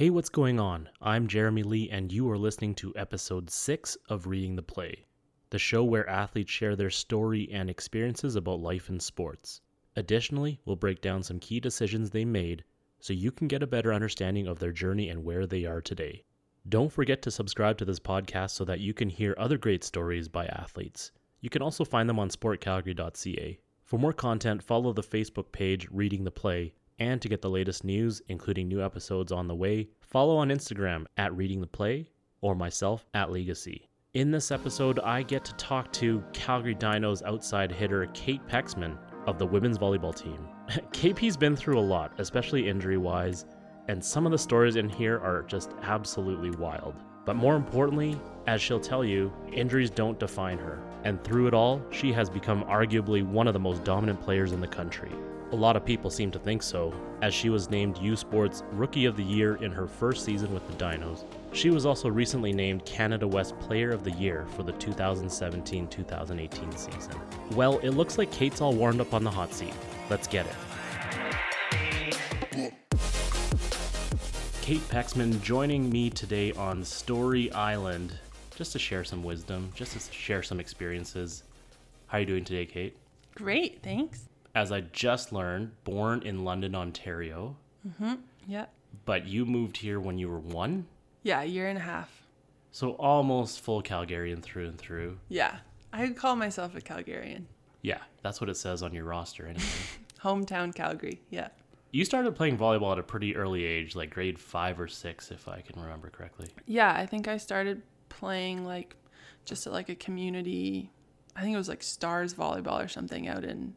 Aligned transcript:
Hey, 0.00 0.08
what's 0.08 0.30
going 0.30 0.58
on? 0.58 0.88
I'm 1.02 1.26
Jeremy 1.28 1.62
Lee, 1.62 1.90
and 1.90 2.10
you 2.10 2.30
are 2.30 2.38
listening 2.38 2.74
to 2.76 2.94
episode 2.96 3.50
6 3.50 3.98
of 4.08 4.26
Reading 4.26 4.56
the 4.56 4.62
Play, 4.62 5.04
the 5.50 5.58
show 5.58 5.84
where 5.84 6.08
athletes 6.08 6.50
share 6.50 6.74
their 6.74 6.88
story 6.88 7.50
and 7.52 7.68
experiences 7.68 8.34
about 8.34 8.62
life 8.62 8.88
in 8.88 8.98
sports. 8.98 9.60
Additionally, 9.96 10.58
we'll 10.64 10.74
break 10.74 11.02
down 11.02 11.22
some 11.22 11.38
key 11.38 11.60
decisions 11.60 12.08
they 12.08 12.24
made 12.24 12.64
so 12.98 13.12
you 13.12 13.30
can 13.30 13.46
get 13.46 13.62
a 13.62 13.66
better 13.66 13.92
understanding 13.92 14.46
of 14.46 14.58
their 14.58 14.72
journey 14.72 15.10
and 15.10 15.22
where 15.22 15.46
they 15.46 15.66
are 15.66 15.82
today. 15.82 16.24
Don't 16.66 16.90
forget 16.90 17.20
to 17.20 17.30
subscribe 17.30 17.76
to 17.76 17.84
this 17.84 18.00
podcast 18.00 18.52
so 18.52 18.64
that 18.64 18.80
you 18.80 18.94
can 18.94 19.10
hear 19.10 19.34
other 19.36 19.58
great 19.58 19.84
stories 19.84 20.28
by 20.28 20.46
athletes. 20.46 21.12
You 21.42 21.50
can 21.50 21.60
also 21.60 21.84
find 21.84 22.08
them 22.08 22.18
on 22.18 22.30
sportcalgary.ca. 22.30 23.60
For 23.84 23.98
more 23.98 24.14
content, 24.14 24.62
follow 24.62 24.94
the 24.94 25.02
Facebook 25.02 25.52
page 25.52 25.88
Reading 25.90 26.24
the 26.24 26.30
Play 26.30 26.72
and 27.00 27.20
to 27.20 27.28
get 27.28 27.42
the 27.42 27.50
latest 27.50 27.82
news, 27.82 28.22
including 28.28 28.68
new 28.68 28.84
episodes 28.84 29.32
on 29.32 29.48
the 29.48 29.54
way, 29.54 29.88
follow 30.00 30.36
on 30.36 30.50
Instagram 30.50 31.06
at 31.16 31.34
Reading 31.34 31.60
the 31.60 31.66
Play 31.66 32.06
or 32.42 32.54
myself 32.54 33.06
at 33.14 33.32
Legacy. 33.32 33.88
In 34.14 34.30
this 34.30 34.50
episode, 34.50 34.98
I 35.00 35.22
get 35.22 35.44
to 35.46 35.54
talk 35.54 35.92
to 35.94 36.22
Calgary 36.32 36.74
Dinos 36.74 37.22
outside 37.24 37.72
hitter 37.72 38.06
Kate 38.12 38.46
Pexman 38.46 38.98
of 39.26 39.38
the 39.38 39.46
women's 39.46 39.78
volleyball 39.78 40.14
team. 40.14 40.48
KP's 40.92 41.36
been 41.36 41.56
through 41.56 41.78
a 41.78 41.80
lot, 41.80 42.12
especially 42.18 42.68
injury 42.68 42.98
wise, 42.98 43.46
and 43.88 44.04
some 44.04 44.26
of 44.26 44.32
the 44.32 44.38
stories 44.38 44.76
in 44.76 44.88
here 44.88 45.18
are 45.20 45.42
just 45.42 45.74
absolutely 45.82 46.50
wild. 46.50 46.94
But 47.24 47.36
more 47.36 47.54
importantly, 47.56 48.18
as 48.46 48.60
she'll 48.60 48.80
tell 48.80 49.04
you, 49.04 49.32
injuries 49.52 49.90
don't 49.90 50.18
define 50.18 50.58
her. 50.58 50.82
And 51.04 51.22
through 51.22 51.46
it 51.46 51.54
all, 51.54 51.80
she 51.90 52.12
has 52.12 52.28
become 52.28 52.64
arguably 52.64 53.24
one 53.24 53.46
of 53.46 53.54
the 53.54 53.60
most 53.60 53.84
dominant 53.84 54.20
players 54.20 54.52
in 54.52 54.60
the 54.60 54.66
country. 54.66 55.12
A 55.52 55.56
lot 55.56 55.74
of 55.74 55.84
people 55.84 56.10
seem 56.10 56.30
to 56.30 56.38
think 56.38 56.62
so, 56.62 56.94
as 57.22 57.34
she 57.34 57.50
was 57.50 57.70
named 57.70 57.98
U 57.98 58.14
Sports 58.14 58.62
Rookie 58.70 59.06
of 59.06 59.16
the 59.16 59.24
Year 59.24 59.56
in 59.56 59.72
her 59.72 59.88
first 59.88 60.24
season 60.24 60.54
with 60.54 60.64
the 60.68 60.74
Dinos. 60.74 61.24
She 61.52 61.70
was 61.70 61.84
also 61.84 62.08
recently 62.08 62.52
named 62.52 62.84
Canada 62.84 63.26
West 63.26 63.58
Player 63.58 63.90
of 63.90 64.04
the 64.04 64.12
Year 64.12 64.46
for 64.54 64.62
the 64.62 64.70
2017 64.70 65.88
2018 65.88 66.76
season. 66.76 67.14
Well, 67.50 67.80
it 67.80 67.90
looks 67.90 68.16
like 68.16 68.30
Kate's 68.30 68.60
all 68.60 68.72
warmed 68.72 69.00
up 69.00 69.12
on 69.12 69.24
the 69.24 69.30
hot 69.30 69.52
seat. 69.52 69.74
Let's 70.08 70.28
get 70.28 70.46
it. 70.46 70.54
Kate 74.62 74.88
Pexman 74.88 75.42
joining 75.42 75.90
me 75.90 76.10
today 76.10 76.52
on 76.52 76.84
Story 76.84 77.50
Island 77.50 78.12
just 78.54 78.70
to 78.70 78.78
share 78.78 79.02
some 79.02 79.24
wisdom, 79.24 79.72
just 79.74 79.94
to 79.94 80.12
share 80.12 80.44
some 80.44 80.60
experiences. 80.60 81.42
How 82.06 82.18
are 82.18 82.20
you 82.20 82.26
doing 82.26 82.44
today, 82.44 82.66
Kate? 82.66 82.96
Great, 83.34 83.82
thanks. 83.82 84.29
As 84.54 84.72
I 84.72 84.80
just 84.80 85.32
learned, 85.32 85.72
born 85.84 86.22
in 86.22 86.44
London, 86.44 86.74
Ontario, 86.74 87.56
Mm-hmm. 87.88 88.14
Yeah. 88.46 88.66
but 89.06 89.26
you 89.26 89.46
moved 89.46 89.78
here 89.78 89.98
when 90.00 90.18
you 90.18 90.28
were 90.28 90.38
one? 90.40 90.86
Yeah, 91.22 91.40
a 91.40 91.44
year 91.46 91.68
and 91.68 91.78
a 91.78 91.82
half. 91.82 92.26
So 92.72 92.90
almost 92.92 93.60
full 93.60 93.82
Calgarian 93.82 94.42
through 94.42 94.68
and 94.68 94.78
through. 94.78 95.18
Yeah. 95.28 95.58
I 95.92 96.02
would 96.02 96.16
call 96.16 96.36
myself 96.36 96.74
a 96.76 96.80
Calgarian. 96.80 97.44
Yeah, 97.82 97.98
that's 98.22 98.40
what 98.40 98.50
it 98.50 98.56
says 98.56 98.82
on 98.82 98.92
your 98.92 99.04
roster 99.04 99.46
anyway. 99.46 99.64
Hometown 100.22 100.74
Calgary. 100.74 101.20
Yeah. 101.30 101.48
you 101.90 102.04
started 102.04 102.34
playing 102.36 102.58
volleyball 102.58 102.92
at 102.92 102.98
a 102.98 103.02
pretty 103.02 103.34
early 103.34 103.64
age, 103.64 103.96
like 103.96 104.10
grade 104.10 104.38
five 104.38 104.78
or 104.78 104.86
six, 104.88 105.30
if 105.30 105.48
I 105.48 105.60
can 105.62 105.80
remember 105.80 106.10
correctly. 106.10 106.48
Yeah, 106.66 106.92
I 106.94 107.06
think 107.06 107.26
I 107.28 107.38
started 107.38 107.82
playing 108.10 108.64
like 108.66 108.94
just 109.46 109.66
at 109.66 109.72
like 109.72 109.88
a 109.88 109.94
community 109.94 110.90
I 111.34 111.40
think 111.42 111.54
it 111.54 111.58
was 111.58 111.68
like 111.68 111.82
Stars 111.82 112.34
volleyball 112.34 112.84
or 112.84 112.88
something 112.88 113.26
out 113.28 113.44
in 113.44 113.74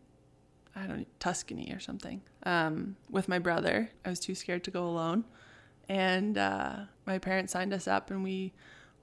I 0.75 0.87
don't 0.87 1.07
Tuscany 1.19 1.71
or 1.73 1.79
something. 1.79 2.21
Um, 2.43 2.95
with 3.09 3.27
my 3.27 3.39
brother. 3.39 3.89
I 4.05 4.09
was 4.09 4.19
too 4.19 4.35
scared 4.35 4.63
to 4.65 4.71
go 4.71 4.85
alone. 4.85 5.25
And 5.89 6.37
uh, 6.37 6.75
my 7.05 7.19
parents 7.19 7.53
signed 7.53 7.73
us 7.73 7.87
up 7.87 8.09
and 8.09 8.23
we 8.23 8.53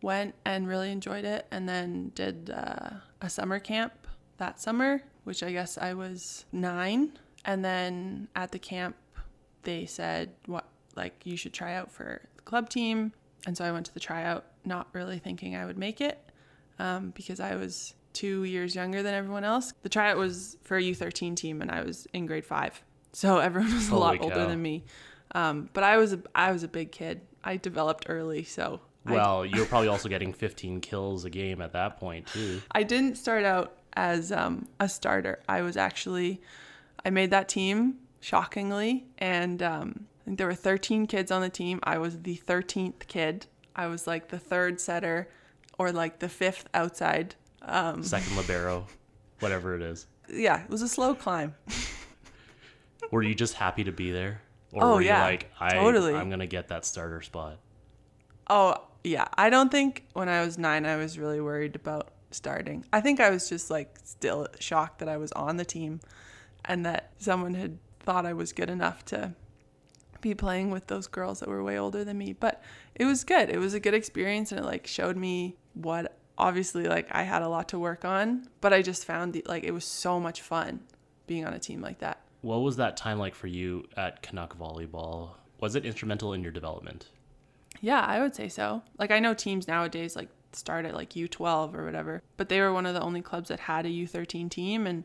went 0.02 0.34
and 0.44 0.66
really 0.66 0.90
enjoyed 0.90 1.24
it 1.24 1.46
and 1.50 1.68
then 1.68 2.12
did 2.14 2.50
uh, 2.54 2.90
a 3.20 3.28
summer 3.28 3.58
camp 3.58 3.92
that 4.38 4.60
summer, 4.60 5.02
which 5.24 5.42
I 5.42 5.52
guess 5.52 5.76
I 5.76 5.94
was 5.94 6.46
nine. 6.52 7.12
And 7.44 7.64
then 7.64 8.28
at 8.34 8.52
the 8.52 8.58
camp, 8.58 8.96
they 9.62 9.86
said, 9.86 10.30
what, 10.46 10.66
like, 10.96 11.14
you 11.24 11.36
should 11.36 11.52
try 11.52 11.74
out 11.74 11.92
for 11.92 12.22
the 12.36 12.42
club 12.42 12.70
team. 12.70 13.12
And 13.46 13.56
so 13.56 13.64
I 13.64 13.72
went 13.72 13.86
to 13.86 13.94
the 13.94 14.00
tryout, 14.00 14.46
not 14.64 14.88
really 14.92 15.18
thinking 15.18 15.54
I 15.54 15.66
would 15.66 15.78
make 15.78 16.00
it 16.00 16.18
um, 16.78 17.10
because 17.10 17.40
I 17.40 17.56
was 17.56 17.94
two 18.12 18.44
years 18.44 18.74
younger 18.74 19.02
than 19.02 19.14
everyone 19.14 19.44
else. 19.44 19.72
The 19.82 19.88
tryout 19.88 20.16
was 20.16 20.56
for 20.62 20.76
a 20.76 20.82
U13 20.82 21.36
team, 21.36 21.62
and 21.62 21.70
I 21.70 21.82
was 21.82 22.06
in 22.12 22.26
grade 22.26 22.44
five, 22.44 22.82
so 23.12 23.38
everyone 23.48 23.74
was 23.74 23.88
a 23.88 23.96
lot 23.96 24.18
Holy 24.18 24.30
older 24.30 24.46
than 24.46 24.60
me. 24.60 24.84
Um, 25.32 25.70
but 25.72 25.84
I 25.84 25.96
was 25.96 26.12
a, 26.12 26.20
I 26.34 26.52
was 26.52 26.62
a 26.62 26.68
big 26.68 26.90
kid. 26.92 27.20
I 27.44 27.56
developed 27.56 28.06
early, 28.08 28.44
so 28.44 28.80
Well, 29.06 29.46
you 29.46 29.60
were 29.60 29.66
probably 29.66 29.88
also 29.88 30.08
getting 30.08 30.32
15 30.32 30.80
kills 30.80 31.24
a 31.24 31.30
game 31.30 31.62
at 31.62 31.72
that 31.72 31.98
point, 31.98 32.26
too. 32.26 32.60
I 32.72 32.82
didn't 32.82 33.16
start 33.16 33.44
out 33.44 33.78
as 33.94 34.30
um, 34.32 34.68
a 34.78 34.88
starter. 34.88 35.40
I 35.48 35.62
was 35.62 35.76
actually 35.76 36.40
I 37.04 37.10
made 37.10 37.30
that 37.30 37.48
team 37.48 37.98
shockingly, 38.20 39.06
and 39.18 39.62
um, 39.62 40.06
I 40.20 40.24
think 40.24 40.38
there 40.38 40.46
were 40.46 40.54
13 40.54 41.06
kids 41.06 41.30
on 41.30 41.40
the 41.40 41.48
team. 41.48 41.80
I 41.82 41.98
was 41.98 42.22
the 42.22 42.36
13th 42.36 43.06
kid. 43.06 43.46
I 43.74 43.86
was 43.86 44.06
like 44.06 44.28
the 44.28 44.38
third 44.38 44.80
setter, 44.80 45.28
or 45.78 45.92
like 45.92 46.18
the 46.18 46.28
fifth 46.28 46.68
outside. 46.74 47.34
Um, 47.62 48.02
Second 48.02 48.36
libero, 48.36 48.86
whatever 49.40 49.74
it 49.76 49.82
is. 49.82 50.06
yeah, 50.32 50.62
it 50.62 50.70
was 50.70 50.82
a 50.82 50.88
slow 50.88 51.14
climb. 51.14 51.54
Were 53.10 53.22
you 53.22 53.34
just 53.34 53.54
happy 53.54 53.84
to 53.84 53.92
be 53.92 54.12
there? 54.12 54.40
Or 54.72 54.84
Oh, 54.84 54.94
were 54.94 55.00
you 55.00 55.08
yeah, 55.08 55.24
like, 55.24 55.50
I, 55.58 55.74
totally. 55.74 56.14
I'm 56.14 56.28
going 56.28 56.40
to 56.40 56.46
get 56.46 56.68
that 56.68 56.84
starter 56.84 57.20
spot? 57.22 57.58
Oh, 58.48 58.76
yeah. 59.02 59.26
I 59.36 59.50
don't 59.50 59.70
think 59.70 60.04
when 60.12 60.28
I 60.28 60.42
was 60.44 60.58
nine, 60.58 60.86
I 60.86 60.96
was 60.96 61.18
really 61.18 61.40
worried 61.40 61.74
about 61.74 62.10
starting. 62.30 62.84
I 62.92 63.00
think 63.00 63.18
I 63.18 63.30
was 63.30 63.48
just 63.48 63.70
like 63.70 63.96
still 64.04 64.46
shocked 64.60 65.00
that 65.00 65.08
I 65.08 65.16
was 65.16 65.32
on 65.32 65.56
the 65.56 65.64
team 65.64 66.00
and 66.64 66.86
that 66.86 67.10
someone 67.18 67.54
had 67.54 67.78
thought 68.00 68.26
I 68.26 68.32
was 68.32 68.52
good 68.52 68.70
enough 68.70 69.04
to 69.06 69.34
be 70.20 70.34
playing 70.34 70.70
with 70.70 70.86
those 70.86 71.06
girls 71.08 71.40
that 71.40 71.48
were 71.48 71.64
way 71.64 71.78
older 71.78 72.04
than 72.04 72.16
me. 72.18 72.32
But 72.32 72.62
it 72.94 73.06
was 73.06 73.24
good. 73.24 73.50
It 73.50 73.58
was 73.58 73.74
a 73.74 73.80
good 73.80 73.94
experience 73.94 74.52
and 74.52 74.60
it 74.60 74.64
like 74.64 74.86
showed 74.86 75.16
me 75.16 75.56
what 75.74 76.16
obviously 76.40 76.84
like 76.84 77.06
I 77.10 77.22
had 77.22 77.42
a 77.42 77.48
lot 77.48 77.68
to 77.68 77.78
work 77.78 78.04
on, 78.04 78.48
but 78.60 78.72
I 78.72 78.82
just 78.82 79.04
found 79.04 79.36
it 79.36 79.46
like 79.46 79.62
it 79.62 79.72
was 79.72 79.84
so 79.84 80.18
much 80.18 80.42
fun 80.42 80.80
being 81.26 81.46
on 81.46 81.54
a 81.54 81.58
team 81.58 81.80
like 81.80 81.98
that. 81.98 82.20
What 82.40 82.58
was 82.62 82.76
that 82.76 82.96
time 82.96 83.18
like 83.18 83.34
for 83.34 83.46
you 83.46 83.86
at 83.96 84.22
Canuck 84.22 84.58
Volleyball? 84.58 85.32
Was 85.60 85.76
it 85.76 85.84
instrumental 85.84 86.32
in 86.32 86.42
your 86.42 86.52
development? 86.52 87.08
Yeah, 87.80 88.00
I 88.00 88.20
would 88.20 88.34
say 88.34 88.48
so. 88.48 88.82
Like 88.98 89.10
I 89.10 89.20
know 89.20 89.34
teams 89.34 89.68
nowadays 89.68 90.16
like 90.16 90.28
start 90.52 90.86
at 90.86 90.94
like 90.94 91.10
U12 91.10 91.74
or 91.74 91.84
whatever, 91.84 92.22
but 92.36 92.48
they 92.48 92.60
were 92.60 92.72
one 92.72 92.86
of 92.86 92.94
the 92.94 93.02
only 93.02 93.22
clubs 93.22 93.48
that 93.50 93.60
had 93.60 93.86
a 93.86 93.90
U13 93.90 94.50
team 94.50 94.86
and 94.86 95.04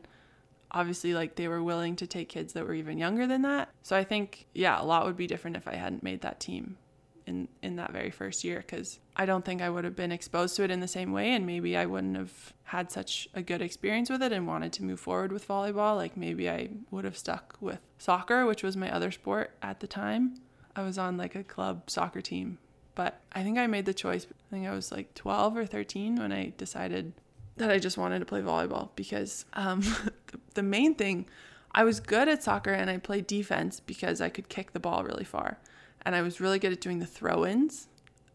obviously 0.72 1.14
like 1.14 1.36
they 1.36 1.48
were 1.48 1.62
willing 1.62 1.96
to 1.96 2.06
take 2.06 2.28
kids 2.28 2.54
that 2.54 2.66
were 2.66 2.74
even 2.74 2.98
younger 2.98 3.26
than 3.26 3.42
that. 3.42 3.68
So 3.82 3.96
I 3.96 4.04
think 4.04 4.46
yeah, 4.54 4.80
a 4.80 4.84
lot 4.84 5.04
would 5.04 5.16
be 5.16 5.26
different 5.26 5.56
if 5.56 5.68
I 5.68 5.74
hadn't 5.74 6.02
made 6.02 6.22
that 6.22 6.40
team 6.40 6.78
in 7.26 7.48
in 7.62 7.76
that 7.76 7.92
very 7.92 8.10
first 8.10 8.44
year 8.44 8.62
cuz 8.62 9.00
I 9.16 9.26
don't 9.26 9.44
think 9.44 9.62
I 9.62 9.70
would 9.70 9.84
have 9.84 9.96
been 9.96 10.12
exposed 10.12 10.56
to 10.56 10.64
it 10.64 10.70
in 10.70 10.80
the 10.80 10.88
same 10.88 11.12
way 11.12 11.32
and 11.32 11.44
maybe 11.44 11.76
I 11.76 11.86
wouldn't 11.86 12.16
have 12.16 12.52
had 12.64 12.90
such 12.90 13.28
a 13.34 13.42
good 13.42 13.62
experience 13.62 14.10
with 14.10 14.22
it 14.22 14.32
and 14.32 14.46
wanted 14.46 14.72
to 14.74 14.84
move 14.84 15.00
forward 15.00 15.32
with 15.32 15.48
volleyball. 15.48 15.96
Like 15.96 16.16
maybe 16.16 16.48
I 16.48 16.70
would 16.90 17.04
have 17.04 17.16
stuck 17.16 17.56
with 17.60 17.80
soccer, 17.98 18.46
which 18.46 18.62
was 18.62 18.76
my 18.76 18.90
other 18.90 19.10
sport 19.10 19.56
at 19.62 19.80
the 19.80 19.86
time. 19.86 20.34
I 20.74 20.82
was 20.82 20.98
on 20.98 21.16
like 21.16 21.34
a 21.34 21.42
club 21.44 21.88
soccer 21.88 22.20
team 22.20 22.58
but 22.96 23.20
I 23.32 23.44
think 23.44 23.58
I 23.58 23.68
made 23.68 23.84
the 23.84 23.94
choice. 23.94 24.26
I 24.26 24.50
think 24.50 24.66
I 24.66 24.72
was 24.72 24.90
like 24.90 25.14
12 25.14 25.56
or 25.56 25.66
13 25.66 26.16
when 26.16 26.32
I 26.32 26.52
decided 26.56 27.12
that 27.56 27.70
I 27.70 27.78
just 27.78 27.96
wanted 27.96 28.18
to 28.18 28.24
play 28.24 28.40
volleyball 28.40 28.88
because 28.96 29.44
um, 29.52 29.80
the, 30.26 30.40
the 30.54 30.62
main 30.62 30.96
thing, 30.96 31.26
I 31.72 31.84
was 31.84 32.00
good 32.00 32.26
at 32.26 32.42
soccer 32.42 32.72
and 32.72 32.90
I 32.90 32.96
played 32.96 33.26
defense 33.26 33.80
because 33.80 34.20
I 34.20 34.30
could 34.30 34.48
kick 34.48 34.72
the 34.72 34.80
ball 34.80 35.04
really 35.04 35.24
far. 35.24 35.58
And 36.06 36.14
I 36.16 36.22
was 36.22 36.40
really 36.40 36.58
good 36.58 36.72
at 36.72 36.80
doing 36.80 37.00
the 37.00 37.06
throw 37.06 37.44
ins 37.44 37.88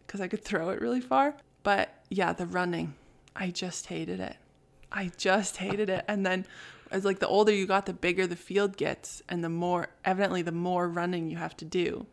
because 0.06 0.22
I 0.22 0.28
could 0.28 0.44
throw 0.44 0.70
it 0.70 0.82
really 0.82 1.02
far. 1.02 1.36
But 1.64 2.04
yeah, 2.10 2.34
the 2.34 2.46
running, 2.46 2.94
I 3.36 3.50
just 3.50 3.88
hated 3.88 4.20
it. 4.20 4.36
I 4.92 5.10
just 5.18 5.58
hated 5.58 5.90
it. 5.90 6.04
And 6.08 6.26
then 6.26 6.46
as 6.92 7.06
like 7.06 7.20
the 7.20 7.28
older 7.30 7.54
you 7.54 7.66
got, 7.66 7.86
the 7.86 7.94
bigger 7.94 8.28
the 8.28 8.36
field 8.36 8.76
gets 8.76 9.22
and 9.30 9.42
the 9.42 9.48
more, 9.50 9.88
evidently, 10.04 10.42
the 10.42 10.52
more 10.52 10.88
running 10.90 11.30
you 11.30 11.38
have 11.38 11.56
to 11.58 11.66
do. 11.66 12.06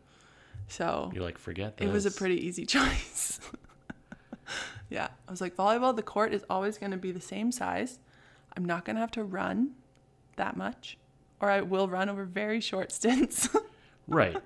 So 0.69 1.11
You're 1.13 1.23
like, 1.25 1.37
forget 1.37 1.75
this. 1.77 1.87
it 1.89 1.91
was 1.91 2.05
a 2.05 2.11
pretty 2.11 2.45
easy 2.47 2.65
choice. 2.77 3.39
yeah, 4.89 5.09
I 5.27 5.31
was 5.31 5.41
like, 5.41 5.55
volleyball, 5.57 5.93
the 5.95 6.01
court 6.03 6.33
is 6.33 6.45
always 6.49 6.77
going 6.77 6.91
to 6.91 6.97
be 6.97 7.11
the 7.11 7.19
same 7.21 7.51
size. 7.51 7.99
I'm 8.55 8.63
not 8.63 8.85
going 8.85 8.95
to 8.95 9.01
have 9.01 9.11
to 9.11 9.23
run 9.23 9.71
that 10.37 10.55
much, 10.55 10.97
or 11.41 11.49
I 11.51 11.61
will 11.61 11.89
run 11.89 12.07
over 12.09 12.23
very 12.23 12.61
short 12.61 12.91
stints. 12.93 13.49
Right. 14.07 14.37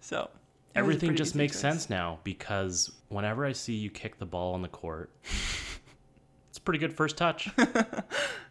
so 0.00 0.22
it 0.22 0.30
was 0.30 0.30
a 0.30 0.45
Everything 0.76 1.16
just 1.16 1.34
makes 1.34 1.54
choice. 1.54 1.60
sense 1.60 1.90
now 1.90 2.18
because 2.24 2.92
whenever 3.08 3.44
I 3.44 3.52
see 3.52 3.74
you 3.74 3.90
kick 3.90 4.18
the 4.18 4.26
ball 4.26 4.54
on 4.54 4.62
the 4.62 4.68
court, 4.68 5.10
it's 6.48 6.58
a 6.58 6.60
pretty 6.60 6.78
good 6.78 6.92
first 6.92 7.16
touch. 7.16 7.50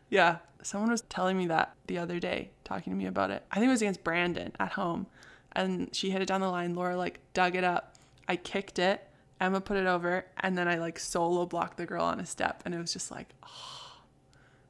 Yeah, 0.10 0.38
someone 0.62 0.92
was 0.92 1.01
telling 1.01 1.38
me 1.38 1.48
that 1.48 1.75
the 1.88 1.98
other 1.98 2.19
day, 2.19 2.51
talking 2.63 2.94
to 2.94 2.98
me 2.98 3.07
about 3.07 3.31
it. 3.31 3.44
I 3.51 3.56
think 3.56 3.68
it 3.68 3.72
was 3.72 3.81
against 3.81 4.04
Brandon 4.04 4.51
at 4.60 4.74
home, 4.74 5.07
and 5.54 5.94
she 5.94 6.12
hit 6.12 6.22
it 6.22 6.27
down 6.27 6.42
the 6.42 6.48
line. 6.50 6.75
Laura 6.75 6.95
like 6.95 7.19
dug 7.33 7.56
it 7.56 7.63
up, 7.63 7.95
I 8.28 8.36
kicked 8.36 8.80
it. 8.80 9.01
Emma 9.42 9.60
put 9.60 9.78
it 9.78 9.86
over, 9.86 10.25
and 10.39 10.57
then 10.57 10.68
I 10.68 10.75
like 10.75 10.98
solo 10.98 11.45
blocked 11.45 11.78
the 11.78 11.86
girl 11.86 12.06
on 12.06 12.19
a 12.19 12.25
step, 12.25 12.62
and 12.66 12.74
it 12.74 12.78
was 12.78 12.94
just 12.94 13.12
like, 13.12 13.28
oh, 13.44 13.98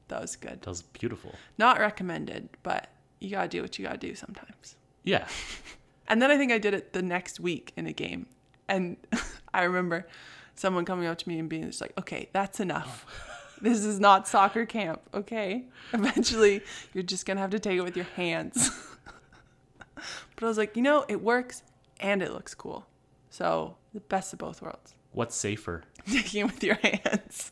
that 0.08 0.20
was 0.20 0.34
good. 0.36 0.62
That 0.62 0.70
was 0.70 0.82
beautiful. 0.82 1.34
Not 1.58 1.78
recommended, 1.78 2.48
but 2.62 2.88
you 3.20 3.30
gotta 3.30 3.48
do 3.48 3.62
what 3.62 3.78
you 3.78 3.84
gotta 3.84 3.98
do 3.98 4.14
sometimes. 4.14 4.74
Yeah. 5.04 5.28
And 6.08 6.20
then 6.22 6.30
I 6.30 6.36
think 6.36 6.52
I 6.52 6.58
did 6.58 6.74
it 6.74 6.92
the 6.92 7.02
next 7.02 7.40
week 7.40 7.72
in 7.76 7.86
a 7.86 7.92
game, 7.92 8.26
and 8.68 8.96
I 9.54 9.64
remember 9.64 10.06
someone 10.54 10.84
coming 10.84 11.06
up 11.06 11.18
to 11.18 11.28
me 11.28 11.38
and 11.38 11.48
being 11.48 11.64
just 11.64 11.80
like, 11.80 11.92
"Okay, 11.98 12.28
that's 12.32 12.60
enough. 12.60 13.04
Oh. 13.08 13.32
This 13.62 13.84
is 13.84 13.98
not 13.98 14.28
soccer 14.28 14.66
camp. 14.66 15.00
Okay, 15.14 15.64
eventually 15.92 16.60
you're 16.92 17.02
just 17.02 17.24
gonna 17.26 17.40
have 17.40 17.50
to 17.50 17.58
take 17.58 17.78
it 17.78 17.82
with 17.82 17.96
your 17.96 18.06
hands." 18.16 18.70
but 19.94 20.42
I 20.42 20.46
was 20.46 20.58
like, 20.58 20.76
you 20.76 20.82
know, 20.82 21.04
it 21.08 21.22
works 21.22 21.62
and 22.00 22.22
it 22.22 22.32
looks 22.32 22.54
cool, 22.54 22.86
so 23.30 23.76
the 23.94 24.00
best 24.00 24.32
of 24.32 24.38
both 24.38 24.60
worlds. 24.60 24.94
What's 25.12 25.34
safer? 25.34 25.82
taking 26.06 26.42
it 26.42 26.44
with 26.44 26.62
your 26.62 26.74
hands. 26.76 27.50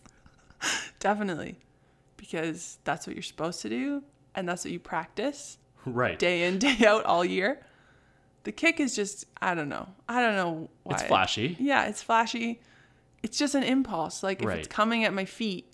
Definitely. 1.00 1.58
Because 2.16 2.78
that's 2.84 3.06
what 3.06 3.16
you're 3.16 3.22
supposed 3.22 3.62
to 3.62 3.68
do 3.68 4.02
and 4.34 4.48
that's 4.48 4.64
what 4.64 4.72
you 4.72 4.78
practice 4.80 5.58
Right. 5.86 6.18
day 6.18 6.44
in, 6.44 6.58
day 6.58 6.84
out 6.86 7.04
all 7.04 7.24
year. 7.24 7.64
The 8.44 8.52
kick 8.52 8.78
is 8.80 8.94
just 8.94 9.24
I 9.42 9.54
don't 9.54 9.68
know. 9.68 9.88
I 10.08 10.20
don't 10.20 10.36
know 10.36 10.70
why. 10.84 10.94
It's 10.94 11.02
flashy. 11.04 11.56
Yeah, 11.58 11.86
it's 11.86 12.02
flashy. 12.02 12.60
It's 13.22 13.38
just 13.38 13.54
an 13.54 13.62
impulse. 13.62 14.22
Like 14.22 14.40
if 14.42 14.46
Right. 14.48 14.58
it's 14.58 14.68
coming 14.68 15.04
at 15.04 15.12
my 15.14 15.24
feet, 15.24 15.72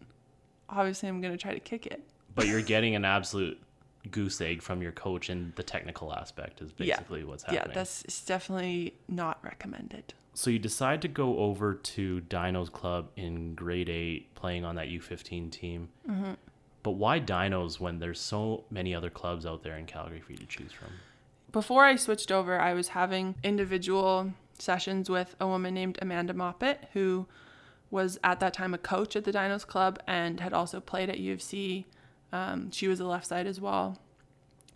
obviously 0.69 1.08
I'm 1.08 1.20
gonna 1.20 1.37
try 1.37 1.52
to 1.52 1.61
kick 1.61 1.87
it. 1.87 2.02
But 2.34 2.46
you're 2.46 2.62
getting 2.75 2.94
an 2.94 3.05
absolute 3.05 3.61
goose 4.11 4.40
egg 4.40 4.62
from 4.62 4.81
your 4.81 4.93
coach, 4.93 5.28
and 5.28 5.55
the 5.56 5.62
technical 5.62 6.12
aspect 6.14 6.62
is 6.62 6.72
Yeah. 6.78 6.96
basically 6.96 7.25
what's 7.25 7.43
happening. 7.43 7.62
Yeah, 7.69 7.75
that's 7.75 8.02
it's 8.05 8.25
definitely 8.25 8.94
not 9.08 9.38
recommended. 9.44 10.14
So 10.32 10.49
you 10.49 10.61
decide 10.61 11.02
to 11.02 11.08
go 11.08 11.38
over 11.38 11.75
to 11.75 12.20
Dinos 12.23 12.70
Club 12.73 13.11
in 13.16 13.55
grade 13.56 13.88
eight, 13.88 14.32
playing 14.37 14.64
on 14.64 14.76
that 14.76 14.87
U15 14.88 15.50
team. 15.50 15.88
Mm-hmm. 16.08 16.34
But 16.84 16.93
why 16.93 17.19
Dinos 17.20 17.78
when 17.81 17.99
there's 17.99 18.20
so 18.20 18.64
many 18.70 18.94
other 18.94 19.11
clubs 19.11 19.44
out 19.44 19.62
there 19.64 19.76
in 19.76 19.87
Calgary 19.87 20.20
for 20.20 20.32
you 20.32 20.38
to 20.38 20.46
choose 20.46 20.73
from? 20.73 20.88
Before 21.52 21.85
I 21.85 21.97
switched 21.97 22.31
over, 22.31 22.61
I 22.61 22.75
was 22.75 22.88
having 22.88 23.35
individual 23.43 24.32
sessions 24.58 25.08
with 25.08 25.35
a 25.41 25.47
woman 25.47 25.75
named 25.75 25.99
Amanda 26.00 26.35
Moppet, 26.35 26.79
who 26.93 27.26
was 27.91 28.19
at 28.23 28.41
that 28.41 28.55
time 28.55 28.75
a 28.75 28.79
coach 28.79 29.17
at 29.17 29.25
the 29.25 29.32
Dinos 29.32 29.67
Club 29.67 29.99
and 30.06 30.41
had 30.41 30.52
also 30.52 30.81
played 30.81 31.11
at 31.11 31.19
U 31.19 31.32
of 31.32 31.43
C. 31.43 31.87
Um, 32.32 32.70
she 32.70 32.87
was 32.87 33.00
a 33.00 33.05
left 33.05 33.26
side 33.26 33.47
as 33.47 33.61
well. 33.61 33.99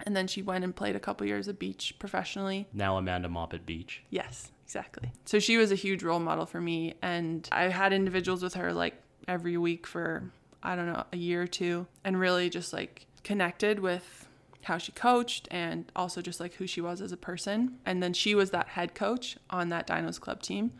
And 0.05 0.17
then 0.17 0.27
she 0.27 0.43
went 0.43 0.65
and 0.65 0.75
played 0.75 0.97
a 0.97 1.01
couple 1.01 1.27
years 1.27 1.47
of 1.47 1.59
beach 1.59 1.95
professionally. 2.01 2.67
Now 2.73 2.97
Amanda 2.97 3.29
Moppet 3.29 3.65
Beach. 3.65 4.03
Yes, 4.11 4.51
exactly. 4.65 5.13
So 5.25 5.39
she 5.39 5.57
was 5.57 5.71
a 5.71 5.77
huge 5.77 6.03
role 6.03 6.19
model 6.19 6.47
for 6.47 6.61
me. 6.61 6.95
And 7.01 7.49
I 7.53 7.65
had 7.65 7.93
individuals 7.93 8.43
with 8.43 8.55
her 8.55 8.73
like 8.73 9.01
every 9.29 9.57
week 9.57 9.87
for, 9.87 10.33
I 10.63 10.75
don't 10.75 10.87
know, 10.87 11.05
a 11.13 11.17
year 11.17 11.43
or 11.43 11.47
two, 11.47 11.87
and 12.03 12.19
really 12.19 12.51
just 12.51 12.73
like 12.73 13.07
connected 13.23 13.79
with 13.79 14.29
how 14.65 14.79
she 14.79 14.93
coached 14.93 15.49
and 15.51 15.91
also 15.95 16.21
just 16.21 16.41
like 16.41 16.55
who 16.55 16.67
she 16.67 16.81
was 16.81 17.01
as 17.01 17.13
a 17.13 17.17
person. 17.17 17.79
And 17.87 18.03
then 18.03 18.13
she 18.13 18.35
was 18.35 18.51
that 18.51 18.69
head 18.69 18.95
coach 18.95 19.37
on 19.51 19.69
that 19.71 19.87
Dinos 19.87 20.21
Club 20.21 20.43
team 20.43 20.73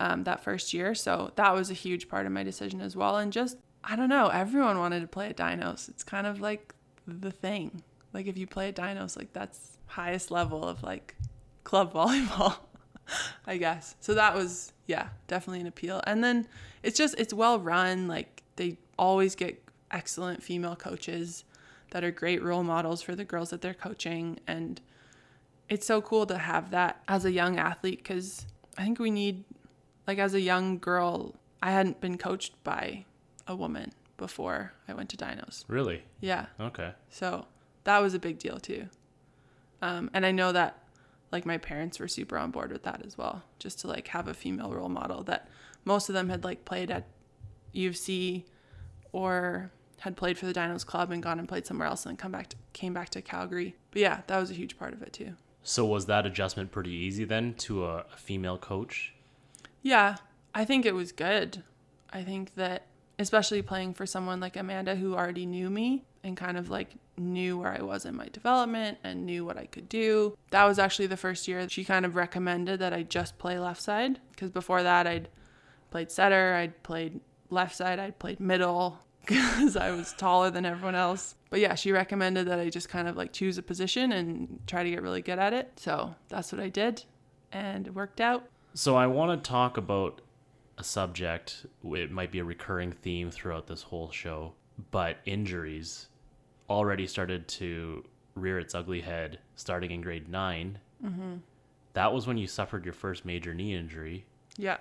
um, 0.00 0.24
that 0.24 0.42
first 0.42 0.72
year. 0.72 0.94
So 0.94 1.32
that 1.36 1.54
was 1.54 1.70
a 1.70 1.74
huge 1.74 2.08
part 2.08 2.26
of 2.26 2.32
my 2.32 2.42
decision 2.42 2.80
as 2.80 2.96
well. 2.96 3.16
And 3.16 3.32
just, 3.32 3.58
I 3.82 3.96
don't 3.96 4.08
know, 4.08 4.28
everyone 4.28 4.78
wanted 4.78 5.00
to 5.00 5.06
play 5.06 5.28
at 5.28 5.36
Dinos. 5.36 5.88
It's 5.88 6.04
kind 6.04 6.26
of 6.26 6.40
like 6.40 6.74
the 7.06 7.30
thing. 7.30 7.82
Like 8.12 8.26
if 8.26 8.38
you 8.38 8.46
play 8.46 8.68
at 8.68 8.76
Dinos, 8.76 9.16
like 9.16 9.32
that's 9.32 9.78
highest 9.86 10.30
level 10.30 10.66
of 10.66 10.82
like 10.82 11.14
club 11.64 11.92
volleyball, 11.94 12.56
I 13.46 13.56
guess. 13.56 13.96
So 14.00 14.14
that 14.14 14.34
was, 14.34 14.72
yeah, 14.86 15.08
definitely 15.26 15.60
an 15.60 15.66
appeal. 15.66 16.00
And 16.06 16.22
then 16.22 16.46
it's 16.82 16.96
just, 16.96 17.14
it's 17.18 17.34
well 17.34 17.58
run. 17.58 18.08
Like 18.08 18.42
they 18.56 18.78
always 18.98 19.34
get 19.34 19.62
excellent 19.90 20.42
female 20.42 20.76
coaches 20.76 21.44
that 21.94 22.02
are 22.02 22.10
great 22.10 22.42
role 22.42 22.64
models 22.64 23.02
for 23.02 23.14
the 23.14 23.24
girls 23.24 23.50
that 23.50 23.60
they're 23.60 23.72
coaching. 23.72 24.40
And 24.48 24.80
it's 25.68 25.86
so 25.86 26.02
cool 26.02 26.26
to 26.26 26.36
have 26.36 26.72
that 26.72 27.00
as 27.06 27.24
a 27.24 27.30
young 27.30 27.56
athlete 27.56 27.98
because 27.98 28.46
I 28.76 28.82
think 28.82 28.98
we 28.98 29.12
need, 29.12 29.44
like, 30.04 30.18
as 30.18 30.34
a 30.34 30.40
young 30.40 30.78
girl, 30.78 31.36
I 31.62 31.70
hadn't 31.70 32.00
been 32.00 32.18
coached 32.18 32.52
by 32.64 33.04
a 33.46 33.54
woman 33.54 33.92
before 34.16 34.72
I 34.88 34.94
went 34.94 35.08
to 35.10 35.16
Dinos. 35.16 35.64
Really? 35.68 36.02
Yeah. 36.20 36.46
Okay. 36.58 36.94
So 37.10 37.46
that 37.84 38.00
was 38.00 38.12
a 38.12 38.18
big 38.18 38.40
deal 38.40 38.58
too. 38.58 38.88
Um, 39.80 40.10
and 40.12 40.26
I 40.26 40.32
know 40.32 40.50
that 40.50 40.82
like 41.30 41.46
my 41.46 41.58
parents 41.58 42.00
were 42.00 42.08
super 42.08 42.36
on 42.36 42.50
board 42.50 42.72
with 42.72 42.82
that 42.82 43.06
as 43.06 43.16
well, 43.16 43.44
just 43.60 43.78
to 43.80 43.86
like 43.86 44.08
have 44.08 44.26
a 44.26 44.34
female 44.34 44.72
role 44.72 44.88
model 44.88 45.22
that 45.24 45.48
most 45.84 46.08
of 46.08 46.14
them 46.14 46.28
had 46.28 46.42
like 46.42 46.64
played 46.64 46.90
at 46.90 47.06
U 47.72 47.88
of 47.88 47.96
C 47.96 48.46
or 49.12 49.70
had 50.04 50.18
played 50.18 50.36
for 50.36 50.44
the 50.44 50.52
Dinos 50.52 50.84
Club 50.84 51.10
and 51.10 51.22
gone 51.22 51.38
and 51.38 51.48
played 51.48 51.64
somewhere 51.64 51.88
else 51.88 52.04
and 52.04 52.10
then 52.10 52.18
come 52.18 52.30
back 52.30 52.48
to, 52.50 52.56
came 52.74 52.92
back 52.92 53.08
to 53.08 53.22
Calgary. 53.22 53.74
But 53.90 54.02
yeah, 54.02 54.20
that 54.26 54.38
was 54.38 54.50
a 54.50 54.54
huge 54.54 54.78
part 54.78 54.92
of 54.92 55.00
it 55.00 55.14
too. 55.14 55.32
So 55.62 55.86
was 55.86 56.04
that 56.06 56.26
adjustment 56.26 56.72
pretty 56.72 56.90
easy 56.90 57.24
then 57.24 57.54
to 57.54 57.86
a, 57.86 58.04
a 58.12 58.16
female 58.18 58.58
coach? 58.58 59.14
Yeah, 59.80 60.16
I 60.54 60.66
think 60.66 60.84
it 60.84 60.94
was 60.94 61.10
good. 61.10 61.62
I 62.12 62.22
think 62.22 62.54
that 62.56 62.84
especially 63.18 63.62
playing 63.62 63.94
for 63.94 64.04
someone 64.04 64.40
like 64.40 64.56
Amanda 64.56 64.94
who 64.94 65.14
already 65.14 65.46
knew 65.46 65.70
me 65.70 66.04
and 66.22 66.36
kind 66.36 66.58
of 66.58 66.68
like 66.68 66.90
knew 67.16 67.56
where 67.56 67.72
I 67.72 67.80
was 67.80 68.04
in 68.04 68.14
my 68.14 68.28
development 68.28 68.98
and 69.02 69.24
knew 69.24 69.46
what 69.46 69.56
I 69.56 69.64
could 69.64 69.88
do. 69.88 70.36
That 70.50 70.64
was 70.64 70.78
actually 70.78 71.06
the 71.06 71.16
first 71.16 71.48
year 71.48 71.66
she 71.70 71.82
kind 71.82 72.04
of 72.04 72.14
recommended 72.14 72.80
that 72.80 72.92
I 72.92 73.04
just 73.04 73.38
play 73.38 73.58
left 73.58 73.80
side 73.80 74.20
because 74.32 74.50
before 74.50 74.82
that 74.82 75.06
I'd 75.06 75.30
played 75.90 76.10
setter, 76.10 76.52
I'd 76.52 76.82
played 76.82 77.20
left 77.48 77.74
side, 77.74 77.98
I'd 77.98 78.18
played 78.18 78.38
middle 78.38 78.98
because 79.26 79.76
I 79.76 79.90
was 79.90 80.12
taller 80.12 80.50
than 80.50 80.66
everyone 80.66 80.94
else. 80.94 81.34
But 81.50 81.60
yeah, 81.60 81.74
she 81.74 81.92
recommended 81.92 82.48
that 82.48 82.58
I 82.58 82.68
just 82.68 82.88
kind 82.88 83.08
of 83.08 83.16
like 83.16 83.32
choose 83.32 83.58
a 83.58 83.62
position 83.62 84.12
and 84.12 84.60
try 84.66 84.82
to 84.82 84.90
get 84.90 85.02
really 85.02 85.22
good 85.22 85.38
at 85.38 85.52
it. 85.52 85.72
So 85.76 86.14
that's 86.28 86.52
what 86.52 86.60
I 86.60 86.68
did 86.68 87.04
and 87.52 87.86
it 87.86 87.94
worked 87.94 88.20
out. 88.20 88.46
So 88.74 88.96
I 88.96 89.06
want 89.06 89.42
to 89.42 89.48
talk 89.48 89.76
about 89.76 90.20
a 90.76 90.84
subject. 90.84 91.64
It 91.84 92.10
might 92.10 92.32
be 92.32 92.40
a 92.40 92.44
recurring 92.44 92.92
theme 92.92 93.30
throughout 93.30 93.68
this 93.68 93.82
whole 93.82 94.10
show, 94.10 94.52
but 94.90 95.18
injuries 95.24 96.08
already 96.68 97.06
started 97.06 97.46
to 97.46 98.04
rear 98.34 98.58
its 98.58 98.74
ugly 98.74 99.00
head 99.00 99.38
starting 99.54 99.92
in 99.92 100.00
grade 100.02 100.28
9 100.28 100.78
Mm-hmm. 101.04 101.34
That 101.92 102.14
was 102.14 102.26
when 102.26 102.38
you 102.38 102.46
suffered 102.46 102.84
your 102.86 102.94
first 102.94 103.26
major 103.26 103.52
knee 103.52 103.74
injury. 103.74 104.24
Yeah. 104.56 104.78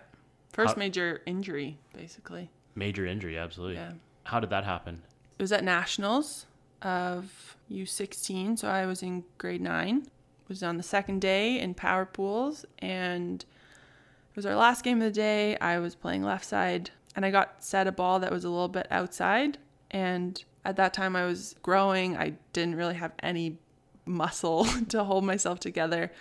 First 0.53 0.75
How- 0.75 0.79
major 0.79 1.21
injury, 1.25 1.77
basically. 1.93 2.49
Major 2.75 3.05
injury, 3.05 3.37
absolutely. 3.37 3.75
Yeah. 3.75 3.91
How 4.23 4.39
did 4.39 4.49
that 4.49 4.63
happen? 4.63 5.01
It 5.37 5.41
was 5.41 5.51
at 5.51 5.63
Nationals 5.63 6.45
of 6.81 7.57
U16, 7.71 8.59
so 8.59 8.67
I 8.67 8.85
was 8.85 9.03
in 9.03 9.23
grade 9.37 9.61
9. 9.61 9.97
It 9.97 10.49
was 10.49 10.63
on 10.63 10.77
the 10.77 10.83
second 10.83 11.21
day 11.21 11.59
in 11.59 11.73
power 11.73 12.05
pools 12.05 12.65
and 12.79 13.43
it 13.43 14.35
was 14.35 14.45
our 14.45 14.55
last 14.55 14.83
game 14.83 15.01
of 15.01 15.05
the 15.05 15.11
day. 15.11 15.57
I 15.57 15.79
was 15.79 15.95
playing 15.95 16.23
left 16.23 16.45
side 16.45 16.91
and 17.15 17.25
I 17.25 17.31
got 17.31 17.63
set 17.63 17.87
a 17.87 17.91
ball 17.91 18.19
that 18.19 18.31
was 18.31 18.43
a 18.43 18.49
little 18.49 18.67
bit 18.67 18.87
outside 18.91 19.57
and 19.91 20.43
at 20.65 20.75
that 20.77 20.93
time 20.93 21.15
I 21.15 21.25
was 21.25 21.55
growing. 21.61 22.17
I 22.17 22.33
didn't 22.51 22.75
really 22.75 22.95
have 22.95 23.13
any 23.21 23.57
muscle 24.05 24.65
to 24.89 25.03
hold 25.03 25.23
myself 25.23 25.59
together. 25.59 26.11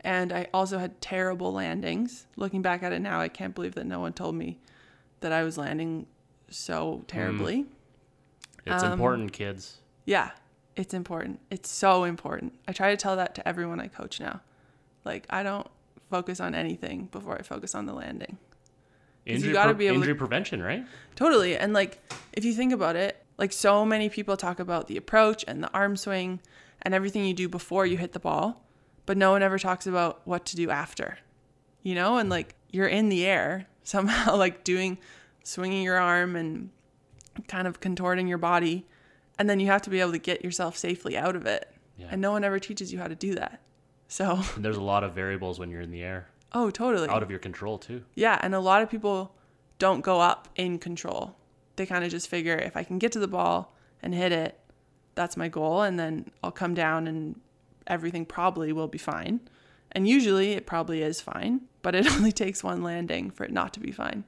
And 0.00 0.32
I 0.32 0.48
also 0.54 0.78
had 0.78 1.00
terrible 1.00 1.52
landings. 1.52 2.26
Looking 2.36 2.62
back 2.62 2.82
at 2.82 2.92
it 2.92 3.00
now, 3.00 3.20
I 3.20 3.28
can't 3.28 3.54
believe 3.54 3.74
that 3.74 3.86
no 3.86 4.00
one 4.00 4.12
told 4.12 4.34
me 4.34 4.58
that 5.20 5.32
I 5.32 5.42
was 5.42 5.58
landing 5.58 6.06
so 6.50 7.04
terribly. 7.06 7.66
It's 8.66 8.82
Um, 8.82 8.92
important, 8.92 9.32
kids. 9.32 9.78
Yeah, 10.04 10.30
it's 10.76 10.94
important. 10.94 11.40
It's 11.50 11.70
so 11.70 12.04
important. 12.04 12.54
I 12.66 12.72
try 12.72 12.90
to 12.90 12.96
tell 12.96 13.16
that 13.16 13.34
to 13.36 13.46
everyone 13.48 13.80
I 13.80 13.88
coach 13.88 14.20
now. 14.20 14.40
Like, 15.04 15.26
I 15.30 15.42
don't 15.42 15.66
focus 16.10 16.40
on 16.40 16.54
anything 16.54 17.06
before 17.12 17.36
I 17.38 17.42
focus 17.42 17.74
on 17.74 17.86
the 17.86 17.92
landing. 17.92 18.38
'cause 19.28 19.42
you 19.42 19.52
gotta 19.52 19.74
pre- 19.74 19.78
be 19.78 19.86
able 19.88 19.94
to- 19.96 20.00
injury 20.02 20.14
prevention, 20.14 20.62
right? 20.62 20.86
Totally. 21.16 21.56
And 21.58 21.72
like, 21.72 21.98
if 22.32 22.44
you 22.44 22.54
think 22.54 22.72
about 22.72 22.94
it, 22.94 23.24
like, 23.38 23.52
so 23.52 23.84
many 23.84 24.08
people 24.08 24.36
talk 24.36 24.60
about 24.60 24.86
the 24.86 24.96
approach 24.96 25.44
and 25.48 25.64
the 25.64 25.70
arm 25.72 25.96
swing 25.96 26.38
and 26.82 26.94
everything 26.94 27.24
you 27.24 27.34
do 27.34 27.48
before 27.48 27.86
you 27.86 27.96
hit 27.96 28.12
the 28.12 28.20
ball, 28.20 28.64
but 29.04 29.16
no 29.16 29.32
one 29.32 29.42
ever 29.42 29.58
talks 29.58 29.84
about 29.84 30.24
what 30.28 30.44
to 30.46 30.54
do 30.56 30.70
after, 30.70 31.18
you 31.82 31.92
know? 31.96 32.18
And 32.18 32.30
like, 32.30 32.54
you're 32.70 32.86
in 32.86 33.08
the 33.08 33.26
air 33.26 33.66
somehow, 33.82 34.36
like, 34.36 34.62
doing, 34.62 34.96
swinging 35.46 35.84
your 35.84 35.96
arm 35.96 36.34
and 36.34 36.70
kind 37.46 37.68
of 37.68 37.78
contorting 37.78 38.26
your 38.26 38.38
body. 38.38 38.84
And 39.38 39.48
then 39.48 39.60
you 39.60 39.68
have 39.68 39.82
to 39.82 39.90
be 39.90 40.00
able 40.00 40.12
to 40.12 40.18
get 40.18 40.44
yourself 40.44 40.76
safely 40.76 41.16
out 41.16 41.36
of 41.36 41.46
it. 41.46 41.72
Yeah. 41.96 42.08
And 42.10 42.20
no 42.20 42.32
one 42.32 42.42
ever 42.42 42.58
teaches 42.58 42.92
you 42.92 42.98
how 42.98 43.06
to 43.06 43.14
do 43.14 43.34
that. 43.36 43.62
So, 44.08 44.40
And 44.56 44.64
there's 44.64 44.76
a 44.76 44.82
lot 44.82 45.04
of 45.04 45.14
variables 45.14 45.58
when 45.58 45.70
you're 45.70 45.80
in 45.80 45.90
the 45.90 46.02
air, 46.02 46.28
oh, 46.52 46.70
totally. 46.70 47.08
out 47.08 47.22
of 47.22 47.30
your 47.30 47.38
control 47.38 47.78
too. 47.78 48.02
Yeah, 48.14 48.38
and 48.40 48.54
a 48.54 48.60
lot 48.60 48.82
of 48.82 48.90
people 48.90 49.34
don't 49.78 50.00
go 50.00 50.20
up 50.20 50.48
in 50.56 50.78
control. 50.78 51.36
They 51.76 51.86
kind 51.86 52.04
of 52.04 52.10
just 52.10 52.28
figure 52.28 52.56
if 52.56 52.76
I 52.76 52.82
can 52.82 52.98
get 52.98 53.12
to 53.12 53.18
the 53.18 53.28
ball 53.28 53.74
and 54.02 54.14
hit 54.14 54.32
it, 54.32 54.58
that's 55.14 55.36
my 55.36 55.48
goal, 55.48 55.82
and 55.82 55.98
then 55.98 56.30
I'll 56.42 56.52
come 56.52 56.74
down 56.74 57.06
and 57.06 57.40
everything 57.86 58.26
probably 58.26 58.72
will 58.72 58.88
be 58.88 58.98
fine. 58.98 59.40
And 59.92 60.06
usually 60.08 60.52
it 60.52 60.66
probably 60.66 61.02
is 61.02 61.20
fine, 61.20 61.62
but 61.82 61.94
it 61.94 62.10
only 62.16 62.32
takes 62.32 62.62
one 62.62 62.82
landing 62.82 63.30
for 63.30 63.44
it 63.44 63.52
not 63.52 63.72
to 63.74 63.80
be 63.80 63.92
fine. 63.92 64.24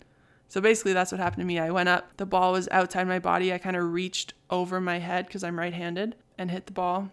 So 0.48 0.60
basically, 0.60 0.94
that's 0.94 1.12
what 1.12 1.20
happened 1.20 1.42
to 1.42 1.46
me. 1.46 1.58
I 1.58 1.70
went 1.70 1.88
up, 1.88 2.16
the 2.16 2.26
ball 2.26 2.52
was 2.52 2.68
outside 2.70 3.06
my 3.06 3.18
body. 3.18 3.52
I 3.52 3.58
kind 3.58 3.76
of 3.76 3.92
reached 3.92 4.32
over 4.48 4.80
my 4.80 4.98
head 4.98 5.26
because 5.26 5.44
I'm 5.44 5.58
right 5.58 5.74
handed 5.74 6.16
and 6.38 6.50
hit 6.50 6.66
the 6.66 6.72
ball. 6.72 7.10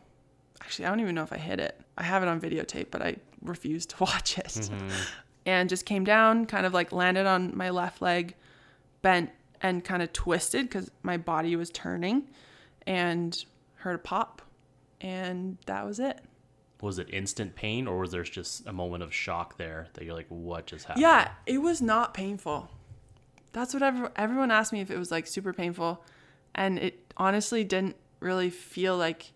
Actually, 0.62 0.86
I 0.86 0.90
don't 0.90 1.02
even 1.02 1.16
know 1.16 1.24
if 1.24 1.34
I 1.34 1.38
hit 1.38 1.60
it. 1.60 1.80
I 1.98 2.04
have 2.04 2.24
it 2.24 2.30
on 2.30 2.40
videotape, 2.40 2.88
but 2.92 3.02
I 3.02 3.18
refused 3.42 3.92
to 3.92 3.96
watch 4.00 4.38
it. 4.38 4.46
Mm-hmm. 4.46 4.90
And 5.46 5.70
just 5.70 5.86
came 5.86 6.06
down, 6.06 6.46
kind 6.46 6.66
of 6.66 6.74
like 6.74 6.92
landed 6.92 7.28
on 7.28 7.56
my 7.56 7.70
left 7.70 8.02
leg, 8.02 8.36
bent 9.02 9.30
and 9.62 9.84
kind 9.84 10.02
of 10.02 10.12
twisted 10.14 10.68
because 10.68 10.90
my 11.04 11.18
body 11.18 11.56
was 11.56 11.70
turning 11.70 12.30
and 12.88 13.46
heard 13.76 13.96
a 13.96 14.00
pop. 14.00 14.42
And 15.02 15.58
that 15.66 15.86
was 15.86 16.00
it 16.00 16.22
was 16.82 17.00
it 17.00 17.10
instant 17.12 17.56
pain 17.56 17.88
or 17.88 18.00
was 18.00 18.12
there 18.12 18.24
just 18.24 18.68
a 18.68 18.74
moment 18.74 19.02
of 19.02 19.14
shock 19.14 19.58
there 19.58 19.88
that 19.94 20.06
you're 20.06 20.14
like 20.14 20.28
what 20.30 20.66
just 20.66 20.86
happened 20.86 21.02
yeah 21.02 21.30
it 21.46 21.58
was 21.58 21.82
not 21.82 22.14
painful 22.14 22.70
that's 23.56 23.74
what 23.74 23.82
every, 23.82 24.08
everyone 24.18 24.52
asked 24.52 24.74
me 24.74 24.82
if 24.82 24.92
it 24.92 24.98
was 24.98 25.12
like 25.12 25.26
super 25.26 25.54
painful 25.54 26.04
and 26.54 26.78
it 26.78 27.00
honestly 27.18 27.64
didn't 27.64 27.96
really 28.20 28.50
feel 28.50 28.98
like 28.98 29.32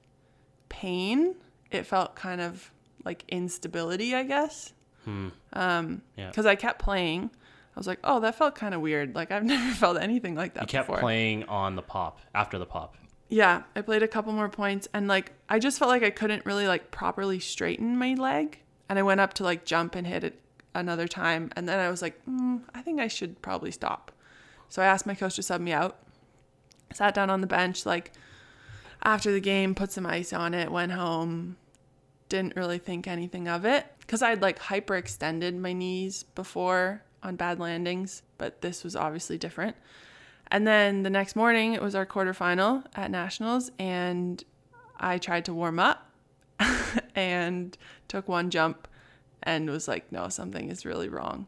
pain 0.67 1.35
it 1.71 1.85
felt 1.85 2.15
kind 2.15 2.41
of 2.41 2.71
like 3.05 3.23
instability 3.29 4.13
i 4.13 4.23
guess 4.23 4.73
hmm. 5.05 5.29
um 5.53 6.01
because 6.15 6.45
yeah. 6.45 6.51
i 6.51 6.55
kept 6.55 6.79
playing 6.79 7.29
i 7.75 7.79
was 7.79 7.88
like 7.88 7.99
oh 8.03 8.19
that 8.19 8.35
felt 8.35 8.55
kind 8.55 8.73
of 8.73 8.81
weird 8.81 9.15
like 9.15 9.31
i've 9.31 9.43
never 9.55 9.73
felt 9.73 9.97
anything 9.97 10.35
like 10.35 10.53
that 10.53 10.63
you 10.63 10.67
kept 10.67 10.88
before. 10.88 10.99
playing 10.99 11.43
on 11.45 11.75
the 11.77 11.81
pop 11.81 12.19
after 12.35 12.59
the 12.59 12.65
pop 12.65 12.95
yeah, 13.31 13.61
I 13.75 13.81
played 13.81 14.01
a 14.01 14.07
couple 14.07 14.33
more 14.33 14.49
points 14.49 14.88
and 14.91 15.07
like 15.07 15.33
I 15.47 15.59
just 15.59 15.77
felt 15.77 15.89
like 15.89 16.01
I 16.01 16.09
couldn't 16.09 16.47
really 16.47 16.67
like 16.67 16.89
properly 16.89 17.39
straighten 17.39 17.95
my 17.95 18.15
leg. 18.15 18.59
And 18.89 18.97
I 18.97 19.03
went 19.03 19.19
up 19.19 19.35
to 19.35 19.43
like 19.43 19.65
jump 19.65 19.93
and 19.93 20.07
hit 20.07 20.23
it 20.23 20.41
another 20.73 21.07
time. 21.07 21.51
And 21.55 21.67
then 21.67 21.79
I 21.79 21.89
was 21.89 22.01
like, 22.01 22.19
mm, 22.25 22.61
I 22.73 22.81
think 22.81 22.99
I 22.99 23.07
should 23.07 23.41
probably 23.41 23.71
stop. 23.71 24.11
So 24.69 24.81
I 24.81 24.85
asked 24.85 25.05
my 25.05 25.15
coach 25.15 25.35
to 25.35 25.43
sub 25.43 25.61
me 25.61 25.71
out. 25.71 25.97
Sat 26.93 27.13
down 27.13 27.29
on 27.29 27.41
the 27.41 27.47
bench, 27.47 27.85
like 27.85 28.11
after 29.03 29.31
the 29.31 29.39
game, 29.39 29.75
put 29.75 29.91
some 29.91 30.05
ice 30.05 30.33
on 30.33 30.53
it, 30.53 30.71
went 30.71 30.91
home. 30.91 31.57
Didn't 32.29 32.55
really 32.55 32.77
think 32.77 33.07
anything 33.07 33.47
of 33.47 33.65
it 33.65 33.85
because 33.99 34.21
I'd 34.21 34.41
like 34.41 34.59
hyperextended 34.59 35.55
my 35.57 35.73
knees 35.73 36.23
before 36.23 37.03
on 37.23 37.35
bad 37.35 37.59
landings, 37.59 38.23
but 38.38 38.61
this 38.61 38.83
was 38.83 38.95
obviously 38.95 39.38
different. 39.38 39.75
And 40.51 40.65
then 40.65 41.03
the 41.03 41.09
next 41.09 41.35
morning, 41.35 41.73
it 41.73 41.81
was 41.81 41.95
our 41.95 42.05
quarterfinal 42.05 42.85
at 42.95 43.11
Nationals, 43.11 43.71
and 43.77 44.43
I 44.99 45.17
tried 45.19 45.45
to 45.45 45.53
warm 45.53 45.79
up 45.79 46.09
and 47.15 47.77
took 48.07 48.27
one 48.27 48.49
jump 48.49 48.88
and 49.43 49.69
was 49.69 49.88
like, 49.88 50.12
no, 50.12 50.29
something 50.29 50.69
is 50.69 50.86
really 50.86 51.10
wrong. 51.10 51.48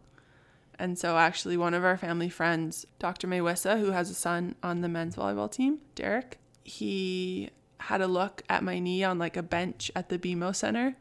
And 0.80 0.98
so, 0.98 1.18
actually, 1.18 1.58
one 1.58 1.74
of 1.74 1.84
our 1.84 1.98
family 1.98 2.30
friends, 2.30 2.88
Dr. 2.98 3.28
Maywissa, 3.28 3.80
who 3.80 3.92
has 3.92 4.10
a 4.10 4.16
son 4.16 4.56
on 4.64 4.82
the 4.82 4.90
men's 4.90 5.16
volleyball 5.16 5.52
team, 5.52 5.80
Derek, 5.94 6.40
he 6.64 7.50
had 7.80 8.02
a 8.02 8.08
look 8.08 8.42
at 8.50 8.64
my 8.64 8.80
knee 8.80 9.04
on 9.04 9.20
like 9.20 9.38
a 9.38 9.44
bench 9.44 9.92
at 9.96 10.10
the 10.10 10.18
BMO 10.18 10.56
Center 10.56 10.96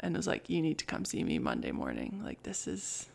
and 0.00 0.16
was 0.16 0.26
like, 0.26 0.48
you 0.48 0.62
need 0.62 0.78
to 0.78 0.84
come 0.84 1.04
see 1.04 1.24
me 1.24 1.38
Monday 1.38 1.72
morning. 1.72 2.20
Like, 2.24 2.42
this 2.42 2.66
is 2.66 3.08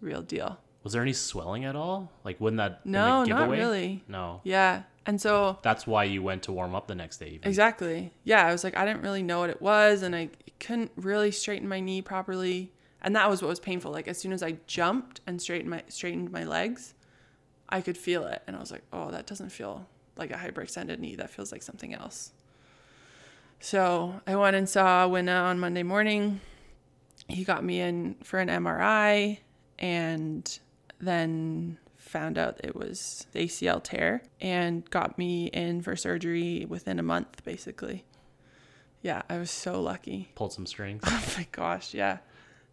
real 0.00 0.22
deal. 0.22 0.58
Was 0.82 0.92
there 0.92 1.02
any 1.02 1.12
swelling 1.12 1.64
at 1.64 1.76
all? 1.76 2.10
Like, 2.24 2.40
wouldn't 2.40 2.58
that 2.58 2.86
no, 2.86 3.24
not 3.24 3.50
really. 3.50 4.02
No. 4.08 4.40
Yeah, 4.44 4.82
and 5.06 5.20
so 5.20 5.58
that's 5.62 5.86
why 5.86 6.04
you 6.04 6.22
went 6.22 6.42
to 6.44 6.52
warm 6.52 6.74
up 6.74 6.86
the 6.86 6.94
next 6.94 7.18
day. 7.18 7.28
Even. 7.28 7.48
Exactly. 7.48 8.12
Yeah, 8.24 8.46
I 8.46 8.52
was 8.52 8.64
like, 8.64 8.76
I 8.76 8.84
didn't 8.84 9.02
really 9.02 9.22
know 9.22 9.40
what 9.40 9.50
it 9.50 9.60
was, 9.60 10.02
and 10.02 10.14
I 10.14 10.30
couldn't 10.58 10.92
really 10.96 11.30
straighten 11.30 11.68
my 11.68 11.80
knee 11.80 12.02
properly, 12.02 12.72
and 13.02 13.16
that 13.16 13.28
was 13.28 13.42
what 13.42 13.48
was 13.48 13.60
painful. 13.60 13.92
Like 13.92 14.08
as 14.08 14.18
soon 14.18 14.32
as 14.32 14.42
I 14.42 14.56
jumped 14.66 15.20
and 15.26 15.40
straightened 15.40 15.70
my 15.70 15.82
straightened 15.88 16.30
my 16.30 16.44
legs, 16.44 16.94
I 17.68 17.80
could 17.80 17.96
feel 17.96 18.26
it, 18.26 18.42
and 18.46 18.56
I 18.56 18.60
was 18.60 18.70
like, 18.70 18.82
oh, 18.92 19.10
that 19.10 19.26
doesn't 19.26 19.50
feel 19.50 19.86
like 20.16 20.30
a 20.30 20.34
hyperextended 20.34 20.98
knee. 20.98 21.16
That 21.16 21.30
feels 21.30 21.50
like 21.52 21.62
something 21.62 21.94
else. 21.94 22.32
So 23.60 24.20
I 24.26 24.36
went 24.36 24.56
and 24.56 24.68
saw 24.68 25.06
Winna 25.06 25.32
on 25.32 25.58
Monday 25.58 25.82
morning. 25.82 26.40
He 27.28 27.44
got 27.44 27.62
me 27.62 27.80
in 27.80 28.16
for 28.22 28.38
an 28.38 28.48
MRI, 28.48 29.38
and 29.78 30.58
then 30.98 31.78
found 32.10 32.36
out 32.36 32.60
it 32.62 32.74
was 32.74 33.26
ACL 33.34 33.82
tear 33.82 34.22
and 34.40 34.88
got 34.90 35.16
me 35.16 35.46
in 35.46 35.80
for 35.80 35.94
surgery 35.94 36.66
within 36.68 36.98
a 36.98 37.02
month, 37.02 37.44
basically. 37.44 38.04
Yeah, 39.00 39.22
I 39.30 39.38
was 39.38 39.50
so 39.50 39.80
lucky. 39.80 40.30
Pulled 40.34 40.52
some 40.52 40.66
strings. 40.66 41.02
Oh 41.06 41.24
my 41.36 41.46
gosh, 41.52 41.94
yeah. 41.94 42.18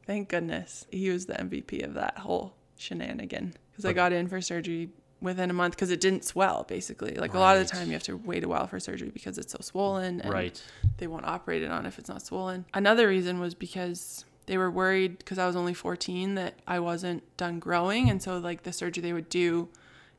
Thank 0.05 0.29
goodness. 0.29 0.85
He 0.89 1.09
was 1.09 1.27
the 1.27 1.35
MVP 1.35 1.83
of 1.83 1.93
that 1.93 2.17
whole 2.17 2.55
shenanigan 2.77 3.53
because 3.71 3.85
I 3.85 3.93
got 3.93 4.11
in 4.11 4.27
for 4.27 4.41
surgery 4.41 4.89
within 5.19 5.49
a 5.49 5.53
month 5.53 5.75
because 5.75 5.89
it 5.89 5.99
didn't 5.99 6.23
swell 6.23 6.63
basically 6.67 7.15
like 7.15 7.33
right. 7.33 7.39
a 7.39 7.41
lot 7.41 7.57
of 7.57 7.67
the 7.67 7.69
time 7.69 7.87
you 7.87 7.93
have 7.93 8.03
to 8.03 8.15
wait 8.17 8.43
a 8.43 8.47
while 8.47 8.67
for 8.67 8.79
surgery 8.79 9.09
because 9.09 9.39
it's 9.39 9.51
so 9.51 9.57
swollen 9.61 10.21
and 10.21 10.31
right. 10.31 10.61
they 10.97 11.07
won't 11.07 11.25
operate 11.25 11.63
it 11.63 11.71
on 11.71 11.87
if 11.87 11.97
it's 11.97 12.07
not 12.07 12.21
swollen 12.21 12.65
another 12.75 13.07
reason 13.07 13.39
was 13.39 13.55
because 13.55 14.25
they 14.47 14.57
were 14.57 14.71
worried 14.71 15.19
because 15.19 15.37
I 15.37 15.45
was 15.45 15.55
only 15.55 15.73
14 15.73 16.35
that 16.35 16.55
I 16.65 16.79
wasn't 16.79 17.23
done 17.37 17.59
growing. 17.59 18.09
And 18.09 18.21
so, 18.23 18.37
like, 18.39 18.63
the 18.63 18.73
surgery 18.73 19.01
they 19.01 19.13
would 19.13 19.29
do 19.29 19.69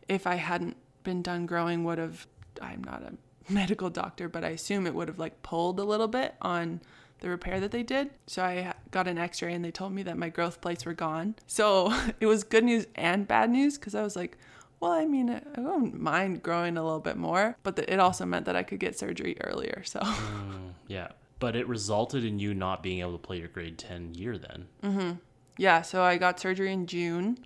if 0.07 0.27
I 0.27 0.37
hadn't 0.37 0.77
been 1.03 1.23
done 1.23 1.47
growing 1.47 1.85
would 1.85 1.99
have, 1.99 2.27
I'm 2.61 2.85
not 2.85 3.03
a 3.03 3.15
medical 3.53 3.91
doctor, 3.91 4.29
but 4.29 4.45
I 4.45 4.51
assume 4.51 4.87
it 4.87 4.95
would 4.95 5.09
have 5.09 5.19
like 5.19 5.43
pulled 5.43 5.81
a 5.81 5.85
little 5.85 6.09
bit 6.09 6.35
on 6.41 6.81
the 7.21 7.29
repair 7.29 7.59
that 7.61 7.71
they 7.71 7.83
did. 7.83 8.11
So 8.27 8.45
I 8.45 8.75
got 8.91 9.09
an 9.09 9.19
x 9.19 9.43
ray 9.43 9.55
and 9.55 9.65
they 9.65 9.71
told 9.71 9.93
me 9.93 10.03
that 10.05 10.17
my 10.17 10.29
growth 10.29 10.61
plates 10.61 10.85
were 10.85 10.95
gone. 10.95 11.35
So 11.47 11.93
it 12.21 12.27
was 12.27 12.45
good 12.45 12.65
news 12.65 12.87
and 12.95 13.27
bad 13.27 13.51
news 13.51 13.79
because 13.79 13.95
I 13.95 14.03
was 14.03 14.17
like, 14.17 14.37
well, 14.81 14.93
I 14.93 15.07
mean, 15.07 15.31
I 15.31 15.61
wouldn't 15.61 16.01
mind 16.01 16.43
growing 16.43 16.77
a 16.77 16.85
little 16.85 17.01
bit 17.01 17.17
more, 17.17 17.57
but 17.65 17.79
it 17.79 17.99
also 17.99 18.25
meant 18.25 18.47
that 18.47 18.55
I 18.55 18.63
could 18.63 18.79
get 18.79 18.97
surgery 18.97 19.37
earlier. 19.41 19.83
So, 19.85 19.99
mm, 19.99 20.73
yeah 20.87 21.09
but 21.39 21.55
it 21.55 21.69
resulted 21.69 22.25
in 22.25 22.39
you 22.39 22.55
not 22.55 22.83
being 22.83 23.01
able 23.01 23.13
to 23.13 23.19
play 23.19 23.39
your 23.39 23.49
grade 23.49 23.79
10 23.79 24.15
year 24.15 24.39
then. 24.39 24.67
Mm-hmm. 24.83 25.11
Yeah, 25.57 25.83
so 25.83 26.03
I 26.03 26.17
got 26.19 26.41
surgery 26.41 26.73
in 26.73 26.87
June. 26.87 27.39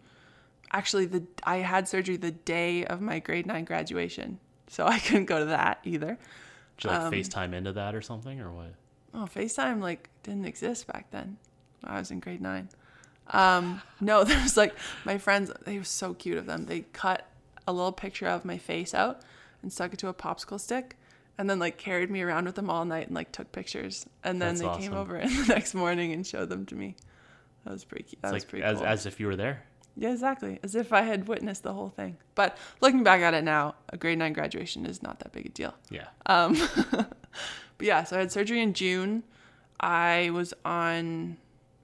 Actually, 0.73 1.07
the 1.07 1.25
I 1.45 1.59
had 1.59 1.89
surgery 1.89 2.17
the 2.17 2.31
day 2.31 2.85
of 2.85 3.01
my 3.01 3.19
grade 3.19 3.47
9 3.47 3.65
graduation. 3.65 4.39
So 4.69 4.87
I 4.87 4.99
couldn't 5.01 5.27
go 5.27 5.39
to 5.39 5.47
that 5.47 5.81
either. 5.85 6.19
Did 6.79 6.85
you 6.85 6.91
like 6.91 7.01
um, 7.01 7.13
FaceTime 7.13 7.55
into 7.55 7.73
that 7.73 7.95
or 7.95 8.03
something 8.03 8.41
or 8.41 8.53
what? 8.53 8.75
Oh, 9.15 9.29
FaceTime 9.33 9.81
like 9.81 10.09
didn't 10.23 10.47
exist 10.47 10.87
back 10.87 11.11
then. 11.11 11.37
I 11.85 11.99
was 11.99 12.11
in 12.11 12.21
grade 12.21 12.41
9. 12.41 12.69
Um, 13.29 13.83
no, 14.01 14.25
there 14.25 14.41
was 14.43 14.57
like 14.57 14.75
my 15.05 15.19
friends, 15.19 15.51
they 15.65 15.79
were 15.79 15.85
so 15.85 16.15
cute 16.15 16.39
of 16.39 16.47
them. 16.47 16.67
They 16.67 16.81
cut 16.93 17.27
a 17.67 17.73
little 17.73 17.93
picture 17.93 18.27
of 18.27 18.45
my 18.45 18.59
face 18.59 18.95
out 18.95 19.21
and 19.63 19.73
stuck 19.73 19.93
it 19.93 19.99
to 20.01 20.09
a 20.09 20.15
popsicle 20.15 20.59
stick 20.59 20.97
and 21.39 21.49
then 21.49 21.59
like 21.59 21.79
carried 21.79 22.11
me 22.11 22.23
around 22.23 22.45
with 22.45 22.55
them 22.55 22.71
all 22.71 22.85
night 22.85 23.07
and 23.07 23.15
like 23.15 23.33
took 23.33 23.53
pictures. 23.53 24.07
And 24.23 24.41
then 24.41 24.51
That's 24.51 24.61
they 24.61 24.67
awesome. 24.67 24.83
came 24.83 24.95
over 24.95 25.17
in 25.17 25.29
the 25.43 25.47
next 25.47 25.75
morning 25.75 26.13
and 26.13 26.27
showed 26.27 26.49
them 26.49 26.67
to 26.67 26.75
me. 26.75 26.97
That 27.65 27.73
was 27.73 27.85
pretty 27.85 28.05
cute. 28.05 28.23
That 28.23 28.29
it's 28.29 28.35
was 28.35 28.43
like 28.43 28.51
pretty 28.51 28.65
as, 28.65 28.79
cool. 28.79 28.87
As 28.87 29.07
if 29.07 29.21
you 29.21 29.27
were 29.27 29.37
there. 29.37 29.63
Yeah, 29.97 30.11
exactly. 30.11 30.59
As 30.63 30.75
if 30.75 30.93
I 30.93 31.03
had 31.03 31.29
witnessed 31.29 31.63
the 31.63 31.73
whole 31.75 31.91
thing. 31.91 32.17
But 32.35 32.57
looking 32.81 33.03
back 33.03 33.21
at 33.21 33.35
it 33.35 33.45
now, 33.45 33.75
a 33.91 33.97
grade 33.97 34.19
nine 34.19 34.33
graduation 34.33 34.87
is 34.87 35.03
not 35.03 35.19
that 35.21 35.33
big 35.33 35.47
a 35.47 35.49
deal. 35.51 35.75
Yeah. 35.91 36.07
Um, 36.27 36.57
but 36.91 37.17
yeah, 37.81 38.05
so 38.05 38.17
I 38.17 38.21
had 38.21 38.33
surgery 38.33 38.61
in 38.61 38.73
June. 38.73 39.23
I 39.79 40.31
was 40.33 40.55
on 40.65 41.37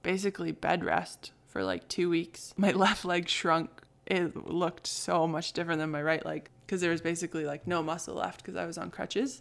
basically 0.02 0.52
bed 0.52 0.84
rest 0.84 1.32
for 1.48 1.62
like 1.62 1.88
two 1.88 2.08
weeks. 2.08 2.54
My 2.56 2.70
left 2.72 3.04
leg 3.04 3.28
shrunk. 3.28 3.70
It 4.06 4.48
looked 4.48 4.86
so 4.86 5.26
much 5.26 5.52
different 5.52 5.80
than 5.80 5.90
my 5.90 6.02
right 6.02 6.24
leg 6.24 6.48
because 6.68 6.82
there 6.82 6.90
was 6.90 7.00
basically 7.00 7.46
like 7.46 7.66
no 7.66 7.82
muscle 7.82 8.14
left 8.14 8.42
because 8.42 8.54
I 8.54 8.66
was 8.66 8.76
on 8.76 8.90
crutches 8.90 9.40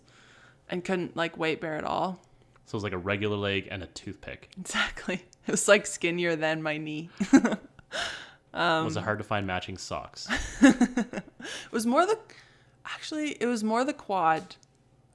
and 0.70 0.82
couldn't 0.84 1.18
like 1.18 1.38
weight 1.38 1.60
bear 1.60 1.76
at 1.76 1.84
all. 1.84 2.22
So 2.66 2.76
it 2.76 2.78
was 2.78 2.84
like 2.84 2.94
a 2.94 2.98
regular 2.98 3.36
leg 3.36 3.68
and 3.70 3.84
a 3.84 3.88
toothpick. 3.88 4.50
Exactly. 4.60 5.26
It 5.48 5.52
was 5.52 5.70
like 5.70 5.86
skinnier 5.88 6.36
than 6.36 6.62
my 6.62 6.76
knee. 6.76 7.10
um, 8.54 8.84
was 8.84 8.98
it 8.98 9.04
hard 9.04 9.20
to 9.20 9.24
find 9.24 9.48
matching 9.48 9.78
socks? 9.78 10.28
it 10.62 11.24
was 11.72 11.86
more 11.86 12.06
the 12.06 12.20
actually 12.84 13.32
it 13.40 13.46
was 13.46 13.64
more 13.64 13.86
the 13.86 13.94
quad 13.94 14.58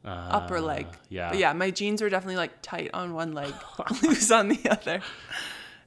uh, 0.07 0.09
upper 0.09 0.59
leg. 0.59 0.87
Yeah. 1.11 1.29
But 1.29 1.39
yeah, 1.39 1.53
my 1.53 1.71
jeans 1.71 2.01
were 2.01 2.09
definitely 2.09 2.37
like 2.37 2.63
tight 2.63 2.89
on 2.95 3.13
one 3.13 3.35
leg, 3.35 3.53
loose 4.03 4.31
on 4.31 4.49
the 4.49 4.71
other. 4.71 5.03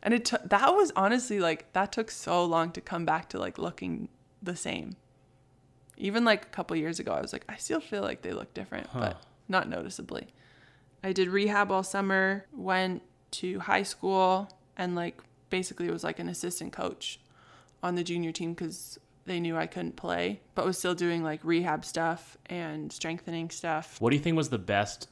And 0.03 0.13
it 0.13 0.25
t- 0.25 0.38
that 0.46 0.75
was 0.75 0.91
honestly 0.96 1.39
like 1.39 1.74
that 1.74 1.91
took 1.91 2.12
so 2.12 2.46
long 2.46 2.72
to 2.74 2.82
come 2.82 3.03
back 3.03 3.29
to 3.29 3.39
like 3.39 3.58
looking 3.58 4.10
the 4.44 4.55
same. 4.55 4.96
Even 5.98 6.25
like 6.25 6.46
a 6.46 6.50
couple 6.50 6.75
years 6.75 7.00
ago, 7.00 7.14
I 7.14 7.22
was 7.22 7.34
like, 7.34 7.46
I 7.48 7.56
still 7.58 7.80
feel 7.80 8.02
like 8.02 8.22
they 8.22 8.32
look 8.32 8.54
different, 8.54 8.88
huh. 8.88 9.00
but 9.00 9.22
not 9.48 9.70
noticeably. 9.70 10.28
I 11.04 11.14
did 11.14 11.30
rehab 11.30 11.72
all 11.72 11.84
summer, 11.84 12.46
went 12.52 13.02
to 13.32 13.60
high 13.60 13.84
school, 13.84 14.50
and 14.78 14.96
like 14.96 15.22
basically 15.50 15.90
was 15.90 16.04
like 16.04 16.20
an 16.20 16.30
assistant 16.30 16.74
coach 16.74 17.20
on 17.84 17.96
the 17.96 18.04
junior 18.04 18.32
team 18.32 18.54
because 18.54 19.00
they 19.25 19.40
knew 19.40 19.58
I 19.58 19.68
couldn't 19.68 19.96
play, 19.96 20.42
but 20.54 20.66
was 20.66 20.78
still 20.78 20.96
doing 20.96 21.24
like 21.24 21.40
rehab 21.44 21.86
stuff 21.86 22.38
and 22.48 22.92
strengthening 22.92 23.50
stuff. 23.50 24.00
What 24.00 24.12
do 24.12 24.16
you 24.16 24.22
think 24.22 24.38
was 24.38 24.50
the 24.50 24.58
best 24.58 25.10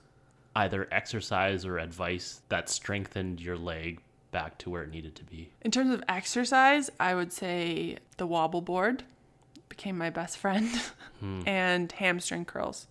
either 0.56 0.88
exercise 0.92 1.66
or 1.66 1.78
advice 1.80 2.42
that 2.50 2.70
strengthened 2.70 3.42
your 3.42 3.58
leg 3.58 4.00
back 4.32 4.58
to 4.60 4.70
where 4.70 4.84
it 4.84 4.92
needed 4.92 5.16
to 5.16 5.24
be? 5.24 5.52
In 5.62 5.72
terms 5.72 5.94
of 5.94 6.04
exercise, 6.08 6.90
I 7.00 7.16
would 7.16 7.34
say 7.34 7.98
the 8.18 8.28
wobble 8.28 8.62
board 8.62 9.04
became 9.76 9.98
my 9.98 10.12
best 10.12 10.38
friend 10.38 10.70
and 11.48 11.92
hamstring 11.94 12.46
curls 12.46 12.86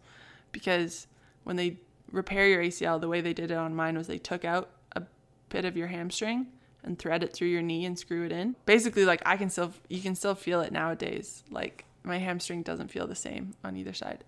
because 0.50 1.06
when 1.44 1.54
they 1.54 1.76
repair 2.10 2.48
your 2.48 2.60
ACL, 2.60 3.00
the 3.00 3.06
way 3.06 3.20
they 3.20 3.32
did 3.32 3.52
it 3.52 3.56
on 3.56 3.72
mine 3.72 3.96
was 3.96 4.08
they 4.08 4.18
took 4.18 4.44
out 4.44 4.70
a 4.96 5.02
bit 5.48 5.64
of 5.64 5.76
your 5.76 5.86
hamstring 5.86 6.48
and 6.82 6.98
thread 6.98 7.22
it 7.22 7.32
through 7.32 7.46
your 7.46 7.62
knee 7.62 7.84
and 7.84 7.96
screw 7.96 8.26
it 8.26 8.32
in. 8.32 8.56
Basically, 8.66 9.04
like 9.04 9.22
I 9.24 9.36
can 9.36 9.48
still, 9.48 9.72
you 9.88 10.00
can 10.00 10.16
still 10.16 10.34
feel 10.34 10.60
it 10.60 10.72
nowadays. 10.72 11.44
Like 11.52 11.84
my 12.02 12.18
hamstring 12.18 12.64
doesn't 12.64 12.88
feel 12.88 13.06
the 13.06 13.14
same 13.14 13.54
on 13.62 13.76
either 13.76 13.92
side. 13.92 14.24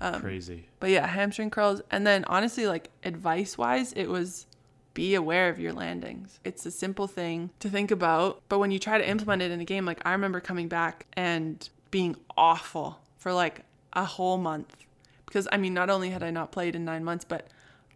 Um, 0.00 0.22
Crazy. 0.22 0.64
But 0.80 0.88
yeah, 0.88 1.06
hamstring 1.06 1.50
curls. 1.50 1.82
And 1.90 2.06
then 2.06 2.24
honestly, 2.24 2.66
like 2.66 2.90
advice 3.04 3.58
wise, 3.58 3.92
it 3.92 4.06
was 4.06 4.46
be 4.94 5.14
aware 5.14 5.50
of 5.50 5.60
your 5.60 5.74
landings. 5.74 6.40
It's 6.42 6.64
a 6.64 6.70
simple 6.70 7.06
thing 7.06 7.50
to 7.60 7.68
think 7.68 7.90
about. 7.90 8.40
But 8.48 8.60
when 8.60 8.70
you 8.70 8.78
try 8.78 8.96
to 8.96 9.08
implement 9.08 9.42
it 9.42 9.50
in 9.50 9.60
a 9.60 9.64
game, 9.64 9.84
like 9.84 10.00
I 10.04 10.12
remember 10.12 10.40
coming 10.40 10.68
back 10.68 11.06
and 11.12 11.68
being 11.90 12.16
awful 12.36 13.00
for 13.16 13.32
like 13.32 13.64
a 13.92 14.04
whole 14.04 14.38
month. 14.38 14.84
Because 15.26 15.48
I 15.52 15.56
mean, 15.56 15.74
not 15.74 15.90
only 15.90 16.10
had 16.10 16.22
I 16.22 16.30
not 16.30 16.52
played 16.52 16.74
in 16.74 16.84
nine 16.84 17.04
months, 17.04 17.24
but 17.24 17.48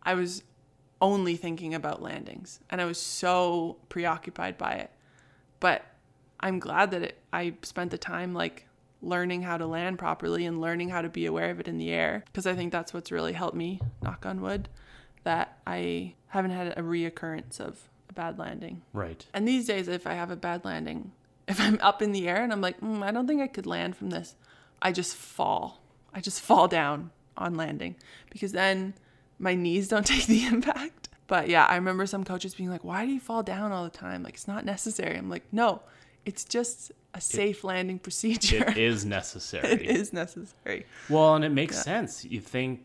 I 0.03 0.15
was 0.15 0.43
only 1.01 1.37
thinking 1.37 1.75
about 1.75 2.01
landings 2.01 2.61
and 2.71 2.81
I 2.81 2.85
was 2.85 2.99
so 2.99 3.77
preoccupied 3.89 4.57
by 4.57 4.73
it. 4.75 4.91
But 5.61 5.85
I'm 6.41 6.59
glad 6.59 6.91
that 6.93 7.03
it, 7.03 7.19
I 7.33 7.55
spent 7.63 7.91
the 7.91 7.99
time 7.99 8.35
like 8.35 8.67
learning 9.01 9.43
how 9.43 9.59
to 9.59 9.67
land 9.67 9.99
properly 9.99 10.47
and 10.47 10.61
learning 10.61 10.89
how 10.89 11.03
to 11.03 11.09
be 11.09 11.27
aware 11.27 11.51
of 11.51 11.59
it 11.61 11.69
in 11.69 11.79
the 11.79 11.91
air 11.91 12.23
because 12.27 12.47
I 12.47 12.55
think 12.55 12.73
that's 12.73 12.95
what's 12.95 13.11
really 13.11 13.33
helped 13.33 13.57
me, 13.57 13.81
knock 14.01 14.25
on 14.25 14.41
wood, 14.41 14.69
that 15.25 15.59
I 15.67 16.15
haven't 16.29 16.53
had 16.53 16.69
a 16.79 16.83
reoccurrence 16.83 17.61
of 17.61 17.89
a 18.09 18.13
bad 18.13 18.39
landing. 18.39 18.83
Right. 18.93 19.27
And 19.35 19.47
these 19.47 19.67
days, 19.67 19.89
if 19.89 20.07
I 20.07 20.15
have 20.15 20.31
a 20.31 20.37
bad 20.37 20.65
landing, 20.65 21.13
if 21.49 21.61
I'm 21.61 21.79
up 21.81 22.03
in 22.03 22.13
the 22.13 22.29
air 22.29 22.43
and 22.43 22.53
I'm 22.53 22.61
like, 22.61 22.81
mm, 22.81 23.03
I 23.03 23.11
don't 23.11 23.27
think 23.27 23.41
I 23.41 23.47
could 23.47 23.67
land 23.67 23.97
from 23.97 24.11
this, 24.11 24.37
I 24.81 24.93
just 24.93 25.17
fall. 25.17 25.83
I 26.15 26.21
just 26.21 26.41
fall 26.41 26.69
down 26.69 27.11
on 27.37 27.55
landing 27.57 27.97
because 28.31 28.53
then 28.53 28.95
my 29.39 29.55
knees 29.55 29.89
don't 29.89 30.07
take 30.15 30.27
the 30.27 30.45
impact. 30.45 31.09
But 31.27 31.49
yeah, 31.49 31.65
I 31.65 31.77
remember 31.77 32.07
some 32.07 32.25
coaches 32.25 32.55
being 32.55 32.71
like, 32.71 32.85
why 32.85 33.07
do 33.07 33.13
you 33.13 33.21
fall 33.21 33.43
down 33.43 33.73
all 33.73 33.85
the 33.85 33.91
time? 33.91 34.23
Like, 34.23 34.35
it's 34.35 34.49
not 34.49 34.65
necessary. 34.65 35.17
I'm 35.17 35.31
like, 35.31 35.45
no, 35.51 35.81
it's 36.27 36.45
just 36.45 36.93
a 37.15 37.21
safe 37.21 37.65
landing 37.65 37.99
procedure. 37.99 38.69
It 38.69 38.77
is 38.77 39.05
necessary. 39.05 39.69
it 39.73 39.83
is 39.83 40.13
necessary. 40.13 40.87
Well, 41.09 41.35
and 41.35 41.45
it 41.45 41.51
makes 41.51 41.81
sense. 41.83 42.25
You 42.25 42.41
think 42.41 42.83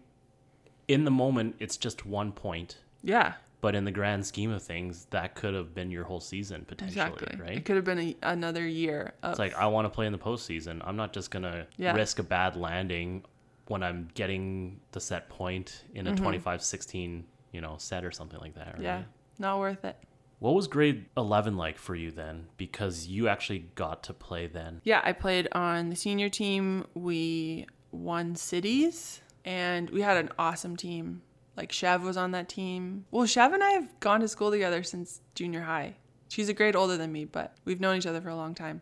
in 0.88 1.04
the 1.04 1.12
moment 1.12 1.56
it's 1.60 1.78
just 1.78 2.06
one 2.06 2.32
point, 2.32 2.78
Yeah, 3.04 3.34
but 3.62 3.76
in 3.76 3.86
the 3.86 3.92
grand 3.92 4.26
scheme 4.26 4.52
of 4.52 4.62
things, 4.62 5.08
that 5.10 5.36
could 5.36 5.54
have 5.54 5.74
been 5.74 5.90
your 5.90 6.04
whole 6.04 6.20
season 6.20 6.64
potentially, 6.68 7.02
exactly. 7.02 7.40
right? 7.42 7.58
It 7.58 7.66
could 7.66 7.76
have 7.76 7.86
been 7.86 8.00
a, 8.00 8.16
another 8.24 8.68
year 8.68 9.14
of 9.24 9.32
It's 9.32 9.40
like 9.40 9.56
I 9.56 9.66
want 9.68 9.86
to 9.86 9.90
play 9.90 10.06
in 10.06 10.12
the 10.12 10.18
postseason. 10.20 10.82
I'm 10.86 10.96
not 10.96 11.12
just 11.14 11.32
gonna 11.32 11.68
Yeah. 11.78 11.94
risk 11.96 12.20
a 12.20 12.24
bad 12.24 12.56
landing 12.56 13.24
when 13.68 13.84
I'm 13.84 14.10
getting 14.14 14.80
the 14.92 15.00
set 15.00 15.28
point 15.30 15.84
in 15.94 16.08
a 16.08 16.14
25-16, 16.14 17.24
you 17.52 17.62
know, 17.62 17.76
set 17.78 18.06
or 18.06 18.12
something 18.12 18.40
like 18.40 18.56
that. 18.56 18.68
Right? 18.68 18.76
Mm-hmm. 18.76 18.84
yeah, 18.84 19.04
not 19.40 19.60
worth 19.60 19.84
it. 19.84 19.98
What 20.40 20.54
was 20.54 20.68
grade 20.68 21.06
11 21.18 21.58
like 21.58 21.78
for 21.80 21.96
you 21.96 22.12
then? 22.12 22.46
Because 22.58 23.08
you 23.08 23.28
actually 23.28 23.66
got 23.76 24.04
to 24.04 24.14
play 24.14 24.46
then. 24.48 24.82
Yeah, 24.84 25.02
I 25.04 25.12
played 25.14 25.48
on 25.52 25.90
the 25.90 25.96
senior 25.96 26.30
team. 26.30 26.86
We 26.94 27.66
won 27.92 28.36
cities 28.36 29.22
and 29.44 29.90
we 29.90 30.02
had 30.02 30.18
an 30.18 30.30
awesome 30.38 30.78
team. 30.78 31.24
Like 31.58 31.72
Chev 31.72 32.04
was 32.04 32.16
on 32.16 32.32
that 32.32 32.48
team. 32.48 33.06
Well, 33.10 33.26
Chev 33.26 33.52
and 33.52 33.64
I 33.64 33.72
have 33.72 34.00
gone 34.00 34.22
to 34.22 34.28
school 34.28 34.52
together 34.52 34.84
since 34.84 35.22
junior 35.34 35.62
high. 35.62 35.96
She's 36.30 36.50
a 36.50 36.54
grade 36.54 36.76
older 36.76 36.98
than 36.98 37.12
me, 37.12 37.26
but 37.26 37.56
we've 37.66 37.82
known 37.82 37.98
each 37.98 38.06
other 38.06 38.22
for 38.22 38.30
a 38.30 38.36
long 38.36 38.54
time 38.54 38.82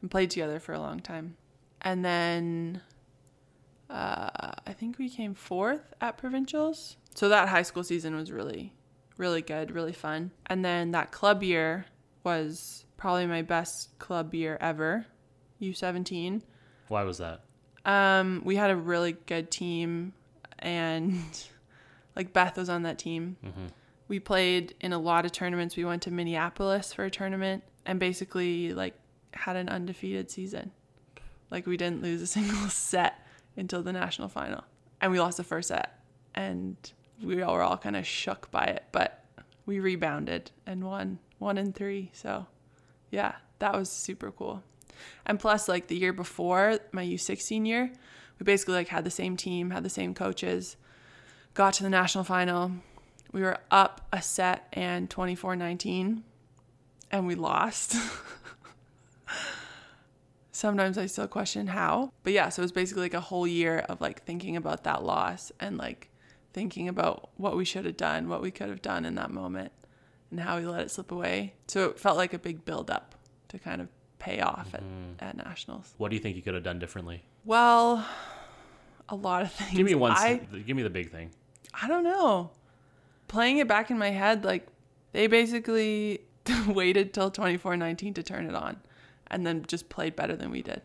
and 0.00 0.10
played 0.10 0.30
together 0.30 0.60
for 0.60 0.72
a 0.72 0.78
long 0.78 1.00
time. 1.00 1.36
And 1.80 2.04
then 2.04 2.80
uh, 3.90 4.52
I 4.66 4.72
think 4.72 4.98
we 4.98 5.08
came 5.08 5.34
fourth 5.34 5.94
at 6.00 6.16
provincials. 6.16 6.96
So 7.14 7.28
that 7.28 7.48
high 7.48 7.62
school 7.62 7.82
season 7.82 8.14
was 8.14 8.30
really, 8.30 8.72
really 9.16 9.42
good, 9.42 9.72
really 9.72 9.92
fun. 9.92 10.30
And 10.46 10.64
then 10.64 10.92
that 10.92 11.10
club 11.10 11.42
year 11.42 11.86
was 12.22 12.84
probably 12.96 13.26
my 13.26 13.42
best 13.42 13.98
club 13.98 14.32
year 14.32 14.56
ever, 14.60 15.06
U17. 15.60 16.42
Why 16.86 17.02
was 17.02 17.18
that? 17.18 17.40
Um, 17.84 18.42
we 18.44 18.54
had 18.54 18.70
a 18.70 18.76
really 18.76 19.12
good 19.12 19.50
team, 19.50 20.12
and 20.60 21.20
like 22.16 22.32
Beth 22.32 22.56
was 22.56 22.68
on 22.68 22.82
that 22.82 22.98
team. 22.98 23.36
Mm-hmm. 23.44 23.66
We 24.08 24.20
played 24.20 24.74
in 24.80 24.92
a 24.92 24.98
lot 24.98 25.24
of 25.24 25.32
tournaments. 25.32 25.76
We 25.76 25.84
went 25.84 26.02
to 26.02 26.10
Minneapolis 26.10 26.92
for 26.92 27.04
a 27.04 27.10
tournament, 27.10 27.64
and 27.86 27.98
basically 27.98 28.72
like 28.72 28.94
had 29.32 29.56
an 29.56 29.68
undefeated 29.68 30.30
season. 30.30 30.72
Like 31.50 31.66
we 31.66 31.76
didn't 31.76 32.02
lose 32.02 32.22
a 32.22 32.26
single 32.38 32.68
set 32.68 33.26
until 33.56 33.82
the 33.82 33.92
national 33.92 34.28
final, 34.28 34.64
and 35.00 35.12
we 35.12 35.20
lost 35.20 35.36
the 35.36 35.44
first 35.44 35.68
set, 35.68 35.98
and 36.34 36.76
we 37.22 37.42
all 37.42 37.54
were 37.54 37.62
all 37.62 37.78
kind 37.78 37.96
of 37.96 38.06
shook 38.06 38.50
by 38.50 38.64
it, 38.64 38.84
but 38.92 39.24
we 39.66 39.80
rebounded 39.80 40.50
and 40.66 40.84
won 40.84 41.18
one 41.38 41.58
and 41.58 41.74
three. 41.74 42.10
So, 42.12 42.46
yeah, 43.10 43.36
that 43.58 43.74
was 43.74 43.90
super 43.90 44.30
cool. 44.30 44.62
And 45.26 45.38
plus, 45.38 45.68
like 45.68 45.86
the 45.86 45.96
year 45.96 46.12
before, 46.12 46.78
my 46.92 47.04
U16 47.04 47.66
year, 47.66 47.92
we 48.38 48.44
basically 48.44 48.74
like 48.74 48.88
had 48.88 49.04
the 49.04 49.10
same 49.10 49.36
team, 49.36 49.70
had 49.70 49.84
the 49.84 49.90
same 49.90 50.14
coaches, 50.14 50.76
got 51.54 51.74
to 51.74 51.82
the 51.82 51.90
national 51.90 52.24
final. 52.24 52.72
We 53.32 53.42
were 53.42 53.58
up 53.70 54.06
a 54.12 54.20
set 54.20 54.68
and 54.72 55.08
24-19 55.08 56.22
and 57.10 57.26
we 57.26 57.34
lost. 57.34 57.96
Sometimes 60.52 60.98
I 60.98 61.06
still 61.06 61.28
question 61.28 61.68
how. 61.68 62.12
But 62.22 62.34
yeah, 62.34 62.48
so 62.50 62.60
it 62.60 62.64
was 62.64 62.72
basically 62.72 63.04
like 63.04 63.14
a 63.14 63.20
whole 63.20 63.46
year 63.46 63.78
of 63.88 64.00
like 64.00 64.24
thinking 64.24 64.56
about 64.56 64.84
that 64.84 65.02
loss 65.02 65.50
and 65.60 65.78
like 65.78 66.10
thinking 66.52 66.88
about 66.88 67.30
what 67.36 67.56
we 67.56 67.64
should 67.64 67.84
have 67.86 67.96
done, 67.96 68.28
what 68.28 68.42
we 68.42 68.50
could 68.50 68.68
have 68.68 68.82
done 68.82 69.04
in 69.04 69.14
that 69.14 69.30
moment 69.30 69.72
and 70.30 70.40
how 70.40 70.58
we 70.58 70.66
let 70.66 70.82
it 70.82 70.90
slip 70.90 71.10
away. 71.10 71.54
So 71.68 71.90
it 71.90 71.98
felt 71.98 72.16
like 72.16 72.34
a 72.34 72.38
big 72.38 72.64
build 72.64 72.90
up 72.90 73.14
to 73.48 73.58
kind 73.58 73.80
of 73.80 73.88
pay 74.18 74.40
off 74.40 74.74
at, 74.74 74.82
mm-hmm. 74.82 75.24
at 75.24 75.36
nationals. 75.36 75.94
What 75.96 76.10
do 76.10 76.16
you 76.16 76.22
think 76.22 76.36
you 76.36 76.42
could 76.42 76.54
have 76.54 76.62
done 76.62 76.78
differently? 76.78 77.22
Well, 77.44 78.06
a 79.08 79.14
lot 79.16 79.42
of 79.42 79.52
things. 79.52 79.76
Give 79.76 79.86
me 79.86 79.94
one. 79.94 80.12
I, 80.12 80.40
give 80.66 80.76
me 80.76 80.82
the 80.82 80.90
big 80.90 81.10
thing. 81.10 81.30
I 81.74 81.88
don't 81.88 82.04
know. 82.04 82.50
Playing 83.28 83.58
it 83.58 83.68
back 83.68 83.90
in 83.90 83.98
my 83.98 84.10
head, 84.10 84.44
like 84.44 84.66
they 85.12 85.26
basically 85.26 86.20
waited 86.66 87.12
till 87.14 87.30
24-19 87.30 88.14
to 88.14 88.22
turn 88.22 88.46
it 88.46 88.54
on 88.54 88.78
and 89.28 89.46
then 89.46 89.64
just 89.66 89.88
played 89.88 90.14
better 90.16 90.36
than 90.36 90.50
we 90.50 90.62
did. 90.62 90.82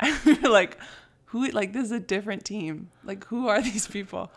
Like, 0.42 0.78
who 1.26 1.48
like 1.48 1.72
this 1.72 1.84
is 1.84 1.92
a 1.92 2.00
different 2.00 2.44
team. 2.44 2.90
Like 3.04 3.24
who 3.24 3.48
are 3.48 3.62
these 3.72 3.86
people? 3.86 4.30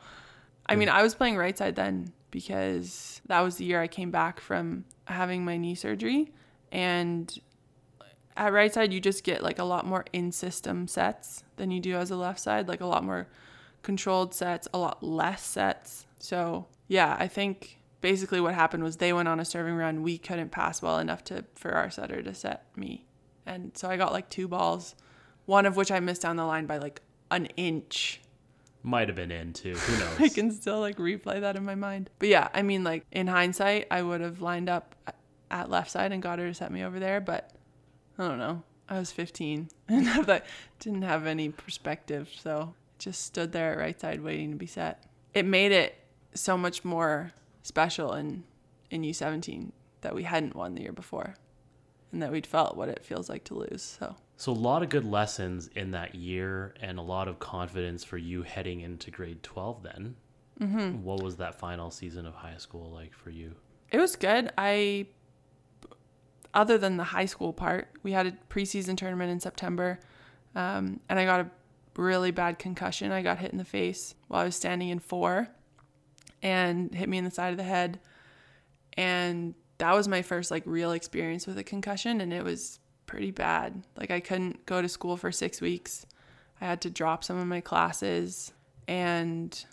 I 0.65 0.75
mean, 0.75 0.89
I 0.89 1.03
was 1.03 1.13
playing 1.13 1.37
right 1.37 1.57
side 1.57 1.75
then 1.75 2.13
because 2.31 3.21
that 3.27 3.41
was 3.41 3.57
the 3.57 3.65
year 3.65 3.81
I 3.81 3.87
came 3.87 4.11
back 4.11 4.39
from 4.39 4.85
having 5.05 5.45
my 5.45 5.57
knee 5.57 5.75
surgery 5.75 6.31
and 6.71 7.37
at 8.37 8.51
right 8.51 8.73
side 8.73 8.91
you 8.91 8.99
just 8.99 9.23
get 9.23 9.43
like 9.43 9.59
a 9.59 9.63
lot 9.63 9.85
more 9.85 10.05
in 10.11 10.31
system 10.31 10.87
sets 10.87 11.43
than 11.57 11.71
you 11.71 11.79
do 11.79 11.95
as 11.95 12.11
a 12.11 12.15
left 12.15 12.39
side, 12.39 12.67
like 12.67 12.81
a 12.81 12.85
lot 12.85 13.03
more 13.03 13.27
controlled 13.85 14.33
sets, 14.33 14.67
a 14.73 14.79
lot 14.79 15.03
less 15.03 15.43
sets. 15.43 16.07
So, 16.19 16.65
yeah, 16.87 17.15
I 17.19 17.27
think 17.27 17.79
basically 18.01 18.41
what 18.41 18.55
happened 18.55 18.83
was 18.83 18.97
they 18.97 19.13
went 19.13 19.27
on 19.27 19.39
a 19.39 19.45
serving 19.45 19.75
run. 19.75 20.01
We 20.01 20.17
couldn't 20.17 20.49
pass 20.49 20.81
well 20.81 20.97
enough 20.97 21.23
to 21.25 21.45
for 21.53 21.73
our 21.73 21.91
setter 21.91 22.23
to 22.23 22.33
set 22.33 22.65
me. 22.75 23.05
And 23.45 23.77
so 23.77 23.87
I 23.87 23.95
got 23.95 24.11
like 24.11 24.27
two 24.29 24.47
balls, 24.47 24.95
one 25.45 25.67
of 25.67 25.77
which 25.77 25.91
I 25.91 25.99
missed 25.99 26.23
down 26.23 26.35
the 26.35 26.45
line 26.45 26.65
by 26.65 26.79
like 26.79 27.03
an 27.29 27.45
inch. 27.57 28.21
Might 28.81 29.07
have 29.07 29.15
been 29.15 29.31
in 29.31 29.53
too. 29.53 29.75
Who 29.75 29.99
knows? 29.99 30.19
I 30.19 30.29
can 30.29 30.51
still 30.51 30.79
like 30.79 30.97
replay 30.97 31.39
that 31.41 31.55
in 31.55 31.63
my 31.63 31.75
mind. 31.75 32.09
But 32.17 32.29
yeah, 32.29 32.49
I 32.55 32.63
mean 32.63 32.83
like 32.83 33.05
in 33.11 33.27
hindsight, 33.27 33.85
I 33.91 34.01
would 34.01 34.21
have 34.21 34.41
lined 34.41 34.67
up 34.67 34.95
at 35.51 35.69
left 35.69 35.91
side 35.91 36.11
and 36.11 36.23
got 36.23 36.39
her 36.39 36.47
to 36.47 36.53
set 36.55 36.71
me 36.71 36.83
over 36.83 36.99
there, 36.99 37.21
but 37.21 37.51
I 38.17 38.27
don't 38.27 38.39
know. 38.39 38.63
I 38.89 38.97
was 38.97 39.11
15 39.11 39.69
and 39.89 40.09
I 40.09 40.41
didn't 40.79 41.03
have 41.03 41.27
any 41.27 41.49
perspective, 41.49 42.31
so 42.35 42.73
just 42.97 43.23
stood 43.23 43.51
there 43.51 43.73
at 43.73 43.77
right 43.77 43.99
side 43.99 44.21
waiting 44.21 44.51
to 44.51 44.57
be 44.57 44.65
set. 44.65 45.03
It 45.33 45.45
made 45.45 45.71
it 45.71 45.95
so 46.33 46.57
much 46.57 46.83
more 46.83 47.31
special 47.63 48.13
in 48.13 48.43
in 48.91 49.01
U17 49.01 49.71
that 50.01 50.13
we 50.13 50.23
hadn't 50.23 50.55
won 50.55 50.75
the 50.75 50.81
year 50.81 50.93
before, 50.93 51.35
and 52.11 52.21
that 52.21 52.31
we'd 52.31 52.45
felt 52.45 52.77
what 52.77 52.89
it 52.89 53.03
feels 53.03 53.29
like 53.29 53.43
to 53.45 53.55
lose. 53.55 53.97
So 53.99 54.15
So 54.37 54.51
a 54.51 54.53
lot 54.53 54.83
of 54.83 54.89
good 54.89 55.05
lessons 55.05 55.69
in 55.75 55.91
that 55.91 56.15
year, 56.15 56.75
and 56.79 56.99
a 56.99 57.01
lot 57.01 57.27
of 57.27 57.39
confidence 57.39 58.03
for 58.03 58.17
you 58.17 58.43
heading 58.43 58.81
into 58.81 59.11
grade 59.11 59.41
12. 59.43 59.83
Then, 59.83 60.15
mm-hmm. 60.59 61.03
what 61.03 61.21
was 61.23 61.37
that 61.37 61.59
final 61.59 61.91
season 61.91 62.25
of 62.25 62.35
high 62.35 62.57
school 62.57 62.91
like 62.91 63.13
for 63.13 63.29
you? 63.29 63.55
it 63.91 63.99
was 63.99 64.15
good. 64.15 64.51
I 64.57 65.07
other 66.53 66.77
than 66.77 66.97
the 66.97 67.03
high 67.03 67.25
school 67.25 67.51
part, 67.51 67.89
we 68.03 68.13
had 68.13 68.27
a 68.27 68.31
preseason 68.49 68.97
tournament 68.97 69.31
in 69.31 69.39
September, 69.39 69.99
um, 70.55 70.99
and 71.09 71.19
I 71.19 71.25
got 71.25 71.41
a 71.41 71.49
really 71.97 72.31
bad 72.31 72.59
concussion. 72.59 73.11
I 73.11 73.21
got 73.21 73.39
hit 73.39 73.51
in 73.51 73.57
the 73.57 73.65
face 73.65 74.15
while 74.27 74.41
I 74.41 74.45
was 74.45 74.55
standing 74.55 74.89
in 74.89 74.99
four, 74.99 75.49
and 76.45 76.93
hit 76.93 77.09
me 77.09 77.17
in 77.17 77.25
the 77.25 77.31
side 77.31 77.51
of 77.51 77.57
the 77.57 77.63
head. 77.63 77.99
And 78.93 79.55
that 79.79 79.93
was 79.93 80.07
my 80.07 80.21
first 80.21 80.51
like 80.51 80.63
real 80.65 80.91
experience 80.91 81.47
with 81.47 81.57
a 81.57 81.63
concussion 81.63 82.21
and 82.21 82.31
it 82.31 82.43
was 82.43 82.79
pretty 83.07 83.31
bad. 83.31 83.83
Like 83.97 84.11
I 84.11 84.19
couldn't 84.19 84.65
go 84.65 84.81
to 84.81 84.87
school 84.87 85.17
for 85.17 85.31
6 85.31 85.59
weeks. 85.59 86.05
I 86.61 86.65
had 86.65 86.81
to 86.81 86.89
drop 86.89 87.23
some 87.23 87.37
of 87.37 87.47
my 87.47 87.61
classes 87.61 88.53
and 88.87 89.65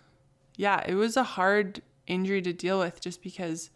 yeah, 0.56 0.82
it 0.86 0.94
was 0.94 1.16
a 1.16 1.22
hard 1.22 1.82
injury 2.06 2.42
to 2.42 2.52
deal 2.52 2.78
with 2.78 3.00
just 3.00 3.22
because 3.22 3.70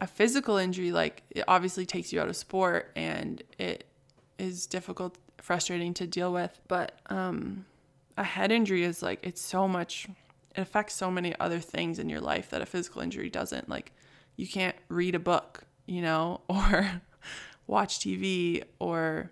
a 0.00 0.06
physical 0.06 0.58
injury 0.58 0.92
like 0.92 1.22
it 1.30 1.44
obviously 1.48 1.86
takes 1.86 2.12
you 2.12 2.20
out 2.20 2.28
of 2.28 2.36
sport 2.36 2.92
and 2.94 3.42
it 3.58 3.84
is 4.38 4.66
difficult 4.66 5.16
frustrating 5.42 5.92
to 5.92 6.06
deal 6.06 6.32
with 6.32 6.58
but 6.68 6.92
um 7.10 7.66
a 8.16 8.24
head 8.24 8.50
injury 8.50 8.82
is 8.84 9.02
like 9.02 9.18
it's 9.22 9.42
so 9.42 9.68
much 9.68 10.08
it 10.54 10.60
affects 10.60 10.94
so 10.94 11.10
many 11.10 11.34
other 11.38 11.58
things 11.58 11.98
in 11.98 12.08
your 12.08 12.20
life 12.20 12.48
that 12.48 12.62
a 12.62 12.66
physical 12.66 13.02
injury 13.02 13.28
doesn't 13.28 13.68
like 13.68 13.92
you 14.36 14.46
can't 14.46 14.76
read 14.88 15.14
a 15.14 15.18
book 15.18 15.64
you 15.86 16.00
know 16.00 16.40
or 16.48 17.02
watch 17.66 17.98
TV 17.98 18.62
or 18.78 19.30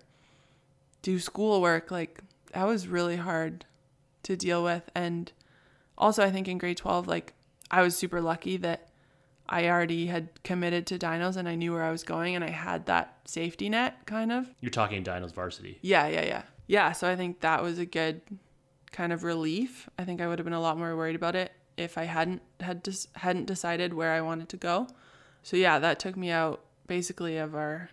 do 1.01 1.19
schoolwork. 1.19 1.91
Like 1.91 2.21
that 2.53 2.65
was 2.65 2.87
really 2.87 3.17
hard 3.17 3.65
to 4.23 4.35
deal 4.35 4.63
with. 4.63 4.89
And 4.95 5.31
also 5.97 6.23
I 6.23 6.31
think 6.31 6.47
in 6.47 6.57
grade 6.57 6.77
12 6.77 7.07
like 7.07 7.33
I 7.69 7.81
was 7.81 7.95
super 7.95 8.21
lucky 8.21 8.57
that 8.57 8.89
I 9.51 9.67
already 9.67 10.05
had 10.05 10.29
committed 10.43 10.87
to 10.87 10.97
Dinos 10.97 11.35
and 11.35 11.47
I 11.47 11.55
knew 11.55 11.73
where 11.73 11.83
I 11.83 11.91
was 11.91 12.03
going 12.03 12.35
and 12.35 12.43
I 12.43 12.49
had 12.49 12.85
that 12.85 13.17
safety 13.25 13.67
net 13.67 14.05
kind 14.05 14.31
of. 14.31 14.47
You're 14.61 14.71
talking 14.71 15.03
Dinos 15.03 15.33
varsity. 15.33 15.77
Yeah, 15.81 16.07
yeah, 16.07 16.23
yeah. 16.23 16.43
Yeah, 16.67 16.93
so 16.93 17.09
I 17.09 17.17
think 17.17 17.41
that 17.41 17.61
was 17.61 17.77
a 17.77 17.85
good 17.85 18.21
kind 18.93 19.11
of 19.11 19.25
relief. 19.25 19.89
I 19.99 20.05
think 20.05 20.21
I 20.21 20.27
would 20.27 20.39
have 20.39 20.45
been 20.45 20.53
a 20.53 20.61
lot 20.61 20.77
more 20.77 20.95
worried 20.95 21.17
about 21.17 21.35
it 21.35 21.51
if 21.75 21.97
I 21.97 22.05
hadn't 22.05 22.41
had 22.61 22.81
dis- 22.81 23.09
hadn't 23.15 23.45
decided 23.45 23.93
where 23.93 24.13
I 24.13 24.21
wanted 24.21 24.47
to 24.49 24.57
go. 24.57 24.87
So 25.43 25.57
yeah, 25.57 25.79
that 25.79 25.99
took 25.99 26.15
me 26.15 26.31
out 26.31 26.61
basically 26.87 27.37
of 27.37 27.53
our 27.53 27.89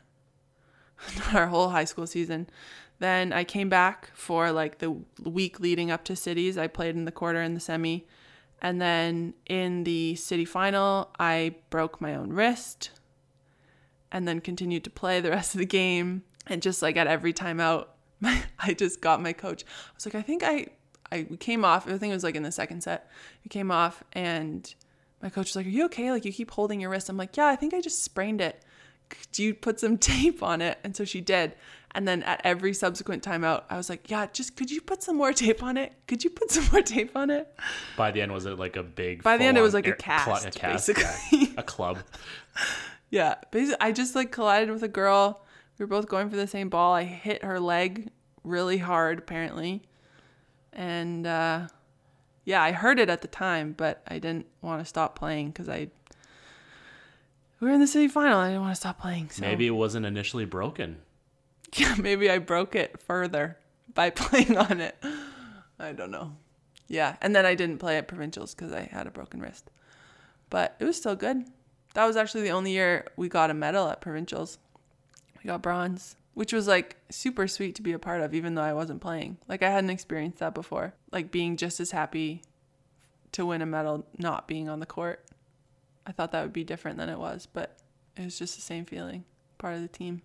our 1.35 1.49
whole 1.49 1.71
high 1.71 1.85
school 1.85 2.07
season. 2.07 2.49
Then 3.01 3.33
I 3.33 3.43
came 3.43 3.69
back 3.69 4.11
for 4.15 4.53
like 4.53 4.79
the 4.79 4.97
week 5.25 5.59
leading 5.59 5.91
up 5.91 6.05
to 6.05 6.15
cities. 6.15 6.57
I 6.57 6.69
played 6.69 6.95
in 6.95 7.05
the 7.05 7.13
quarter 7.13 7.41
and 7.41 7.57
the 7.57 7.61
semi 7.61 8.07
and 8.61 8.81
then 8.81 9.35
in 9.47 9.85
the 9.85 10.17
city 10.17 10.45
final, 10.45 11.11
I 11.19 11.57
broke 11.71 12.01
my 12.01 12.15
own 12.15 12.33
wrist 12.33 12.91
and 14.11 14.27
then 14.27 14.41
continued 14.41 14.85
to 14.85 14.91
play 14.91 15.21
the 15.21 15.31
rest 15.31 15.55
of 15.55 15.59
the 15.59 15.67
game. 15.67 16.23
And 16.47 16.63
just 16.63 16.83
like 16.83 16.97
at 16.97 17.07
every 17.07 17.33
timeout, 17.33 17.87
my, 18.21 18.43
I 18.59 18.75
just 18.75 19.01
got 19.01 19.23
my 19.23 19.33
coach. 19.33 19.65
I 19.65 19.93
was 19.95 20.07
like, 20.07 20.15
I 20.15 20.23
think 20.23 20.43
I, 20.43 20.67
I 21.13 21.27
came 21.39 21.65
off. 21.65 21.87
I 21.87 21.99
think 21.99 22.11
it 22.11 22.15
was 22.15 22.25
like 22.25 22.35
in 22.35 22.43
the 22.43 22.53
second 22.53 22.83
set. 22.83 23.09
We 23.45 23.49
came 23.49 23.71
off 23.71 24.03
and 24.13 24.75
my 25.23 25.31
coach 25.31 25.49
was 25.49 25.57
like, 25.57 25.67
Are 25.67 25.71
you 25.71 25.85
okay? 25.87 26.11
Like 26.11 26.25
you 26.25 26.33
keep 26.33 26.51
holding 26.51 26.81
your 26.81 26.91
wrist. 26.91 27.09
I'm 27.09 27.17
like, 27.17 27.37
Yeah, 27.37 27.47
I 27.47 27.57
think 27.57 27.75
I 27.75 27.81
just 27.81 28.03
sprained 28.03 28.41
it. 28.41 28.63
Could 29.09 29.39
you 29.39 29.55
put 29.55 29.79
some 29.79 29.99
tape 29.99 30.43
on 30.43 30.61
it? 30.61 30.79
And 30.83 30.97
so 30.97 31.05
she 31.05 31.21
did. 31.21 31.55
And 31.93 32.07
then 32.07 32.23
at 32.25 32.41
every 32.45 32.75
subsequent 32.75 33.23
timeout, 33.23 33.65
I 33.71 33.77
was 33.77 33.89
like, 33.89 34.11
yeah, 34.11 34.27
just 34.33 34.57
could 34.57 34.71
you 34.71 34.81
put 34.81 35.03
some 35.03 35.17
more 35.17 35.33
tape 35.33 35.63
on 35.63 35.77
it? 35.77 35.93
Could 36.07 36.23
you 36.23 36.31
put 36.31 36.51
some 36.51 36.67
more 36.71 36.83
tape 36.83 37.17
on 37.17 37.31
it? 37.31 37.53
By 37.97 38.11
the 38.11 38.21
end, 38.21 38.33
was 38.33 38.47
it 38.47 38.59
like 38.59 38.77
a 38.77 38.83
big? 38.83 39.23
By 39.23 39.37
the 39.37 39.45
end, 39.45 39.57
it 39.57 39.63
was 39.63 39.75
like 39.75 39.87
a 39.87 39.95
cast, 39.95 40.25
cl- 40.27 40.37
a 40.37 40.51
cast, 40.51 40.87
basically. 40.89 41.39
Yeah, 41.39 41.49
a 41.57 41.63
club. 41.63 41.99
yeah, 43.11 43.37
basically, 43.51 43.81
I 43.81 43.93
just 43.93 44.15
like 44.15 44.31
collided 44.31 44.71
with 44.71 44.83
a 44.83 44.89
girl. 44.89 45.45
We 45.79 45.85
were 45.85 45.89
both 45.89 46.09
going 46.09 46.29
for 46.29 46.37
the 46.37 46.47
same 46.47 46.69
ball. 46.69 46.95
I 46.95 47.05
hit 47.05 47.43
her 47.43 47.59
leg 47.59 48.11
really 48.45 48.79
hard, 48.79 49.19
apparently, 49.19 49.83
and 50.73 51.27
uh, 51.27 51.69
yeah, 52.45 52.63
I 52.63 52.73
heard 52.73 52.99
it 52.99 53.09
at 53.09 53.23
the 53.23 53.29
time, 53.29 53.75
but 53.77 54.03
I 54.09 54.19
didn't 54.19 54.47
want 54.61 54.83
to 54.83 54.85
stop 54.85 55.19
playing 55.19 55.49
because 55.51 55.69
I 55.69 55.89
we 57.61 57.69
were 57.69 57.75
in 57.75 57.81
the 57.81 57.87
city 57.87 58.09
final. 58.09 58.39
I 58.39 58.49
didn't 58.49 58.63
want 58.63 58.75
to 58.75 58.81
stop 58.81 59.01
playing. 59.01 59.31
So. 59.31 59.41
Maybe 59.41 59.67
it 59.67 59.71
wasn't 59.71 60.07
initially 60.07 60.45
broken. 60.45 60.99
Yeah, 61.75 61.95
maybe 61.99 62.31
I 62.31 62.39
broke 62.39 62.75
it 62.75 63.01
further 63.01 63.59
by 63.95 64.11
playing 64.11 64.57
on 64.57 64.81
it. 64.81 64.97
I 65.79 65.93
don't 65.93 66.11
know. 66.11 66.37
Yeah, 66.89 67.17
and 67.21 67.37
then 67.37 67.45
I 67.45 67.55
didn't 67.55 67.79
play 67.79 67.99
at 67.99 68.09
provincials 68.09 68.55
because 68.55 68.73
I 68.73 68.89
had 68.91 69.07
a 69.07 69.11
broken 69.11 69.41
wrist, 69.41 69.71
but 70.49 70.75
it 70.79 70.85
was 70.85 70.97
still 70.97 71.17
good. 71.17 71.45
That 71.95 72.07
was 72.07 72.17
actually 72.17 72.43
the 72.43 72.53
only 72.53 72.73
year 72.73 73.07
we 73.17 73.29
got 73.29 73.51
a 73.51 73.55
medal 73.55 73.89
at 73.89 74.01
provincials. 74.01 74.59
We 75.43 75.49
got 75.49 75.63
bronze, 75.63 76.17
which 76.35 76.53
was 76.53 76.67
like 76.67 76.97
super 77.11 77.47
sweet 77.47 77.75
to 77.75 77.83
be 77.83 77.93
a 77.93 77.99
part 77.99 78.23
of, 78.23 78.35
even 78.35 78.55
though 78.55 78.63
I 78.63 78.73
wasn't 78.73 79.03
playing. 79.03 79.37
Like 79.49 79.63
I 79.63 79.71
hadn't 79.71 79.91
experienced 79.91 80.39
that 80.39 80.55
before. 80.55 80.95
Like 81.13 81.31
being 81.31 81.57
just 81.57 81.79
as 81.81 81.91
happy 81.91 82.43
to 83.33 83.45
win 83.45 83.63
a 83.63 83.67
medal 83.67 84.07
not 84.17 84.49
being 84.49 84.69
on 84.69 84.81
the 84.81 84.87
court. 84.87 85.25
I 86.07 86.13
thought 86.13 86.33
that 86.33 86.43
would 86.43 86.53
be 86.55 86.65
different 86.65 86.97
than 86.97 87.11
it 87.11 87.19
was, 87.19 87.47
but 87.53 87.77
it 88.17 88.25
was 88.25 88.39
just 88.39 88.57
the 88.57 88.63
same 88.63 88.87
feeling, 88.87 89.25
part 89.59 89.75
of 89.75 89.83
the 89.83 89.89
team. 89.89 90.23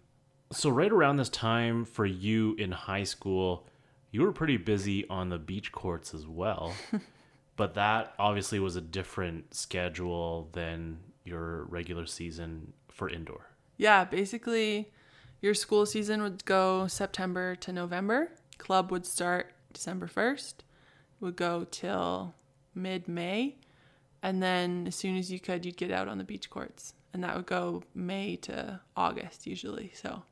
So, 0.54 0.70
right 0.70 0.92
around 0.92 1.18
this 1.18 1.30
time 1.30 1.84
for 1.84 2.06
you 2.06 2.56
in 2.60 2.72
high 2.72 3.04
school, 3.04 3.68
you 4.12 4.22
were 4.22 4.32
pretty 4.32 4.58
busy 4.58 5.08
on 5.10 5.30
the 5.30 5.40
beach 5.40 5.72
courts 5.72 6.14
as 6.14 6.28
well. 6.28 6.74
but 7.56 7.74
that 7.74 8.14
obviously 8.20 8.60
was 8.60 8.76
a 8.76 8.82
different 8.82 9.56
schedule 9.56 10.50
than 10.54 11.00
your 11.24 11.64
regular 11.66 12.06
season 12.06 12.74
for 12.88 13.10
indoor. 13.10 13.50
Yeah, 13.78 14.04
basically, 14.06 14.92
your 15.42 15.56
school 15.56 15.88
season 15.88 16.22
would 16.22 16.46
go 16.46 16.86
September 16.88 17.56
to 17.56 17.74
November. 17.74 18.30
Club 18.60 18.92
would 18.92 19.08
start 19.08 19.54
December 19.74 20.08
1st, 20.08 20.56
would 21.20 21.36
go 21.36 21.66
till 21.72 22.36
mid 22.76 23.08
May. 23.08 23.58
And 24.22 24.42
then 24.42 24.86
as 24.88 24.96
soon 24.96 25.18
as 25.18 25.32
you 25.32 25.40
could, 25.40 25.66
you'd 25.66 25.78
get 25.78 25.92
out 25.92 26.08
on 26.08 26.20
the 26.20 26.24
beach 26.24 26.50
courts. 26.50 26.94
And 27.12 27.24
that 27.24 27.36
would 27.36 27.48
go 27.48 27.84
May 27.94 28.36
to 28.38 28.80
August 28.96 29.48
usually. 29.48 29.92
So 29.96 30.24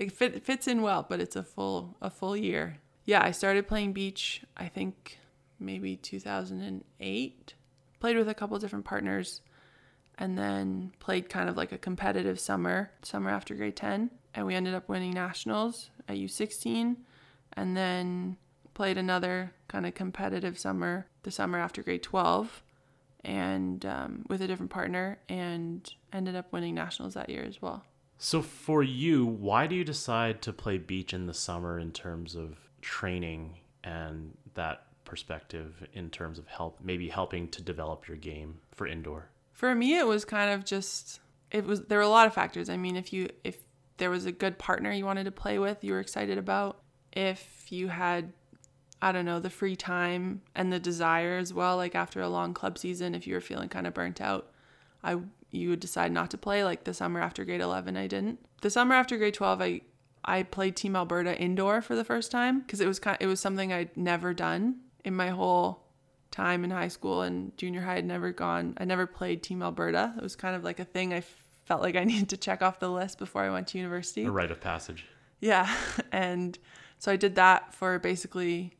it 0.00 0.10
fit, 0.10 0.42
fits 0.42 0.66
in 0.66 0.80
well, 0.80 1.06
but 1.08 1.20
it's 1.20 1.36
a 1.36 1.44
full 1.44 1.96
a 2.00 2.10
full 2.10 2.36
year. 2.36 2.78
Yeah, 3.04 3.22
I 3.22 3.30
started 3.30 3.68
playing 3.68 3.92
beach. 3.92 4.42
I 4.56 4.66
think 4.66 5.18
maybe 5.60 5.94
2008. 5.96 7.54
Played 8.00 8.16
with 8.16 8.28
a 8.28 8.34
couple 8.34 8.58
different 8.58 8.86
partners, 8.86 9.42
and 10.16 10.38
then 10.38 10.92
played 11.00 11.28
kind 11.28 11.50
of 11.50 11.56
like 11.56 11.70
a 11.70 11.78
competitive 11.78 12.40
summer, 12.40 12.90
summer 13.02 13.28
after 13.28 13.54
grade 13.54 13.76
10, 13.76 14.10
and 14.34 14.46
we 14.46 14.54
ended 14.54 14.74
up 14.74 14.88
winning 14.88 15.12
nationals 15.12 15.90
at 16.08 16.16
U16, 16.16 16.96
and 17.52 17.76
then 17.76 18.38
played 18.72 18.96
another 18.96 19.52
kind 19.68 19.84
of 19.84 19.94
competitive 19.94 20.58
summer 20.58 21.06
the 21.24 21.30
summer 21.30 21.58
after 21.58 21.82
grade 21.82 22.02
12 22.02 22.62
and 23.22 23.84
um, 23.84 24.24
with 24.28 24.40
a 24.40 24.46
different 24.46 24.70
partner 24.70 25.18
and 25.28 25.92
ended 26.14 26.34
up 26.34 26.50
winning 26.50 26.74
nationals 26.74 27.12
that 27.12 27.28
year 27.28 27.44
as 27.46 27.60
well 27.60 27.84
so 28.22 28.42
for 28.42 28.82
you, 28.82 29.24
why 29.24 29.66
do 29.66 29.74
you 29.74 29.82
decide 29.82 30.42
to 30.42 30.52
play 30.52 30.76
beach 30.76 31.14
in 31.14 31.26
the 31.26 31.32
summer 31.32 31.78
in 31.78 31.90
terms 31.90 32.34
of 32.34 32.58
training 32.82 33.56
and 33.82 34.36
that 34.52 34.82
perspective 35.06 35.86
in 35.94 36.10
terms 36.10 36.38
of 36.38 36.46
help 36.46 36.80
maybe 36.82 37.08
helping 37.08 37.48
to 37.48 37.62
develop 37.62 38.06
your 38.06 38.18
game 38.18 38.58
for 38.72 38.86
indoor? 38.86 39.30
For 39.54 39.74
me 39.74 39.96
it 39.96 40.06
was 40.06 40.26
kind 40.26 40.50
of 40.50 40.66
just 40.66 41.20
it 41.50 41.64
was 41.64 41.86
there 41.86 41.96
were 41.96 42.04
a 42.04 42.08
lot 42.10 42.26
of 42.26 42.34
factors. 42.34 42.68
I 42.68 42.76
mean, 42.76 42.94
if 42.94 43.10
you 43.10 43.30
if 43.42 43.56
there 43.96 44.10
was 44.10 44.26
a 44.26 44.32
good 44.32 44.58
partner 44.58 44.92
you 44.92 45.06
wanted 45.06 45.24
to 45.24 45.32
play 45.32 45.58
with, 45.58 45.82
you 45.82 45.94
were 45.94 46.00
excited 46.00 46.36
about, 46.36 46.82
if 47.14 47.72
you 47.72 47.88
had 47.88 48.34
I 49.00 49.12
don't 49.12 49.24
know, 49.24 49.40
the 49.40 49.48
free 49.48 49.76
time 49.76 50.42
and 50.54 50.70
the 50.70 50.78
desire 50.78 51.38
as 51.38 51.54
well 51.54 51.78
like 51.78 51.94
after 51.94 52.20
a 52.20 52.28
long 52.28 52.52
club 52.52 52.76
season 52.76 53.14
if 53.14 53.26
you 53.26 53.32
were 53.32 53.40
feeling 53.40 53.70
kind 53.70 53.86
of 53.86 53.94
burnt 53.94 54.20
out, 54.20 54.52
I 55.02 55.20
you 55.50 55.70
would 55.70 55.80
decide 55.80 56.12
not 56.12 56.30
to 56.30 56.38
play. 56.38 56.64
Like 56.64 56.84
the 56.84 56.94
summer 56.94 57.20
after 57.20 57.44
grade 57.44 57.60
11, 57.60 57.96
I 57.96 58.06
didn't. 58.06 58.40
The 58.62 58.70
summer 58.70 58.94
after 58.94 59.16
grade 59.16 59.34
12, 59.34 59.60
I 59.60 59.80
I 60.24 60.42
played 60.42 60.76
Team 60.76 60.96
Alberta 60.96 61.38
indoor 61.38 61.80
for 61.80 61.96
the 61.96 62.04
first 62.04 62.30
time 62.30 62.60
because 62.60 62.80
it 62.80 62.86
was 62.86 62.98
kind 62.98 63.16
it 63.20 63.26
was 63.26 63.40
something 63.40 63.72
I'd 63.72 63.96
never 63.96 64.34
done 64.34 64.80
in 65.04 65.14
my 65.14 65.30
whole 65.30 65.84
time 66.30 66.62
in 66.62 66.70
high 66.70 66.88
school 66.88 67.22
and 67.22 67.56
junior 67.56 67.82
high. 67.82 67.96
I'd 67.96 68.04
never 68.04 68.32
gone. 68.32 68.74
I 68.78 68.84
never 68.84 69.06
played 69.06 69.42
Team 69.42 69.62
Alberta. 69.62 70.14
It 70.16 70.22
was 70.22 70.36
kind 70.36 70.54
of 70.54 70.62
like 70.62 70.78
a 70.78 70.84
thing 70.84 71.12
I 71.12 71.22
felt 71.64 71.82
like 71.82 71.96
I 71.96 72.04
needed 72.10 72.28
to 72.30 72.36
check 72.36 72.62
off 72.62 72.80
the 72.80 72.90
list 72.90 73.18
before 73.18 73.42
I 73.42 73.50
went 73.50 73.68
to 73.68 73.78
university. 73.78 74.24
A 74.24 74.30
rite 74.30 74.50
of 74.50 74.60
passage. 74.60 75.06
Yeah, 75.40 75.74
and 76.12 76.58
so 76.98 77.10
I 77.10 77.16
did 77.16 77.34
that 77.36 77.74
for 77.74 77.98
basically 77.98 78.76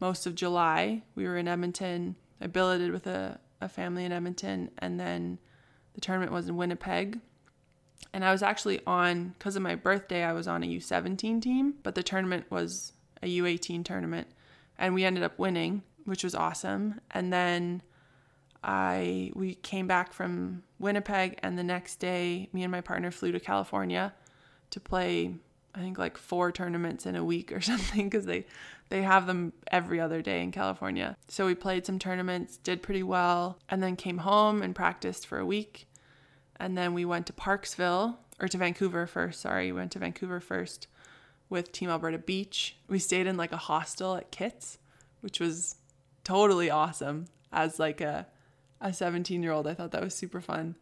most 0.00 0.26
of 0.26 0.34
July. 0.34 1.02
We 1.14 1.24
were 1.24 1.36
in 1.36 1.48
Edmonton. 1.48 2.16
I 2.40 2.46
billeted 2.46 2.92
with 2.92 3.06
a, 3.06 3.38
a 3.60 3.68
family 3.68 4.04
in 4.04 4.12
Edmonton, 4.12 4.70
and 4.78 4.98
then 4.98 5.38
the 6.00 6.06
tournament 6.06 6.32
was 6.32 6.48
in 6.48 6.56
Winnipeg. 6.56 7.20
And 8.14 8.24
I 8.24 8.32
was 8.32 8.42
actually 8.42 8.80
on, 8.86 9.34
because 9.38 9.54
of 9.54 9.62
my 9.62 9.74
birthday, 9.74 10.24
I 10.24 10.32
was 10.32 10.48
on 10.48 10.62
a 10.62 10.66
U17 10.66 11.42
team, 11.42 11.74
but 11.82 11.94
the 11.94 12.02
tournament 12.02 12.46
was 12.50 12.94
a 13.22 13.26
U18 13.38 13.84
tournament. 13.84 14.26
And 14.78 14.94
we 14.94 15.04
ended 15.04 15.22
up 15.22 15.38
winning, 15.38 15.82
which 16.06 16.24
was 16.24 16.34
awesome. 16.34 17.00
And 17.10 17.30
then 17.30 17.82
I 18.64 19.32
we 19.34 19.54
came 19.54 19.86
back 19.86 20.12
from 20.12 20.62
Winnipeg 20.78 21.38
and 21.42 21.58
the 21.58 21.62
next 21.62 21.96
day 21.96 22.50
me 22.52 22.62
and 22.62 22.70
my 22.70 22.82
partner 22.82 23.10
flew 23.10 23.32
to 23.32 23.40
California 23.40 24.12
to 24.68 24.80
play 24.80 25.34
I 25.74 25.78
think 25.78 25.98
like 25.98 26.18
four 26.18 26.52
tournaments 26.52 27.06
in 27.06 27.16
a 27.16 27.24
week 27.24 27.52
or 27.52 27.60
something 27.72 28.08
because 28.08 28.26
they 28.26 28.44
they 28.90 29.02
have 29.02 29.26
them 29.26 29.52
every 29.70 30.00
other 30.00 30.20
day 30.20 30.42
in 30.42 30.50
California. 30.50 31.16
So 31.28 31.46
we 31.46 31.54
played 31.54 31.86
some 31.86 31.98
tournaments, 31.98 32.56
did 32.58 32.82
pretty 32.82 33.04
well, 33.04 33.58
and 33.68 33.82
then 33.82 33.94
came 33.96 34.18
home 34.18 34.62
and 34.62 34.74
practiced 34.74 35.26
for 35.26 35.38
a 35.38 35.46
week. 35.46 35.86
And 36.60 36.76
then 36.78 36.94
we 36.94 37.04
went 37.04 37.26
to 37.26 37.32
Parksville 37.32 38.16
or 38.40 38.46
to 38.48 38.58
Vancouver 38.58 39.06
first. 39.06 39.40
Sorry, 39.40 39.72
we 39.72 39.78
went 39.78 39.92
to 39.92 39.98
Vancouver 39.98 40.40
first 40.40 40.86
with 41.48 41.72
Team 41.72 41.90
Alberta 41.90 42.18
Beach. 42.18 42.76
We 42.88 42.98
stayed 42.98 43.26
in 43.26 43.36
like 43.36 43.50
a 43.52 43.56
hostel 43.56 44.14
at 44.14 44.30
Kits, 44.30 44.78
which 45.22 45.40
was 45.40 45.76
totally 46.22 46.70
awesome. 46.70 47.26
As 47.52 47.78
like 47.80 48.00
a 48.00 48.26
a 48.80 48.92
17 48.92 49.42
year 49.42 49.52
old, 49.52 49.66
I 49.66 49.74
thought 49.74 49.90
that 49.90 50.02
was 50.02 50.14
super 50.14 50.40
fun. 50.40 50.76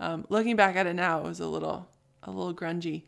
Um, 0.00 0.26
looking 0.28 0.56
back 0.56 0.76
at 0.76 0.86
it 0.86 0.94
now, 0.94 1.18
it 1.18 1.24
was 1.24 1.40
a 1.40 1.46
little 1.46 1.88
a 2.24 2.30
little 2.30 2.54
grungy, 2.54 3.04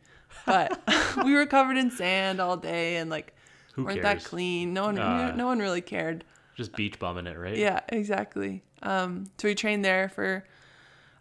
but 0.46 0.80
we 1.24 1.35
were 1.35 1.46
covered 1.46 1.76
in 1.78 1.90
sand 1.90 2.38
all 2.40 2.56
day 2.56 2.96
and 2.96 3.11
like 3.11 3.35
Who 3.74 3.85
weren't 3.85 4.00
cares? 4.02 4.22
that 4.22 4.28
clean. 4.28 4.72
No 4.74 4.85
one 4.85 4.98
Ah. 4.98 5.33
no 5.33 5.46
one 5.46 5.59
really 5.59 5.80
cared. 5.80 6.24
Just 6.54 6.74
beach 6.76 6.98
bumming 6.98 7.26
it, 7.26 7.38
right? 7.38 7.56
Yeah, 7.56 7.80
exactly. 7.88 8.62
Um, 8.83 9.30
so 9.38 9.48
we 9.48 9.54
trained 9.54 9.85
there 9.85 10.09
for 10.09 10.44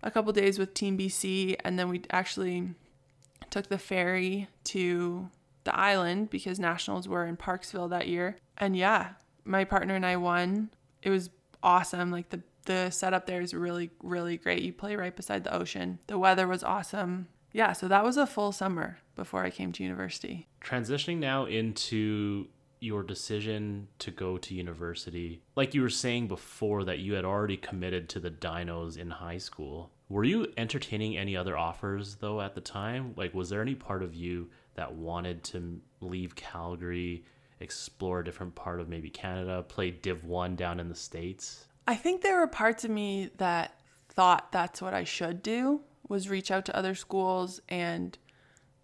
a 0.01 0.11
couple 0.11 0.31
days 0.33 0.57
with 0.57 0.73
Team 0.73 0.97
BC, 0.97 1.55
and 1.63 1.77
then 1.77 1.89
we 1.89 2.01
actually 2.09 2.69
took 3.49 3.67
the 3.67 3.77
ferry 3.77 4.47
to 4.63 5.29
the 5.63 5.75
island 5.77 6.29
because 6.29 6.59
nationals 6.59 7.07
were 7.07 7.25
in 7.25 7.37
Parksville 7.37 7.89
that 7.89 8.07
year. 8.07 8.37
And 8.57 8.75
yeah, 8.75 9.11
my 9.43 9.63
partner 9.63 9.95
and 9.95 10.05
I 10.05 10.17
won. 10.17 10.69
It 11.01 11.09
was 11.09 11.29
awesome. 11.63 12.11
Like 12.11 12.29
the 12.29 12.41
the 12.65 12.89
setup 12.91 13.25
there 13.25 13.41
is 13.41 13.53
really 13.53 13.89
really 14.01 14.37
great. 14.37 14.61
You 14.61 14.73
play 14.73 14.95
right 14.95 15.15
beside 15.15 15.43
the 15.43 15.53
ocean. 15.53 15.99
The 16.07 16.19
weather 16.19 16.47
was 16.47 16.63
awesome. 16.63 17.27
Yeah, 17.51 17.73
so 17.73 17.87
that 17.87 18.03
was 18.03 18.15
a 18.15 18.27
full 18.27 18.51
summer 18.51 18.99
before 19.15 19.43
I 19.43 19.49
came 19.49 19.71
to 19.73 19.83
university. 19.83 20.47
Transitioning 20.61 21.17
now 21.17 21.45
into 21.45 22.47
your 22.79 23.03
decision 23.03 23.87
to 23.99 24.11
go 24.11 24.37
to 24.37 24.53
university. 24.53 25.41
Like 25.55 25.73
you 25.73 25.81
were 25.81 25.89
saying 25.89 26.27
before 26.27 26.83
that 26.85 26.99
you 26.99 27.13
had 27.13 27.25
already 27.25 27.57
committed 27.57 28.09
to 28.09 28.19
the 28.19 28.31
Dinos 28.31 28.97
in 28.97 29.09
high 29.09 29.37
school. 29.37 29.91
Were 30.07 30.23
you 30.23 30.47
entertaining 30.57 31.17
any 31.17 31.35
other 31.35 31.57
offers 31.57 32.15
though 32.15 32.41
at 32.41 32.55
the 32.55 32.61
time? 32.61 33.13
Like 33.15 33.33
was 33.33 33.49
there 33.49 33.61
any 33.61 33.75
part 33.75 34.03
of 34.03 34.15
you 34.15 34.49
that 34.75 34.93
wanted 34.93 35.43
to 35.45 35.81
leave 36.01 36.35
Calgary, 36.35 37.25
explore 37.59 38.21
a 38.21 38.25
different 38.25 38.55
part 38.55 38.79
of 38.79 38.89
maybe 38.89 39.09
Canada, 39.09 39.63
play 39.67 39.91
Div 39.91 40.23
1 40.23 40.55
down 40.55 40.79
in 40.79 40.89
the 40.89 40.95
states? 40.95 41.65
I 41.87 41.95
think 41.95 42.21
there 42.21 42.39
were 42.39 42.47
parts 42.47 42.85
of 42.85 42.91
me 42.91 43.29
that 43.37 43.79
thought 44.09 44.51
that's 44.51 44.81
what 44.81 44.93
I 44.93 45.03
should 45.03 45.41
do 45.41 45.81
was 46.07 46.29
reach 46.29 46.51
out 46.51 46.65
to 46.65 46.75
other 46.75 46.95
schools 46.95 47.61
and 47.69 48.17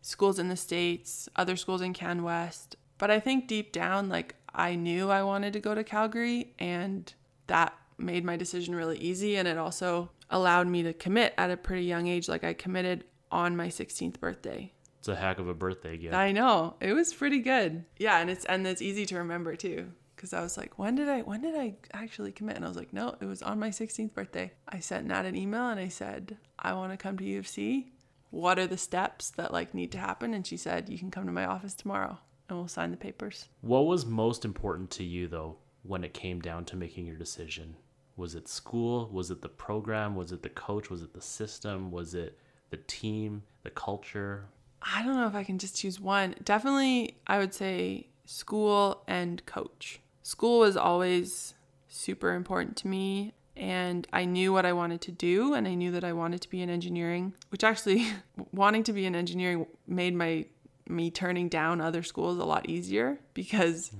schools 0.01 0.37
in 0.37 0.49
the 0.49 0.55
states, 0.55 1.27
other 1.35 1.55
schools 1.55 1.81
in 1.81 1.93
Can 1.93 2.23
West. 2.23 2.75
But 2.97 3.11
I 3.11 3.19
think 3.19 3.47
deep 3.47 3.71
down 3.71 4.09
like 4.09 4.35
I 4.53 4.75
knew 4.75 5.11
I 5.11 5.23
wanted 5.23 5.53
to 5.53 5.59
go 5.59 5.75
to 5.75 5.83
Calgary 5.83 6.53
and 6.59 7.13
that 7.47 7.73
made 7.97 8.23
my 8.23 8.35
decision 8.37 8.75
really 8.75 8.97
easy 8.97 9.35
and 9.35 9.47
it 9.47 9.57
also 9.57 10.11
allowed 10.29 10.67
me 10.67 10.83
to 10.83 10.93
commit 10.93 11.33
at 11.37 11.51
a 11.51 11.57
pretty 11.57 11.83
young 11.83 12.07
age 12.07 12.27
like 12.27 12.43
I 12.43 12.53
committed 12.53 13.03
on 13.31 13.55
my 13.55 13.67
16th 13.67 14.19
birthday. 14.19 14.71
It's 14.99 15.07
a 15.07 15.15
heck 15.15 15.39
of 15.39 15.47
a 15.47 15.53
birthday 15.53 15.97
gift. 15.97 16.15
I 16.15 16.31
know. 16.31 16.75
It 16.79 16.93
was 16.93 17.13
pretty 17.13 17.39
good. 17.39 17.85
Yeah, 17.97 18.19
and 18.19 18.29
it's 18.29 18.45
and 18.45 18.65
it's 18.65 18.81
easy 18.81 19.05
to 19.07 19.17
remember 19.17 19.55
too 19.55 19.91
cuz 20.15 20.33
I 20.33 20.41
was 20.41 20.57
like, 20.57 20.79
when 20.79 20.95
did 20.95 21.09
I 21.09 21.21
when 21.21 21.41
did 21.41 21.55
I 21.55 21.75
actually 21.93 22.31
commit? 22.31 22.55
And 22.55 22.65
I 22.65 22.69
was 22.69 22.77
like, 22.77 22.93
no, 22.93 23.15
it 23.19 23.25
was 23.25 23.43
on 23.43 23.59
my 23.59 23.69
16th 23.69 24.13
birthday. 24.13 24.53
I 24.67 24.79
sent 24.79 25.07
Nat 25.07 25.25
an 25.25 25.35
email 25.35 25.67
and 25.67 25.79
I 25.79 25.89
said, 25.89 26.37
I 26.57 26.73
want 26.73 26.93
to 26.93 26.97
come 26.97 27.17
to 27.17 27.25
U 27.25 27.39
of 27.39 27.47
C. 27.47 27.91
What 28.31 28.57
are 28.57 28.67
the 28.67 28.77
steps 28.77 29.29
that 29.31 29.53
like 29.53 29.73
need 29.73 29.91
to 29.91 29.97
happen? 29.97 30.33
And 30.33 30.47
she 30.47 30.57
said, 30.57 30.89
you 30.89 30.97
can 30.97 31.11
come 31.11 31.25
to 31.25 31.31
my 31.31 31.45
office 31.45 31.73
tomorrow 31.75 32.19
and 32.49 32.57
we'll 32.57 32.67
sign 32.67 32.91
the 32.91 32.97
papers. 32.97 33.49
What 33.61 33.85
was 33.85 34.05
most 34.05 34.45
important 34.45 34.91
to 34.91 35.03
you 35.03 35.27
though 35.27 35.57
when 35.83 36.03
it 36.03 36.13
came 36.13 36.39
down 36.39 36.65
to 36.65 36.75
making 36.75 37.05
your 37.05 37.17
decision? 37.17 37.75
Was 38.17 38.35
it 38.35 38.47
school? 38.47 39.09
Was 39.11 39.29
it 39.31 39.41
the 39.41 39.49
program? 39.49 40.15
Was 40.15 40.31
it 40.31 40.41
the 40.41 40.49
coach? 40.49 40.89
Was 40.89 41.01
it 41.01 41.13
the 41.13 41.21
system? 41.21 41.91
Was 41.91 42.15
it 42.15 42.37
the 42.69 42.77
team, 42.77 43.43
the 43.63 43.69
culture? 43.69 44.45
I 44.81 45.03
don't 45.03 45.15
know 45.15 45.27
if 45.27 45.35
I 45.35 45.43
can 45.43 45.57
just 45.57 45.77
choose 45.77 45.99
one. 45.99 46.35
Definitely, 46.43 47.17
I 47.27 47.39
would 47.39 47.53
say 47.53 48.07
school 48.25 49.03
and 49.07 49.45
coach. 49.45 49.99
School 50.23 50.59
was 50.59 50.77
always 50.77 51.55
super 51.87 52.33
important 52.33 52.77
to 52.77 52.87
me, 52.87 53.33
and 53.55 54.07
I 54.13 54.25
knew 54.25 54.53
what 54.53 54.65
I 54.65 54.73
wanted 54.73 55.01
to 55.01 55.11
do, 55.11 55.53
and 55.53 55.67
I 55.67 55.73
knew 55.73 55.91
that 55.91 56.03
I 56.03 56.13
wanted 56.13 56.41
to 56.41 56.49
be 56.49 56.61
in 56.61 56.69
engineering, 56.69 57.33
which 57.49 57.63
actually, 57.63 58.07
wanting 58.51 58.83
to 58.83 58.93
be 58.93 59.05
in 59.05 59.15
engineering 59.15 59.65
made 59.87 60.13
my 60.13 60.45
me 60.87 61.09
turning 61.09 61.49
down 61.49 61.81
other 61.81 62.03
schools 62.03 62.37
a 62.37 62.45
lot 62.45 62.69
easier 62.69 63.19
because 63.33 63.91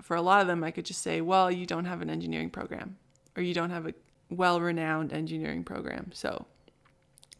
for 0.00 0.16
a 0.16 0.22
lot 0.22 0.40
of 0.40 0.46
them, 0.46 0.62
I 0.62 0.70
could 0.70 0.84
just 0.84 1.02
say, 1.02 1.20
well, 1.20 1.50
you 1.50 1.66
don't 1.66 1.84
have 1.84 2.02
an 2.02 2.10
engineering 2.10 2.50
program, 2.50 2.96
or 3.36 3.42
you 3.42 3.54
don't 3.54 3.70
have 3.70 3.86
a 3.86 3.94
well 4.30 4.60
renowned 4.60 5.12
engineering 5.12 5.64
program. 5.64 6.10
So 6.12 6.46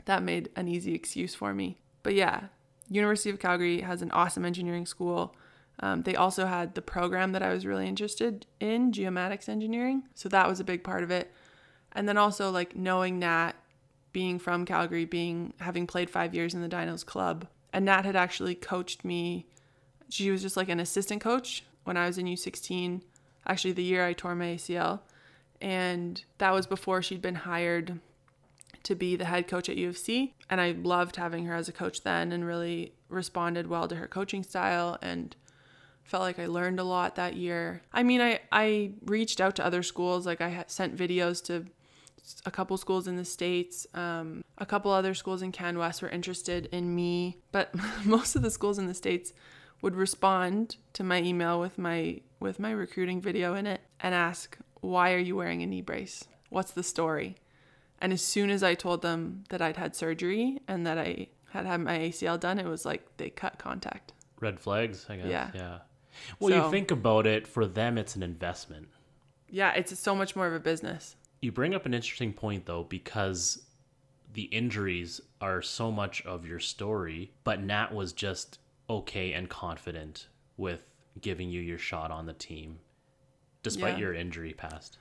that 0.04 0.22
made 0.22 0.50
an 0.56 0.68
easy 0.68 0.94
excuse 0.94 1.34
for 1.34 1.54
me. 1.54 1.78
But 2.02 2.14
yeah, 2.14 2.44
University 2.88 3.30
of 3.30 3.38
Calgary 3.38 3.80
has 3.80 4.02
an 4.02 4.10
awesome 4.10 4.44
engineering 4.44 4.86
school. 4.86 5.34
Um, 5.80 6.02
they 6.02 6.14
also 6.14 6.46
had 6.46 6.74
the 6.74 6.82
program 6.82 7.32
that 7.32 7.42
I 7.42 7.52
was 7.52 7.66
really 7.66 7.86
interested 7.86 8.46
in, 8.60 8.92
geomatics 8.92 9.48
engineering. 9.48 10.04
So 10.14 10.28
that 10.28 10.48
was 10.48 10.60
a 10.60 10.64
big 10.64 10.84
part 10.84 11.02
of 11.02 11.10
it. 11.10 11.32
And 11.92 12.08
then 12.08 12.16
also 12.16 12.50
like 12.50 12.76
knowing 12.76 13.20
that 13.20 13.56
being 14.12 14.38
from 14.38 14.64
Calgary, 14.64 15.04
being 15.04 15.54
having 15.60 15.86
played 15.86 16.10
five 16.10 16.34
years 16.34 16.54
in 16.54 16.60
the 16.60 16.68
Dinos 16.68 17.04
club, 17.04 17.46
and 17.72 17.84
Nat 17.84 18.04
had 18.04 18.16
actually 18.16 18.54
coached 18.54 19.04
me. 19.04 19.46
She 20.08 20.30
was 20.30 20.42
just 20.42 20.56
like 20.56 20.68
an 20.68 20.80
assistant 20.80 21.20
coach 21.20 21.64
when 21.84 21.96
I 21.96 22.06
was 22.06 22.18
in 22.18 22.26
U16. 22.26 23.02
Actually, 23.46 23.72
the 23.72 23.82
year 23.82 24.06
I 24.06 24.12
tore 24.12 24.34
my 24.34 24.46
ACL, 24.46 25.00
and 25.60 26.22
that 26.38 26.52
was 26.52 26.66
before 26.66 27.02
she'd 27.02 27.22
been 27.22 27.34
hired 27.34 27.98
to 28.84 28.94
be 28.94 29.16
the 29.16 29.24
head 29.24 29.48
coach 29.48 29.68
at 29.68 29.76
U 29.76 29.88
of 29.88 29.98
C. 29.98 30.34
And 30.50 30.60
I 30.60 30.72
loved 30.72 31.16
having 31.16 31.46
her 31.46 31.54
as 31.54 31.68
a 31.68 31.72
coach 31.72 32.02
then 32.02 32.32
and 32.32 32.46
really 32.46 32.92
responded 33.08 33.68
well 33.68 33.88
to 33.88 33.96
her 33.96 34.08
coaching 34.08 34.42
style 34.42 34.98
and 35.02 35.34
felt 36.04 36.22
like 36.22 36.38
I 36.38 36.46
learned 36.46 36.80
a 36.80 36.84
lot 36.84 37.14
that 37.14 37.36
year. 37.36 37.82
I 37.92 38.02
mean, 38.02 38.20
I, 38.20 38.40
I 38.50 38.92
reached 39.04 39.40
out 39.40 39.56
to 39.56 39.64
other 39.64 39.82
schools. 39.82 40.26
Like 40.26 40.40
I 40.40 40.64
sent 40.66 40.96
videos 40.96 41.42
to 41.44 41.66
a 42.46 42.50
couple 42.50 42.76
schools 42.76 43.06
in 43.06 43.16
the 43.16 43.24
States. 43.24 43.86
Um, 43.94 44.44
a 44.58 44.66
couple 44.66 44.90
other 44.92 45.14
schools 45.14 45.42
in 45.42 45.52
Can 45.52 45.78
West 45.78 46.02
were 46.02 46.08
interested 46.08 46.66
in 46.66 46.94
me. 46.94 47.38
But 47.50 47.74
most 48.04 48.36
of 48.36 48.42
the 48.42 48.50
schools 48.50 48.78
in 48.78 48.86
the 48.86 48.94
States 48.94 49.32
would 49.80 49.96
respond 49.96 50.76
to 50.92 51.02
my 51.02 51.20
email 51.20 51.58
with 51.60 51.78
my 51.78 52.20
with 52.40 52.58
my 52.58 52.70
recruiting 52.70 53.20
video 53.20 53.54
in 53.54 53.66
it 53.66 53.80
and 54.00 54.14
ask, 54.14 54.58
why 54.80 55.12
are 55.12 55.18
you 55.18 55.36
wearing 55.36 55.62
a 55.62 55.66
knee 55.66 55.80
brace? 55.82 56.24
What's 56.50 56.72
the 56.72 56.82
story? 56.82 57.36
And 58.00 58.12
as 58.12 58.20
soon 58.22 58.50
as 58.50 58.64
I 58.64 58.74
told 58.74 59.02
them 59.02 59.44
that 59.50 59.62
I'd 59.62 59.76
had 59.76 59.94
surgery 59.94 60.60
and 60.66 60.84
that 60.86 60.98
I 60.98 61.28
had 61.50 61.66
had 61.66 61.80
my 61.80 61.98
ACL 61.98 62.38
done, 62.38 62.58
it 62.58 62.66
was 62.66 62.84
like 62.84 63.16
they 63.16 63.30
cut 63.30 63.58
contact. 63.58 64.12
Red 64.40 64.58
flags, 64.58 65.06
I 65.08 65.16
guess. 65.16 65.26
Yeah. 65.26 65.50
Yeah. 65.54 65.78
Well, 66.40 66.50
So- 66.50 66.64
you 66.64 66.70
think 66.72 66.90
about 66.90 67.26
it, 67.26 67.46
for 67.46 67.64
them, 67.64 67.96
it's 67.96 68.16
an 68.16 68.24
investment. 68.24 68.88
Yeah, 69.48 69.72
it's 69.74 69.96
so 69.98 70.16
much 70.16 70.34
more 70.34 70.48
of 70.48 70.54
a 70.54 70.58
business. 70.60 71.14
You 71.42 71.52
bring 71.52 71.74
up 71.74 71.84
an 71.86 71.92
interesting 71.92 72.32
point, 72.32 72.64
though, 72.66 72.84
because 72.84 73.64
the 74.32 74.44
injuries 74.44 75.20
are 75.40 75.60
so 75.60 75.90
much 75.92 76.24
of 76.24 76.46
your 76.46 76.60
story, 76.60 77.32
but 77.44 77.60
Nat 77.60 77.92
was 77.92 78.12
just 78.12 78.60
okay 78.88 79.32
and 79.32 79.50
confident 79.50 80.28
with 80.56 80.86
giving 81.20 81.50
you 81.50 81.60
your 81.60 81.78
shot 81.78 82.10
on 82.10 82.26
the 82.26 82.32
team, 82.32 82.78
despite 83.62 83.94
Yeah. 83.94 84.00
your 84.00 84.14
injury 84.14 84.54
past. 84.54 84.98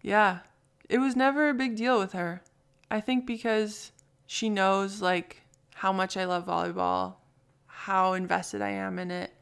Yeah. 0.00 0.40
It 0.88 0.98
was 0.98 1.14
never 1.14 1.48
a 1.48 1.54
big 1.54 1.76
deal 1.76 1.98
with 1.98 2.12
her. 2.12 2.42
I 2.90 3.00
think 3.00 3.26
because 3.26 3.92
she 4.26 4.48
knows 4.50 5.00
like 5.00 5.42
how 5.74 5.92
much 5.92 6.16
I 6.16 6.24
love 6.24 6.46
volleyball, 6.46 7.16
how 7.66 8.14
invested 8.14 8.60
I 8.62 8.70
am 8.70 8.98
in 8.98 9.10
it, 9.10 9.32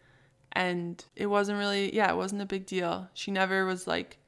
and 0.53 1.03
it 1.17 1.27
wasn't 1.27 1.59
really 1.59 1.95
yeah, 1.95 2.11
it 2.11 2.17
wasn't 2.17 2.43
a 2.43 2.47
big 2.47 2.67
deal. 2.67 3.09
She 3.15 3.31
never 3.31 3.65
was 3.65 3.87
like 3.87 4.19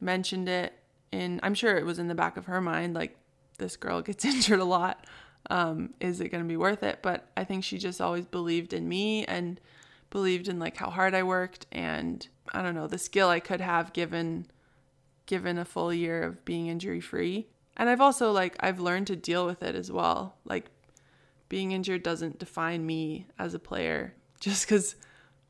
mentioned 0.00 0.48
it 0.48 0.77
in 1.12 1.40
I'm 1.42 1.54
sure 1.54 1.76
it 1.76 1.86
was 1.86 1.98
in 1.98 2.08
the 2.08 2.14
back 2.14 2.36
of 2.36 2.46
her 2.46 2.60
mind 2.60 2.94
like 2.94 3.16
this 3.58 3.76
girl 3.76 4.02
gets 4.02 4.24
injured 4.24 4.60
a 4.60 4.64
lot. 4.64 5.06
Um, 5.50 5.94
is 6.00 6.20
it 6.20 6.28
going 6.28 6.42
to 6.42 6.48
be 6.48 6.56
worth 6.56 6.82
it? 6.82 7.00
But 7.02 7.26
I 7.36 7.44
think 7.44 7.64
she 7.64 7.78
just 7.78 8.00
always 8.00 8.26
believed 8.26 8.72
in 8.72 8.88
me 8.88 9.24
and 9.24 9.60
believed 10.10 10.48
in 10.48 10.58
like 10.58 10.76
how 10.76 10.90
hard 10.90 11.14
I 11.14 11.22
worked 11.22 11.66
and 11.70 12.26
I 12.52 12.62
don't 12.62 12.74
know, 12.74 12.86
the 12.86 12.98
skill 12.98 13.28
I 13.28 13.40
could 13.40 13.60
have 13.60 13.92
given 13.92 14.46
given 15.26 15.58
a 15.58 15.64
full 15.64 15.92
year 15.92 16.22
of 16.22 16.44
being 16.46 16.68
injury 16.68 17.00
free. 17.00 17.48
And 17.76 17.90
I've 17.90 18.00
also 18.00 18.32
like 18.32 18.56
I've 18.60 18.80
learned 18.80 19.06
to 19.08 19.16
deal 19.16 19.46
with 19.46 19.62
it 19.62 19.74
as 19.74 19.92
well. 19.92 20.36
Like 20.44 20.70
being 21.48 21.72
injured 21.72 22.02
doesn't 22.02 22.38
define 22.38 22.84
me 22.86 23.26
as 23.38 23.54
a 23.54 23.58
player. 23.58 24.14
Just 24.40 24.68
cuz 24.68 24.96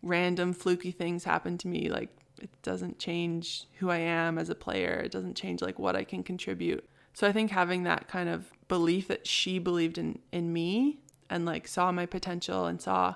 random 0.02 0.52
fluky 0.52 0.92
things 0.92 1.24
happen 1.24 1.58
to 1.58 1.68
me 1.68 1.88
like 1.90 2.17
it 2.38 2.50
doesn't 2.62 2.98
change 2.98 3.64
who 3.78 3.90
I 3.90 3.98
am 3.98 4.38
as 4.38 4.48
a 4.48 4.54
player. 4.54 5.00
It 5.04 5.12
doesn't 5.12 5.36
change 5.36 5.62
like 5.62 5.78
what 5.78 5.96
I 5.96 6.04
can 6.04 6.22
contribute. 6.22 6.88
So 7.12 7.26
I 7.26 7.32
think 7.32 7.50
having 7.50 7.82
that 7.84 8.08
kind 8.08 8.28
of 8.28 8.52
belief 8.68 9.08
that 9.08 9.26
she 9.26 9.58
believed 9.58 9.98
in 9.98 10.18
in 10.32 10.52
me 10.52 11.00
and 11.30 11.44
like 11.44 11.66
saw 11.66 11.90
my 11.92 12.06
potential 12.06 12.66
and 12.66 12.80
saw 12.80 13.14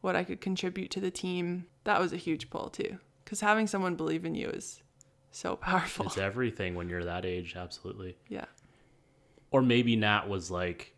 what 0.00 0.16
I 0.16 0.24
could 0.24 0.40
contribute 0.40 0.90
to 0.92 1.00
the 1.00 1.10
team, 1.10 1.66
that 1.84 2.00
was 2.00 2.12
a 2.12 2.16
huge 2.16 2.50
pull 2.50 2.70
too. 2.70 2.98
Cuz 3.24 3.40
having 3.40 3.66
someone 3.66 3.96
believe 3.96 4.24
in 4.24 4.34
you 4.34 4.48
is 4.48 4.82
so 5.30 5.56
powerful. 5.68 6.06
It's 6.06 6.18
everything 6.18 6.74
when 6.74 6.88
you're 6.88 7.04
that 7.04 7.24
age, 7.24 7.56
absolutely. 7.56 8.16
Yeah. 8.28 8.46
Or 9.50 9.62
maybe 9.62 9.96
Nat 9.96 10.28
was 10.28 10.50
like, 10.50 10.94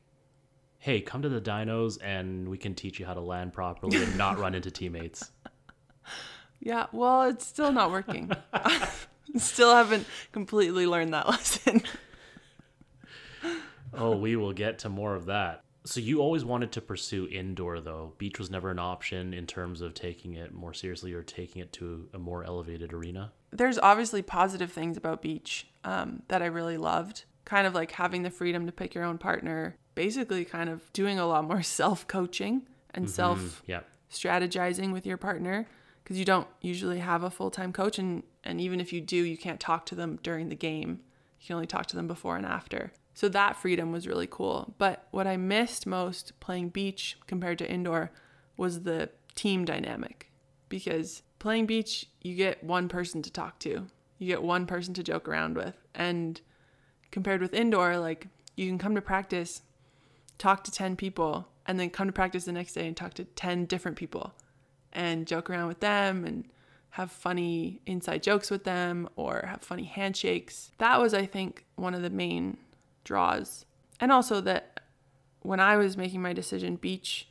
hey, 0.78 1.00
come 1.00 1.22
to 1.22 1.28
the 1.28 1.40
dinos 1.40 1.96
and 2.02 2.48
we 2.48 2.58
can 2.58 2.74
teach 2.74 2.98
you 2.98 3.06
how 3.06 3.14
to 3.14 3.20
land 3.20 3.52
properly 3.52 4.02
and 4.02 4.18
not 4.18 4.38
run 4.38 4.54
into 4.54 4.70
teammates. 4.70 5.30
Yeah, 6.62 6.86
well, 6.92 7.22
it's 7.22 7.44
still 7.44 7.72
not 7.72 7.90
working. 7.90 8.30
still 9.36 9.74
haven't 9.74 10.06
completely 10.30 10.86
learned 10.86 11.12
that 11.12 11.28
lesson. 11.28 11.82
oh, 13.92 14.16
we 14.16 14.36
will 14.36 14.52
get 14.52 14.78
to 14.80 14.88
more 14.88 15.14
of 15.14 15.26
that. 15.26 15.64
So 15.84 15.98
you 15.98 16.20
always 16.20 16.44
wanted 16.44 16.70
to 16.72 16.80
pursue 16.80 17.26
indoor 17.26 17.80
though. 17.80 18.12
Beach 18.16 18.38
was 18.38 18.50
never 18.50 18.70
an 18.70 18.78
option 18.78 19.34
in 19.34 19.48
terms 19.48 19.80
of 19.80 19.94
taking 19.94 20.34
it 20.34 20.54
more 20.54 20.72
seriously 20.72 21.12
or 21.12 21.24
taking 21.24 21.60
it 21.60 21.72
to 21.74 22.08
a 22.14 22.18
more 22.18 22.44
elevated 22.44 22.92
arena. 22.92 23.32
There's 23.50 23.78
obviously 23.78 24.22
positive 24.22 24.70
things 24.70 24.96
about 24.96 25.20
beach 25.20 25.66
um, 25.82 26.22
that 26.28 26.40
I 26.40 26.46
really 26.46 26.76
loved. 26.76 27.24
Kind 27.44 27.66
of 27.66 27.74
like 27.74 27.90
having 27.90 28.22
the 28.22 28.30
freedom 28.30 28.66
to 28.66 28.72
pick 28.72 28.94
your 28.94 29.02
own 29.02 29.18
partner, 29.18 29.76
basically, 29.96 30.44
kind 30.44 30.70
of 30.70 30.92
doing 30.92 31.18
a 31.18 31.26
lot 31.26 31.44
more 31.44 31.62
self 31.64 32.06
coaching 32.06 32.62
and 32.94 33.06
mm-hmm. 33.06 33.12
self 33.12 33.64
yeah. 33.66 33.80
strategizing 34.08 34.92
with 34.92 35.04
your 35.04 35.16
partner 35.16 35.66
because 36.02 36.18
you 36.18 36.24
don't 36.24 36.48
usually 36.60 36.98
have 36.98 37.22
a 37.22 37.30
full 37.30 37.50
time 37.50 37.72
coach, 37.72 37.98
and 37.98 38.22
and 38.44 38.60
even 38.60 38.80
if 38.80 38.92
you 38.92 39.00
do, 39.00 39.16
you 39.16 39.36
can't 39.36 39.60
talk 39.60 39.86
to 39.86 39.94
them 39.94 40.18
during 40.22 40.48
the 40.48 40.56
game. 40.56 41.00
You 41.40 41.46
can 41.46 41.54
only 41.54 41.66
talk 41.66 41.86
to 41.86 41.96
them 41.96 42.06
before 42.06 42.36
and 42.36 42.46
after. 42.46 42.92
So 43.14 43.28
that 43.28 43.56
freedom 43.56 43.92
was 43.92 44.08
really 44.08 44.28
cool. 44.28 44.74
But 44.78 45.06
what 45.10 45.26
I 45.26 45.36
missed 45.36 45.86
most 45.86 46.38
playing 46.40 46.70
beach 46.70 47.18
compared 47.26 47.58
to 47.58 47.70
indoor 47.70 48.10
was 48.56 48.82
the 48.82 49.10
team 49.34 49.64
dynamic 49.64 50.30
because 50.68 51.22
playing 51.38 51.66
beach, 51.66 52.06
you 52.22 52.34
get 52.34 52.64
one 52.64 52.88
person 52.88 53.22
to 53.22 53.30
talk 53.30 53.58
to, 53.60 53.86
you 54.18 54.26
get 54.26 54.42
one 54.42 54.66
person 54.66 54.94
to 54.94 55.02
joke 55.02 55.28
around 55.28 55.56
with. 55.56 55.76
And 55.94 56.40
compared 57.10 57.42
with 57.42 57.52
indoor, 57.52 57.98
like 57.98 58.28
you 58.56 58.66
can 58.68 58.78
come 58.78 58.94
to 58.94 59.02
practice, 59.02 59.62
talk 60.38 60.64
to 60.64 60.70
10 60.70 60.96
people, 60.96 61.48
and 61.66 61.78
then 61.78 61.90
come 61.90 62.08
to 62.08 62.12
practice 62.12 62.44
the 62.44 62.52
next 62.52 62.72
day 62.72 62.86
and 62.86 62.96
talk 62.96 63.14
to 63.14 63.24
10 63.24 63.66
different 63.66 63.96
people 63.96 64.34
and 64.92 65.26
joke 65.26 65.50
around 65.50 65.68
with 65.68 65.80
them 65.80 66.24
and 66.24 66.44
have 66.90 67.10
funny 67.10 67.80
inside 67.86 68.22
jokes 68.22 68.50
with 68.50 68.64
them 68.64 69.08
or 69.16 69.44
have 69.46 69.62
funny 69.62 69.84
handshakes. 69.84 70.72
That 70.78 71.00
was, 71.00 71.14
I 71.14 71.24
think, 71.24 71.64
one 71.76 71.94
of 71.94 72.02
the 72.02 72.10
main 72.10 72.58
draws. 73.04 73.64
And 73.98 74.12
also 74.12 74.40
that 74.42 74.80
when 75.40 75.60
I 75.60 75.76
was 75.76 75.96
making 75.96 76.22
my 76.22 76.32
decision, 76.32 76.76
beach 76.76 77.28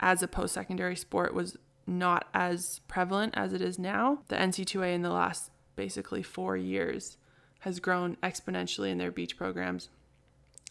as 0.00 0.22
a 0.22 0.28
post 0.28 0.54
secondary 0.54 0.96
sport 0.96 1.34
was 1.34 1.56
not 1.86 2.28
as 2.32 2.80
prevalent 2.88 3.34
as 3.36 3.52
it 3.52 3.60
is 3.60 3.78
now. 3.78 4.20
The 4.28 4.36
NCAA 4.36 4.94
in 4.94 5.02
the 5.02 5.10
last 5.10 5.50
basically 5.76 6.22
four 6.22 6.56
years 6.56 7.16
has 7.60 7.80
grown 7.80 8.16
exponentially 8.22 8.90
in 8.90 8.98
their 8.98 9.12
beach 9.12 9.36
programs. 9.36 9.88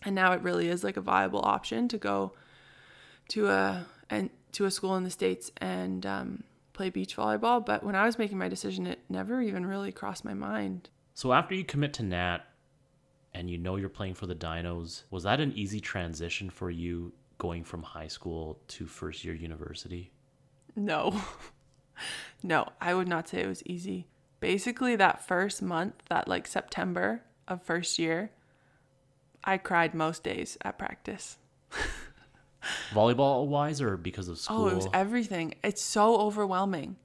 And 0.03 0.15
now 0.15 0.33
it 0.33 0.41
really 0.41 0.67
is 0.67 0.83
like 0.83 0.97
a 0.97 1.01
viable 1.01 1.41
option 1.43 1.87
to 1.89 1.97
go 1.97 2.33
to 3.29 3.47
a 3.47 3.85
and 4.09 4.29
to 4.53 4.65
a 4.65 4.71
school 4.71 4.95
in 4.95 5.03
the 5.03 5.09
states 5.09 5.51
and 5.57 6.05
um, 6.05 6.43
play 6.73 6.89
beach 6.89 7.15
volleyball. 7.15 7.65
But 7.65 7.83
when 7.83 7.95
I 7.95 8.05
was 8.05 8.17
making 8.17 8.37
my 8.37 8.49
decision, 8.49 8.87
it 8.87 8.99
never 9.09 9.41
even 9.41 9.65
really 9.65 9.91
crossed 9.91 10.25
my 10.25 10.33
mind. 10.33 10.89
So 11.13 11.33
after 11.33 11.55
you 11.55 11.63
commit 11.63 11.93
to 11.93 12.03
Nat, 12.03 12.39
and 13.33 13.49
you 13.49 13.57
know 13.57 13.75
you're 13.77 13.89
playing 13.89 14.15
for 14.15 14.27
the 14.27 14.35
Dinos, 14.35 15.03
was 15.09 15.23
that 15.23 15.39
an 15.39 15.53
easy 15.53 15.79
transition 15.79 16.49
for 16.49 16.69
you 16.69 17.13
going 17.37 17.63
from 17.63 17.81
high 17.81 18.07
school 18.07 18.59
to 18.67 18.85
first 18.85 19.23
year 19.23 19.33
university? 19.33 20.11
No. 20.75 21.21
no, 22.43 22.67
I 22.79 22.93
would 22.93 23.07
not 23.07 23.27
say 23.27 23.41
it 23.41 23.47
was 23.47 23.65
easy. 23.65 24.07
Basically, 24.39 24.95
that 24.95 25.25
first 25.25 25.61
month, 25.61 25.93
that 26.09 26.27
like 26.27 26.47
September 26.47 27.23
of 27.47 27.63
first 27.63 27.99
year, 27.99 28.31
I 29.43 29.57
cried 29.57 29.93
most 29.93 30.23
days 30.23 30.57
at 30.61 30.77
practice. 30.77 31.37
Volleyball 32.91 33.47
wise 33.47 33.81
or 33.81 33.97
because 33.97 34.27
of 34.27 34.37
school? 34.37 34.65
Oh, 34.65 34.67
it 34.67 34.75
was 34.75 34.87
everything. 34.93 35.55
It's 35.63 35.81
so 35.81 36.17
overwhelming. 36.17 36.95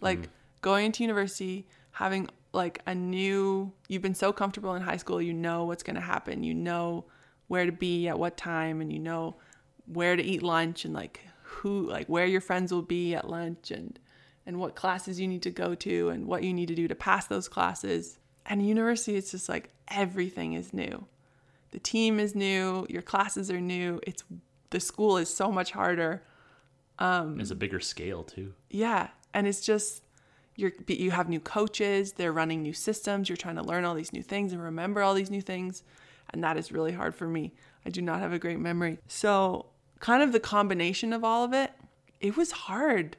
Like 0.00 0.22
mm. 0.22 0.26
going 0.60 0.86
into 0.86 1.02
university, 1.02 1.66
having 1.92 2.28
like 2.54 2.80
a 2.86 2.94
new 2.94 3.72
you've 3.88 4.02
been 4.02 4.14
so 4.14 4.32
comfortable 4.32 4.74
in 4.74 4.82
high 4.82 4.96
school 4.96 5.20
you 5.20 5.32
know 5.32 5.64
what's 5.64 5.82
going 5.82 5.96
to 5.96 6.00
happen 6.00 6.42
you 6.44 6.54
know 6.54 7.04
where 7.48 7.66
to 7.66 7.72
be 7.72 8.08
at 8.08 8.18
what 8.18 8.36
time 8.36 8.80
and 8.80 8.92
you 8.92 8.98
know 8.98 9.34
where 9.86 10.16
to 10.16 10.22
eat 10.22 10.42
lunch 10.42 10.84
and 10.84 10.94
like 10.94 11.20
who 11.42 11.88
like 11.90 12.06
where 12.06 12.26
your 12.26 12.40
friends 12.40 12.72
will 12.72 12.82
be 12.82 13.14
at 13.14 13.28
lunch 13.28 13.70
and 13.70 13.98
and 14.46 14.58
what 14.58 14.76
classes 14.76 15.18
you 15.18 15.26
need 15.26 15.42
to 15.42 15.50
go 15.50 15.74
to 15.74 16.10
and 16.10 16.26
what 16.26 16.42
you 16.42 16.52
need 16.52 16.68
to 16.68 16.74
do 16.74 16.86
to 16.86 16.94
pass 16.94 17.26
those 17.26 17.48
classes 17.48 18.18
and 18.46 18.66
university 18.66 19.16
it's 19.16 19.32
just 19.32 19.48
like 19.48 19.70
everything 19.88 20.52
is 20.52 20.72
new 20.72 21.06
the 21.72 21.78
team 21.78 22.20
is 22.20 22.34
new 22.34 22.86
your 22.88 23.02
classes 23.02 23.50
are 23.50 23.60
new 23.60 24.00
it's 24.06 24.22
the 24.74 24.80
school 24.80 25.16
is 25.16 25.32
so 25.32 25.52
much 25.52 25.70
harder 25.70 26.20
um 26.98 27.40
it's 27.40 27.52
a 27.52 27.54
bigger 27.54 27.78
scale 27.78 28.24
too. 28.24 28.52
Yeah 28.68 29.08
and 29.32 29.46
it's 29.46 29.60
just 29.60 30.02
you're 30.56 30.72
you 30.88 31.12
have 31.12 31.28
new 31.28 31.40
coaches 31.40 32.12
they're 32.12 32.32
running 32.32 32.60
new 32.62 32.72
systems 32.72 33.28
you're 33.28 33.36
trying 33.36 33.54
to 33.54 33.62
learn 33.62 33.84
all 33.84 33.94
these 33.94 34.12
new 34.12 34.22
things 34.22 34.52
and 34.52 34.60
remember 34.60 35.00
all 35.00 35.14
these 35.14 35.30
new 35.30 35.40
things 35.40 35.84
and 36.30 36.42
that 36.42 36.56
is 36.56 36.72
really 36.72 36.90
hard 36.92 37.14
for 37.14 37.28
me. 37.28 37.52
I 37.86 37.90
do 37.90 38.02
not 38.02 38.18
have 38.18 38.32
a 38.32 38.38
great 38.38 38.58
memory. 38.58 38.98
So 39.06 39.66
kind 40.00 40.22
of 40.22 40.32
the 40.32 40.40
combination 40.40 41.12
of 41.12 41.22
all 41.22 41.44
of 41.44 41.52
it 41.52 41.70
it 42.20 42.36
was 42.36 42.50
hard. 42.50 43.16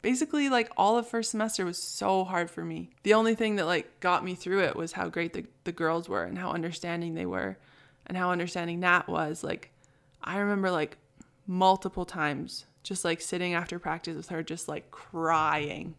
Basically 0.00 0.48
like 0.48 0.70
all 0.74 0.96
of 0.96 1.06
first 1.06 1.30
semester 1.32 1.66
was 1.66 1.76
so 1.76 2.24
hard 2.24 2.50
for 2.50 2.64
me. 2.64 2.90
The 3.02 3.12
only 3.12 3.34
thing 3.34 3.56
that 3.56 3.66
like 3.66 4.00
got 4.00 4.24
me 4.24 4.34
through 4.34 4.62
it 4.64 4.74
was 4.74 4.92
how 4.92 5.10
great 5.10 5.34
the, 5.34 5.44
the 5.64 5.72
girls 5.72 6.08
were 6.08 6.24
and 6.24 6.38
how 6.38 6.52
understanding 6.52 7.12
they 7.14 7.26
were 7.26 7.58
and 8.06 8.16
how 8.16 8.30
understanding 8.30 8.80
nat 8.80 9.06
was 9.06 9.44
like 9.44 9.70
i 10.22 10.38
remember 10.38 10.70
like 10.70 10.96
multiple 11.46 12.04
times 12.04 12.66
just 12.82 13.04
like 13.04 13.20
sitting 13.20 13.54
after 13.54 13.78
practice 13.78 14.16
with 14.16 14.28
her 14.28 14.42
just 14.42 14.68
like 14.68 14.90
crying 14.90 15.94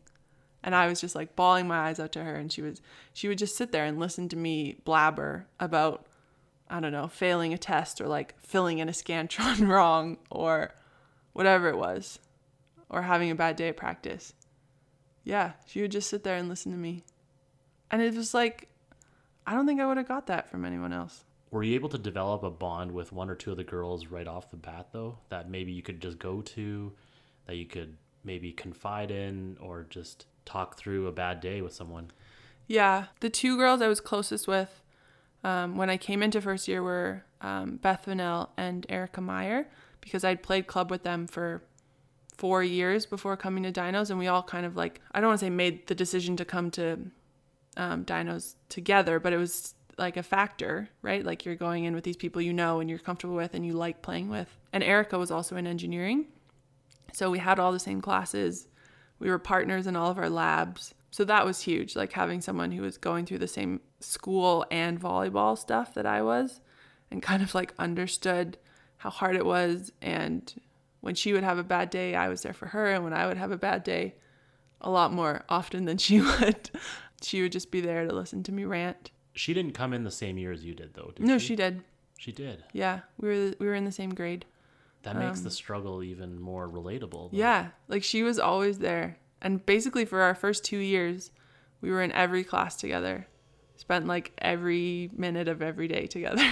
and 0.63 0.75
I 0.75 0.87
was 0.87 0.99
just 0.99 1.15
like 1.15 1.35
bawling 1.35 1.67
my 1.67 1.87
eyes 1.87 1.99
out 1.99 2.11
to 2.13 2.23
her 2.23 2.35
and 2.35 2.51
she 2.51 2.61
was 2.61 2.81
she 3.13 3.27
would 3.27 3.37
just 3.37 3.55
sit 3.55 3.71
there 3.71 3.85
and 3.85 3.99
listen 3.99 4.29
to 4.29 4.35
me 4.35 4.79
blabber 4.83 5.47
about 5.59 6.05
I 6.71 6.79
don't 6.79 6.91
know, 6.91 7.07
failing 7.07 7.51
a 7.51 7.57
test 7.57 7.99
or 7.99 8.07
like 8.07 8.39
filling 8.39 8.77
in 8.77 8.89
a 8.89 8.91
scantron 8.93 9.67
wrong 9.67 10.17
or 10.29 10.75
whatever 11.33 11.67
it 11.69 11.77
was 11.77 12.19
or 12.89 13.03
having 13.03 13.31
a 13.31 13.35
bad 13.35 13.55
day 13.55 13.69
at 13.69 13.77
practice. 13.77 14.33
Yeah, 15.23 15.53
she 15.65 15.81
would 15.81 15.91
just 15.91 16.09
sit 16.09 16.23
there 16.23 16.35
and 16.35 16.47
listen 16.47 16.71
to 16.71 16.77
me. 16.77 17.03
And 17.89 18.01
it 18.01 18.13
was 18.13 18.33
like 18.33 18.69
I 19.47 19.53
don't 19.53 19.65
think 19.65 19.81
I 19.81 19.87
would 19.87 19.97
have 19.97 20.07
got 20.07 20.27
that 20.27 20.49
from 20.49 20.65
anyone 20.65 20.93
else. 20.93 21.23
Were 21.51 21.63
you 21.63 21.75
able 21.75 21.89
to 21.89 21.97
develop 21.97 22.43
a 22.43 22.49
bond 22.49 22.91
with 22.91 23.11
one 23.11 23.29
or 23.29 23.35
two 23.35 23.51
of 23.51 23.57
the 23.57 23.63
girls 23.63 24.07
right 24.07 24.27
off 24.27 24.51
the 24.51 24.57
bat 24.57 24.89
though 24.91 25.17
that 25.29 25.49
maybe 25.49 25.71
you 25.71 25.81
could 25.81 26.01
just 26.01 26.19
go 26.19 26.41
to 26.41 26.91
that 27.47 27.55
you 27.55 27.65
could 27.65 27.97
maybe 28.23 28.51
confide 28.51 29.09
in 29.09 29.57
or 29.59 29.87
just 29.89 30.25
talk 30.45 30.77
through 30.77 31.07
a 31.07 31.11
bad 31.11 31.41
day 31.41 31.61
with 31.61 31.73
someone. 31.73 32.11
Yeah, 32.67 33.05
the 33.19 33.29
two 33.29 33.57
girls 33.57 33.81
I 33.81 33.87
was 33.87 33.99
closest 33.99 34.47
with 34.47 34.81
um, 35.43 35.77
when 35.77 35.89
I 35.89 35.97
came 35.97 36.21
into 36.21 36.41
first 36.41 36.67
year 36.67 36.83
were 36.83 37.23
um, 37.41 37.77
Beth 37.77 38.05
Vanel 38.05 38.49
and 38.57 38.85
Erica 38.89 39.21
Meyer 39.21 39.67
because 40.01 40.23
I'd 40.23 40.43
played 40.43 40.67
club 40.67 40.91
with 40.91 41.03
them 41.03 41.27
for 41.27 41.63
four 42.37 42.63
years 42.63 43.05
before 43.05 43.35
coming 43.35 43.63
to 43.63 43.71
Dinos, 43.71 44.09
and 44.09 44.19
we 44.19 44.27
all 44.27 44.43
kind 44.43 44.65
of 44.65 44.75
like 44.75 45.01
I 45.11 45.19
don't 45.19 45.29
want 45.29 45.39
to 45.39 45.45
say 45.45 45.49
made 45.49 45.87
the 45.87 45.95
decision 45.95 46.37
to 46.37 46.45
come 46.45 46.71
to 46.71 46.99
um, 47.77 48.05
Dinos 48.05 48.55
together, 48.69 49.19
but 49.19 49.33
it 49.33 49.37
was 49.37 49.75
like 49.99 50.17
a 50.17 50.23
factor, 50.23 50.89
right? 51.01 51.23
Like 51.23 51.45
you're 51.45 51.55
going 51.55 51.83
in 51.83 51.93
with 51.93 52.03
these 52.03 52.17
people 52.17 52.41
you 52.41 52.53
know 52.53 52.79
and 52.79 52.89
you're 52.89 52.97
comfortable 52.99 53.35
with 53.35 53.53
and 53.53 53.65
you 53.65 53.73
like 53.73 54.01
playing 54.01 54.29
with. 54.29 54.47
And 54.73 54.83
Erica 54.83 55.19
was 55.19 55.29
also 55.29 55.55
in 55.55 55.67
engineering, 55.67 56.27
so 57.13 57.29
we 57.29 57.39
had 57.39 57.59
all 57.59 57.71
the 57.71 57.79
same 57.79 58.01
classes. 58.01 58.67
We 59.19 59.29
were 59.29 59.39
partners 59.39 59.87
in 59.87 59.95
all 59.95 60.09
of 60.09 60.17
our 60.17 60.29
labs. 60.29 60.93
So 61.11 61.23
that 61.25 61.45
was 61.45 61.61
huge, 61.61 61.95
like 61.95 62.13
having 62.13 62.39
someone 62.39 62.71
who 62.71 62.81
was 62.81 62.97
going 62.97 63.25
through 63.25 63.39
the 63.39 63.47
same 63.47 63.81
school 63.99 64.65
and 64.69 65.01
volleyball 65.01 65.57
stuff 65.57 65.93
that 65.95 66.05
I 66.05 66.21
was 66.21 66.61
and 67.11 67.21
kind 67.21 67.41
of 67.41 67.55
like 67.55 67.73
understood 67.79 68.57
how 68.97 69.09
hard 69.09 69.35
it 69.35 69.45
was. 69.45 69.91
And 70.01 70.53
when 71.01 71.15
she 71.15 71.33
would 71.33 71.43
have 71.43 71.57
a 71.57 71.63
bad 71.63 71.89
day, 71.89 72.15
I 72.15 72.29
was 72.29 72.41
there 72.41 72.53
for 72.53 72.67
her. 72.67 72.91
And 72.91 73.03
when 73.03 73.13
I 73.13 73.25
would 73.25 73.37
have 73.37 73.51
a 73.51 73.57
bad 73.57 73.83
day, 73.83 74.15
a 74.81 74.89
lot 74.89 75.11
more 75.11 75.43
often 75.49 75.85
than 75.85 75.97
she 75.97 76.21
would, 76.39 76.69
she 77.21 77.41
would 77.41 77.51
just 77.51 77.71
be 77.71 77.81
there 77.81 78.07
to 78.07 78.13
listen 78.13 78.43
to 78.43 78.51
me 78.51 78.65
rant. 78.65 79.11
She 79.39 79.53
didn't 79.53 79.71
come 79.71 79.93
in 79.93 80.03
the 80.03 80.11
same 80.11 80.37
year 80.37 80.51
as 80.51 80.65
you 80.65 80.75
did, 80.75 80.95
though. 80.95 81.13
Did 81.15 81.25
no, 81.25 81.37
she? 81.37 81.47
she 81.47 81.55
did. 81.55 81.81
She 82.17 82.33
did. 82.33 82.61
Yeah, 82.73 82.99
we 83.17 83.29
were 83.29 83.53
we 83.57 83.67
were 83.67 83.73
in 83.73 83.85
the 83.85 83.91
same 83.91 84.13
grade. 84.13 84.43
That 85.03 85.15
makes 85.15 85.37
um, 85.37 85.43
the 85.45 85.51
struggle 85.51 86.03
even 86.03 86.41
more 86.41 86.67
relatable. 86.67 87.31
Though. 87.31 87.37
Yeah, 87.37 87.69
like 87.87 88.03
she 88.03 88.21
was 88.21 88.37
always 88.37 88.79
there. 88.79 89.17
And 89.41 89.65
basically 89.65 90.03
for 90.03 90.19
our 90.19 90.35
first 90.35 90.65
2 90.65 90.75
years, 90.75 91.31
we 91.79 91.89
were 91.89 92.01
in 92.01 92.11
every 92.11 92.43
class 92.43 92.75
together. 92.75 93.27
Spent 93.77 94.07
like 94.07 94.33
every 94.39 95.09
minute 95.15 95.47
of 95.47 95.61
every 95.61 95.87
day 95.87 96.05
together. 96.05 96.45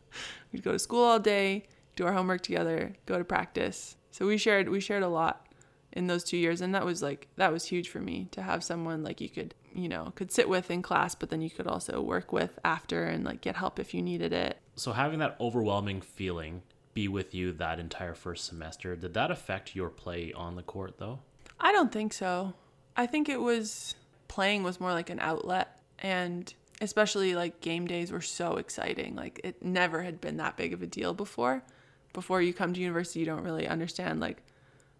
We'd 0.52 0.62
go 0.62 0.72
to 0.72 0.78
school 0.78 1.02
all 1.02 1.18
day, 1.18 1.64
do 1.96 2.04
our 2.04 2.12
homework 2.12 2.42
together, 2.42 2.94
go 3.06 3.16
to 3.16 3.24
practice. 3.24 3.96
So 4.10 4.26
we 4.26 4.36
shared 4.36 4.68
we 4.68 4.80
shared 4.80 5.02
a 5.02 5.08
lot 5.08 5.48
in 5.94 6.08
those 6.08 6.24
2 6.24 6.36
years 6.36 6.60
and 6.60 6.74
that 6.74 6.84
was 6.84 7.02
like 7.02 7.28
that 7.36 7.52
was 7.52 7.64
huge 7.64 7.88
for 7.88 8.00
me 8.00 8.28
to 8.32 8.42
have 8.42 8.62
someone 8.62 9.02
like 9.02 9.22
you 9.22 9.30
could, 9.30 9.54
you 9.74 9.88
know, 9.88 10.12
could 10.14 10.30
sit 10.32 10.48
with 10.48 10.70
in 10.70 10.82
class, 10.82 11.14
but 11.14 11.30
then 11.30 11.42
you 11.42 11.50
could 11.50 11.66
also 11.66 12.00
work 12.00 12.32
with 12.32 12.58
after 12.64 13.04
and 13.04 13.24
like 13.24 13.40
get 13.40 13.56
help 13.56 13.78
if 13.78 13.94
you 13.94 14.02
needed 14.02 14.32
it. 14.32 14.58
So 14.76 14.92
having 14.92 15.18
that 15.18 15.36
overwhelming 15.40 16.00
feeling 16.00 16.62
be 16.94 17.08
with 17.08 17.34
you 17.34 17.52
that 17.52 17.78
entire 17.78 18.14
first 18.14 18.46
semester, 18.46 18.96
did 18.96 19.14
that 19.14 19.30
affect 19.30 19.74
your 19.74 19.88
play 19.88 20.32
on 20.32 20.56
the 20.56 20.62
court 20.62 20.98
though? 20.98 21.20
I 21.58 21.72
don't 21.72 21.92
think 21.92 22.12
so. 22.12 22.54
I 22.96 23.06
think 23.06 23.28
it 23.28 23.40
was 23.40 23.94
playing 24.28 24.62
was 24.62 24.80
more 24.80 24.92
like 24.92 25.10
an 25.10 25.20
outlet 25.20 25.80
and 25.98 26.52
especially 26.80 27.34
like 27.34 27.60
game 27.60 27.86
days 27.86 28.10
were 28.10 28.20
so 28.20 28.56
exciting. 28.56 29.14
Like 29.14 29.40
it 29.44 29.62
never 29.62 30.02
had 30.02 30.20
been 30.20 30.36
that 30.38 30.56
big 30.56 30.72
of 30.72 30.82
a 30.82 30.86
deal 30.86 31.14
before. 31.14 31.62
Before 32.12 32.40
you 32.40 32.52
come 32.52 32.74
to 32.74 32.80
university, 32.80 33.20
you 33.20 33.26
don't 33.26 33.42
really 33.42 33.66
understand 33.66 34.20
like 34.20 34.42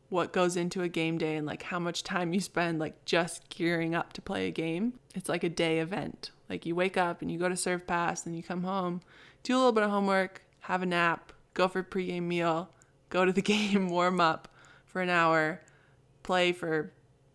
what 0.09 0.33
goes 0.33 0.57
into 0.57 0.83
a 0.83 0.89
game 0.89 1.19
day 1.19 1.37
and 1.37 1.47
like 1.47 1.65
how 1.65 1.79
much 1.79 2.03
time 2.03 2.33
you 2.33 2.41
spend 2.41 2.79
like 2.79 3.05
just 3.05 3.49
gearing 3.49 3.95
up 3.95 4.13
to 4.13 4.23
play 4.23 4.47
a 4.47 4.51
game. 4.51 4.95
It's 5.15 5.29
like 5.29 5.45
a 5.45 5.49
day 5.49 5.79
event. 5.79 6.31
Like 6.49 6.67
you 6.67 6.75
wake 6.75 6.97
up 6.97 7.23
and 7.23 7.31
you 7.31 7.39
go 7.39 7.49
to 7.49 7.57
serve 7.57 7.87
pass, 7.87 8.27
and 8.27 8.37
you 8.37 8.43
come 8.43 8.65
home, 8.65 9.01
do 9.43 9.55
a 9.55 9.59
little 9.59 9.73
bit 9.73 9.83
of 9.83 9.91
homework, 9.91 10.43
have 10.61 10.83
a 10.83 10.87
nap, 10.87 11.33
go 11.55 11.69
for 11.69 11.81
a 11.81 11.85
pregame 11.85 12.25
meal, 12.25 12.71
go 13.09 13.25
to 13.25 13.33
the 13.33 13.43
game, 13.55 13.89
warm 13.89 14.21
up 14.21 14.49
for 14.85 15.01
an 15.01 15.09
hour, 15.09 15.61
play 16.23 16.53
for 16.53 16.93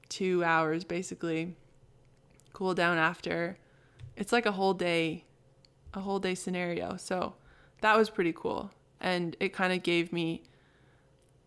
two 0.10 0.44
hours 0.44 0.84
basically, 0.84 1.56
cool 2.54 2.74
down 2.74 2.98
after. 2.98 3.58
It's 4.16 4.32
like 4.32 4.46
a 4.46 4.52
whole 4.52 4.74
day, 4.74 5.24
a 5.94 6.02
whole 6.02 6.20
day 6.20 6.36
scenario. 6.36 6.98
So 6.98 7.36
that 7.82 7.98
was 7.98 8.10
pretty 8.10 8.34
cool. 8.34 8.72
And 9.00 9.36
it 9.40 9.54
kind 9.54 9.72
of 9.72 9.82
gave 9.82 10.12
me 10.12 10.44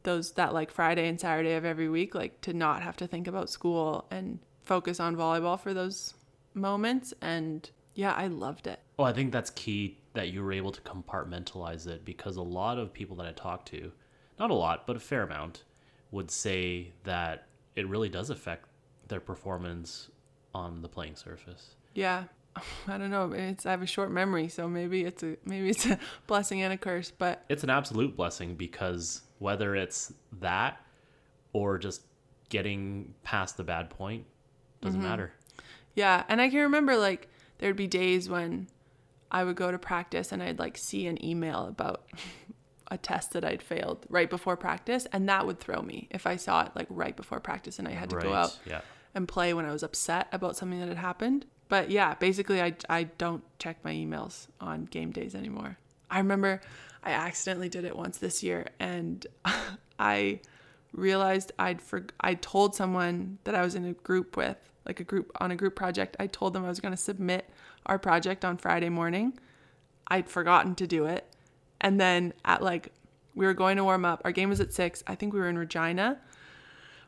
those, 0.02 0.32
that 0.32 0.52
like 0.54 0.70
Friday 0.70 1.08
and 1.08 1.20
Saturday 1.20 1.54
of 1.54 1.64
every 1.64 1.88
week, 1.88 2.14
like 2.14 2.40
to 2.42 2.52
not 2.52 2.82
have 2.82 2.96
to 2.98 3.06
think 3.06 3.26
about 3.26 3.50
school 3.50 4.06
and 4.10 4.38
focus 4.64 5.00
on 5.00 5.16
volleyball 5.16 5.58
for 5.58 5.74
those 5.74 6.14
moments. 6.54 7.12
And 7.20 7.68
yeah, 7.94 8.12
I 8.12 8.28
loved 8.28 8.66
it. 8.66 8.80
Oh, 8.98 9.04
I 9.04 9.12
think 9.12 9.32
that's 9.32 9.50
key 9.50 9.98
that 10.14 10.28
you 10.28 10.42
were 10.42 10.52
able 10.52 10.72
to 10.72 10.80
compartmentalize 10.82 11.86
it 11.86 12.04
because 12.04 12.36
a 12.36 12.42
lot 12.42 12.78
of 12.78 12.92
people 12.92 13.16
that 13.16 13.26
I 13.26 13.32
talk 13.32 13.64
to, 13.66 13.92
not 14.38 14.50
a 14.50 14.54
lot, 14.54 14.86
but 14.86 14.96
a 14.96 15.00
fair 15.00 15.22
amount, 15.22 15.64
would 16.10 16.30
say 16.30 16.92
that 17.04 17.46
it 17.74 17.88
really 17.88 18.08
does 18.08 18.30
affect 18.30 18.68
their 19.08 19.20
performance 19.20 20.10
on 20.54 20.82
the 20.82 20.88
playing 20.88 21.16
surface. 21.16 21.76
Yeah. 21.94 22.24
I 22.88 22.98
don't 22.98 23.10
know. 23.10 23.32
It's 23.32 23.66
I 23.66 23.70
have 23.70 23.82
a 23.82 23.86
short 23.86 24.10
memory, 24.10 24.48
so 24.48 24.68
maybe 24.68 25.04
it's 25.04 25.22
a 25.22 25.36
maybe 25.44 25.70
it's 25.70 25.86
a 25.86 25.98
blessing 26.26 26.62
and 26.62 26.72
a 26.72 26.76
curse, 26.76 27.10
but 27.10 27.44
It's 27.48 27.64
an 27.64 27.70
absolute 27.70 28.16
blessing 28.16 28.54
because 28.54 29.22
whether 29.38 29.74
it's 29.74 30.12
that 30.40 30.80
or 31.52 31.78
just 31.78 32.02
getting 32.48 33.14
past 33.22 33.56
the 33.56 33.64
bad 33.64 33.90
point 33.90 34.24
doesn't 34.80 35.00
mm-hmm. 35.00 35.08
matter. 35.08 35.32
yeah, 35.94 36.24
and 36.28 36.40
I 36.40 36.48
can 36.48 36.60
remember 36.60 36.96
like 36.96 37.28
there'd 37.58 37.76
be 37.76 37.86
days 37.86 38.28
when 38.28 38.68
I 39.30 39.44
would 39.44 39.56
go 39.56 39.70
to 39.70 39.78
practice 39.78 40.32
and 40.32 40.42
I'd 40.42 40.58
like 40.58 40.76
see 40.76 41.06
an 41.06 41.24
email 41.24 41.66
about 41.66 42.04
a 42.90 42.98
test 42.98 43.32
that 43.32 43.44
I'd 43.44 43.62
failed 43.62 44.04
right 44.10 44.28
before 44.28 44.56
practice, 44.56 45.06
and 45.12 45.28
that 45.28 45.46
would 45.46 45.58
throw 45.58 45.80
me 45.80 46.08
if 46.10 46.26
I 46.26 46.36
saw 46.36 46.62
it 46.64 46.72
like 46.74 46.86
right 46.90 47.16
before 47.16 47.40
practice 47.40 47.78
and 47.78 47.88
I 47.88 47.92
had 47.92 48.10
to 48.10 48.16
go 48.16 48.32
out 48.34 48.58
Yeah. 48.66 48.82
and 49.14 49.26
play 49.26 49.54
when 49.54 49.64
I 49.64 49.72
was 49.72 49.82
upset 49.82 50.28
about 50.30 50.56
something 50.56 50.78
that 50.80 50.88
had 50.88 50.98
happened. 50.98 51.46
But 51.72 51.90
yeah, 51.90 52.12
basically, 52.16 52.60
I, 52.60 52.74
I 52.90 53.04
don't 53.04 53.42
check 53.58 53.78
my 53.82 53.92
emails 53.94 54.48
on 54.60 54.84
game 54.84 55.10
days 55.10 55.34
anymore. 55.34 55.78
I 56.10 56.18
remember 56.18 56.60
I 57.02 57.12
accidentally 57.12 57.70
did 57.70 57.86
it 57.86 57.96
once 57.96 58.18
this 58.18 58.42
year 58.42 58.66
and 58.78 59.26
I 59.98 60.40
realized 60.92 61.52
I'd 61.58 61.80
for, 61.80 62.04
I 62.20 62.34
told 62.34 62.74
someone 62.74 63.38
that 63.44 63.54
I 63.54 63.62
was 63.62 63.74
in 63.74 63.86
a 63.86 63.94
group 63.94 64.36
with, 64.36 64.58
like 64.84 65.00
a 65.00 65.04
group 65.04 65.32
on 65.40 65.50
a 65.50 65.56
group 65.56 65.74
project. 65.74 66.14
I 66.20 66.26
told 66.26 66.52
them 66.52 66.62
I 66.62 66.68
was 66.68 66.78
going 66.78 66.92
to 66.92 67.00
submit 67.00 67.48
our 67.86 67.98
project 67.98 68.44
on 68.44 68.58
Friday 68.58 68.90
morning. 68.90 69.38
I'd 70.08 70.28
forgotten 70.28 70.74
to 70.74 70.86
do 70.86 71.06
it. 71.06 71.26
And 71.80 71.98
then 71.98 72.34
at 72.44 72.62
like, 72.62 72.92
we 73.34 73.46
were 73.46 73.54
going 73.54 73.78
to 73.78 73.84
warm 73.84 74.04
up. 74.04 74.20
Our 74.26 74.32
game 74.32 74.50
was 74.50 74.60
at 74.60 74.74
six. 74.74 75.02
I 75.06 75.14
think 75.14 75.32
we 75.32 75.40
were 75.40 75.48
in 75.48 75.56
Regina. 75.56 76.20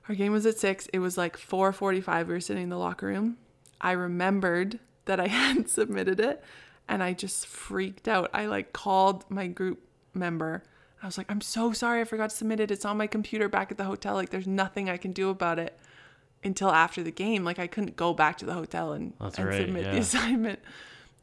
Our 0.08 0.14
game 0.14 0.32
was 0.32 0.46
at 0.46 0.58
six. 0.58 0.86
It 0.86 1.00
was 1.00 1.18
like 1.18 1.36
4:45. 1.36 2.28
We 2.28 2.32
were 2.32 2.40
sitting 2.40 2.62
in 2.62 2.68
the 2.70 2.78
locker 2.78 3.08
room. 3.08 3.36
I 3.80 3.92
remembered 3.92 4.78
that 5.04 5.20
I 5.20 5.26
hadn't 5.28 5.70
submitted 5.70 6.20
it, 6.20 6.42
and 6.88 7.02
I 7.02 7.12
just 7.12 7.46
freaked 7.46 8.08
out. 8.08 8.30
I 8.32 8.46
like 8.46 8.72
called 8.72 9.24
my 9.28 9.46
group 9.46 9.80
member. 10.12 10.62
I 11.02 11.06
was 11.06 11.18
like, 11.18 11.30
"I'm 11.30 11.40
so 11.40 11.72
sorry. 11.72 12.00
I 12.00 12.04
forgot 12.04 12.30
to 12.30 12.36
submit 12.36 12.60
it. 12.60 12.70
It's 12.70 12.84
on 12.84 12.96
my 12.96 13.06
computer 13.06 13.48
back 13.48 13.70
at 13.70 13.78
the 13.78 13.84
hotel. 13.84 14.14
Like, 14.14 14.30
there's 14.30 14.46
nothing 14.46 14.88
I 14.88 14.96
can 14.96 15.12
do 15.12 15.28
about 15.28 15.58
it 15.58 15.78
until 16.42 16.70
after 16.70 17.02
the 17.02 17.10
game. 17.10 17.44
Like, 17.44 17.58
I 17.58 17.66
couldn't 17.66 17.96
go 17.96 18.14
back 18.14 18.38
to 18.38 18.46
the 18.46 18.54
hotel 18.54 18.92
and, 18.92 19.12
and 19.38 19.46
right, 19.46 19.62
submit 19.62 19.84
the 19.84 19.98
assignment. 19.98 20.60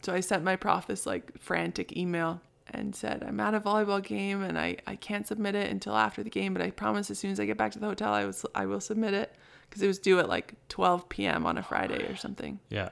So 0.01 0.13
I 0.13 0.19
sent 0.19 0.43
my 0.43 0.55
prof 0.55 0.87
this 0.87 1.05
like 1.05 1.39
frantic 1.39 1.95
email 1.95 2.41
and 2.71 2.95
said, 2.95 3.23
I'm 3.27 3.39
at 3.39 3.53
a 3.53 3.59
volleyball 3.59 4.03
game 4.03 4.41
and 4.41 4.57
I, 4.57 4.77
I 4.87 4.95
can't 4.95 5.27
submit 5.27 5.55
it 5.55 5.69
until 5.69 5.95
after 5.95 6.23
the 6.23 6.29
game, 6.29 6.53
but 6.53 6.61
I 6.61 6.71
promise 6.71 7.11
as 7.11 7.19
soon 7.19 7.31
as 7.31 7.39
I 7.39 7.45
get 7.45 7.57
back 7.57 7.71
to 7.73 7.79
the 7.79 7.85
hotel, 7.85 8.13
I 8.13 8.25
was 8.25 8.45
I 8.55 8.65
will 8.65 8.79
submit 8.79 9.13
it 9.13 9.35
because 9.71 9.81
it 9.81 9.87
was 9.87 9.99
due 9.99 10.19
at 10.19 10.27
like 10.27 10.55
12 10.67 11.07
p.m. 11.07 11.45
on 11.45 11.57
a 11.57 11.63
Friday 11.63 12.03
or 12.03 12.17
something. 12.17 12.59
Yeah. 12.69 12.89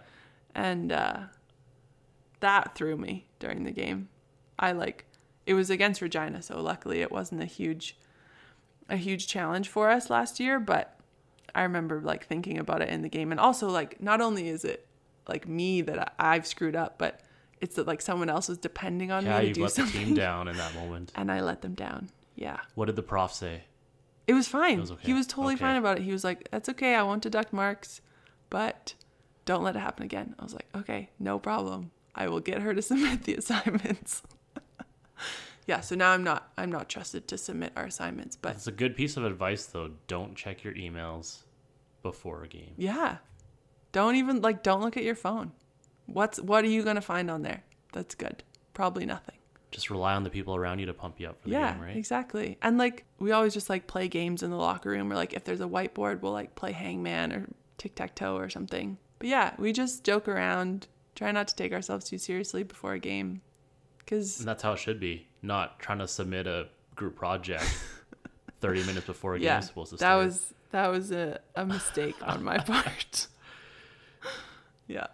And 0.55 0.93
uh, 0.93 1.23
that 2.39 2.73
threw 2.73 2.95
me 2.95 3.27
during 3.39 3.65
the 3.65 3.71
game. 3.71 4.07
I 4.57 4.71
like 4.71 5.05
it 5.45 5.53
was 5.55 5.69
against 5.69 6.01
Regina, 6.01 6.41
so 6.41 6.61
luckily 6.61 7.01
it 7.01 7.11
wasn't 7.11 7.43
a 7.43 7.45
huge 7.45 7.97
a 8.89 8.95
huge 8.95 9.27
challenge 9.27 9.67
for 9.67 9.89
us 9.89 10.09
last 10.09 10.39
year, 10.39 10.57
but 10.59 10.97
I 11.53 11.63
remember 11.63 11.99
like 12.01 12.25
thinking 12.25 12.57
about 12.57 12.81
it 12.81 12.87
in 12.89 13.01
the 13.01 13.09
game 13.09 13.31
and 13.31 13.39
also 13.39 13.67
like 13.69 14.01
not 14.01 14.21
only 14.21 14.47
is 14.47 14.63
it 14.63 14.87
like 15.27 15.47
me 15.47 15.81
that 15.81 16.13
I've 16.17 16.47
screwed 16.47 16.75
up, 16.77 16.97
but 16.97 17.19
it's 17.59 17.75
that 17.75 17.87
like 17.87 18.01
someone 18.01 18.29
else 18.29 18.47
was 18.47 18.57
depending 18.57 19.11
on 19.11 19.25
Yeah, 19.25 19.39
me 19.39 19.41
to 19.41 19.47
you 19.49 19.53
do 19.55 19.61
let 19.63 19.71
the 19.71 19.81
something 19.81 20.05
team 20.07 20.15
down 20.15 20.47
in 20.47 20.55
that 20.55 20.73
moment. 20.75 21.11
and 21.15 21.29
I 21.31 21.41
let 21.41 21.61
them 21.61 21.73
down. 21.73 22.09
Yeah. 22.35 22.57
What 22.75 22.85
did 22.85 22.95
the 22.95 23.03
prof 23.03 23.33
say? 23.33 23.63
It 24.29 24.33
was 24.33 24.47
fine. 24.47 24.79
was 24.79 24.91
okay. 24.91 25.01
He 25.05 25.13
was 25.13 25.27
totally 25.27 25.55
Okay. 25.55 25.61
fine 25.65 25.75
about 25.75 25.97
it. 25.97 26.03
He 26.03 26.11
was 26.11 26.23
like, 26.23 26.47
"That's 26.51 26.69
okay. 26.69 26.93
I 26.95 27.03
won't 27.03 27.23
deduct 27.23 27.51
marks, 27.51 28.01
but 28.49 28.93
don't 29.45 29.63
let 29.63 29.75
it 29.75 29.79
happen 29.79 30.03
again." 30.03 30.35
I 30.39 30.43
was 30.43 30.53
like, 30.53 30.67
"Okay, 30.75 31.09
no 31.19 31.39
problem. 31.39 31.91
I 32.15 32.27
will 32.27 32.39
get 32.39 32.61
her 32.61 32.73
to 32.73 32.81
submit 32.89 33.23
the 33.23 33.35
assignments." 33.35 34.21
yeah. 35.65 35.79
So 35.81 35.95
now 35.95 36.11
I'm 36.11 36.23
not 36.23 36.51
I'm 36.57 36.71
not 36.71 36.89
trusted 36.89 37.27
to 37.29 37.37
submit 37.37 37.73
our 37.75 37.85
assignments, 37.85 38.35
but 38.35 38.55
It's 38.55 38.67
a 38.67 38.71
good 38.71 38.95
piece 38.95 39.17
of 39.17 39.25
advice 39.25 39.65
though. 39.65 39.91
Don't 40.07 40.35
check 40.35 40.63
your 40.63 40.73
emails 40.73 41.39
before 42.03 42.43
a 42.43 42.47
game. 42.47 42.73
yeah, 42.77 43.17
don't 43.91 44.15
even 44.15 44.41
like 44.41 44.63
don't 44.63 44.81
look 44.81 44.95
at 44.97 45.03
your 45.03 45.15
phone. 45.15 45.51
What's 46.05 46.39
what 46.39 46.63
are 46.63 46.67
you 46.69 46.83
gonna 46.83 47.01
find 47.01 47.29
on 47.29 47.41
there? 47.41 47.63
That's 47.93 48.15
good. 48.15 48.43
Probably 48.73 49.05
nothing. 49.05 49.28
Just 49.71 49.89
rely 49.89 50.15
on 50.15 50.23
the 50.23 50.29
people 50.29 50.55
around 50.55 50.79
you 50.79 50.87
to 50.87 50.93
pump 50.93 51.19
you 51.19 51.27
up 51.27 51.39
for 51.41 51.47
the 51.47 51.53
yeah, 51.53 51.73
game, 51.73 51.81
right? 51.83 51.95
exactly. 51.95 52.57
And 52.61 52.77
like 52.77 53.05
we 53.19 53.31
always 53.31 53.53
just 53.53 53.69
like 53.69 53.85
play 53.85 54.07
games 54.07 54.41
in 54.41 54.49
the 54.49 54.57
locker 54.57 54.89
room, 54.89 55.11
or 55.11 55.15
like 55.15 55.33
if 55.33 55.43
there's 55.43 55.61
a 55.61 55.67
whiteboard, 55.67 56.21
we'll 56.21 56.31
like 56.31 56.55
play 56.55 56.71
hangman 56.71 57.31
or 57.31 57.47
tic 57.77 57.95
tac 57.95 58.15
toe 58.15 58.35
or 58.35 58.49
something. 58.49 58.97
But 59.19 59.27
yeah, 59.29 59.53
we 59.57 59.71
just 59.73 60.03
joke 60.03 60.27
around, 60.27 60.87
try 61.15 61.31
not 61.31 61.47
to 61.49 61.55
take 61.55 61.71
ourselves 61.73 62.05
too 62.05 62.17
seriously 62.17 62.63
before 62.63 62.93
a 62.93 62.99
game, 62.99 63.41
because 63.99 64.39
And 64.39 64.47
that's 64.47 64.63
how 64.63 64.73
it 64.73 64.79
should 64.79 64.99
be. 64.99 65.27
Not 65.41 65.79
trying 65.79 65.99
to 65.99 66.07
submit 66.07 66.47
a 66.47 66.69
group 66.95 67.15
project 67.15 67.63
30 68.61 68.83
minutes 68.85 69.05
before 69.05 69.35
a 69.35 69.39
game 69.39 69.45
yeah, 69.45 69.59
is 69.59 69.67
supposed 69.67 69.91
to 69.91 69.95
that 69.97 69.99
start. 69.99 70.25
was 70.25 70.53
that 70.71 70.87
was 70.87 71.11
a, 71.11 71.39
a 71.55 71.65
mistake 71.65 72.15
on 72.21 72.43
my 72.43 72.57
part. 72.59 73.27
yeah. 74.87 75.07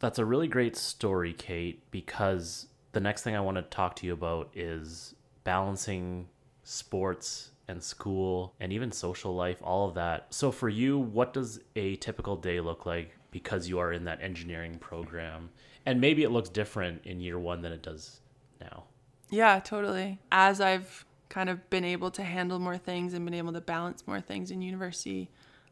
That's 0.00 0.18
a 0.18 0.24
really 0.24 0.48
great 0.48 0.76
story, 0.76 1.32
Kate, 1.32 1.82
because 1.90 2.66
the 2.92 3.00
next 3.00 3.22
thing 3.22 3.34
I 3.34 3.40
want 3.40 3.56
to 3.56 3.62
talk 3.62 3.96
to 3.96 4.06
you 4.06 4.12
about 4.12 4.50
is 4.54 5.14
balancing 5.44 6.28
sports 6.62 7.50
and 7.68 7.82
school 7.82 8.54
and 8.60 8.72
even 8.72 8.92
social 8.92 9.34
life, 9.34 9.58
all 9.62 9.88
of 9.88 9.94
that. 9.94 10.26
So, 10.30 10.52
for 10.52 10.68
you, 10.68 10.98
what 10.98 11.32
does 11.32 11.60
a 11.74 11.96
typical 11.96 12.36
day 12.36 12.60
look 12.60 12.86
like 12.86 13.16
because 13.30 13.68
you 13.68 13.78
are 13.78 13.92
in 13.92 14.04
that 14.04 14.22
engineering 14.22 14.78
program? 14.78 15.50
And 15.86 16.00
maybe 16.00 16.22
it 16.22 16.30
looks 16.30 16.48
different 16.48 17.04
in 17.04 17.20
year 17.20 17.38
one 17.38 17.62
than 17.62 17.72
it 17.72 17.82
does 17.82 18.20
now. 18.60 18.84
Yeah, 19.30 19.58
totally. 19.60 20.18
As 20.30 20.60
I've 20.60 21.04
kind 21.28 21.48
of 21.48 21.68
been 21.70 21.84
able 21.84 22.10
to 22.10 22.22
handle 22.22 22.58
more 22.58 22.76
things 22.76 23.14
and 23.14 23.24
been 23.24 23.34
able 23.34 23.54
to 23.54 23.60
balance 23.60 24.06
more 24.06 24.20
things 24.20 24.50
in 24.50 24.60
university 24.60 25.30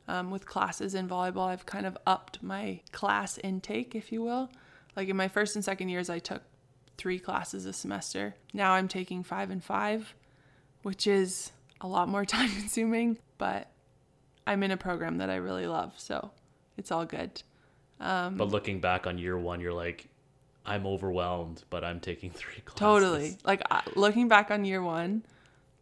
um, 0.08 0.30
with 0.30 0.46
classes 0.46 0.94
in 0.94 1.06
volleyball, 1.06 1.48
I've 1.48 1.66
kind 1.66 1.86
of 1.86 1.98
upped 2.06 2.42
my 2.42 2.80
class 2.92 3.38
intake, 3.38 3.94
if 3.94 4.10
you 4.10 4.22
will. 4.22 4.50
Like 4.96 5.08
in 5.08 5.16
my 5.16 5.28
first 5.28 5.54
and 5.54 5.64
second 5.64 5.90
years, 5.90 6.08
I 6.10 6.18
took 6.18 6.42
three 7.00 7.18
classes 7.18 7.64
a 7.64 7.72
semester. 7.72 8.34
Now 8.52 8.72
I'm 8.74 8.86
taking 8.86 9.22
five 9.24 9.50
and 9.50 9.64
five, 9.64 10.14
which 10.82 11.06
is 11.06 11.50
a 11.80 11.86
lot 11.88 12.08
more 12.10 12.24
time 12.36 12.50
consuming, 12.50 13.16
but 13.38 13.70
I'm 14.46 14.62
in 14.62 14.70
a 14.70 14.76
program 14.76 15.16
that 15.18 15.30
I 15.30 15.36
really 15.36 15.66
love, 15.66 15.94
so 15.96 16.30
it's 16.76 16.92
all 16.92 17.06
good. 17.06 17.42
Um, 18.00 18.36
But 18.36 18.48
looking 18.48 18.80
back 18.80 19.06
on 19.06 19.16
year 19.16 19.38
one, 19.38 19.60
you're 19.60 19.72
like, 19.72 20.08
I'm 20.66 20.86
overwhelmed, 20.86 21.64
but 21.70 21.84
I'm 21.84 22.00
taking 22.00 22.30
three 22.40 22.60
classes. 22.66 22.78
Totally. 22.78 23.38
Like 23.44 23.62
looking 23.96 24.28
back 24.28 24.50
on 24.50 24.66
year 24.66 24.82
one, 24.82 25.24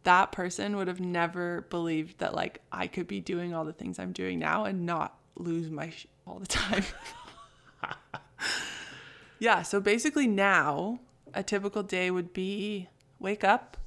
that 0.03 0.31
person 0.31 0.77
would 0.77 0.87
have 0.87 1.01
never 1.01 1.65
believed 1.69 2.19
that 2.19 2.33
like 2.33 2.61
I 2.71 2.87
could 2.87 3.07
be 3.07 3.19
doing 3.19 3.53
all 3.53 3.65
the 3.65 3.73
things 3.73 3.99
I'm 3.99 4.13
doing 4.13 4.39
now 4.39 4.63
and 4.63 4.85
not 4.85 5.17
lose 5.35 5.69
my 5.69 5.89
sh- 5.89 6.07
all 6.25 6.39
the 6.39 6.47
time. 6.61 6.85
yeah. 9.39 9.61
So 9.63 9.79
basically 9.81 10.27
now 10.27 10.99
a 11.33 11.43
typical 11.43 11.83
day 11.83 12.11
would 12.11 12.33
be 12.33 12.89
wake 13.19 13.43
up, 13.43 13.77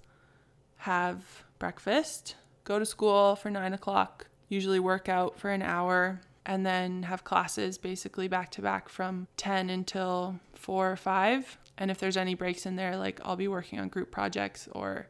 have 0.79 1.45
breakfast, 1.59 2.37
go 2.65 2.79
to 2.79 2.87
school 2.87 3.37
for 3.37 3.51
nine 3.51 3.73
o'clock, 3.73 4.27
usually 4.49 4.81
work 4.81 5.09
out 5.09 5.39
for 5.39 5.51
an 5.51 5.63
hour, 5.63 6.21
and 6.45 6.67
then 6.67 7.05
have 7.05 7.25
classes 7.25 7.79
basically 7.79 8.29
back 8.29 8.51
to 8.51 8.63
back 8.63 8.89
from 8.89 9.29
10 9.37 9.71
until 9.71 10.41
4 10.55 10.93
or 10.93 10.97
5. 10.97 11.59
And 11.79 11.91
if 11.91 11.99
there's 11.99 12.17
any 12.17 12.35
breaks 12.35 12.67
in 12.67 12.77
there, 12.77 12.97
like 12.97 13.21
I'll 13.25 13.37
be 13.37 13.49
working 13.49 13.79
on 13.79 13.89
group 13.89 14.11
projects 14.11 14.69
or 14.73 15.07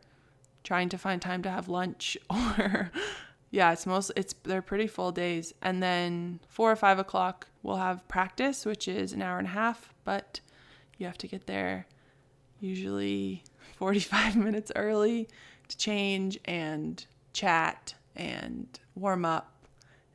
trying 0.63 0.89
to 0.91 0.99
find 0.99 1.21
time 1.21 1.43
to 1.43 1.51
have 1.51 1.69
lunch 1.69 2.17
or 2.31 2.91
yeah, 3.51 3.73
it's 3.73 3.87
most 3.87 4.13
it's 4.17 4.35
they're 4.45 4.63
pretty 4.63 4.87
full 4.87 5.13
days. 5.13 5.53
And 5.63 5.83
then 5.83 6.41
four 6.49 6.71
or 6.71 6.77
five 6.77 6.99
o'clock 6.99 7.49
we'll 7.63 7.77
have 7.77 8.07
practice, 8.09 8.65
which 8.65 8.89
is 8.89 9.13
an 9.13 9.23
hour 9.23 9.39
and 9.39 9.47
a 9.47 9.51
half, 9.51 9.93
but 10.05 10.41
you 10.99 11.07
have 11.07 11.19
to 11.19 11.29
get 11.29 11.47
there 11.47 11.87
usually 12.63 13.43
45 13.77 14.37
minutes 14.45 14.73
early 14.77 15.29
to 15.69 15.77
change 15.77 16.39
and 16.45 17.05
chat 17.33 17.95
and 18.17 18.67
warm 18.95 19.25
up 19.25 19.67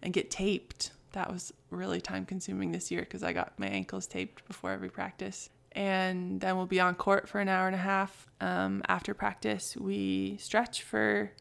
and 0.02 0.14
get 0.14 0.30
taped. 0.30 0.92
That 1.14 1.32
was 1.32 1.54
really 1.70 2.02
time 2.02 2.26
consuming 2.26 2.72
this 2.72 2.92
year 2.92 3.02
because 3.02 3.24
I 3.24 3.34
got 3.34 3.58
my 3.58 3.68
ankles 3.68 4.08
taped 4.08 4.48
before 4.48 4.72
every 4.72 4.90
practice. 4.90 5.50
And 5.72 6.42
then 6.42 6.58
we'll 6.58 6.66
be 6.66 6.80
on 6.80 6.96
court 6.96 7.28
for 7.28 7.40
an 7.40 7.50
hour 7.50 7.68
and 7.68 7.76
a 7.76 7.80
half. 7.80 8.28
Um, 8.42 8.82
after 8.88 9.14
practice, 9.14 9.76
we 9.78 10.38
stretch 10.40 10.82
for 10.82 11.32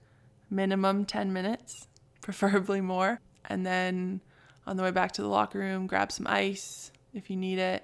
minimum 0.51 1.05
10 1.05 1.33
minutes, 1.33 1.89
preferably 2.21 2.81
more. 2.81 3.21
And 3.49 3.65
then 3.65 4.21
on 4.67 4.77
the 4.77 4.83
way 4.83 4.91
back 4.91 5.13
to 5.13 5.23
the 5.23 5.29
locker 5.29 5.59
room, 5.59 5.87
grab 5.87 6.11
some 6.11 6.27
ice 6.27 6.91
if 7.17 7.31
you 7.31 7.37
need 7.37 7.59
it, 7.59 7.83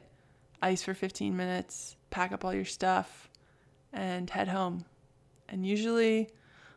ice 0.61 0.83
for 0.83 0.95
15 0.95 1.35
minutes, 1.35 1.97
pack 2.13 2.31
up 2.31 2.45
all 2.45 2.55
your 2.55 2.65
stuff, 2.65 3.29
and 3.93 4.31
head 4.31 4.47
home. 4.47 4.85
And 5.49 5.67
usually, 5.67 6.31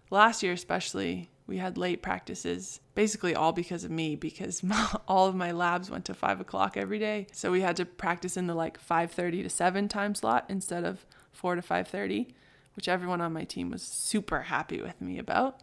last 0.10 0.42
year 0.42 0.54
especially, 0.54 1.30
we 1.46 1.58
had 1.58 1.78
late 1.78 2.02
practices, 2.02 2.80
basically 2.96 3.36
all 3.36 3.52
because 3.52 3.84
of 3.84 3.92
me, 3.92 4.16
because 4.16 4.64
all 5.08 5.28
of 5.28 5.36
my 5.36 5.52
labs 5.52 5.92
went 5.92 6.06
to 6.06 6.16
five 6.16 6.42
o'clock 6.42 6.76
every 6.76 6.98
day. 6.98 7.28
So 7.32 7.52
we 7.52 7.62
had 7.62 7.76
to 7.76 7.86
practice 7.86 8.36
in 8.36 8.48
the 8.48 8.56
like 8.56 8.84
5:30 8.84 9.44
to 9.44 9.50
7 9.50 9.88
time 9.88 10.16
slot 10.16 10.46
instead 10.50 10.84
of 10.84 11.06
4 11.34 11.56
to 11.56 11.62
5:30, 11.62 12.34
which 12.76 12.88
everyone 12.88 13.22
on 13.22 13.34
my 13.34 13.44
team 13.44 13.70
was 13.70 13.84
super 13.84 14.42
happy 14.42 14.82
with 14.82 15.00
me 15.00 15.20
about. 15.20 15.62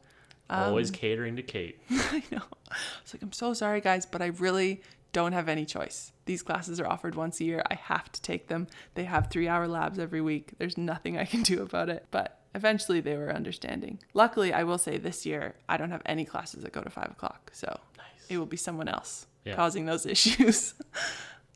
Always 0.48 0.90
um, 0.90 0.94
catering 0.94 1.36
to 1.36 1.42
Kate. 1.42 1.80
I 1.90 2.22
know. 2.30 2.42
I 2.70 2.76
was 3.02 3.14
like, 3.14 3.22
I'm 3.22 3.32
so 3.32 3.54
sorry, 3.54 3.80
guys, 3.80 4.04
but 4.04 4.20
I 4.20 4.26
really 4.26 4.82
don't 5.12 5.32
have 5.32 5.48
any 5.48 5.64
choice. 5.64 6.12
These 6.24 6.42
classes 6.42 6.80
are 6.80 6.86
offered 6.86 7.14
once 7.14 7.40
a 7.40 7.44
year. 7.44 7.62
I 7.70 7.74
have 7.74 8.10
to 8.12 8.22
take 8.22 8.48
them. 8.48 8.66
They 8.94 9.04
have 9.04 9.28
three 9.28 9.48
hour 9.48 9.68
labs 9.68 9.98
every 9.98 10.20
week. 10.20 10.52
There's 10.58 10.78
nothing 10.78 11.18
I 11.18 11.24
can 11.24 11.42
do 11.42 11.62
about 11.62 11.88
it. 11.88 12.06
But 12.10 12.40
eventually 12.54 13.00
they 13.00 13.16
were 13.16 13.32
understanding. 13.32 13.98
Luckily, 14.14 14.52
I 14.52 14.64
will 14.64 14.78
say 14.78 14.98
this 14.98 15.26
year, 15.26 15.54
I 15.68 15.76
don't 15.76 15.90
have 15.90 16.02
any 16.06 16.24
classes 16.24 16.62
that 16.62 16.72
go 16.72 16.82
to 16.82 16.90
five 16.90 17.10
o'clock. 17.10 17.50
So 17.52 17.78
nice. 17.96 18.26
it 18.28 18.38
will 18.38 18.46
be 18.46 18.56
someone 18.56 18.88
else 18.88 19.26
yeah. 19.44 19.54
causing 19.54 19.86
those 19.86 20.06
issues. 20.14 20.74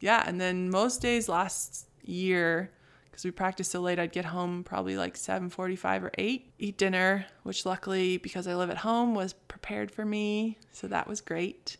yeah. 0.00 0.22
And 0.26 0.40
then 0.40 0.70
most 0.70 1.00
days 1.00 1.28
last 1.28 1.86
year, 2.02 2.70
because 3.10 3.24
we 3.24 3.30
practiced 3.30 3.70
so 3.70 3.80
late, 3.80 3.98
I'd 3.98 4.12
get 4.12 4.26
home 4.26 4.62
probably 4.62 4.98
like 4.98 5.14
7:45 5.14 6.02
or 6.02 6.10
8, 6.18 6.52
eat 6.58 6.76
dinner, 6.76 7.24
which 7.44 7.64
luckily 7.64 8.18
because 8.18 8.46
I 8.46 8.54
live 8.54 8.68
at 8.68 8.78
home 8.78 9.14
was 9.14 9.32
prepared 9.32 9.90
for 9.90 10.04
me, 10.04 10.58
so 10.70 10.86
that 10.88 11.08
was 11.08 11.22
great. 11.22 11.78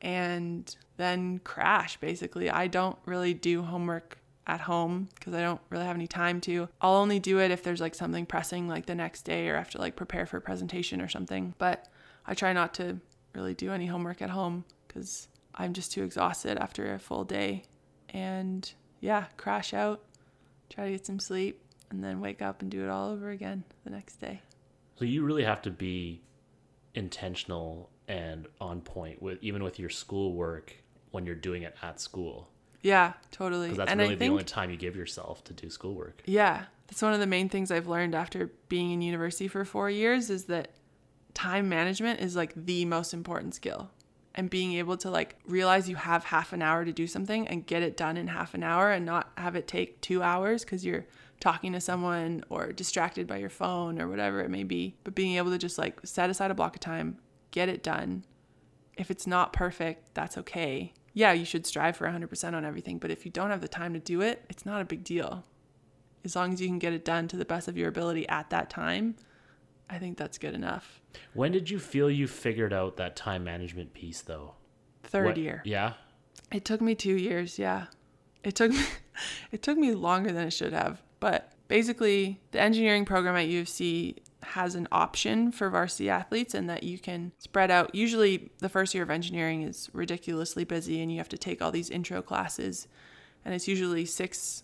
And 0.00 0.74
then 0.96 1.40
crash 1.40 1.96
basically. 1.96 2.50
I 2.50 2.66
don't 2.66 2.98
really 3.06 3.34
do 3.34 3.62
homework 3.62 4.18
at 4.46 4.60
home 4.62 5.08
because 5.14 5.34
I 5.34 5.42
don't 5.42 5.60
really 5.68 5.84
have 5.84 5.96
any 5.96 6.06
time 6.06 6.40
to. 6.42 6.68
I'll 6.80 6.96
only 6.96 7.18
do 7.20 7.38
it 7.38 7.50
if 7.50 7.62
there's 7.62 7.80
like 7.80 7.94
something 7.94 8.24
pressing 8.26 8.66
like 8.66 8.86
the 8.86 8.94
next 8.94 9.22
day 9.22 9.48
or 9.48 9.62
to 9.62 9.78
like 9.78 9.94
prepare 9.94 10.26
for 10.26 10.38
a 10.38 10.40
presentation 10.40 11.00
or 11.00 11.08
something. 11.08 11.54
But 11.58 11.86
I 12.26 12.34
try 12.34 12.52
not 12.52 12.74
to 12.74 12.98
really 13.34 13.54
do 13.54 13.72
any 13.72 13.86
homework 13.86 14.22
at 14.22 14.30
home 14.30 14.64
because 14.86 15.28
I'm 15.54 15.74
just 15.74 15.92
too 15.92 16.02
exhausted 16.02 16.56
after 16.58 16.94
a 16.94 16.98
full 16.98 17.24
day. 17.24 17.64
And 18.08 18.70
yeah, 19.00 19.26
crash 19.36 19.74
out, 19.74 20.02
try 20.70 20.86
to 20.86 20.90
get 20.92 21.06
some 21.06 21.20
sleep, 21.20 21.60
and 21.90 22.02
then 22.02 22.20
wake 22.20 22.40
up 22.40 22.62
and 22.62 22.70
do 22.70 22.82
it 22.82 22.88
all 22.88 23.10
over 23.10 23.30
again 23.30 23.64
the 23.84 23.90
next 23.90 24.16
day. 24.16 24.40
So 24.98 25.04
you 25.04 25.24
really 25.24 25.44
have 25.44 25.62
to 25.62 25.70
be 25.70 26.22
intentional 26.94 27.90
and 28.08 28.46
on 28.60 28.80
point 28.80 29.22
with 29.22 29.38
even 29.42 29.62
with 29.62 29.78
your 29.78 29.90
schoolwork 29.90 30.74
when 31.10 31.26
you're 31.26 31.34
doing 31.34 31.62
it 31.62 31.74
at 31.82 32.00
school. 32.00 32.48
Yeah, 32.82 33.14
totally. 33.30 33.68
Because 33.68 33.78
that's 33.78 33.90
and 33.90 34.00
really 34.00 34.14
the 34.14 34.28
only 34.28 34.44
time 34.44 34.70
you 34.70 34.76
give 34.76 34.96
yourself 34.96 35.44
to 35.44 35.52
do 35.52 35.68
schoolwork. 35.68 36.22
Yeah, 36.24 36.64
that's 36.86 37.02
one 37.02 37.12
of 37.12 37.20
the 37.20 37.26
main 37.26 37.48
things 37.48 37.70
I've 37.70 37.88
learned 37.88 38.14
after 38.14 38.52
being 38.68 38.92
in 38.92 39.02
university 39.02 39.48
for 39.48 39.64
four 39.64 39.90
years 39.90 40.30
is 40.30 40.44
that 40.44 40.70
time 41.34 41.68
management 41.68 42.20
is 42.20 42.34
like 42.34 42.52
the 42.54 42.84
most 42.84 43.12
important 43.12 43.54
skill 43.54 43.90
and 44.34 44.48
being 44.48 44.74
able 44.74 44.96
to 44.96 45.10
like 45.10 45.36
realize 45.46 45.88
you 45.88 45.96
have 45.96 46.24
half 46.24 46.52
an 46.52 46.62
hour 46.62 46.84
to 46.84 46.92
do 46.92 47.06
something 47.06 47.46
and 47.48 47.66
get 47.66 47.82
it 47.82 47.96
done 47.96 48.16
in 48.16 48.28
half 48.28 48.54
an 48.54 48.62
hour 48.62 48.90
and 48.90 49.04
not 49.04 49.32
have 49.36 49.56
it 49.56 49.66
take 49.66 50.00
two 50.00 50.22
hours 50.22 50.64
because 50.64 50.84
you're 50.84 51.04
talking 51.40 51.72
to 51.72 51.80
someone 51.80 52.44
or 52.48 52.72
distracted 52.72 53.26
by 53.26 53.36
your 53.36 53.50
phone 53.50 54.00
or 54.00 54.08
whatever 54.08 54.40
it 54.40 54.48
may 54.48 54.64
be. 54.64 54.96
But 55.04 55.14
being 55.14 55.36
able 55.36 55.50
to 55.50 55.58
just 55.58 55.78
like 55.78 56.00
set 56.04 56.30
aside 56.30 56.50
a 56.50 56.54
block 56.54 56.76
of 56.76 56.80
time, 56.80 57.18
get 57.50 57.68
it 57.68 57.82
done. 57.82 58.24
If 58.96 59.10
it's 59.10 59.26
not 59.26 59.52
perfect, 59.52 60.14
that's 60.14 60.36
okay. 60.38 60.92
Yeah, 61.14 61.32
you 61.32 61.44
should 61.44 61.66
strive 61.66 61.96
for 61.96 62.06
100% 62.06 62.54
on 62.54 62.64
everything, 62.64 62.98
but 62.98 63.10
if 63.10 63.24
you 63.24 63.30
don't 63.30 63.50
have 63.50 63.60
the 63.60 63.68
time 63.68 63.92
to 63.94 64.00
do 64.00 64.20
it, 64.20 64.44
it's 64.48 64.66
not 64.66 64.80
a 64.80 64.84
big 64.84 65.04
deal. 65.04 65.44
As 66.24 66.36
long 66.36 66.52
as 66.52 66.60
you 66.60 66.68
can 66.68 66.78
get 66.78 66.92
it 66.92 67.04
done 67.04 67.28
to 67.28 67.36
the 67.36 67.44
best 67.44 67.68
of 67.68 67.76
your 67.76 67.88
ability 67.88 68.28
at 68.28 68.50
that 68.50 68.70
time, 68.70 69.16
I 69.88 69.98
think 69.98 70.18
that's 70.18 70.38
good 70.38 70.54
enough. 70.54 71.00
When 71.34 71.52
did 71.52 71.70
you 71.70 71.78
feel 71.78 72.10
you 72.10 72.26
figured 72.26 72.72
out 72.72 72.96
that 72.96 73.16
time 73.16 73.44
management 73.44 73.94
piece 73.94 74.20
though? 74.20 74.54
Third 75.04 75.26
what, 75.26 75.36
year. 75.38 75.62
Yeah. 75.64 75.94
It 76.52 76.64
took 76.64 76.80
me 76.80 76.94
2 76.94 77.14
years, 77.14 77.58
yeah. 77.58 77.86
It 78.44 78.54
took 78.54 78.72
me 78.72 78.84
it 79.52 79.62
took 79.62 79.78
me 79.78 79.94
longer 79.94 80.32
than 80.32 80.46
it 80.46 80.52
should 80.52 80.72
have, 80.72 81.02
but 81.20 81.52
basically 81.68 82.40
the 82.50 82.60
engineering 82.60 83.04
program 83.04 83.36
at 83.36 83.48
U 83.48 83.62
of 83.62 83.68
C 83.68 84.16
has 84.48 84.74
an 84.74 84.88
option 84.90 85.52
for 85.52 85.70
varsity 85.70 86.08
athletes 86.08 86.54
and 86.54 86.68
that 86.68 86.82
you 86.82 86.98
can 86.98 87.32
spread 87.38 87.70
out. 87.70 87.94
Usually 87.94 88.50
the 88.58 88.68
first 88.68 88.94
year 88.94 89.02
of 89.02 89.10
engineering 89.10 89.62
is 89.62 89.90
ridiculously 89.92 90.64
busy 90.64 91.00
and 91.00 91.10
you 91.10 91.18
have 91.18 91.28
to 91.30 91.38
take 91.38 91.60
all 91.60 91.70
these 91.70 91.90
intro 91.90 92.22
classes 92.22 92.88
and 93.44 93.54
it's 93.54 93.68
usually 93.68 94.04
6 94.04 94.62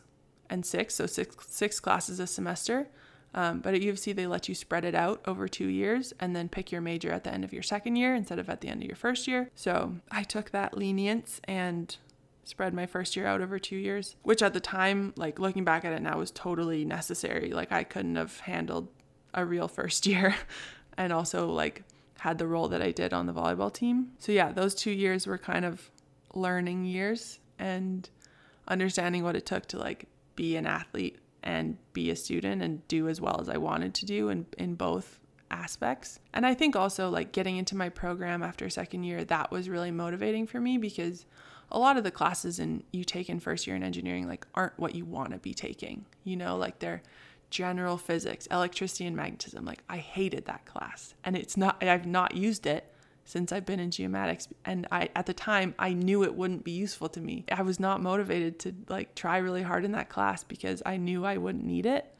and 0.50 0.66
6, 0.66 0.94
so 0.94 1.06
6 1.06 1.36
6 1.48 1.80
classes 1.80 2.20
a 2.20 2.26
semester. 2.26 2.88
Um, 3.34 3.60
but 3.60 3.74
at 3.74 3.82
U 3.82 3.90
of 3.90 3.98
C, 3.98 4.12
they 4.12 4.28
let 4.28 4.48
you 4.48 4.54
spread 4.54 4.84
it 4.84 4.94
out 4.94 5.20
over 5.26 5.48
two 5.48 5.66
years 5.66 6.12
and 6.20 6.36
then 6.36 6.48
pick 6.48 6.70
your 6.70 6.80
major 6.80 7.10
at 7.10 7.24
the 7.24 7.32
end 7.32 7.42
of 7.42 7.52
your 7.52 7.62
second 7.62 7.96
year 7.96 8.14
instead 8.14 8.38
of 8.38 8.48
at 8.48 8.60
the 8.60 8.68
end 8.68 8.82
of 8.82 8.86
your 8.86 8.96
first 8.96 9.26
year. 9.26 9.50
So 9.56 9.96
I 10.10 10.22
took 10.22 10.50
that 10.50 10.76
lenience 10.76 11.40
and 11.44 11.96
spread 12.44 12.74
my 12.74 12.86
first 12.86 13.16
year 13.16 13.26
out 13.26 13.40
over 13.40 13.58
two 13.58 13.76
years, 13.76 14.14
which 14.22 14.42
at 14.42 14.52
the 14.52 14.60
time, 14.60 15.12
like 15.16 15.38
looking 15.40 15.64
back 15.64 15.84
at 15.84 15.92
it 15.92 16.02
now, 16.02 16.18
was 16.18 16.30
totally 16.30 16.84
necessary. 16.84 17.50
Like 17.52 17.72
I 17.72 17.82
couldn't 17.82 18.16
have 18.16 18.38
handled 18.40 18.88
a 19.34 19.44
real 19.44 19.68
first 19.68 20.06
year 20.06 20.34
and 20.96 21.12
also 21.12 21.50
like 21.50 21.82
had 22.20 22.38
the 22.38 22.46
role 22.46 22.68
that 22.68 22.80
I 22.80 22.90
did 22.90 23.12
on 23.12 23.26
the 23.26 23.34
volleyball 23.34 23.72
team. 23.72 24.12
So 24.18 24.32
yeah, 24.32 24.52
those 24.52 24.74
two 24.74 24.90
years 24.90 25.26
were 25.26 25.38
kind 25.38 25.64
of 25.64 25.90
learning 26.34 26.84
years 26.84 27.38
and 27.58 28.08
understanding 28.66 29.22
what 29.22 29.36
it 29.36 29.44
took 29.44 29.66
to 29.66 29.78
like 29.78 30.06
be 30.34 30.56
an 30.56 30.66
athlete 30.66 31.18
and 31.42 31.76
be 31.92 32.10
a 32.10 32.16
student 32.16 32.62
and 32.62 32.86
do 32.88 33.08
as 33.08 33.20
well 33.20 33.38
as 33.40 33.48
I 33.48 33.58
wanted 33.58 33.94
to 33.96 34.06
do 34.06 34.30
in, 34.30 34.46
in 34.56 34.74
both 34.74 35.20
aspects. 35.50 36.18
And 36.32 36.46
I 36.46 36.54
think 36.54 36.74
also 36.74 37.10
like 37.10 37.32
getting 37.32 37.58
into 37.58 37.76
my 37.76 37.90
program 37.90 38.42
after 38.42 38.68
second 38.70 39.04
year, 39.04 39.24
that 39.24 39.50
was 39.50 39.68
really 39.68 39.90
motivating 39.90 40.46
for 40.46 40.60
me 40.60 40.78
because 40.78 41.26
a 41.70 41.78
lot 41.78 41.96
of 41.96 42.04
the 42.04 42.10
classes 42.10 42.58
in 42.58 42.82
you 42.92 43.04
take 43.04 43.28
in 43.28 43.40
first 43.40 43.66
year 43.66 43.76
in 43.76 43.82
engineering 43.82 44.26
like 44.26 44.46
aren't 44.54 44.78
what 44.78 44.94
you 44.94 45.04
want 45.04 45.32
to 45.32 45.38
be 45.38 45.54
taking. 45.54 46.06
You 46.24 46.36
know, 46.36 46.56
like 46.56 46.78
they're 46.78 47.02
general 47.54 47.96
physics, 47.96 48.48
electricity 48.48 49.06
and 49.06 49.14
magnetism. 49.14 49.64
Like 49.64 49.84
I 49.88 49.98
hated 49.98 50.46
that 50.46 50.66
class. 50.66 51.14
And 51.22 51.36
it's 51.36 51.56
not 51.56 51.82
I've 51.84 52.04
not 52.04 52.34
used 52.34 52.66
it 52.66 52.92
since 53.24 53.52
I've 53.52 53.64
been 53.64 53.78
in 53.78 53.90
geomatics 53.90 54.48
and 54.64 54.88
I 54.90 55.08
at 55.14 55.26
the 55.26 55.32
time 55.32 55.72
I 55.78 55.92
knew 55.92 56.24
it 56.24 56.34
wouldn't 56.34 56.64
be 56.64 56.72
useful 56.72 57.08
to 57.10 57.20
me. 57.20 57.44
I 57.52 57.62
was 57.62 57.78
not 57.78 58.02
motivated 58.02 58.58
to 58.60 58.74
like 58.88 59.14
try 59.14 59.36
really 59.38 59.62
hard 59.62 59.84
in 59.84 59.92
that 59.92 60.08
class 60.08 60.42
because 60.42 60.82
I 60.84 60.96
knew 60.96 61.24
I 61.24 61.36
wouldn't 61.36 61.64
need 61.64 61.86
it. 61.86 62.12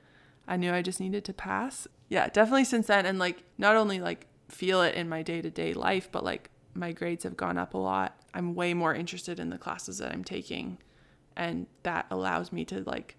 I 0.47 0.57
knew 0.57 0.73
I 0.73 0.83
just 0.83 1.01
needed 1.01 1.25
to 1.25 1.33
pass. 1.33 1.89
Yeah, 2.09 2.29
definitely 2.29 2.65
since 2.65 2.87
then 2.87 3.05
and 3.05 3.19
like 3.19 3.43
not 3.59 3.75
only 3.75 3.99
like 3.99 4.29
feel 4.49 4.83
it 4.83 4.95
in 4.95 5.09
my 5.09 5.23
day-to-day 5.23 5.75
life 5.75 6.09
but 6.13 6.23
like 6.23 6.49
my 6.75 6.93
grades 6.93 7.25
have 7.25 7.37
gone 7.37 7.59
up 7.59 7.75
a 7.75 7.79
lot. 7.79 8.23
I'm 8.33 8.55
way 8.55 8.73
more 8.73 8.95
interested 8.95 9.41
in 9.41 9.51
the 9.51 9.59
classes 9.59 9.99
that 9.99 10.13
I'm 10.13 10.23
taking 10.23 10.79
and 11.37 11.67
that 11.83 12.07
allows 12.09 12.53
me 12.53 12.65
to 12.67 12.85
like 12.85 13.17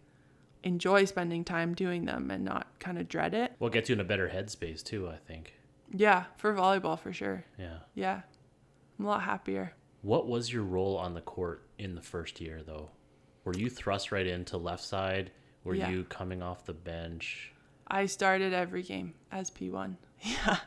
enjoy 0.65 1.05
spending 1.05 1.45
time 1.45 1.73
doing 1.73 2.03
them 2.05 2.29
and 2.31 2.43
not 2.43 2.67
kind 2.79 2.97
of 2.97 3.07
dread 3.07 3.33
it. 3.33 3.53
Well, 3.59 3.69
it 3.69 3.73
gets 3.73 3.87
you 3.87 3.93
in 3.93 4.01
a 4.01 4.03
better 4.05 4.27
headspace 4.27 4.83
too, 4.83 5.07
I 5.07 5.15
think. 5.15 5.53
Yeah, 5.93 6.25
for 6.37 6.53
volleyball 6.53 6.99
for 6.99 7.13
sure. 7.13 7.45
Yeah. 7.57 7.77
Yeah. 7.93 8.21
I'm 8.99 9.05
a 9.05 9.07
lot 9.07 9.21
happier. 9.23 9.73
What 10.01 10.27
was 10.27 10.51
your 10.51 10.63
role 10.63 10.97
on 10.97 11.13
the 11.13 11.21
court 11.21 11.63
in 11.77 11.95
the 11.95 12.01
first 12.01 12.41
year 12.41 12.61
though? 12.65 12.89
Were 13.45 13.53
you 13.55 13.69
thrust 13.69 14.11
right 14.11 14.25
into 14.27 14.57
left 14.57 14.83
side? 14.83 15.31
Were 15.63 15.75
Yeah. 15.75 15.89
you 15.89 16.03
coming 16.05 16.41
off 16.41 16.65
the 16.65 16.73
bench? 16.73 17.53
I 17.87 18.07
started 18.07 18.51
every 18.53 18.81
game 18.83 19.13
as 19.31 19.49
P1. 19.51 19.95
Yeah. 20.21 20.57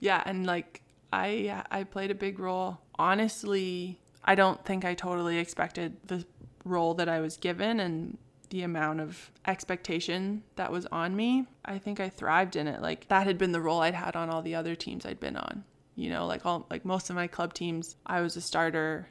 yeah, 0.00 0.22
and 0.26 0.44
like 0.46 0.82
I 1.12 1.62
I 1.70 1.84
played 1.84 2.10
a 2.10 2.14
big 2.14 2.38
role. 2.40 2.80
Honestly, 2.98 4.00
I 4.24 4.34
don't 4.34 4.64
think 4.64 4.84
I 4.84 4.94
totally 4.94 5.38
expected 5.38 5.96
the 6.06 6.24
role 6.64 6.94
that 6.94 7.08
I 7.08 7.20
was 7.20 7.36
given 7.36 7.78
and 7.80 8.18
the 8.50 8.62
amount 8.62 9.00
of 9.00 9.30
expectation 9.46 10.42
that 10.56 10.70
was 10.70 10.86
on 10.86 11.16
me. 11.16 11.46
I 11.64 11.78
think 11.78 12.00
I 12.00 12.08
thrived 12.08 12.56
in 12.56 12.68
it. 12.68 12.82
Like 12.82 13.08
that 13.08 13.26
had 13.26 13.38
been 13.38 13.52
the 13.52 13.60
role 13.60 13.80
I'd 13.80 13.94
had 13.94 14.16
on 14.16 14.28
all 14.28 14.42
the 14.42 14.54
other 14.54 14.74
teams 14.74 15.06
I'd 15.06 15.20
been 15.20 15.36
on. 15.36 15.64
You 15.94 16.10
know, 16.10 16.26
like 16.26 16.44
all 16.44 16.66
like 16.70 16.84
most 16.84 17.10
of 17.10 17.16
my 17.16 17.26
club 17.26 17.54
teams, 17.54 17.96
I 18.06 18.20
was 18.20 18.36
a 18.36 18.40
starter 18.40 19.08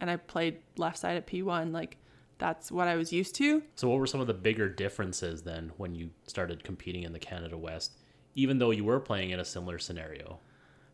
and 0.00 0.10
I 0.10 0.16
played 0.16 0.58
left 0.76 0.98
side 0.98 1.16
at 1.16 1.26
P1 1.26 1.72
like 1.72 1.96
that's 2.42 2.72
what 2.72 2.88
I 2.88 2.96
was 2.96 3.12
used 3.12 3.36
to. 3.36 3.62
So, 3.76 3.88
what 3.88 4.00
were 4.00 4.06
some 4.06 4.20
of 4.20 4.26
the 4.26 4.34
bigger 4.34 4.68
differences 4.68 5.42
then 5.42 5.70
when 5.76 5.94
you 5.94 6.10
started 6.26 6.64
competing 6.64 7.04
in 7.04 7.12
the 7.12 7.20
Canada 7.20 7.56
West, 7.56 7.92
even 8.34 8.58
though 8.58 8.72
you 8.72 8.84
were 8.84 8.98
playing 8.98 9.30
in 9.30 9.38
a 9.38 9.44
similar 9.44 9.78
scenario? 9.78 10.40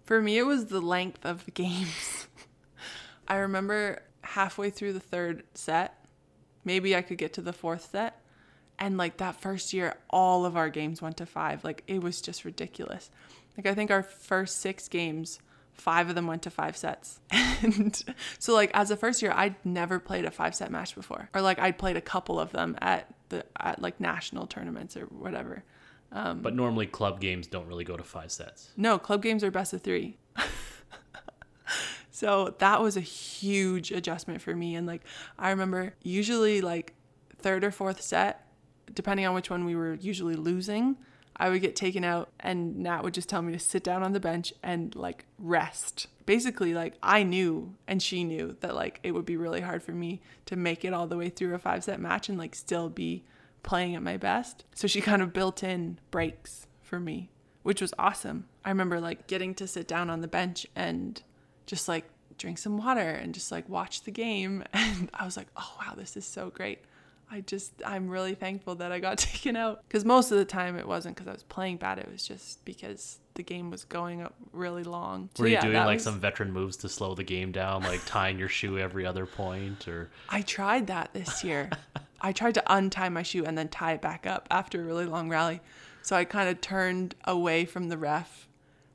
For 0.05 0.21
me, 0.21 0.37
it 0.37 0.43
was 0.43 0.67
the 0.67 0.83
length 0.83 1.25
of 1.25 1.47
the 1.47 1.51
games. 1.63 2.29
I 3.27 3.37
remember 3.37 4.03
halfway 4.21 4.69
through 4.69 4.93
the 4.93 5.01
third 5.01 5.43
set, 5.55 5.98
maybe 6.69 6.95
I 6.95 7.01
could 7.01 7.17
get 7.17 7.33
to 7.33 7.41
the 7.41 7.55
fourth 7.55 7.89
set. 7.91 8.21
And 8.79 8.97
like 8.99 9.17
that 9.17 9.41
first 9.41 9.73
year, 9.73 9.97
all 10.11 10.45
of 10.45 10.55
our 10.55 10.69
games 10.69 11.01
went 11.01 11.17
to 11.17 11.27
five. 11.27 11.65
Like 11.65 11.83
it 11.87 12.03
was 12.03 12.21
just 12.21 12.45
ridiculous. 12.45 13.11
Like 13.57 13.67
I 13.67 13.75
think 13.75 13.91
our 13.91 14.03
first 14.03 14.59
six 14.61 14.87
games, 14.87 15.41
five 15.73 16.11
of 16.11 16.15
them 16.15 16.27
went 16.27 16.43
to 16.43 16.51
five 16.51 16.77
sets. 16.77 17.21
And 17.61 18.01
so 18.39 18.55
like 18.55 18.71
as 18.73 18.93
a 18.93 18.97
first 18.97 19.21
year, 19.21 19.33
I'd 19.35 19.57
never 19.65 19.99
played 19.99 20.25
a 20.25 20.31
five 20.31 20.55
set 20.55 20.71
match 20.71 20.95
before. 20.95 21.29
Or 21.35 21.41
like 21.41 21.59
I'd 21.59 21.77
played 21.77 21.97
a 21.97 22.01
couple 22.01 22.39
of 22.39 22.53
them 22.53 22.77
at 22.81 23.13
the 23.31 23.45
at 23.59 23.83
like 23.83 23.99
national 23.99 24.47
tournaments 24.47 24.97
or 24.97 25.07
whatever. 25.07 25.65
Um, 26.13 26.41
but 26.41 26.55
normally, 26.55 26.87
club 26.87 27.21
games 27.21 27.49
don't 27.49 27.67
really 27.67 27.83
go 27.85 27.97
to 27.97 28.05
five 28.05 28.31
sets. 28.31 28.71
No, 28.77 28.97
club 28.97 29.23
games 29.23 29.43
are 29.43 29.51
best 29.51 29.73
of 29.73 29.83
three. 29.83 30.19
so 32.19 32.53
that 32.59 32.83
was 32.83 32.97
a 32.97 33.01
huge 33.01 33.93
adjustment 33.93 34.43
for 34.43 34.53
me. 34.53 34.75
And 34.75 34.89
like, 34.89 35.03
I 35.39 35.51
remember 35.51 35.95
usually 36.03 36.61
like 36.61 36.95
third 37.39 37.63
or 37.63 37.71
fourth 37.71 38.01
set, 38.01 38.45
depending 38.93 39.25
on 39.25 39.35
which 39.37 39.51
one 39.51 39.65
we 39.65 39.77
were 39.77 39.95
usually 39.95 40.35
losing, 40.35 40.97
I 41.37 41.49
would 41.49 41.61
get 41.61 41.77
taken 41.77 42.03
out 42.03 42.31
and 42.41 42.79
Nat 42.79 43.05
would 43.05 43.15
just 43.15 43.29
tell 43.29 43.41
me 43.41 43.53
to 43.53 43.59
sit 43.61 43.85
down 43.85 44.03
on 44.03 44.15
the 44.15 44.19
bench 44.19 44.53
and 44.65 44.97
like 44.97 45.27
rest. 45.39 46.09
Basically, 46.27 46.75
like 46.75 46.95
I 47.05 47.23
knew 47.23 47.77
and 47.87 48.03
she 48.03 48.25
knew 48.25 48.57
that 48.63 48.75
like 48.75 48.99
it 49.05 49.13
would 49.13 49.25
be 49.25 49.37
really 49.37 49.61
hard 49.61 49.85
for 49.85 49.93
me 49.93 50.21
to 50.47 50.57
make 50.57 50.85
it 50.85 50.93
all 50.93 51.07
the 51.07 51.17
way 51.17 51.29
through 51.29 51.55
a 51.55 51.59
five 51.59 51.85
set 51.85 52.01
match 52.01 52.29
and 52.29 52.37
like 52.37 52.57
still 52.57 52.89
be 52.89 53.23
playing 53.63 53.95
at 53.95 54.03
my 54.03 54.17
best. 54.17 54.65
So 54.75 54.89
she 54.89 55.01
kind 55.01 55.23
of 55.23 55.33
built 55.33 55.63
in 55.63 56.01
breaks 56.11 56.67
for 56.83 56.99
me, 56.99 57.31
which 57.63 57.81
was 57.81 57.95
awesome. 57.97 58.49
I 58.65 58.71
remember 58.71 58.99
like 58.99 59.29
getting 59.29 59.55
to 59.55 59.69
sit 59.69 59.87
down 59.87 60.11
on 60.11 60.21
the 60.21 60.27
bench 60.27 60.67
and 60.75 61.23
just 61.69 61.87
like 61.87 62.05
drink 62.39 62.59
some 62.59 62.79
water 62.79 63.01
and 63.01 63.35
just 63.35 63.53
like 63.53 63.69
watch 63.69 64.03
the 64.03 64.11
game. 64.11 64.65
And 64.73 65.11
I 65.15 65.25
was 65.25 65.37
like, 65.37 65.47
oh 65.57 65.77
wow, 65.81 65.95
this 65.97 66.17
is 66.17 66.25
so 66.25 66.51
great. 66.51 66.81
I 67.31 67.43
just, 67.43 67.73
I'm 67.85 68.09
really 68.09 68.35
thankful 68.35 68.77
that 68.77 68.91
I 68.91 69.01
got 69.01 69.19
taken 69.33 69.55
out. 69.55 69.83
Because 69.87 70.05
most 70.05 70.33
of 70.33 70.39
the 70.39 70.45
time 70.47 70.77
it 70.79 70.89
wasn't 70.89 71.15
because 71.15 71.29
I 71.29 71.33
was 71.33 71.43
playing 71.43 71.77
bad, 71.77 71.99
it 71.99 72.09
was 72.11 72.27
just 72.27 72.65
because 72.65 73.19
the 73.35 73.43
game 73.43 73.71
was 73.71 73.85
going 73.85 74.23
up 74.23 74.35
really 74.53 74.83
long. 74.83 75.29
So, 75.35 75.43
Were 75.43 75.49
you 75.49 75.55
yeah, 75.55 75.61
doing 75.63 75.75
like 75.77 75.97
was- 75.97 76.05
some 76.05 76.19
veteran 76.19 76.53
moves 76.53 76.77
to 76.79 76.89
slow 76.89 77.15
the 77.15 77.23
game 77.23 77.53
down, 77.53 77.83
like 77.83 78.01
tying 78.07 78.39
your 78.39 78.49
shoe 78.49 78.79
every 78.79 79.05
other 79.07 79.27
point, 79.27 79.87
or 79.87 80.09
I 80.31 80.41
tried 80.43 80.87
that 80.89 81.13
this 81.13 81.45
year. 81.45 81.71
I 82.21 82.33
tried 82.33 82.55
to 82.55 82.63
untie 82.75 83.11
my 83.11 83.23
shoe 83.23 83.45
and 83.45 83.57
then 83.57 83.69
tie 83.69 83.93
it 83.93 84.03
back 84.03 84.27
up 84.27 84.49
after 84.51 84.81
a 84.81 84.85
really 84.85 85.07
long 85.07 85.29
rally. 85.29 85.61
So 86.03 86.17
I 86.17 86.25
kind 86.25 86.49
of 86.49 86.61
turned 86.61 87.15
away 87.25 87.65
from 87.65 87.91
the 87.91 87.99
ref 87.99 88.48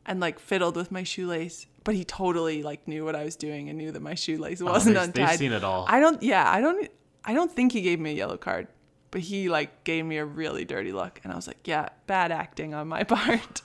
and 0.06 0.20
like 0.20 0.40
fiddled 0.40 0.76
with 0.76 0.92
my 0.92 1.04
shoelace. 1.04 1.68
But 1.84 1.96
he 1.96 2.04
totally 2.06 2.64
like 2.64 2.88
knew 2.88 3.04
what 3.06 3.16
I 3.16 3.24
was 3.26 3.36
doing 3.36 3.68
and 3.70 3.78
knew 3.78 3.92
that 3.92 4.02
my 4.02 4.16
shoelace 4.16 4.62
wasn't 4.62 4.96
Oh, 4.98 5.00
they've- 5.02 5.08
untied. 5.10 5.30
they've 5.32 5.38
seen 5.40 5.52
it 5.54 5.64
all. 5.64 5.86
I 5.88 6.00
don't. 6.00 6.22
Yeah, 6.24 6.50
I 6.50 6.62
don't. 6.62 6.90
I 7.26 7.34
don't 7.34 7.52
think 7.52 7.72
he 7.72 7.82
gave 7.82 8.00
me 8.00 8.12
a 8.12 8.14
yellow 8.14 8.38
card, 8.38 8.68
but 9.12 9.22
he 9.22 9.50
like 9.50 9.84
gave 9.84 10.06
me 10.06 10.18
a 10.18 10.26
really 10.26 10.66
dirty 10.66 10.92
look, 10.94 11.20
and 11.24 11.32
I 11.32 11.36
was 11.36 11.48
like, 11.48 11.68
yeah, 11.68 11.90
bad 12.08 12.32
acting 12.32 12.74
on 12.74 12.88
my 12.88 13.04
part. 13.16 13.62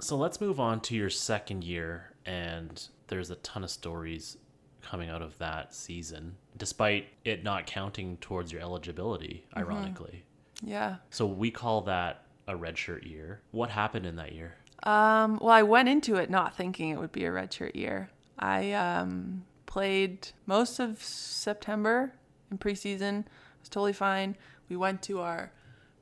So 0.00 0.16
let's 0.16 0.40
move 0.40 0.60
on 0.60 0.80
to 0.82 0.94
your 0.96 1.10
second 1.10 1.64
year, 1.64 2.10
and 2.26 2.82
there's 3.08 3.30
a 3.30 3.36
ton 3.36 3.64
of 3.64 3.70
stories 3.70 4.36
coming 4.82 5.08
out 5.08 5.22
of 5.22 5.38
that 5.38 5.74
season, 5.74 6.36
despite 6.58 7.06
it 7.24 7.42
not 7.42 7.66
counting 7.66 8.18
towards 8.18 8.52
your 8.52 8.60
eligibility, 8.60 9.46
Mm-hmm. 9.50 9.58
ironically. 9.60 10.24
yeah. 10.62 10.96
So 11.10 11.24
we 11.26 11.50
call 11.50 11.82
that 11.82 12.26
a 12.46 12.52
redshirt 12.54 13.08
year. 13.08 13.40
What 13.52 13.70
happened 13.70 14.04
in 14.04 14.16
that 14.16 14.32
year? 14.32 14.56
Um, 14.84 15.38
well, 15.40 15.50
I 15.50 15.62
went 15.62 15.88
into 15.88 16.16
it 16.16 16.30
not 16.30 16.54
thinking 16.54 16.90
it 16.90 16.98
would 16.98 17.12
be 17.12 17.24
a 17.24 17.30
redshirt 17.30 17.74
year. 17.74 18.10
I 18.38 18.72
um, 18.72 19.44
played 19.66 20.28
most 20.46 20.78
of 20.78 21.02
September 21.02 22.12
in 22.50 22.58
preseason. 22.58 23.20
It 23.20 23.26
was 23.60 23.68
totally 23.70 23.94
fine. 23.94 24.36
We 24.68 24.76
went 24.76 25.02
to 25.02 25.20
our 25.20 25.52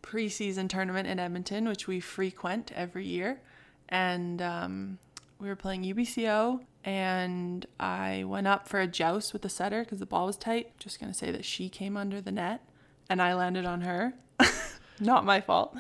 preseason 0.03 0.69
tournament 0.69 1.07
in 1.07 1.21
Edmonton, 1.21 1.69
which 1.69 1.87
we 1.87 2.01
frequent 2.01 2.73
every 2.75 3.07
year, 3.07 3.41
and 3.89 4.43
um, 4.43 4.99
we 5.39 5.49
were 5.49 5.57
playing 5.57 5.85
UBCO. 5.85 6.61
And 6.85 7.65
I 7.79 8.25
went 8.27 8.49
up 8.49 8.67
for 8.67 8.81
a 8.81 8.89
joust 8.89 9.33
with 9.33 9.43
the 9.43 9.49
setter 9.49 9.85
because 9.85 10.01
the 10.01 10.07
ball 10.07 10.27
was 10.27 10.37
tight. 10.37 10.77
Just 10.81 10.99
gonna 10.99 11.15
say 11.15 11.31
that 11.31 11.45
she 11.45 11.69
came 11.69 11.97
under 11.97 12.21
the 12.21 12.33
net, 12.33 12.63
and 13.09 13.23
I 13.23 13.35
landed 13.35 13.65
on 13.65 13.83
her. 13.83 14.15
not 15.01 15.25
my 15.25 15.41
fault. 15.41 15.77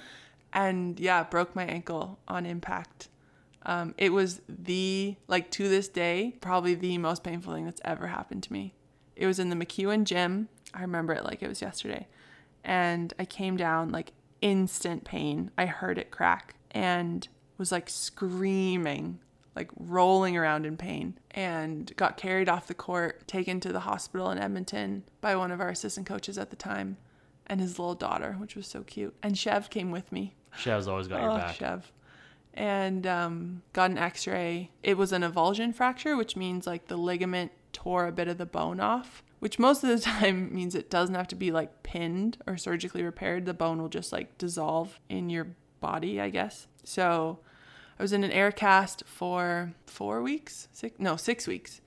And 0.52 0.98
yeah, 1.00 1.22
broke 1.24 1.56
my 1.56 1.64
ankle 1.64 2.18
on 2.28 2.46
impact. 2.46 3.08
Um, 3.64 3.94
it 3.96 4.12
was 4.12 4.40
the, 4.48 5.16
like 5.28 5.50
to 5.52 5.68
this 5.68 5.88
day, 5.88 6.34
probably 6.40 6.74
the 6.74 6.98
most 6.98 7.22
painful 7.22 7.54
thing 7.54 7.64
that's 7.64 7.80
ever 7.84 8.08
happened 8.08 8.42
to 8.44 8.52
me. 8.52 8.74
It 9.16 9.26
was 9.26 9.38
in 9.38 9.50
the 9.50 9.56
MacEwan 9.56 10.04
gym. 10.04 10.48
I 10.74 10.80
remember 10.80 11.12
it 11.12 11.24
like 11.24 11.42
it 11.42 11.48
was 11.48 11.62
yesterday. 11.62 12.08
And 12.64 13.14
I 13.18 13.24
came 13.24 13.56
down 13.56 13.90
like 13.90 14.12
instant 14.40 15.04
pain. 15.04 15.50
I 15.56 15.66
heard 15.66 15.98
it 15.98 16.10
crack 16.10 16.54
and 16.72 17.26
was 17.56 17.70
like 17.72 17.88
screaming, 17.88 19.20
like 19.54 19.70
rolling 19.76 20.36
around 20.36 20.66
in 20.66 20.76
pain, 20.76 21.18
and 21.30 21.94
got 21.96 22.16
carried 22.16 22.48
off 22.48 22.66
the 22.66 22.74
court, 22.74 23.26
taken 23.28 23.60
to 23.60 23.72
the 23.72 23.80
hospital 23.80 24.30
in 24.30 24.38
Edmonton 24.38 25.04
by 25.20 25.36
one 25.36 25.50
of 25.50 25.60
our 25.60 25.68
assistant 25.68 26.06
coaches 26.06 26.38
at 26.38 26.50
the 26.50 26.56
time 26.56 26.96
and 27.46 27.60
his 27.60 27.78
little 27.78 27.94
daughter, 27.94 28.36
which 28.38 28.56
was 28.56 28.66
so 28.66 28.82
cute. 28.82 29.14
And 29.22 29.38
Chev 29.38 29.70
came 29.70 29.90
with 29.90 30.10
me. 30.10 30.34
Shev's 30.56 30.88
always 30.88 31.08
got 31.08 31.20
your 31.22 31.30
Oh, 31.30 31.36
back. 31.36 31.56
Chev. 31.56 31.90
And 32.54 33.06
um, 33.06 33.62
got 33.72 33.90
an 33.90 33.98
x 33.98 34.26
ray. 34.26 34.70
It 34.82 34.96
was 34.98 35.12
an 35.12 35.22
avulsion 35.22 35.74
fracture, 35.74 36.16
which 36.16 36.36
means 36.36 36.66
like 36.66 36.88
the 36.88 36.96
ligament 36.98 37.52
tore 37.72 38.06
a 38.06 38.12
bit 38.12 38.28
of 38.28 38.36
the 38.36 38.44
bone 38.46 38.78
off, 38.78 39.22
which 39.40 39.58
most 39.58 39.82
of 39.82 39.88
the 39.88 39.98
time 40.04 40.54
means 40.54 40.74
it 40.74 40.90
doesn't 40.90 41.14
have 41.14 41.28
to 41.28 41.34
be 41.34 41.50
like 41.50 41.82
pinned 41.82 42.36
or 42.46 42.56
surgically 42.58 43.02
repaired. 43.02 43.46
The 43.46 43.54
bone 43.54 43.80
will 43.80 43.88
just 43.88 44.12
like 44.12 44.36
dissolve 44.38 45.00
in 45.08 45.30
your 45.30 45.48
body, 45.80 46.20
I 46.20 46.28
guess. 46.28 46.66
So 46.84 47.38
I 47.98 48.02
was 48.02 48.12
in 48.12 48.22
an 48.22 48.32
air 48.32 48.52
cast 48.52 49.02
for 49.06 49.72
four 49.86 50.20
weeks, 50.22 50.68
six, 50.72 50.98
no, 50.98 51.16
six 51.16 51.46
weeks. 51.46 51.80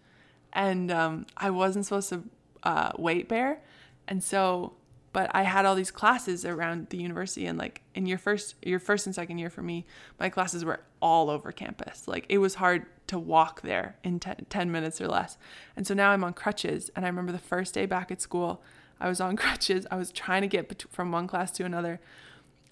And 0.53 0.89
um, 0.89 1.25
I 1.37 1.49
wasn't 1.51 1.85
supposed 1.85 2.09
to 2.09 2.23
uh, 2.63 2.91
weight 2.97 3.27
bear. 3.29 3.61
And 4.07 4.23
so 4.23 4.73
but 5.15 5.31
I 5.33 5.43
had 5.43 5.63
all 5.63 5.75
these 5.75 5.91
classes 5.91 6.43
around 6.43 6.89
the 6.89 6.97
university 6.97 7.45
and 7.45 7.57
like 7.57 7.81
in 7.93 8.05
your 8.05 8.17
first 8.17 8.55
your 8.61 8.79
first 8.79 9.05
and 9.05 9.15
second 9.15 9.37
year 9.37 9.49
for 9.49 9.61
me 9.61 9.85
my 10.19 10.27
classes 10.27 10.65
were 10.65 10.81
all 11.01 11.29
over 11.29 11.53
campus. 11.53 12.05
Like 12.05 12.25
it 12.27 12.39
was 12.39 12.55
hard 12.55 12.85
to 13.07 13.17
walk 13.17 13.61
there 13.61 13.95
in 14.03 14.19
10, 14.19 14.47
10 14.49 14.71
minutes 14.73 14.99
or 14.99 15.07
less. 15.07 15.37
And 15.77 15.87
so 15.87 15.93
now 15.93 16.09
I'm 16.09 16.25
on 16.25 16.33
crutches 16.33 16.91
and 16.97 17.05
I 17.05 17.07
remember 17.07 17.31
the 17.31 17.37
first 17.37 17.73
day 17.73 17.85
back 17.85 18.11
at 18.11 18.21
school 18.21 18.61
I 18.99 19.07
was 19.07 19.21
on 19.21 19.37
crutches. 19.37 19.87
I 19.89 19.95
was 19.95 20.11
trying 20.11 20.41
to 20.41 20.49
get 20.49 20.83
from 20.91 21.13
one 21.13 21.27
class 21.27 21.49
to 21.53 21.63
another. 21.63 22.01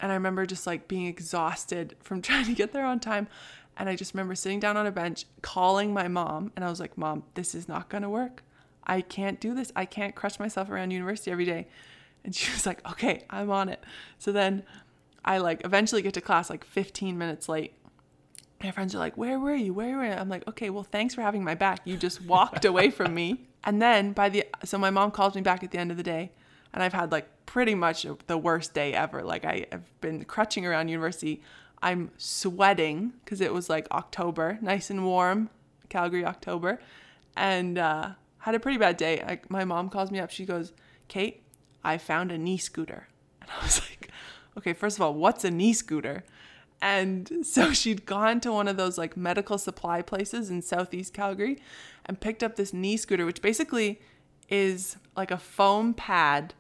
And 0.02 0.12
I 0.12 0.16
remember 0.16 0.46
just 0.46 0.68
like 0.68 0.90
being 0.90 1.06
exhausted 1.06 1.96
from 2.02 2.22
trying 2.30 2.44
to 2.48 2.54
get 2.54 2.74
there 2.74 2.86
on 2.86 3.00
time. 3.00 3.30
And 3.78 3.88
I 3.88 3.96
just 3.96 4.14
remember 4.14 4.36
sitting 4.36 4.60
down 4.60 4.76
on 4.76 4.86
a 4.86 4.92
bench 4.92 5.28
calling 5.42 5.94
my 5.94 6.10
mom 6.10 6.52
and 6.58 6.66
I 6.66 6.70
was 6.70 6.82
like 6.82 6.98
mom 6.98 7.24
this 7.36 7.56
is 7.56 7.70
not 7.70 7.90
to 7.90 8.10
work. 8.10 8.44
I 8.86 9.00
can't 9.00 9.40
do 9.40 9.56
this. 9.56 9.72
I 9.78 9.86
can't 9.86 10.14
crush 10.14 10.40
myself 10.40 10.70
around 10.70 10.92
university 10.92 11.32
every 11.32 11.46
day 11.46 11.68
and 12.24 12.36
she 12.36 12.52
was 12.52 12.66
like, 12.66 12.86
okay, 12.92 13.24
I'm 13.30 13.52
on 13.52 13.70
it. 13.70 13.84
So 14.18 14.32
then 14.32 14.64
I 15.26 15.38
like 15.40 15.62
eventually 15.66 16.02
get 16.02 16.14
to 16.16 16.22
class 16.22 16.50
like 16.50 16.64
15 16.64 17.18
minutes 17.18 17.50
late. 17.50 17.74
My 18.64 18.72
friends 18.72 18.96
are 18.96 19.00
like, 19.00 19.18
where 19.18 19.40
were 19.40 19.56
you? 19.56 19.74
Where 19.74 19.98
were 19.98 20.06
you? 20.06 20.12
I'm 20.12 20.30
like, 20.30 20.48
okay, 20.48 20.70
well, 20.70 20.84
thanks 20.84 21.14
for 21.14 21.22
having 21.22 21.44
my 21.44 21.56
back. 21.56 21.82
You 21.86 21.98
just 21.98 22.22
walked 22.22 22.66
away 22.66 22.90
from 22.90 23.14
me. 23.14 23.48
And 23.66 23.82
then 23.82 24.12
by 24.12 24.28
the, 24.28 24.46
so 24.66 24.78
my 24.78 24.90
mom 24.90 25.12
calls 25.12 25.36
me 25.36 25.42
back 25.42 25.64
at 25.64 25.72
the 25.72 25.78
end 25.78 25.90
of 25.90 25.96
the 25.96 26.04
day 26.04 26.34
and 26.74 26.82
I've 26.82 26.92
had 26.92 27.12
like 27.12 27.28
pretty 27.46 27.76
much 27.76 28.06
the 28.28 28.38
worst 28.38 28.74
day 28.74 28.94
ever. 28.94 29.24
Like 29.24 29.46
I 29.46 29.68
have 29.72 30.02
been 30.02 30.26
crutching 30.26 30.66
around 30.66 30.90
university. 30.90 31.42
I'm 31.82 32.12
sweating 32.18 33.14
because 33.24 33.42
it 33.42 33.54
was 33.54 33.70
like 33.70 33.88
October, 33.92 34.58
nice 34.62 34.90
and 34.90 35.06
warm, 35.06 35.50
Calgary 35.90 36.26
October, 36.26 36.80
and 37.38 37.78
uh, 37.78 38.10
had 38.40 38.56
a 38.56 38.60
pretty 38.60 38.78
bad 38.78 38.98
day. 38.98 39.24
Like 39.26 39.50
my 39.52 39.66
mom 39.66 39.90
calls 39.90 40.10
me 40.10 40.20
up. 40.20 40.32
She 40.32 40.46
goes, 40.46 40.74
Kate, 41.08 41.43
I 41.84 41.98
found 41.98 42.32
a 42.32 42.38
knee 42.38 42.58
scooter. 42.58 43.08
And 43.42 43.50
I 43.50 43.64
was 43.64 43.82
like, 43.82 44.10
okay, 44.58 44.74
first 44.74 44.98
of 44.98 45.02
all, 45.02 45.14
what's 45.14 45.44
a 45.44 45.52
knee 45.52 45.74
scooter? 45.74 46.24
And 46.82 47.46
so 47.46 47.74
she'd 47.74 48.06
gone 48.06 48.40
to 48.42 48.52
one 48.52 48.68
of 48.68 48.78
those 48.78 48.98
like 48.98 49.18
medical 49.18 49.58
supply 49.58 50.02
places 50.02 50.50
in 50.50 50.62
Southeast 50.62 51.14
Calgary 51.14 51.60
and 52.06 52.20
picked 52.20 52.44
up 52.44 52.56
this 52.56 52.74
knee 52.74 52.98
scooter, 52.98 53.26
which 53.26 53.42
basically 53.42 54.02
is 54.50 54.98
like 55.16 55.32
a 55.32 55.38
foam 55.38 55.94
pad 55.94 56.54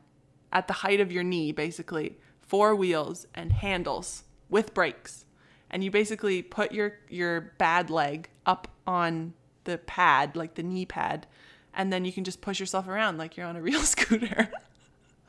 at 0.51 0.67
the 0.67 0.73
height 0.73 0.99
of 0.99 1.11
your 1.11 1.23
knee, 1.23 1.51
basically, 1.51 2.17
four 2.41 2.75
wheels 2.75 3.27
and 3.33 3.51
handles 3.51 4.23
with 4.49 4.73
brakes. 4.73 5.25
And 5.69 5.83
you 5.83 5.89
basically 5.89 6.41
put 6.41 6.71
your, 6.71 6.99
your 7.09 7.53
bad 7.57 7.89
leg 7.89 8.29
up 8.45 8.67
on 8.85 9.33
the 9.63 9.79
pad, 9.79 10.35
like 10.35 10.53
the 10.55 10.63
knee 10.63 10.85
pad, 10.85 11.25
and 11.73 11.91
then 11.91 12.05
you 12.05 12.11
can 12.11 12.23
just 12.23 12.41
push 12.41 12.59
yourself 12.59 12.87
around 12.87 13.17
like 13.17 13.35
you're 13.35 13.47
on 13.47 13.55
a 13.55 13.61
real 13.61 13.79
scooter. 13.81 14.51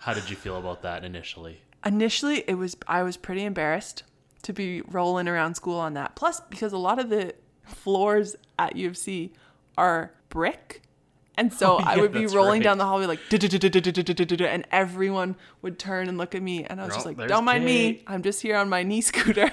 How 0.04 0.12
did 0.12 0.28
you 0.28 0.36
feel 0.36 0.58
about 0.58 0.82
that 0.82 1.02
initially? 1.02 1.62
Initially, 1.82 2.44
it 2.46 2.56
was 2.56 2.76
I 2.86 3.02
was 3.02 3.16
pretty 3.16 3.42
embarrassed 3.42 4.02
to 4.42 4.52
be 4.52 4.82
rolling 4.82 5.28
around 5.28 5.54
school 5.54 5.78
on 5.78 5.94
that. 5.94 6.14
Plus, 6.14 6.40
because 6.50 6.74
a 6.74 6.78
lot 6.78 6.98
of 6.98 7.08
the 7.08 7.34
floors 7.64 8.36
at 8.58 8.76
U 8.76 8.88
of 8.88 8.98
C 8.98 9.32
are 9.78 10.12
brick. 10.28 10.82
And 11.38 11.50
so 11.50 11.76
oh, 11.76 11.78
yeah, 11.78 11.88
I 11.88 11.96
would 11.96 12.12
be 12.12 12.26
rolling 12.26 12.60
right. 12.60 12.64
down 12.64 12.76
the 12.76 12.84
hallway 12.84 13.06
like 13.06 13.18
and 13.32 14.66
everyone 14.70 15.36
would 15.62 15.78
turn 15.78 16.10
and 16.10 16.18
look 16.18 16.34
at 16.34 16.42
me 16.42 16.64
and 16.64 16.82
I 16.82 16.84
was 16.84 16.92
just 16.92 17.06
like, 17.06 17.16
Don't 17.26 17.46
mind 17.46 17.64
Kate. 17.64 17.96
me. 17.96 18.04
I'm 18.06 18.22
just 18.22 18.42
here 18.42 18.56
on 18.56 18.68
my 18.68 18.82
knee 18.82 19.00
scooter. 19.10 19.50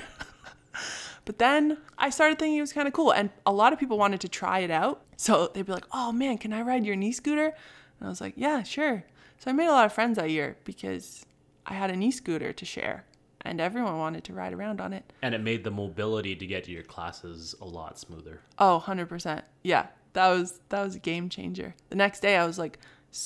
but 1.24 1.40
then 1.40 1.78
I 1.98 2.10
started 2.10 2.40
thinking 2.40 2.58
it 2.58 2.62
was 2.62 2.74
kind 2.74 2.90
of 2.90 2.94
cool 2.94 3.14
and 3.14 3.30
a 3.46 3.54
lot 3.54 3.72
of 3.72 3.80
people 3.80 3.98
wanted 3.98 4.20
to 4.20 4.28
try 4.28 4.60
it 4.60 4.70
out. 4.70 5.02
So 5.16 5.48
they'd 5.54 5.66
be 5.66 5.72
like, 5.72 5.86
Oh 5.94 6.12
man, 6.12 6.38
can 6.38 6.52
I 6.52 6.62
ride 6.62 6.86
your 6.86 6.98
knee 6.98 7.14
scooter? 7.14 7.46
And 7.46 8.06
I 8.06 8.10
was 8.10 8.20
like, 8.20 8.34
Yeah, 8.36 8.64
sure. 8.64 9.06
So 9.42 9.50
I 9.50 9.54
made 9.54 9.66
a 9.66 9.72
lot 9.72 9.88
of 9.88 9.94
friends 9.94 10.18
that 10.18 10.30
year 10.30 10.56
because 10.66 11.26
I 11.66 11.74
had 11.74 11.90
a 11.90 11.96
knee 11.96 12.12
scooter 12.12 12.54
to 12.54 12.64
share 12.64 13.06
and 13.42 13.60
everyone 13.60 13.98
wanted 13.98 14.24
to 14.26 14.34
ride 14.34 14.54
around 14.54 14.80
on 14.80 14.94
it. 14.94 15.12
And 15.24 15.34
it 15.34 15.42
made 15.42 15.64
the 15.64 15.72
mobility 15.72 16.36
to 16.36 16.46
get 16.46 16.66
to 16.66 16.72
your 16.72 16.84
classes 16.84 17.56
a 17.60 17.66
lot 17.66 17.98
smoother. 17.98 18.42
Oh, 18.60 18.84
100%. 18.86 19.42
Yeah. 19.64 19.88
That 20.14 20.30
was 20.30 20.60
that 20.70 20.84
was 20.84 20.94
a 20.94 21.00
game 21.00 21.28
changer. 21.28 21.74
The 21.90 21.96
next 21.96 22.20
day 22.20 22.38
I 22.38 22.46
was 22.46 22.60
like 22.60 22.78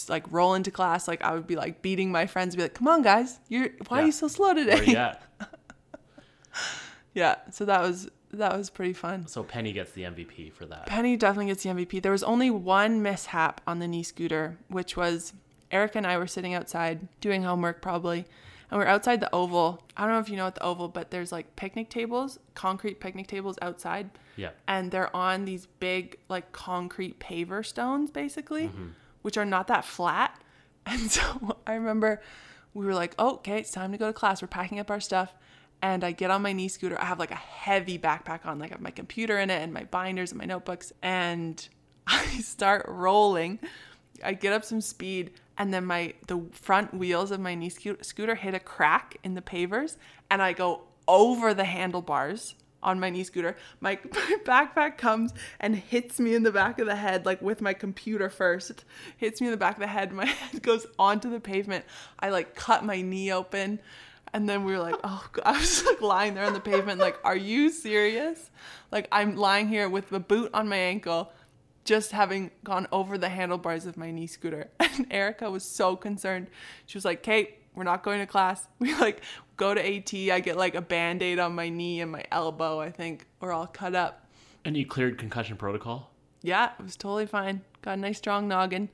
like 0.07 0.31
rolling 0.31 0.63
to 0.63 0.71
class 0.71 1.05
like 1.05 1.21
I 1.21 1.33
would 1.33 1.47
be 1.47 1.57
like 1.57 1.81
beating 1.81 2.11
my 2.11 2.27
friends 2.27 2.55
be 2.55 2.61
like, 2.61 2.75
"Come 2.75 2.87
on 2.87 3.01
guys. 3.01 3.39
You're 3.49 3.69
why 3.87 4.03
are 4.03 4.05
you 4.05 4.11
so 4.11 4.27
slow 4.27 4.53
Where 4.53 4.63
today?" 4.63 4.85
you 4.85 4.95
at? 4.95 5.21
yeah. 7.15 7.37
So 7.51 7.65
that 7.65 7.81
was 7.81 8.07
that 8.31 8.55
was 8.55 8.69
pretty 8.69 8.93
fun. 8.93 9.25
So 9.25 9.41
Penny 9.43 9.73
gets 9.73 9.93
the 9.93 10.03
MVP 10.03 10.53
for 10.53 10.67
that. 10.67 10.85
Penny 10.85 11.17
definitely 11.17 11.47
gets 11.47 11.63
the 11.63 11.69
MVP. 11.69 12.03
There 12.03 12.11
was 12.11 12.23
only 12.23 12.51
one 12.51 13.01
mishap 13.01 13.61
on 13.65 13.79
the 13.79 13.87
knee 13.87 14.03
scooter, 14.03 14.57
which 14.67 14.95
was 14.95 15.33
Erica 15.75 15.97
and 15.97 16.07
I 16.07 16.17
were 16.17 16.27
sitting 16.27 16.53
outside 16.53 17.07
doing 17.19 17.43
homework 17.43 17.81
probably. 17.81 18.25
And 18.71 18.79
we're 18.79 18.87
outside 18.87 19.19
the 19.19 19.33
oval. 19.35 19.83
I 19.95 20.03
don't 20.03 20.13
know 20.13 20.19
if 20.19 20.29
you 20.29 20.37
know 20.37 20.45
what 20.45 20.55
the 20.55 20.63
oval, 20.63 20.87
but 20.87 21.11
there's 21.11 21.31
like 21.31 21.55
picnic 21.55 21.89
tables, 21.89 22.39
concrete 22.55 22.99
picnic 22.99 23.27
tables 23.27 23.57
outside. 23.61 24.09
Yeah. 24.37 24.51
And 24.67 24.89
they're 24.89 25.15
on 25.15 25.45
these 25.45 25.67
big 25.79 26.17
like 26.29 26.51
concrete 26.51 27.19
paver 27.19 27.63
stones 27.63 28.09
basically, 28.09 28.67
mm-hmm. 28.67 28.87
which 29.21 29.37
are 29.37 29.45
not 29.45 29.67
that 29.67 29.85
flat. 29.85 30.39
And 30.87 31.09
so 31.09 31.57
I 31.65 31.73
remember 31.73 32.21
we 32.75 32.85
were 32.85 32.93
like, 32.93 33.15
oh, 33.17 33.37
okay, 33.37 33.57
it's 33.57 33.71
time 33.71 33.91
to 33.91 33.97
go 33.97 34.05
to 34.05 34.13
class. 34.13 34.39
We're 34.39 34.47
packing 34.47 34.79
up 34.79 34.91
our 34.91 34.99
stuff. 34.99 35.33
And 35.81 36.03
I 36.03 36.11
get 36.11 36.29
on 36.29 36.43
my 36.43 36.53
knee 36.53 36.67
scooter. 36.67 37.01
I 37.01 37.05
have 37.05 37.17
like 37.17 37.31
a 37.31 37.35
heavy 37.35 37.97
backpack 37.97 38.45
on, 38.45 38.59
like 38.59 38.69
I 38.69 38.75
have 38.75 38.81
my 38.81 38.91
computer 38.91 39.39
in 39.39 39.49
it 39.49 39.63
and 39.63 39.73
my 39.73 39.85
binders 39.85 40.31
and 40.31 40.37
my 40.37 40.45
notebooks. 40.45 40.93
And 41.01 41.67
I 42.07 42.23
start 42.41 42.85
rolling. 42.87 43.57
I 44.23 44.33
get 44.33 44.53
up 44.53 44.63
some 44.63 44.79
speed 44.79 45.31
and 45.57 45.73
then 45.73 45.85
my 45.85 46.13
the 46.27 46.43
front 46.51 46.93
wheels 46.93 47.31
of 47.31 47.39
my 47.39 47.55
knee 47.55 47.69
sco- 47.69 48.01
scooter 48.01 48.35
hit 48.35 48.53
a 48.53 48.59
crack 48.59 49.17
in 49.23 49.35
the 49.35 49.41
pavers 49.41 49.97
and 50.29 50.41
I 50.41 50.53
go 50.53 50.81
over 51.07 51.53
the 51.53 51.65
handlebars 51.65 52.55
on 52.85 52.99
my 52.99 53.09
knee 53.09 53.23
scooter. 53.23 53.57
My, 53.81 53.99
my 54.13 54.37
backpack 54.45 54.97
comes 54.97 55.33
and 55.59 55.75
hits 55.75 56.19
me 56.19 56.35
in 56.35 56.43
the 56.43 56.51
back 56.51 56.79
of 56.79 56.85
the 56.85 56.95
head, 56.95 57.25
like 57.25 57.41
with 57.41 57.61
my 57.61 57.73
computer 57.73 58.29
first. 58.29 58.85
Hits 59.17 59.41
me 59.41 59.47
in 59.47 59.51
the 59.51 59.57
back 59.57 59.75
of 59.75 59.81
the 59.81 59.87
head. 59.87 60.13
My 60.15 60.25
head 60.25 60.61
goes 60.61 60.85
onto 60.97 61.29
the 61.29 61.39
pavement. 61.39 61.83
I 62.19 62.29
like 62.29 62.55
cut 62.55 62.85
my 62.85 63.01
knee 63.01 63.33
open. 63.33 63.79
And 64.33 64.47
then 64.47 64.63
we 64.63 64.73
were 64.73 64.79
like, 64.79 64.95
oh, 65.03 65.25
God. 65.31 65.43
I 65.45 65.59
was 65.59 65.83
like 65.85 66.01
lying 66.01 66.35
there 66.35 66.45
on 66.45 66.53
the 66.53 66.59
pavement, 66.59 66.99
like, 66.99 67.17
are 67.23 67.35
you 67.35 67.69
serious? 67.69 68.51
Like, 68.91 69.07
I'm 69.11 69.35
lying 69.35 69.67
here 69.67 69.89
with 69.89 70.09
the 70.09 70.19
boot 70.19 70.51
on 70.53 70.67
my 70.67 70.77
ankle, 70.77 71.31
just 71.85 72.11
having 72.11 72.51
gone 72.63 72.87
over 72.91 73.17
the 73.17 73.29
handlebars 73.29 73.85
of 73.85 73.95
my 73.95 74.11
knee 74.11 74.27
scooter. 74.27 74.69
And 74.97 75.07
Erica 75.11 75.51
was 75.51 75.63
so 75.63 75.97
concerned. 75.97 76.47
She 76.85 76.97
was 76.97 77.03
like, 77.03 77.21
Kate, 77.21 77.57
we're 77.75 77.83
not 77.83 78.01
going 78.01 78.19
to 78.19 78.25
class. 78.25 78.67
We 78.79 78.93
like 78.95 79.21
go 79.57 79.73
to 79.73 79.81
AT. 79.81 80.13
I 80.13 80.39
get 80.39 80.57
like 80.57 80.75
a 80.75 80.81
band 80.81 81.21
aid 81.21 81.37
on 81.37 81.53
my 81.53 81.69
knee 81.69 82.01
and 82.01 82.11
my 82.11 82.23
elbow, 82.31 82.79
I 82.79 82.91
think, 82.91 83.25
or 83.41 83.51
all 83.51 83.67
cut 83.67 83.93
up. 83.93 84.29
And 84.63 84.75
you 84.75 84.85
cleared 84.85 85.17
concussion 85.17 85.57
protocol? 85.57 86.11
Yeah, 86.41 86.71
it 86.79 86.83
was 86.83 86.95
totally 86.95 87.25
fine. 87.25 87.61
Got 87.81 87.97
a 87.97 88.01
nice 88.01 88.17
strong 88.17 88.47
noggin. 88.47 88.89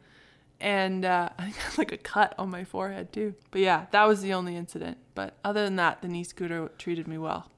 And 0.60 1.06
uh, 1.06 1.30
I 1.38 1.50
got 1.50 1.78
like 1.78 1.92
a 1.92 1.98
cut 1.98 2.34
on 2.39 2.50
my 2.50 2.64
forehead 2.64 3.14
too. 3.14 3.36
But 3.52 3.62
yeah, 3.62 3.86
that 3.92 4.08
was 4.08 4.22
the 4.22 4.34
only 4.34 4.56
incident. 4.56 4.98
But 5.14 5.38
other 5.44 5.64
than 5.64 5.76
that, 5.76 6.02
the 6.02 6.08
knee 6.08 6.24
scooter 6.24 6.72
treated 6.78 7.08
me 7.08 7.18
well. 7.20 7.52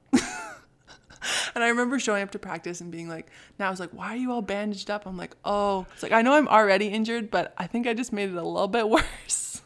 And 1.54 1.62
I 1.64 1.68
remember 1.68 1.98
showing 1.98 2.22
up 2.22 2.30
to 2.32 2.38
practice 2.38 2.80
and 2.80 2.90
being 2.90 3.08
like, 3.08 3.28
now 3.58 3.68
I 3.68 3.70
was 3.70 3.80
like, 3.80 3.90
why 3.90 4.08
are 4.08 4.16
you 4.16 4.32
all 4.32 4.42
bandaged 4.42 4.90
up? 4.90 5.06
I'm 5.06 5.16
like, 5.16 5.36
oh, 5.44 5.86
it's 5.92 6.02
like, 6.02 6.12
I 6.12 6.22
know 6.22 6.34
I'm 6.34 6.48
already 6.48 6.88
injured, 6.88 7.30
but 7.30 7.54
I 7.56 7.66
think 7.66 7.86
I 7.86 7.94
just 7.94 8.12
made 8.12 8.30
it 8.30 8.36
a 8.36 8.42
little 8.42 8.68
bit 8.68 8.88
worse. 8.90 9.62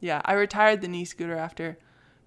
yeah, 0.00 0.20
I 0.24 0.34
retired 0.34 0.80
the 0.80 0.88
knee 0.88 1.04
scooter 1.04 1.36
after 1.36 1.78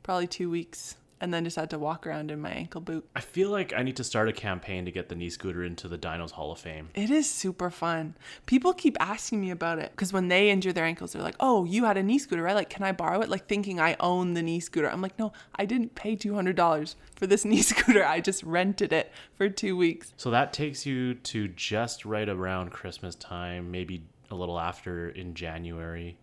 probably 0.04 0.28
two 0.28 0.50
weeks 0.50 0.96
and 1.24 1.34
then 1.34 1.46
just 1.46 1.56
had 1.56 1.70
to 1.70 1.80
walk 1.80 2.06
around 2.06 2.32
in 2.32 2.42
my 2.42 2.50
ankle 2.52 2.82
boot. 2.82 3.08
I 3.16 3.22
feel 3.22 3.50
like 3.50 3.72
I 3.74 3.82
need 3.82 3.96
to 3.96 4.04
start 4.04 4.28
a 4.28 4.34
campaign 4.34 4.84
to 4.84 4.92
get 4.92 5.08
the 5.08 5.16
knee 5.16 5.30
scooter 5.30 5.64
into 5.64 5.88
the 5.88 5.98
Dinos 5.98 6.32
Hall 6.32 6.52
of 6.52 6.60
Fame. 6.60 6.90
It 6.96 7.10
is 7.10 7.32
super 7.32 7.70
fun. 7.70 8.16
People 8.46 8.74
keep 8.74 8.98
asking 9.00 9.40
me 9.40 9.50
about 9.50 9.80
it 9.80 9.92
because 9.92 10.12
when 10.12 10.28
they 10.28 10.50
injure 10.50 10.74
their 10.74 10.84
ankles, 10.84 11.14
they're 11.14 11.22
like, 11.22 11.38
"Oh, 11.40 11.64
you 11.64 11.86
had 11.86 11.96
a 11.96 12.04
knee 12.04 12.20
scooter, 12.20 12.44
right? 12.44 12.56
Like, 12.56 12.70
can 12.70 12.84
I 12.84 12.92
borrow 12.92 13.22
it?" 13.22 13.30
Like 13.30 13.48
thinking 13.48 13.80
I 13.80 13.96
own 14.02 14.34
the 14.34 14.44
knee 14.44 14.60
scooter. 14.60 14.92
I'm 14.92 15.02
like, 15.02 15.18
"No, 15.18 15.32
I 15.56 15.64
didn't 15.64 15.96
pay 15.96 16.18
two 16.18 16.36
hundred 16.36 16.58
dollars 16.58 16.98
for 17.16 17.26
this 17.26 17.46
knee 17.52 17.62
scooter. 17.62 18.06
I 18.06 18.20
just 18.20 18.44
rented 18.44 18.92
it 18.92 19.10
for 19.34 19.48
two 19.48 19.78
weeks." 19.78 20.14
So 20.18 20.30
that 20.32 20.52
takes 20.52 20.86
you 20.86 21.14
to 21.14 21.48
just 21.48 22.04
right 22.04 22.28
around 22.28 22.72
Christmas 22.72 23.16
time, 23.16 23.72
maybe 23.72 24.04
a 24.30 24.36
little 24.36 24.60
after 24.60 25.08
in 25.10 25.36
January. 25.36 26.18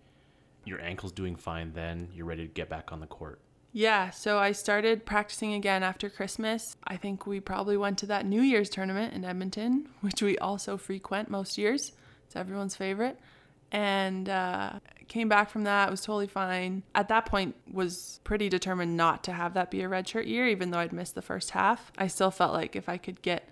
Your 0.67 0.83
ankle's 0.83 1.13
doing 1.13 1.37
fine 1.37 1.73
then. 1.73 2.09
You're 2.13 2.27
ready 2.27 2.47
to 2.47 2.53
get 2.53 2.69
back 2.69 2.93
on 2.93 3.01
the 3.01 3.07
court. 3.07 3.41
Yeah, 3.73 4.11
so 4.11 4.39
I 4.39 4.53
started 4.53 5.07
practicing 5.07 5.55
again 5.55 5.83
after 5.83 6.11
Christmas. 6.11 6.77
I 6.85 6.97
think 6.97 7.27
we 7.27 7.39
probably 7.39 7.77
went 7.77 7.99
to 7.99 8.07
that 8.07 8.27
New 8.27 8.43
Year's 8.43 8.69
tournament 8.69 9.15
in 9.15 9.25
Edmonton, 9.25 9.89
which 10.01 10.23
we 10.23 10.37
also 10.39 10.77
frequent 10.77 11.31
most 11.31 11.57
years. 11.57 11.93
It's 12.27 12.37
everyone's 12.37 12.77
favorite. 12.77 13.19
And 13.73 14.29
uh, 14.29 14.81
came 15.07 15.29
back 15.29 15.49
from 15.49 15.63
that, 15.65 15.89
was 15.91 16.01
totally 16.01 16.27
fine. 16.27 16.83
At 16.95 17.09
that 17.09 17.27
point, 17.27 17.55
was 17.71 18.19
pretty 18.25 18.49
determined 18.49 18.97
not 18.97 19.23
to 19.25 19.33
have 19.33 19.55
that 19.55 19.71
be 19.71 19.83
a 19.83 19.89
redshirt 19.89 20.27
year, 20.27 20.49
even 20.49 20.71
though 20.71 20.79
I'd 20.79 20.93
missed 20.93 21.15
the 21.15 21.23
first 21.23 21.51
half. 21.51 21.93
I 21.97 22.09
still 22.09 22.33
felt 22.33 22.53
like 22.53 22.75
if 22.75 22.89
I 22.89 22.97
could 22.97 23.23
get 23.23 23.49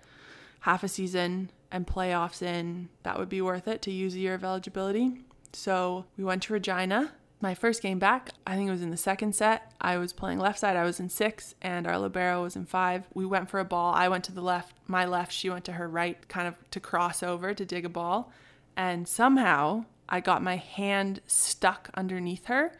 half 0.61 0.83
a 0.83 0.89
season 0.89 1.51
and 1.71 1.87
playoffs 1.87 2.41
in, 2.41 2.89
that 3.03 3.17
would 3.17 3.29
be 3.29 3.41
worth 3.41 3.69
it 3.69 3.81
to 3.83 3.91
use 3.91 4.15
a 4.15 4.19
year 4.19 4.33
of 4.33 4.43
eligibility. 4.43 5.21
So 5.53 6.05
we 6.17 6.25
went 6.25 6.43
to 6.43 6.53
Regina. 6.53 7.13
My 7.41 7.55
first 7.55 7.81
game 7.81 7.99
back, 7.99 8.31
I 8.45 8.55
think 8.57 8.67
it 8.67 8.71
was 8.71 8.81
in 8.81 8.91
the 8.91 8.97
second 8.97 9.33
set. 9.33 9.71
I 9.79 9.95
was 9.95 10.11
playing 10.11 10.39
left 10.39 10.59
side, 10.59 10.75
I 10.75 10.83
was 10.83 10.99
in 10.99 11.07
six, 11.07 11.55
and 11.61 11.87
our 11.87 11.97
Libero 11.97 12.43
was 12.43 12.57
in 12.57 12.65
five. 12.65 13.07
We 13.13 13.25
went 13.25 13.49
for 13.49 13.61
a 13.61 13.65
ball. 13.65 13.93
I 13.93 14.09
went 14.09 14.25
to 14.25 14.33
the 14.33 14.41
left, 14.41 14.75
my 14.87 15.05
left, 15.05 15.31
she 15.31 15.49
went 15.49 15.63
to 15.65 15.73
her 15.73 15.87
right, 15.87 16.27
kind 16.27 16.49
of 16.49 16.57
to 16.71 16.81
cross 16.81 17.23
over 17.23 17.53
to 17.53 17.65
dig 17.65 17.85
a 17.85 17.89
ball. 17.89 18.29
And 18.75 19.07
somehow 19.07 19.85
I 20.09 20.19
got 20.19 20.43
my 20.43 20.57
hand 20.57 21.21
stuck 21.27 21.89
underneath 21.93 22.47
her. 22.47 22.73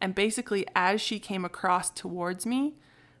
And 0.00 0.14
basically, 0.14 0.66
as 0.74 1.02
she 1.02 1.18
came 1.18 1.44
across 1.44 1.90
towards 1.90 2.46
me, 2.46 2.76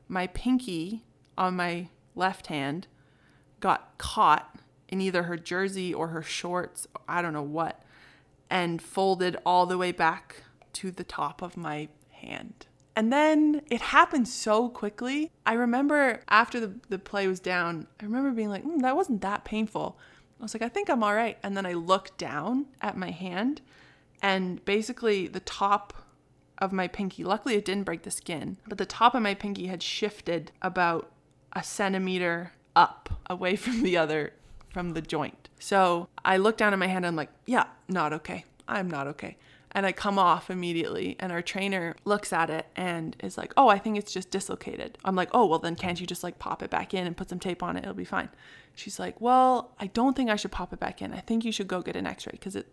my 0.08 0.26
pinky 0.28 1.04
on 1.36 1.54
my 1.54 1.88
left 2.14 2.46
hand 2.46 2.86
got 3.60 3.98
caught 3.98 4.58
in 4.88 5.02
either 5.02 5.24
her 5.24 5.36
jersey 5.36 5.92
or 5.92 6.08
her 6.08 6.22
shorts, 6.22 6.86
I 7.06 7.20
don't 7.20 7.34
know 7.34 7.42
what, 7.42 7.82
and 8.48 8.80
folded 8.80 9.36
all 9.44 9.66
the 9.66 9.76
way 9.76 9.92
back 9.92 10.44
to 10.78 10.90
the 10.92 11.04
top 11.04 11.42
of 11.42 11.56
my 11.56 11.88
hand. 12.10 12.66
And 12.94 13.12
then 13.12 13.62
it 13.70 13.80
happened 13.80 14.28
so 14.28 14.68
quickly. 14.68 15.30
I 15.46 15.54
remember 15.54 16.22
after 16.28 16.60
the, 16.60 16.74
the 16.88 16.98
play 16.98 17.26
was 17.26 17.40
down, 17.40 17.86
I 18.00 18.04
remember 18.04 18.30
being 18.30 18.48
like, 18.48 18.64
mm, 18.64 18.80
that 18.82 18.96
wasn't 18.96 19.20
that 19.22 19.44
painful. 19.44 19.98
I 20.38 20.42
was 20.42 20.54
like, 20.54 20.62
I 20.62 20.68
think 20.68 20.88
I'm 20.88 21.02
all 21.02 21.14
right. 21.14 21.36
And 21.42 21.56
then 21.56 21.66
I 21.66 21.72
looked 21.72 22.16
down 22.16 22.66
at 22.80 22.96
my 22.96 23.10
hand, 23.10 23.60
and 24.22 24.64
basically 24.64 25.26
the 25.26 25.40
top 25.40 25.94
of 26.58 26.72
my 26.72 26.86
pinky, 26.88 27.24
luckily 27.24 27.56
it 27.56 27.64
didn't 27.64 27.84
break 27.84 28.02
the 28.02 28.10
skin, 28.10 28.56
but 28.66 28.78
the 28.78 28.86
top 28.86 29.14
of 29.14 29.22
my 29.22 29.34
pinky 29.34 29.66
had 29.66 29.82
shifted 29.82 30.52
about 30.62 31.10
a 31.52 31.62
centimeter 31.62 32.52
up 32.74 33.08
away 33.28 33.56
from 33.64 33.82
the 33.82 33.96
other, 33.96 34.32
from 34.72 34.94
the 34.94 35.02
joint. 35.02 35.48
So 35.58 36.08
I 36.24 36.36
looked 36.36 36.58
down 36.58 36.72
at 36.72 36.78
my 36.78 36.86
hand 36.86 36.98
and 36.98 37.06
I'm 37.06 37.16
like, 37.16 37.30
yeah, 37.46 37.66
not 37.88 38.12
okay. 38.12 38.44
I'm 38.68 38.88
not 38.90 39.06
okay. 39.08 39.36
And 39.78 39.86
I 39.86 39.92
come 39.92 40.18
off 40.18 40.50
immediately. 40.50 41.14
And 41.20 41.30
our 41.30 41.40
trainer 41.40 41.94
looks 42.04 42.32
at 42.32 42.50
it 42.50 42.66
and 42.74 43.14
is 43.22 43.38
like, 43.38 43.52
Oh, 43.56 43.68
I 43.68 43.78
think 43.78 43.96
it's 43.96 44.12
just 44.12 44.28
dislocated. 44.28 44.98
I'm 45.04 45.14
like, 45.14 45.28
Oh, 45.32 45.46
well, 45.46 45.60
then 45.60 45.76
can't 45.76 46.00
you 46.00 46.06
just 46.06 46.24
like 46.24 46.40
pop 46.40 46.64
it 46.64 46.70
back 46.70 46.94
in 46.94 47.06
and 47.06 47.16
put 47.16 47.28
some 47.28 47.38
tape 47.38 47.62
on 47.62 47.76
it? 47.76 47.84
It'll 47.84 47.94
be 47.94 48.04
fine. 48.04 48.28
She's 48.74 48.98
like, 48.98 49.20
Well, 49.20 49.70
I 49.78 49.86
don't 49.86 50.16
think 50.16 50.30
I 50.30 50.36
should 50.36 50.50
pop 50.50 50.72
it 50.72 50.80
back 50.80 51.00
in. 51.00 51.12
I 51.14 51.20
think 51.20 51.44
you 51.44 51.52
should 51.52 51.68
go 51.68 51.80
get 51.80 51.94
an 51.94 52.08
x 52.08 52.26
ray 52.26 52.32
because 52.32 52.56
it, 52.56 52.66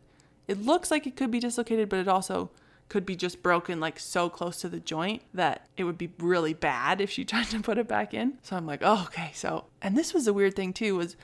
it 0.47 0.63
looks 0.63 0.89
like 0.89 1.05
it 1.05 1.15
could 1.15 1.29
be 1.29 1.39
dislocated, 1.39 1.89
but 1.89 1.99
it 1.99 2.07
also 2.07 2.49
could 2.89 3.05
be 3.05 3.15
just 3.15 3.43
broken 3.43 3.79
like 3.79 3.99
so 3.99 4.27
close 4.27 4.57
to 4.61 4.69
the 4.69 4.79
joint 4.79 5.21
that 5.31 5.67
it 5.77 5.83
would 5.83 5.99
be 5.99 6.09
really 6.17 6.55
bad 6.55 7.01
if 7.01 7.11
she 7.11 7.23
tried 7.25 7.45
to 7.49 7.59
put 7.59 7.77
it 7.77 7.87
back 7.87 8.15
in. 8.15 8.39
So 8.41 8.55
I'm 8.55 8.65
like, 8.65 8.81
oh, 8.81 9.03
okay. 9.09 9.29
So, 9.35 9.65
and 9.79 9.95
this 9.95 10.11
was 10.11 10.25
a 10.25 10.33
weird 10.33 10.55
thing 10.55 10.73
too 10.73 10.95
was 10.95 11.15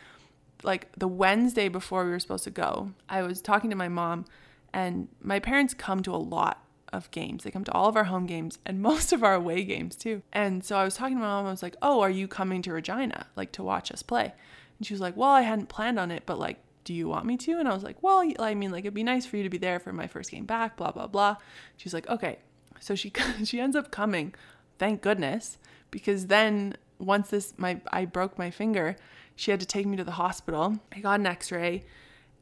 like 0.62 0.92
the 0.96 1.08
Wednesday 1.08 1.70
before 1.70 2.06
we 2.06 2.12
were 2.12 2.20
supposed 2.20 2.44
to 2.44 2.52
go, 2.52 2.92
I 3.10 3.24
was 3.24 3.42
talking 3.42 3.72
to 3.72 3.76
my 3.76 3.90
mom 3.90 4.26
and 4.74 5.08
my 5.22 5.40
parents 5.40 5.74
come 5.74 6.02
to 6.04 6.14
a 6.14 6.18
lot 6.18 6.66
of 6.94 7.10
games. 7.12 7.44
They 7.44 7.52
come 7.52 7.64
to 7.64 7.72
all 7.72 7.88
of 7.88 7.96
our 7.96 8.06
home 8.06 8.26
games 8.26 8.60
and 8.66 8.82
most 8.92 9.14
of 9.14 9.24
our 9.24 9.36
away 9.36 9.64
games 9.64 9.96
too. 9.96 10.22
And 10.34 10.64
so 10.64 10.78
I 10.78 10.84
was 10.84 10.96
talking 10.96 11.16
to 11.16 11.22
my 11.22 11.28
mom, 11.28 11.46
I 11.46 11.52
was 11.52 11.64
like, 11.64 11.76
"Oh, 11.82 12.02
are 12.02 12.10
you 12.10 12.28
coming 12.28 12.62
to 12.64 12.74
Regina 12.74 13.28
like 13.36 13.52
to 13.54 13.64
watch 13.64 13.92
us 13.92 14.04
play?" 14.04 14.34
And 14.78 14.88
she 14.88 14.94
was 14.94 15.02
like, 15.02 15.16
"Well, 15.16 15.30
I 15.30 15.42
hadn't 15.42 15.70
planned 15.70 16.00
on 16.00 16.12
it, 16.12 16.24
but 16.26 16.40
like 16.40 16.58
do 16.84 16.94
you 16.94 17.08
want 17.08 17.26
me 17.26 17.38
to? 17.38 17.60
And 17.60 17.68
I 17.68 17.74
was 17.74 17.84
like, 17.84 18.02
well, 18.02 18.24
I 18.40 18.54
mean, 18.54 18.72
like, 18.72 18.86
it'd 18.86 18.94
be 18.94 19.04
nice 19.04 19.26
for 19.26 19.38
you 19.38 19.44
to 19.44 19.50
be 19.50 19.58
there 19.58 19.80
for 19.80 19.94
my 19.94 20.08
first 20.08 20.32
game 20.32 20.46
back, 20.46 20.78
blah, 20.78 20.92
blah, 20.92 21.08
blah. 21.08 21.38
She's 21.78 21.94
like, 21.94 22.08
okay. 22.10 22.40
So 22.80 22.96
she, 22.96 23.12
she 23.44 23.60
ends 23.60 23.76
up 23.76 23.92
coming, 23.92 24.34
thank 24.80 25.02
goodness, 25.02 25.58
because 25.92 26.28
then 26.28 26.76
once 27.00 27.30
this, 27.30 27.54
my, 27.58 27.82
I 27.92 28.06
broke 28.06 28.38
my 28.38 28.50
finger, 28.50 28.96
she 29.36 29.52
had 29.52 29.60
to 29.60 29.66
take 29.66 29.86
me 29.86 29.98
to 29.98 30.04
the 30.04 30.12
hospital. 30.12 30.80
I 30.96 31.00
got 31.00 31.20
an 31.20 31.26
x 31.26 31.52
ray 31.52 31.84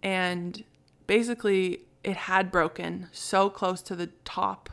and 0.01 0.63
basically 1.07 1.81
it 2.03 2.15
had 2.15 2.51
broken 2.51 3.07
so 3.11 3.49
close 3.49 3.81
to 3.83 3.95
the 3.95 4.07
top 4.23 4.69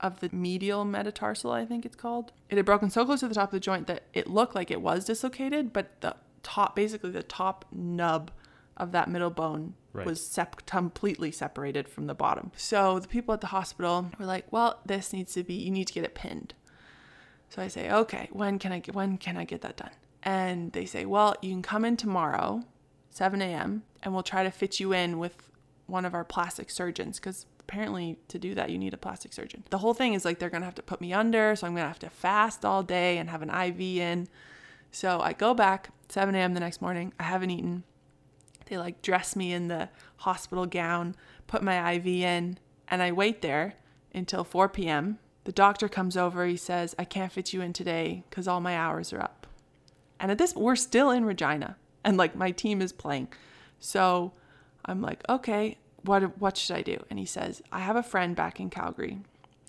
of 0.00 0.20
the 0.20 0.30
medial 0.32 0.84
metatarsal, 0.84 1.52
I 1.52 1.64
think 1.64 1.86
it's 1.86 1.96
called. 1.96 2.32
It 2.50 2.56
had 2.56 2.66
broken 2.66 2.90
so 2.90 3.04
close 3.04 3.20
to 3.20 3.28
the 3.28 3.34
top 3.34 3.48
of 3.48 3.52
the 3.52 3.60
joint 3.60 3.86
that 3.86 4.02
it 4.12 4.26
looked 4.28 4.54
like 4.54 4.70
it 4.70 4.80
was 4.80 5.04
dislocated, 5.04 5.72
but 5.72 6.00
the 6.00 6.16
top, 6.42 6.74
basically 6.74 7.10
the 7.10 7.22
top 7.22 7.64
nub 7.70 8.32
of 8.76 8.92
that 8.92 9.08
middle 9.08 9.30
bone 9.30 9.74
right. 9.92 10.06
was 10.06 10.24
sep- 10.26 10.66
completely 10.66 11.30
separated 11.30 11.88
from 11.88 12.06
the 12.06 12.14
bottom. 12.14 12.50
So 12.56 12.98
the 12.98 13.08
people 13.08 13.32
at 13.32 13.40
the 13.40 13.48
hospital 13.48 14.10
were 14.18 14.26
like, 14.26 14.50
"Well, 14.50 14.80
this 14.84 15.12
needs 15.12 15.34
to 15.34 15.44
be 15.44 15.54
you 15.54 15.70
need 15.70 15.86
to 15.88 15.92
get 15.92 16.04
it 16.04 16.14
pinned." 16.14 16.54
So 17.48 17.62
I 17.62 17.68
say, 17.68 17.90
"Okay, 17.90 18.28
when 18.32 18.58
can 18.58 18.72
I 18.72 18.80
get 18.80 18.94
when 18.94 19.18
can 19.18 19.36
I 19.36 19.44
get 19.44 19.60
that 19.60 19.76
done?" 19.76 19.92
And 20.22 20.72
they 20.72 20.86
say, 20.86 21.04
"Well, 21.04 21.36
you 21.42 21.50
can 21.50 21.62
come 21.62 21.84
in 21.84 21.96
tomorrow, 21.96 22.64
7 23.10 23.40
a.m., 23.42 23.84
and 24.02 24.14
we'll 24.14 24.22
try 24.22 24.42
to 24.42 24.50
fit 24.50 24.80
you 24.80 24.92
in 24.92 25.18
with 25.18 25.51
one 25.92 26.04
of 26.06 26.14
our 26.14 26.24
plastic 26.24 26.70
surgeons 26.70 27.20
because 27.20 27.44
apparently 27.60 28.18
to 28.26 28.38
do 28.38 28.54
that 28.54 28.70
you 28.70 28.78
need 28.78 28.94
a 28.94 28.96
plastic 28.96 29.32
surgeon. 29.32 29.62
The 29.70 29.78
whole 29.78 29.94
thing 29.94 30.14
is 30.14 30.24
like 30.24 30.38
they're 30.38 30.50
gonna 30.50 30.64
have 30.64 30.74
to 30.76 30.82
put 30.82 31.00
me 31.00 31.12
under, 31.12 31.54
so 31.54 31.66
I'm 31.66 31.74
gonna 31.74 31.86
have 31.86 31.98
to 32.00 32.10
fast 32.10 32.64
all 32.64 32.82
day 32.82 33.18
and 33.18 33.28
have 33.28 33.42
an 33.42 33.50
IV 33.50 33.80
in. 33.80 34.28
So 34.90 35.20
I 35.20 35.34
go 35.34 35.54
back 35.54 35.90
7 36.08 36.34
a.m. 36.34 36.54
the 36.54 36.60
next 36.60 36.80
morning. 36.80 37.12
I 37.20 37.24
haven't 37.24 37.50
eaten. 37.50 37.84
They 38.66 38.78
like 38.78 39.02
dress 39.02 39.36
me 39.36 39.52
in 39.52 39.68
the 39.68 39.90
hospital 40.16 40.66
gown, 40.66 41.14
put 41.46 41.62
my 41.62 41.92
IV 41.92 42.06
in, 42.06 42.58
and 42.88 43.02
I 43.02 43.12
wait 43.12 43.42
there 43.42 43.74
until 44.14 44.44
4 44.44 44.68
p.m. 44.70 45.18
The 45.44 45.52
doctor 45.52 45.88
comes 45.88 46.16
over. 46.16 46.46
He 46.46 46.56
says, 46.56 46.94
I 46.98 47.04
can't 47.04 47.32
fit 47.32 47.52
you 47.52 47.60
in 47.60 47.72
today 47.72 48.24
because 48.30 48.48
all 48.48 48.60
my 48.60 48.76
hours 48.76 49.12
are 49.12 49.20
up. 49.20 49.46
And 50.18 50.30
at 50.30 50.38
this, 50.38 50.54
we're 50.54 50.76
still 50.76 51.10
in 51.10 51.24
Regina 51.24 51.76
and 52.04 52.16
like 52.16 52.34
my 52.34 52.50
team 52.50 52.80
is 52.80 52.92
playing. 52.92 53.28
So 53.78 54.32
I'm 54.84 55.00
like, 55.02 55.22
okay, 55.28 55.78
what, 56.04 56.38
what 56.38 56.56
should 56.56 56.76
I 56.76 56.82
do? 56.82 57.04
And 57.10 57.18
he 57.18 57.26
says, 57.26 57.62
I 57.70 57.80
have 57.80 57.96
a 57.96 58.02
friend 58.02 58.34
back 58.34 58.60
in 58.60 58.70
Calgary. 58.70 59.20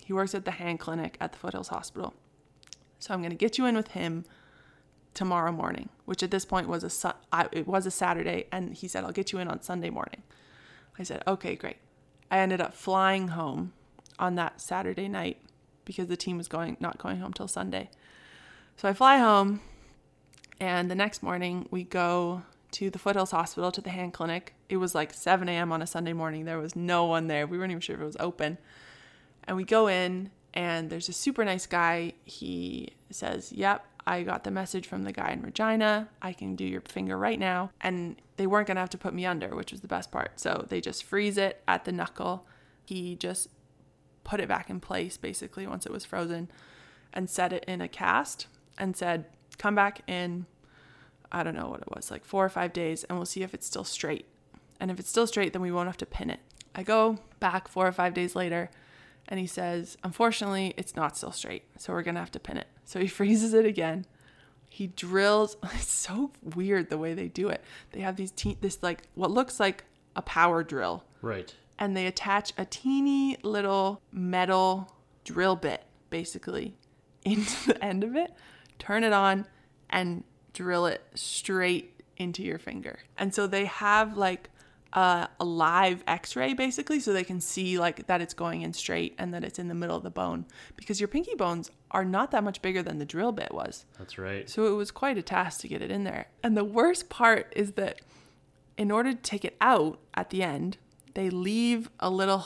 He 0.04 0.14
works 0.14 0.36
at 0.36 0.46
the 0.46 0.52
hand 0.52 0.80
clinic 0.80 1.18
at 1.22 1.32
the 1.32 1.38
Foothills 1.38 1.70
Hospital. 1.70 2.14
So 3.00 3.14
I'm 3.14 3.22
going 3.22 3.32
to 3.32 3.36
get 3.38 3.58
you 3.58 3.66
in 3.66 3.76
with 3.76 3.90
him 3.90 4.26
tomorrow 5.14 5.52
morning, 5.52 5.90
which 6.06 6.24
at 6.24 6.32
this 6.32 6.46
point 6.46 6.68
was 6.68 6.84
a 6.84 6.90
su- 6.90 7.12
I, 7.32 7.48
it 7.52 7.68
was 7.68 7.86
a 7.86 7.92
Saturday, 7.92 8.48
and 8.52 8.74
he 8.74 8.88
said 8.88 9.04
I'll 9.04 9.12
get 9.12 9.32
you 9.32 9.40
in 9.40 9.48
on 9.48 9.62
Sunday 9.62 9.90
morning. 9.90 10.24
I 10.98 11.04
said 11.04 11.24
okay, 11.28 11.56
great. 11.56 11.78
I 12.32 12.40
ended 12.40 12.62
up 12.62 12.74
flying 12.74 13.30
home 13.30 13.74
on 14.20 14.36
that 14.36 14.62
Saturday 14.62 15.08
night 15.08 15.38
because 15.86 16.08
the 16.08 16.18
team 16.18 16.38
was 16.38 16.48
going 16.48 16.78
not 16.80 16.98
going 16.98 17.20
home 17.20 17.34
till 17.34 17.48
Sunday. 17.48 17.90
So 18.78 18.90
I 18.90 18.94
fly 18.94 19.18
home, 19.18 19.62
and 20.60 20.90
the 20.90 20.96
next 20.96 21.22
morning 21.22 21.68
we 21.70 21.84
go 21.84 22.44
to 22.72 22.90
the 22.90 23.00
Foothills 23.00 23.32
Hospital 23.32 23.72
to 23.72 23.82
the 23.82 23.92
hand 23.92 24.14
clinic. 24.14 24.56
It 24.74 24.78
was 24.78 24.96
like 24.96 25.14
7 25.14 25.48
a.m. 25.48 25.72
on 25.72 25.84
a 25.84 25.88
Sunday 25.88 26.14
morning. 26.14 26.46
There 26.46 26.58
was 26.58 26.76
no 26.76 27.06
one 27.06 27.28
there. 27.28 27.46
We 27.46 27.60
weren't 27.60 27.70
even 27.70 27.80
sure 27.80 27.96
if 27.96 28.02
it 28.02 28.06
was 28.06 28.18
open. 28.20 28.58
And 29.44 29.56
we 29.56 29.66
go 29.66 29.88
in, 29.88 30.32
and 30.56 30.90
there's 30.90 31.08
a 31.10 31.14
super 31.14 31.46
nice 31.46 31.68
guy. 31.68 32.14
He 32.26 32.90
says, 33.12 33.52
Yep, 33.52 33.86
I 34.08 34.24
got 34.24 34.44
the 34.44 34.50
message 34.50 34.88
from 34.88 35.04
the 35.04 35.12
guy 35.12 35.30
in 35.30 35.44
Regina. 35.44 36.10
I 36.24 36.34
can 36.34 36.56
do 36.56 36.66
your 36.66 36.82
finger 36.82 37.16
right 37.16 37.38
now. 37.38 37.70
And 37.82 38.16
they 38.38 38.48
weren't 38.48 38.66
going 38.66 38.78
to 38.78 38.82
have 38.82 38.90
to 38.90 38.98
put 38.98 39.14
me 39.14 39.28
under, 39.28 39.56
which 39.56 39.72
was 39.72 39.82
the 39.82 39.88
best 39.88 40.10
part. 40.10 40.40
So 40.40 40.66
they 40.68 40.82
just 40.82 41.04
freeze 41.04 41.38
it 41.38 41.62
at 41.68 41.86
the 41.86 41.92
knuckle. 41.92 42.48
He 42.84 43.16
just 43.16 43.50
put 44.24 44.40
it 44.40 44.48
back 44.48 44.72
in 44.72 44.80
place 44.80 45.18
basically 45.18 45.68
once 45.68 45.86
it 45.86 45.92
was 45.92 46.04
frozen 46.04 46.50
and 47.14 47.30
set 47.30 47.54
it 47.54 47.64
in 47.68 47.80
a 47.80 47.88
cast 47.88 48.48
and 48.80 48.98
said, 48.98 49.26
come 49.60 49.76
back 49.76 50.02
in, 50.08 50.48
I 51.32 51.44
don't 51.44 51.56
know 51.56 51.68
what 51.68 51.82
it 51.82 51.96
was, 51.96 52.10
like 52.10 52.26
four 52.26 52.44
or 52.44 52.50
five 52.50 52.74
days, 52.74 53.04
and 53.04 53.20
we'll 53.20 53.28
see 53.28 53.44
if 53.44 53.54
it's 53.54 53.68
still 53.68 53.84
straight. 53.84 54.26
And 54.80 54.92
if 54.92 55.00
it's 55.00 55.10
still 55.10 55.28
straight, 55.28 55.54
then 55.54 55.62
we 55.62 55.72
won't 55.72 55.88
have 55.88 55.98
to 55.98 56.06
pin 56.06 56.30
it. 56.30 56.40
I 56.76 56.84
go 56.84 57.20
back 57.40 57.68
four 57.68 57.88
or 57.88 57.92
five 57.92 58.14
days 58.14 58.36
later 58.36 58.70
and 59.28 59.40
he 59.40 59.48
says, 59.48 59.98
Unfortunately, 60.04 60.74
it's 60.78 60.96
not 60.96 61.16
still 61.18 61.32
straight, 61.32 61.64
so 61.78 61.94
we're 61.94 62.04
gonna 62.04 62.20
have 62.20 62.32
to 62.32 62.40
pin 62.40 62.58
it. 62.58 62.68
So 62.86 63.00
he 63.00 63.08
freezes 63.20 63.54
it 63.54 63.66
again. 63.66 64.06
He 64.70 64.88
drills. 64.88 65.56
It's 65.76 65.92
so 65.92 66.32
weird 66.56 66.90
the 66.90 66.98
way 66.98 67.14
they 67.14 67.28
do 67.28 67.50
it. 67.50 67.64
They 67.92 68.02
have 68.02 68.16
these 68.16 68.32
te- 68.32 68.58
this 68.60 68.82
like 68.82 69.04
what 69.16 69.32
looks 69.32 69.60
like 69.60 69.86
a 70.16 70.22
power 70.22 70.64
drill. 70.64 71.04
Right. 71.22 71.54
And 71.80 71.96
they 71.96 72.06
attach 72.06 72.54
a 72.58 72.66
teeny 72.66 73.38
little 73.44 74.02
metal 74.12 74.94
drill 75.24 75.56
bit 75.56 75.84
basically 76.10 76.76
into 77.26 77.68
the 77.74 77.84
end 77.84 78.04
of 78.04 78.16
it, 78.16 78.32
turn 78.78 79.04
it 79.04 79.14
on, 79.14 79.48
and 79.90 80.24
drill 80.54 80.86
it 80.86 81.04
straight 81.16 82.02
into 82.18 82.44
your 82.44 82.60
finger. 82.60 83.00
And 83.18 83.34
so 83.34 83.48
they 83.48 83.66
have 83.66 84.18
like 84.18 84.50
a 84.96 85.28
live 85.40 86.04
x-ray 86.06 86.54
basically 86.54 87.00
so 87.00 87.12
they 87.12 87.24
can 87.24 87.42
see 87.42 87.80
like 87.80 88.06
that 88.06 88.22
it's 88.22 88.34
going 88.36 88.62
in 88.62 88.72
straight 88.74 89.16
and 89.18 89.34
that 89.34 89.44
it's 89.44 89.58
in 89.58 89.68
the 89.68 89.74
middle 89.74 89.98
of 89.98 90.04
the 90.04 90.12
bone 90.12 90.46
because 90.76 91.02
your 91.02 91.08
pinky 91.08 91.34
bones 91.34 91.72
are 91.90 92.06
not 92.06 92.30
that 92.30 92.44
much 92.44 92.62
bigger 92.62 92.84
than 92.84 93.00
the 93.00 93.06
drill 93.06 93.32
bit 93.32 93.52
was. 93.52 93.86
That's 93.98 94.18
right. 94.20 94.48
So 94.48 94.68
it 94.68 94.76
was 94.76 94.92
quite 94.92 95.18
a 95.18 95.24
task 95.24 95.62
to 95.62 95.68
get 95.68 95.82
it 95.82 95.90
in 95.90 96.04
there. 96.04 96.28
And 96.44 96.56
the 96.56 96.64
worst 96.64 97.10
part 97.10 97.52
is 97.56 97.72
that 97.74 98.02
in 98.78 98.92
order 98.92 99.14
to 99.14 99.20
take 99.20 99.44
it 99.44 99.58
out 99.60 100.00
at 100.14 100.30
the 100.30 100.44
end 100.44 100.78
they 101.16 101.30
leave 101.30 101.90
a 102.00 102.10
little 102.10 102.46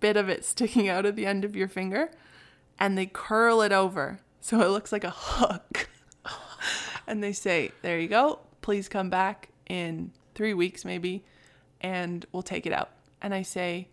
bit 0.00 0.16
of 0.16 0.28
it 0.28 0.44
sticking 0.44 0.88
out 0.88 1.04
at 1.04 1.16
the 1.16 1.26
end 1.26 1.44
of 1.44 1.56
your 1.56 1.68
finger 1.68 2.10
and 2.78 2.96
they 2.96 3.06
curl 3.06 3.60
it 3.60 3.72
over 3.72 4.20
so 4.40 4.60
it 4.60 4.68
looks 4.68 4.92
like 4.92 5.04
a 5.04 5.10
hook. 5.10 5.88
And 7.08 7.22
they 7.22 7.32
say 7.32 7.70
there 7.82 8.00
you 8.00 8.08
go. 8.08 8.40
Please 8.62 8.88
come 8.88 9.10
back 9.10 9.50
in 9.68 10.10
three 10.34 10.54
weeks 10.54 10.84
maybe 10.84 11.24
and 11.86 12.26
we'll 12.32 12.42
take 12.42 12.66
it 12.66 12.72
out. 12.72 12.90
And 13.22 13.32
I 13.32 13.42
say, 13.42 13.86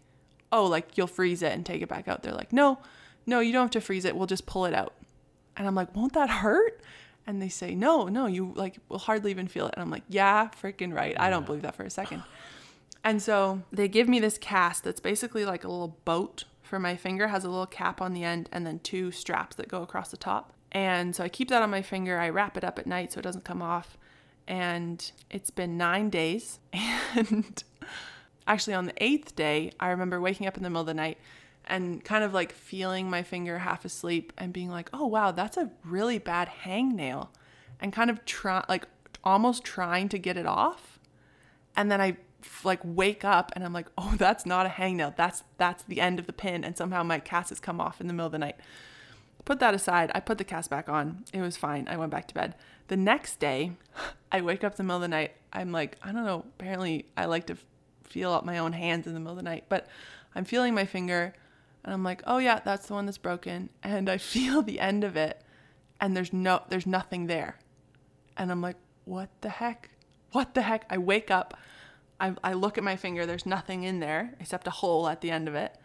oh, 0.51 0.65
like 0.65 0.97
you'll 0.97 1.05
freeze 1.05 1.43
it 1.43 1.53
and 1.53 1.63
take 1.63 1.83
it 1.83 1.89
back 1.89 2.07
out. 2.07 2.23
They're 2.23 2.33
like, 2.33 2.51
no, 2.51 2.79
no, 3.27 3.39
you 3.39 3.53
don't 3.53 3.61
have 3.61 3.71
to 3.71 3.81
freeze 3.81 4.03
it. 4.03 4.15
We'll 4.15 4.25
just 4.25 4.47
pull 4.47 4.65
it 4.65 4.73
out. 4.73 4.95
And 5.55 5.67
I'm 5.67 5.75
like, 5.75 5.95
won't 5.95 6.13
that 6.13 6.29
hurt? 6.29 6.81
And 7.27 7.39
they 7.39 7.49
say, 7.49 7.75
no, 7.75 8.07
no, 8.07 8.25
you 8.25 8.51
like 8.55 8.77
will 8.89 8.97
hardly 8.97 9.29
even 9.29 9.47
feel 9.47 9.67
it. 9.67 9.75
And 9.75 9.83
I'm 9.83 9.91
like, 9.91 10.03
yeah, 10.09 10.49
freaking 10.59 10.91
right. 10.91 11.15
I 11.19 11.29
don't 11.29 11.45
believe 11.45 11.61
that 11.61 11.75
for 11.75 11.83
a 11.83 11.89
second. 11.91 12.23
And 13.03 13.21
so 13.21 13.61
they 13.71 13.87
give 13.87 14.09
me 14.09 14.19
this 14.19 14.39
cast 14.39 14.83
that's 14.83 14.99
basically 14.99 15.45
like 15.45 15.63
a 15.63 15.69
little 15.69 15.99
boat 16.03 16.45
for 16.63 16.79
my 16.79 16.95
finger, 16.95 17.27
has 17.27 17.43
a 17.43 17.49
little 17.49 17.67
cap 17.67 18.01
on 18.01 18.13
the 18.13 18.23
end 18.23 18.49
and 18.51 18.65
then 18.65 18.79
two 18.79 19.11
straps 19.11 19.55
that 19.57 19.67
go 19.67 19.83
across 19.83 20.09
the 20.09 20.17
top. 20.17 20.51
And 20.71 21.15
so 21.15 21.23
I 21.23 21.29
keep 21.29 21.49
that 21.49 21.61
on 21.61 21.69
my 21.69 21.83
finger. 21.83 22.19
I 22.19 22.29
wrap 22.29 22.57
it 22.57 22.63
up 22.63 22.79
at 22.79 22.87
night 22.87 23.13
so 23.13 23.19
it 23.19 23.23
doesn't 23.23 23.43
come 23.43 23.61
off. 23.61 23.99
And 24.47 25.11
it's 25.29 25.51
been 25.51 25.77
nine 25.77 26.09
days. 26.09 26.59
And 27.15 27.63
actually 28.47 28.73
on 28.73 28.85
the 28.85 29.03
eighth 29.03 29.35
day, 29.35 29.71
I 29.79 29.89
remember 29.89 30.19
waking 30.19 30.47
up 30.47 30.57
in 30.57 30.63
the 30.63 30.69
middle 30.69 30.81
of 30.81 30.87
the 30.87 30.93
night 30.93 31.17
and 31.65 32.03
kind 32.03 32.23
of 32.23 32.33
like 32.33 32.51
feeling 32.51 33.09
my 33.09 33.23
finger 33.23 33.59
half 33.59 33.85
asleep 33.85 34.33
and 34.37 34.51
being 34.51 34.69
like, 34.69 34.89
oh 34.93 35.07
wow, 35.07 35.31
that's 35.31 35.57
a 35.57 35.71
really 35.85 36.17
bad 36.17 36.49
hangnail. 36.65 37.29
And 37.79 37.91
kind 37.91 38.09
of 38.09 38.23
try 38.25 38.63
like 38.69 38.87
almost 39.23 39.63
trying 39.63 40.09
to 40.09 40.17
get 40.17 40.37
it 40.37 40.45
off. 40.45 40.99
And 41.75 41.91
then 41.91 42.01
I 42.01 42.17
like 42.63 42.79
wake 42.83 43.23
up 43.23 43.51
and 43.55 43.63
I'm 43.63 43.73
like, 43.73 43.87
oh, 43.97 44.15
that's 44.17 44.45
not 44.45 44.65
a 44.65 44.69
hangnail. 44.69 45.15
That's 45.15 45.43
that's 45.57 45.83
the 45.83 46.01
end 46.01 46.19
of 46.19 46.27
the 46.27 46.33
pin. 46.33 46.63
And 46.63 46.77
somehow 46.77 47.03
my 47.03 47.19
cast 47.19 47.49
has 47.49 47.59
come 47.59 47.79
off 47.79 48.01
in 48.01 48.07
the 48.07 48.13
middle 48.13 48.27
of 48.27 48.31
the 48.31 48.39
night. 48.39 48.57
Put 49.45 49.59
that 49.59 49.73
aside. 49.73 50.09
I 50.15 50.21
put 50.21 50.37
the 50.37 50.45
cast 50.45 50.69
back 50.69 50.87
on. 50.87 51.25
It 51.33 51.41
was 51.41 51.57
fine. 51.57 51.87
I 51.89 51.97
went 51.97 52.11
back 52.11 52.27
to 52.29 52.33
bed. 52.33 52.55
The 52.87 52.95
next 52.95 53.39
day, 53.39 53.73
I 54.31 54.41
wake 54.41 54.63
up 54.63 54.73
in 54.73 54.77
the 54.77 54.83
middle 54.83 54.97
of 54.97 55.01
the 55.01 55.07
night. 55.09 55.33
I'm 55.51 55.71
like, 55.71 55.97
I 56.01 56.11
don't 56.11 56.25
know. 56.25 56.45
Apparently, 56.57 57.05
I 57.17 57.25
like 57.25 57.47
to 57.47 57.57
feel 58.03 58.31
out 58.31 58.45
my 58.45 58.57
own 58.57 58.73
hands 58.73 59.07
in 59.07 59.13
the 59.13 59.19
middle 59.19 59.33
of 59.33 59.37
the 59.37 59.43
night. 59.43 59.65
But 59.69 59.87
I'm 60.35 60.45
feeling 60.45 60.73
my 60.73 60.85
finger 60.85 61.33
and 61.83 61.93
I'm 61.93 62.03
like, 62.03 62.21
"Oh 62.25 62.37
yeah, 62.37 62.59
that's 62.63 62.87
the 62.87 62.93
one 62.93 63.05
that's 63.05 63.17
broken." 63.17 63.69
And 63.83 64.09
I 64.09 64.17
feel 64.17 64.61
the 64.61 64.79
end 64.79 65.03
of 65.03 65.15
it 65.15 65.43
and 66.03 66.17
there's 66.17 66.33
no 66.33 66.61
there's 66.67 66.85
nothing 66.85 67.27
there. 67.27 67.57
And 68.35 68.51
I'm 68.51 68.61
like, 68.61 68.75
"What 69.05 69.29
the 69.39 69.47
heck? 69.47 69.89
What 70.33 70.53
the 70.53 70.63
heck?" 70.63 70.85
I 70.89 70.97
wake 70.97 71.31
up. 71.31 71.57
I, 72.19 72.35
I 72.43 72.53
look 72.53 72.77
at 72.77 72.83
my 72.83 72.97
finger. 72.97 73.25
There's 73.25 73.45
nothing 73.45 73.83
in 73.83 74.01
there 74.01 74.33
except 74.39 74.67
a 74.67 74.71
hole 74.71 75.07
at 75.07 75.21
the 75.21 75.31
end 75.31 75.47
of 75.47 75.55
it. 75.55 75.77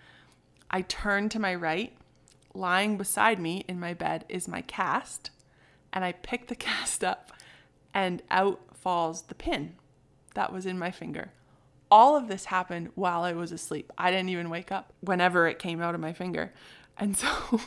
I 0.71 0.83
turn 0.83 1.29
to 1.31 1.39
my 1.39 1.55
right. 1.55 1.97
Lying 2.53 2.97
beside 2.97 3.39
me 3.39 3.65
in 3.69 3.79
my 3.79 3.95
bed 3.95 4.25
is 4.29 4.49
my 4.49 4.63
cast. 4.63 5.31
And 5.93 6.05
I 6.05 6.13
pick 6.13 6.49
the 6.49 6.55
cast 6.69 7.05
up, 7.05 7.33
and 7.95 8.21
out 8.29 8.61
falls 8.75 9.23
the 9.23 9.37
pin 9.37 9.77
that 10.35 10.53
was 10.53 10.67
in 10.67 10.79
my 10.81 10.91
finger. 10.91 11.31
All 11.91 12.17
of 12.17 12.29
this 12.29 12.47
happened 12.47 12.91
while 12.95 13.23
I 13.23 13.33
was 13.33 13.53
asleep. 13.53 13.93
I 13.97 14.11
didn't 14.11 14.29
even 14.29 14.51
wake 14.51 14.71
up 14.71 14.93
whenever 15.01 15.47
it 15.47 15.59
came 15.59 15.81
out 15.81 15.95
of 15.95 16.01
my 16.01 16.13
finger. 16.13 16.53
And 16.97 17.17
so 17.17 17.29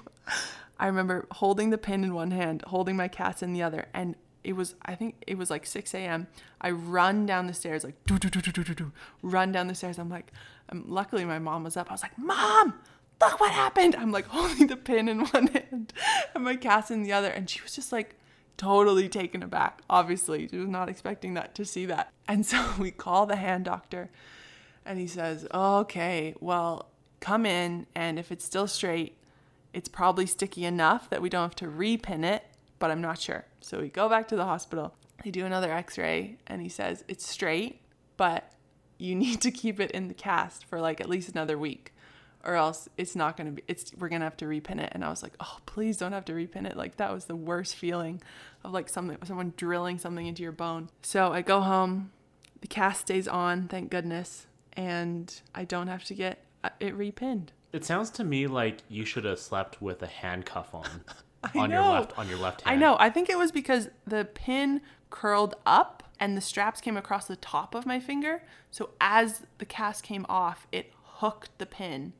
I 0.79 0.87
remember 0.87 1.27
holding 1.31 1.69
the 1.69 1.77
pin 1.77 2.03
in 2.03 2.13
one 2.13 2.31
hand, 2.31 2.63
holding 2.67 2.95
my 2.95 3.07
cast 3.07 3.41
in 3.43 3.53
the 3.53 3.63
other, 3.63 3.87
and 3.93 4.15
it 4.43 4.53
was 4.53 4.75
I 4.83 4.95
think 4.95 5.23
it 5.27 5.37
was 5.37 5.49
like 5.49 5.65
6 5.65 5.93
a.m. 5.93 6.27
I 6.59 6.71
run 6.71 7.25
down 7.25 7.47
the 7.47 7.53
stairs 7.53 7.83
like 7.83 7.95
do 8.05 8.17
do 8.17 8.29
do 8.29 8.41
do 8.41 8.51
do 8.51 8.73
do 8.73 8.91
run 9.21 9.51
down 9.51 9.67
the 9.67 9.75
stairs. 9.75 9.99
I'm 9.99 10.09
like, 10.09 10.31
um, 10.69 10.85
luckily 10.87 11.25
my 11.25 11.39
mom 11.39 11.63
was 11.63 11.77
up. 11.77 11.89
I 11.89 11.93
was 11.93 12.01
like, 12.01 12.17
Mom, 12.17 12.73
look 13.21 13.39
what 13.39 13.51
happened. 13.51 13.95
I'm 13.95 14.11
like 14.11 14.25
holding 14.29 14.67
the 14.67 14.77
pin 14.77 15.07
in 15.07 15.25
one 15.25 15.47
hand 15.53 15.93
and 16.33 16.43
my 16.43 16.55
cast 16.55 16.91
in 16.91 17.03
the 17.03 17.13
other, 17.13 17.29
and 17.29 17.49
she 17.49 17.61
was 17.61 17.75
just 17.75 17.91
like 17.91 18.15
totally 18.57 19.09
taken 19.09 19.43
aback. 19.43 19.81
Obviously, 19.89 20.47
she 20.47 20.57
was 20.57 20.67
not 20.67 20.89
expecting 20.89 21.33
that 21.35 21.55
to 21.55 21.65
see 21.65 21.85
that. 21.87 22.11
And 22.27 22.45
so 22.45 22.63
we 22.79 22.91
call 22.91 23.25
the 23.25 23.35
hand 23.35 23.65
doctor, 23.65 24.09
and 24.85 24.99
he 24.99 25.07
says, 25.07 25.47
"Okay, 25.53 26.35
well, 26.39 26.89
come 27.19 27.45
in, 27.45 27.87
and 27.95 28.19
if 28.19 28.31
it's 28.31 28.45
still 28.45 28.67
straight." 28.67 29.17
It's 29.73 29.87
probably 29.87 30.25
sticky 30.25 30.65
enough 30.65 31.09
that 31.09 31.21
we 31.21 31.29
don't 31.29 31.43
have 31.43 31.55
to 31.55 31.65
repin 31.65 32.25
it 32.25 32.43
but 32.81 32.89
I'm 32.89 32.99
not 32.99 33.19
sure. 33.19 33.45
So 33.61 33.79
we 33.79 33.87
go 33.87 34.09
back 34.09 34.27
to 34.29 34.35
the 34.35 34.43
hospital. 34.43 34.95
They 35.23 35.29
do 35.29 35.45
another 35.45 35.71
x 35.71 35.99
ray, 35.99 36.37
and 36.47 36.61
he 36.61 36.67
says, 36.67 37.05
It's 37.07 37.25
straight, 37.25 37.79
but 38.17 38.51
you 38.97 39.15
need 39.23 39.39
to 39.41 39.51
keep 39.51 39.79
it 39.79 39.91
in 39.91 40.09
the 40.09 40.13
cast 40.13 40.65
for 40.65 40.81
like 40.81 40.99
at 40.99 41.07
least 41.07 41.29
another 41.29 41.57
week 41.57 41.93
or 42.43 42.55
else 42.55 42.89
it's 42.97 43.15
not 43.15 43.37
going 43.37 43.47
to 43.47 43.53
be 43.53 43.63
it's 43.67 43.91
we're 43.97 44.09
going 44.09 44.21
to 44.21 44.25
have 44.25 44.37
to 44.37 44.45
repin 44.45 44.79
it 44.79 44.89
and 44.93 45.03
i 45.03 45.09
was 45.09 45.21
like 45.23 45.33
oh 45.39 45.57
please 45.65 45.97
don't 45.97 46.11
have 46.11 46.25
to 46.25 46.33
repin 46.33 46.65
it 46.65 46.75
like 46.75 46.97
that 46.97 47.13
was 47.13 47.25
the 47.25 47.35
worst 47.35 47.75
feeling 47.75 48.21
of 48.63 48.71
like 48.71 48.89
something 48.89 49.17
someone 49.23 49.53
drilling 49.57 49.97
something 49.97 50.25
into 50.25 50.43
your 50.43 50.51
bone 50.51 50.89
so 51.01 51.31
i 51.31 51.41
go 51.41 51.61
home 51.61 52.11
the 52.61 52.67
cast 52.67 53.01
stays 53.01 53.27
on 53.27 53.67
thank 53.67 53.89
goodness 53.89 54.47
and 54.73 55.41
i 55.55 55.63
don't 55.63 55.87
have 55.87 56.03
to 56.03 56.13
get 56.13 56.43
uh, 56.63 56.69
it 56.79 56.97
repinned 56.97 57.47
It 57.73 57.85
sounds 57.85 58.09
to 58.11 58.23
me 58.23 58.47
like 58.47 58.79
you 58.89 59.05
should 59.05 59.25
have 59.25 59.39
slept 59.39 59.81
with 59.81 60.01
a 60.03 60.07
handcuff 60.07 60.73
on 60.73 60.87
on 61.55 61.71
your 61.71 61.81
left 61.81 62.17
on 62.17 62.29
your 62.29 62.37
left 62.37 62.61
hand. 62.61 62.75
I 62.75 62.79
know. 62.79 62.97
I 62.99 63.09
think 63.09 63.29
it 63.29 63.37
was 63.37 63.51
because 63.51 63.89
the 64.05 64.25
pin 64.25 64.81
curled 65.09 65.55
up 65.65 66.03
and 66.19 66.37
the 66.37 66.41
straps 66.41 66.81
came 66.81 66.95
across 66.97 67.25
the 67.25 67.35
top 67.35 67.73
of 67.73 67.85
my 67.85 67.99
finger. 67.99 68.43
So 68.69 68.91
as 69.01 69.41
the 69.57 69.65
cast 69.65 70.03
came 70.03 70.25
off, 70.29 70.67
it 70.71 70.91
hooked 71.15 71.57
the 71.57 71.65
pin 71.65 72.13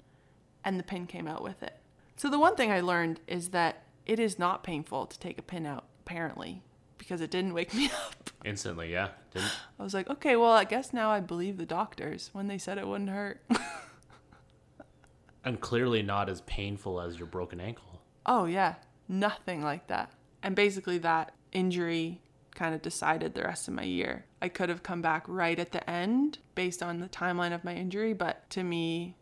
and 0.64 0.80
the 0.80 0.84
pin 0.84 1.08
came 1.08 1.28
out 1.28 1.44
with 1.44 1.62
it. 1.64 1.78
So 2.16 2.30
the 2.30 2.40
one 2.40 2.56
thing 2.56 2.72
I 2.72 2.82
learned 2.82 3.20
is 3.28 3.50
that 3.50 3.84
it 4.06 4.20
is 4.20 4.38
not 4.38 4.64
painful 4.64 5.06
to 5.08 5.20
take 5.20 5.38
a 5.38 5.42
pin 5.42 5.66
out, 5.66 5.86
apparently, 6.02 6.62
because 6.98 7.22
it 7.22 7.32
didn't 7.32 7.54
wake 7.54 7.74
me 7.74 7.86
up. 8.08 8.30
Instantly, 8.46 8.92
yeah. 8.92 9.10
Didn't 9.34 9.52
I 9.80 9.84
was 9.84 9.94
like, 9.94 10.10
okay, 10.10 10.36
well, 10.36 10.52
I 10.52 10.64
guess 10.64 10.94
now 10.94 11.10
I 11.10 11.20
believe 11.20 11.58
the 11.58 11.66
doctors 11.66 12.30
when 12.34 12.48
they 12.48 12.58
said 12.58 12.78
it 12.78 12.88
wouldn't 12.88 13.10
hurt. 13.10 13.42
and 15.44 15.60
clearly 15.60 16.02
not 16.02 16.30
as 16.30 16.42
painful 16.42 17.02
as 17.02 17.18
your 17.18 17.28
broken 17.28 17.60
ankle. 17.60 18.02
Oh, 18.26 18.46
yeah. 18.46 18.76
Nothing 19.08 19.64
like 19.64 19.88
that. 19.88 20.12
And 20.44 20.56
basically, 20.56 20.98
that 21.00 21.34
injury 21.52 22.22
kind 22.54 22.76
of 22.76 22.82
decided 22.82 23.34
the 23.34 23.44
rest 23.44 23.68
of 23.68 23.74
my 23.74 23.84
year. 23.84 24.26
I 24.42 24.50
could 24.50 24.70
have 24.70 24.84
come 24.84 25.02
back 25.02 25.24
right 25.28 25.58
at 25.58 25.72
the 25.72 25.88
end 25.90 26.40
based 26.56 26.84
on 26.84 27.00
the 27.00 27.08
timeline 27.08 27.54
of 27.54 27.64
my 27.64 27.74
injury, 27.74 28.14
but 28.14 28.50
to 28.52 28.64
me, 28.64 29.16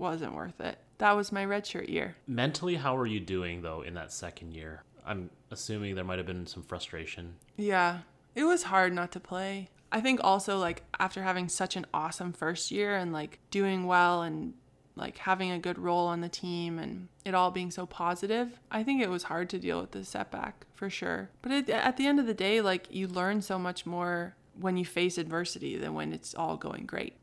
wasn't 0.00 0.34
worth 0.34 0.60
it. 0.60 0.78
That 0.98 1.12
was 1.12 1.30
my 1.30 1.44
redshirt 1.44 1.88
year. 1.88 2.16
Mentally, 2.26 2.74
how 2.74 2.96
were 2.96 3.06
you 3.06 3.20
doing 3.20 3.62
though 3.62 3.82
in 3.82 3.94
that 3.94 4.12
second 4.12 4.52
year? 4.52 4.82
I'm 5.06 5.30
assuming 5.50 5.94
there 5.94 6.04
might 6.04 6.18
have 6.18 6.26
been 6.26 6.46
some 6.46 6.62
frustration. 6.62 7.34
Yeah, 7.56 8.00
it 8.34 8.44
was 8.44 8.64
hard 8.64 8.92
not 8.92 9.12
to 9.12 9.20
play. 9.20 9.70
I 9.92 10.00
think 10.00 10.20
also, 10.22 10.58
like, 10.58 10.84
after 11.00 11.22
having 11.22 11.48
such 11.48 11.74
an 11.74 11.86
awesome 11.92 12.32
first 12.32 12.70
year 12.70 12.96
and 12.96 13.12
like 13.12 13.40
doing 13.50 13.86
well 13.86 14.22
and 14.22 14.54
like 14.94 15.18
having 15.18 15.50
a 15.50 15.58
good 15.58 15.78
role 15.78 16.06
on 16.06 16.20
the 16.20 16.28
team 16.28 16.78
and 16.78 17.08
it 17.24 17.34
all 17.34 17.50
being 17.50 17.70
so 17.70 17.86
positive, 17.86 18.60
I 18.70 18.82
think 18.82 19.02
it 19.02 19.10
was 19.10 19.24
hard 19.24 19.48
to 19.50 19.58
deal 19.58 19.80
with 19.80 19.92
the 19.92 20.04
setback 20.04 20.66
for 20.74 20.90
sure. 20.90 21.30
But 21.42 21.52
it, 21.52 21.70
at 21.70 21.96
the 21.96 22.06
end 22.06 22.20
of 22.20 22.26
the 22.26 22.34
day, 22.34 22.60
like 22.60 22.86
you 22.90 23.08
learn 23.08 23.42
so 23.42 23.58
much 23.58 23.86
more 23.86 24.36
when 24.58 24.76
you 24.76 24.84
face 24.84 25.16
adversity 25.16 25.76
than 25.76 25.94
when 25.94 26.12
it's 26.12 26.34
all 26.34 26.56
going 26.56 26.86
great. 26.86 27.14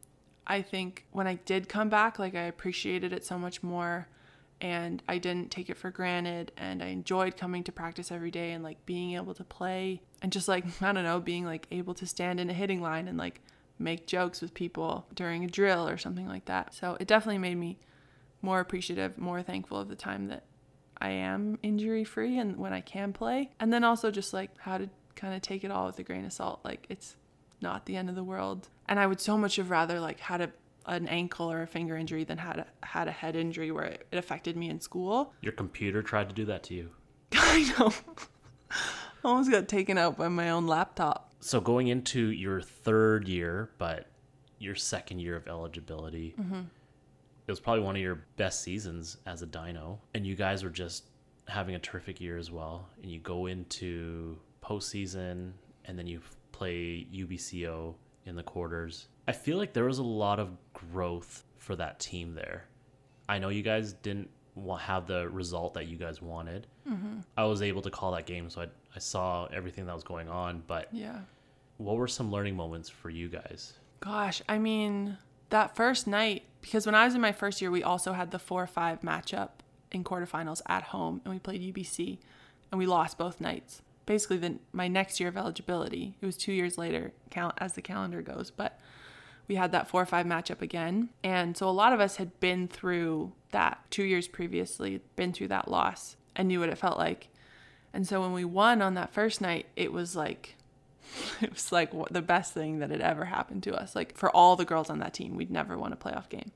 I 0.48 0.62
think 0.62 1.06
when 1.12 1.28
I 1.28 1.36
did 1.36 1.68
come 1.68 1.90
back, 1.90 2.18
like 2.18 2.34
I 2.34 2.44
appreciated 2.44 3.12
it 3.12 3.26
so 3.26 3.38
much 3.38 3.62
more 3.62 4.08
and 4.60 5.04
I 5.08 5.20
didn't 5.20 5.52
take 5.52 5.70
it 5.70 5.78
for 5.78 5.92
granted 5.92 6.52
and 6.58 6.82
I 6.82 6.88
enjoyed 6.88 7.38
coming 7.38 7.64
to 7.66 7.72
practice 7.72 8.12
every 8.12 8.32
day 8.32 8.54
and 8.54 8.64
like 8.64 8.84
being 8.86 9.14
able 9.14 9.36
to 9.36 9.44
play 9.44 10.02
and 10.22 10.32
just 10.32 10.48
like 10.48 10.66
I 10.82 10.94
don't 10.94 11.04
know, 11.04 11.20
being 11.20 11.46
like 11.46 11.68
able 11.70 11.94
to 11.96 12.06
stand 12.06 12.40
in 12.40 12.50
a 12.50 12.54
hitting 12.54 12.82
line 12.82 13.08
and 13.08 13.18
like 13.18 13.42
make 13.78 14.08
jokes 14.08 14.42
with 14.42 14.54
people 14.54 15.06
during 15.14 15.44
a 15.44 15.48
drill 15.48 15.88
or 15.88 15.98
something 15.98 16.28
like 16.28 16.46
that. 16.46 16.74
So 16.74 16.98
it 17.00 17.08
definitely 17.08 17.38
made 17.40 17.58
me 17.58 17.78
more 18.42 18.60
appreciative, 18.60 19.18
more 19.18 19.44
thankful 19.44 19.80
of 19.80 19.90
the 19.90 19.96
time 19.96 20.28
that 20.28 20.46
I 21.00 21.10
am 21.10 21.60
injury 21.62 22.04
free 22.04 22.40
and 22.40 22.58
when 22.58 22.74
I 22.74 22.82
can 22.82 23.14
play. 23.14 23.52
And 23.60 23.72
then 23.72 23.84
also 23.84 24.10
just 24.10 24.34
like 24.34 24.52
how 24.58 24.78
to 24.78 24.90
kind 25.16 25.36
of 25.36 25.42
take 25.42 25.64
it 25.64 25.72
all 25.72 25.86
with 25.86 26.00
a 26.00 26.04
grain 26.04 26.26
of 26.26 26.34
salt. 26.34 26.62
Like 26.64 26.86
it's 26.90 27.16
not 27.62 27.86
the 27.86 27.96
end 27.96 28.10
of 28.10 28.16
the 28.16 28.24
world. 28.24 28.70
And 28.88 29.00
I 29.00 29.08
would 29.08 29.20
so 29.20 29.38
much 29.38 29.58
have 29.58 29.70
rather 29.70 30.00
like 30.00 30.20
had 30.20 30.42
a 30.42 30.52
an 30.88 31.08
ankle 31.08 31.52
or 31.52 31.62
a 31.62 31.68
finger 31.68 31.98
injury 31.98 32.24
than 32.24 32.38
had 32.38 32.60
a, 32.60 32.86
had 32.86 33.08
a 33.08 33.12
head 33.12 33.36
injury 33.36 33.72
where 33.72 33.84
it, 33.84 34.08
it 34.12 34.18
affected 34.18 34.56
me 34.56 34.70
in 34.70 34.80
school. 34.80 35.34
Your 35.42 35.52
computer 35.52 36.02
tried 36.02 36.30
to 36.30 36.36
do 36.36 36.46
that 36.46 36.64
to 36.64 36.74
you. 36.74 36.90
I 37.34 37.74
know. 37.78 37.94
I 38.72 38.78
Almost 39.24 39.52
got 39.52 39.68
taken 39.68 39.98
out 39.98 40.18
by 40.18 40.30
my 40.30 40.52
own 40.52 40.68
laptop. 40.68 41.34
So 41.42 41.60
going 41.60 41.88
into 41.88 42.32
your 42.32 42.62
third 42.62 43.28
year, 43.28 43.72
but 43.78 44.08
your 44.60 44.76
second 44.76 45.20
year 45.20 45.36
of 45.36 45.48
eligibility, 45.48 46.36
mm-hmm. 46.40 46.62
it 47.48 47.52
was 47.52 47.60
probably 47.60 47.84
one 47.84 47.96
of 47.96 48.02
your 48.02 48.24
best 48.38 48.62
seasons 48.62 49.18
as 49.26 49.42
a 49.42 49.46
Dino, 49.46 50.00
and 50.14 50.26
you 50.26 50.36
guys 50.36 50.64
were 50.64 50.70
just 50.70 51.10
having 51.48 51.76
a 51.76 51.80
terrific 51.80 52.22
year 52.22 52.38
as 52.38 52.52
well. 52.52 52.88
And 53.02 53.12
you 53.12 53.20
go 53.20 53.48
into 53.48 54.38
postseason, 54.64 55.52
and 55.86 55.98
then 56.00 56.08
you 56.08 56.22
play 56.58 57.08
UBCO 57.14 57.94
in 58.26 58.36
the 58.36 58.44
quarters. 58.44 59.08
I 59.28 59.32
feel 59.32 59.58
like 59.58 59.74
there 59.74 59.86
was 59.86 60.00
a 60.00 60.04
lot 60.04 60.40
of 60.40 60.50
growth 60.74 61.44
for 61.58 61.76
that 61.76 62.00
team 62.00 62.34
there. 62.34 62.66
I 63.30 63.38
know 63.40 63.50
you 63.50 63.62
guys 63.62 63.94
didn't 63.94 64.30
have 64.80 65.06
the 65.06 65.30
result 65.30 65.76
that 65.76 65.86
you 65.88 65.98
guys 65.98 66.22
wanted. 66.22 66.66
Mm-hmm. 66.90 67.20
I 67.38 67.44
was 67.46 67.62
able 67.62 67.82
to 67.84 67.92
call 67.92 68.12
that 68.14 68.26
game, 68.26 68.50
so 68.50 68.62
I, 68.62 68.68
I 68.96 69.00
saw 69.00 69.46
everything 69.54 69.86
that 69.86 69.94
was 69.94 70.04
going 70.04 70.30
on. 70.30 70.64
But 70.66 70.88
Yeah. 70.92 71.20
what 71.78 71.98
were 71.98 72.08
some 72.08 72.32
learning 72.32 72.56
moments 72.56 72.90
for 72.90 73.10
you 73.12 73.28
guys? 73.30 73.74
Gosh, 74.00 74.42
I 74.50 74.58
mean, 74.58 75.18
that 75.50 75.76
first 75.76 76.08
night, 76.08 76.44
because 76.62 76.86
when 76.88 76.96
I 76.96 77.06
was 77.06 77.14
in 77.14 77.22
my 77.22 77.32
first 77.34 77.62
year, 77.62 77.70
we 77.70 77.84
also 77.84 78.14
had 78.14 78.32
the 78.32 78.40
4 78.40 78.66
5 78.66 79.02
matchup 79.02 79.50
in 79.92 80.04
quarterfinals 80.04 80.62
at 80.68 80.84
home, 80.84 81.22
and 81.24 81.34
we 81.34 81.40
played 81.40 81.62
UBC, 81.62 82.18
and 82.72 82.80
we 82.80 82.86
lost 82.88 83.18
both 83.18 83.40
nights. 83.40 83.82
Basically, 84.08 84.38
then 84.38 84.60
my 84.72 84.88
next 84.88 85.20
year 85.20 85.30
of 85.30 85.38
eligibility, 85.38 86.18
it 86.20 86.26
was 86.26 86.36
two 86.36 86.54
years 86.54 86.78
later, 86.80 87.14
count 87.30 87.54
as 87.60 87.74
the 87.74 87.82
calendar 87.84 88.24
goes, 88.24 88.50
but 88.50 88.80
we 89.48 89.56
had 89.56 89.72
that 89.74 89.88
4 89.88 90.02
or 90.02 90.06
5 90.06 90.26
matchup 90.26 90.62
again. 90.62 91.10
And 91.24 91.56
so 91.56 91.70
a 91.70 91.72
lot 91.72 91.94
of 91.94 92.00
us 92.00 92.16
had 92.16 92.40
been 92.40 92.68
through 92.68 93.34
that 93.52 93.80
two 93.92 94.04
years 94.04 94.28
previously, 94.28 95.02
been 95.16 95.32
through 95.34 95.50
that 95.50 95.70
loss, 95.70 96.16
and 96.36 96.48
knew 96.48 96.62
what 96.62 96.70
it 96.70 96.78
felt 96.78 96.98
like. 96.98 97.30
And 97.94 98.08
so 98.08 98.22
when 98.22 98.34
we 98.34 98.46
won 98.46 98.82
on 98.82 98.96
that 98.96 99.14
first 99.14 99.42
night, 99.42 99.68
it 99.76 99.92
was 99.92 100.16
like, 100.16 100.56
it 101.42 101.54
was 101.54 101.72
like 101.72 101.92
the 102.12 102.22
best 102.22 102.54
thing 102.54 102.80
that 102.80 102.90
had 102.90 103.02
ever 103.02 103.26
happened 103.26 103.64
to 103.64 103.76
us. 103.76 103.96
Like 103.96 104.18
for 104.18 104.30
all 104.36 104.56
the 104.56 104.66
girls 104.66 104.90
on 104.90 105.00
that 105.00 105.14
team, 105.14 105.36
we'd 105.36 105.52
never 105.52 105.78
won 105.78 105.94
a 105.94 105.98
playoff 105.98 106.30
game. 106.30 106.52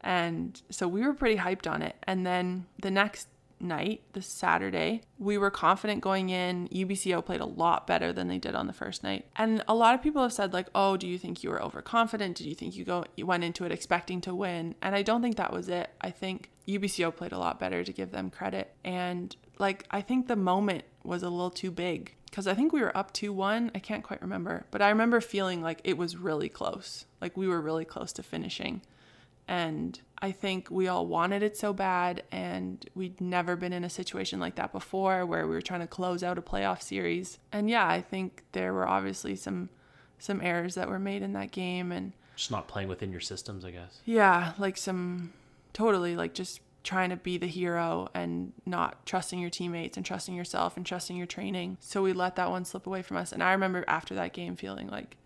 And 0.00 0.60
so 0.70 0.86
we 0.86 1.02
were 1.02 1.14
pretty 1.14 1.36
hyped 1.36 1.70
on 1.70 1.82
it. 1.82 1.96
And 2.04 2.24
then 2.24 2.66
the 2.80 2.90
next 2.90 3.28
night, 3.60 4.02
the 4.12 4.22
Saturday, 4.22 5.02
we 5.18 5.38
were 5.38 5.50
confident 5.50 6.00
going 6.00 6.30
in. 6.30 6.68
UBCO 6.68 7.24
played 7.24 7.40
a 7.40 7.46
lot 7.46 7.86
better 7.86 8.12
than 8.12 8.28
they 8.28 8.38
did 8.38 8.54
on 8.54 8.66
the 8.66 8.72
first 8.72 9.02
night. 9.02 9.26
And 9.36 9.62
a 9.68 9.74
lot 9.74 9.94
of 9.94 10.02
people 10.02 10.22
have 10.22 10.32
said 10.32 10.52
like, 10.52 10.68
"Oh, 10.74 10.96
do 10.96 11.06
you 11.06 11.18
think 11.18 11.42
you 11.42 11.50
were 11.50 11.62
overconfident? 11.62 12.36
Did 12.36 12.46
you 12.46 12.54
think 12.54 12.76
you 12.76 12.84
go 12.84 13.04
you 13.16 13.26
went 13.26 13.44
into 13.44 13.64
it 13.64 13.72
expecting 13.72 14.20
to 14.22 14.34
win?" 14.34 14.74
And 14.82 14.94
I 14.94 15.02
don't 15.02 15.22
think 15.22 15.36
that 15.36 15.52
was 15.52 15.68
it. 15.68 15.90
I 16.00 16.10
think 16.10 16.50
UBCO 16.66 17.14
played 17.14 17.32
a 17.32 17.38
lot 17.38 17.60
better 17.60 17.84
to 17.84 17.92
give 17.92 18.10
them 18.10 18.30
credit. 18.30 18.74
And 18.84 19.34
like 19.58 19.86
I 19.90 20.00
think 20.00 20.26
the 20.26 20.36
moment 20.36 20.84
was 21.04 21.22
a 21.22 21.30
little 21.30 21.50
too 21.50 21.70
big 21.70 22.14
because 22.26 22.46
I 22.46 22.54
think 22.54 22.72
we 22.72 22.80
were 22.80 22.96
up 22.96 23.12
2 23.12 23.32
1. 23.32 23.70
I 23.74 23.78
can't 23.78 24.04
quite 24.04 24.20
remember, 24.20 24.66
but 24.70 24.82
I 24.82 24.90
remember 24.90 25.20
feeling 25.20 25.62
like 25.62 25.80
it 25.84 25.96
was 25.96 26.16
really 26.16 26.48
close. 26.48 27.06
Like 27.20 27.36
we 27.36 27.48
were 27.48 27.60
really 27.60 27.84
close 27.84 28.12
to 28.14 28.22
finishing. 28.22 28.82
And 29.48 30.00
I 30.18 30.32
think 30.32 30.68
we 30.70 30.88
all 30.88 31.06
wanted 31.06 31.42
it 31.42 31.56
so 31.56 31.72
bad, 31.74 32.22
and 32.32 32.88
we'd 32.94 33.20
never 33.20 33.54
been 33.54 33.72
in 33.74 33.84
a 33.84 33.90
situation 33.90 34.40
like 34.40 34.54
that 34.56 34.72
before 34.72 35.26
where 35.26 35.46
we 35.46 35.54
were 35.54 35.60
trying 35.62 35.80
to 35.80 35.86
close 35.86 36.22
out 36.22 36.38
a 36.38 36.42
playoff 36.42 36.80
series. 36.82 37.38
And 37.52 37.68
yeah, 37.68 37.86
I 37.86 38.00
think 38.00 38.44
there 38.52 38.72
were 38.72 38.88
obviously 38.88 39.36
some 39.36 39.68
some 40.18 40.40
errors 40.40 40.74
that 40.76 40.88
were 40.88 40.98
made 40.98 41.20
in 41.22 41.34
that 41.34 41.50
game, 41.50 41.92
and 41.92 42.12
Just 42.34 42.50
not 42.50 42.66
playing 42.68 42.88
within 42.88 43.12
your 43.12 43.20
systems, 43.20 43.64
I 43.64 43.70
guess. 43.72 44.00
yeah, 44.06 44.54
like 44.58 44.78
some 44.78 45.32
totally 45.74 46.16
like 46.16 46.32
just 46.32 46.60
trying 46.82 47.10
to 47.10 47.16
be 47.16 47.36
the 47.36 47.46
hero 47.48 48.08
and 48.14 48.52
not 48.64 49.04
trusting 49.04 49.38
your 49.40 49.50
teammates 49.50 49.96
and 49.98 50.06
trusting 50.06 50.34
yourself 50.34 50.76
and 50.76 50.86
trusting 50.86 51.16
your 51.16 51.26
training. 51.26 51.76
So 51.80 52.00
we 52.02 52.12
let 52.14 52.36
that 52.36 52.48
one 52.48 52.64
slip 52.64 52.86
away 52.86 53.02
from 53.02 53.16
us. 53.18 53.32
And 53.32 53.42
I 53.42 53.50
remember 53.52 53.84
after 53.88 54.14
that 54.14 54.32
game 54.32 54.54
feeling 54.56 54.86
like, 54.88 55.16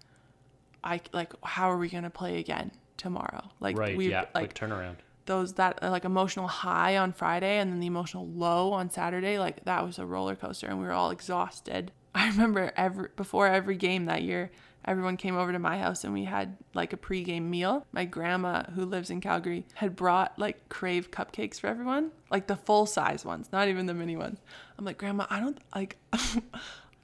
I 0.82 1.03
like, 1.12 1.32
how 1.45 1.70
are 1.70 1.76
we 1.76 1.88
gonna 1.91 2.11
play 2.11 2.38
again 2.38 2.72
tomorrow? 3.01 3.51
Like 3.59 3.76
right. 3.76 3.96
we 3.96 4.11
yeah. 4.11 4.26
like 4.34 4.55
turnaround. 4.55 4.96
those 5.26 5.55
that 5.55 5.82
uh, 5.82 5.90
like 5.90 6.05
emotional 6.05 6.46
high 6.46 6.98
on 6.98 7.12
Friday 7.12 7.59
and 7.59 7.72
then 7.72 7.80
the 7.80 7.86
emotional 7.86 8.28
low 8.28 8.72
on 8.72 8.90
Saturday, 8.90 9.38
like 9.38 9.64
that 9.64 9.84
was 9.84 9.98
a 9.98 10.07
roller 10.07 10.36
coaster 10.36 10.68
and 10.68 10.78
we 10.78 10.84
were 10.84 10.92
all 10.92 11.11
exhausted. 11.11 11.92
I 12.14 12.28
remember 12.28 12.72
every 12.76 13.09
before 13.16 13.46
every 13.46 13.76
game 13.76 14.05
that 14.05 14.22
year, 14.22 14.51
everyone 14.84 15.16
came 15.16 15.36
over 15.36 15.53
to 15.53 15.59
my 15.59 15.78
house 15.78 16.05
and 16.05 16.12
we 16.12 16.24
had 16.24 16.57
like 16.74 16.92
a 16.92 16.96
pregame 16.96 17.44
meal. 17.44 17.86
My 17.92 18.05
grandma, 18.05 18.64
who 18.74 18.84
lives 18.84 19.11
in 19.11 19.20
Calgary, 19.20 19.64
had 19.74 19.96
brought 19.96 20.38
like 20.38 20.68
crave 20.68 21.11
cupcakes 21.11 21.59
for 21.59 21.68
everyone, 21.68 22.11
like 22.30 22.46
the 22.46 22.57
full 22.57 22.84
size 22.84 23.24
ones, 23.24 23.48
not 23.53 23.68
even 23.68 23.86
the 23.86 23.94
mini 23.94 24.16
ones. 24.16 24.40
I'm 24.78 24.84
like, 24.84 24.98
Grandma, 24.98 25.26
I 25.30 25.40
don't 25.40 25.59
like. 25.74 25.96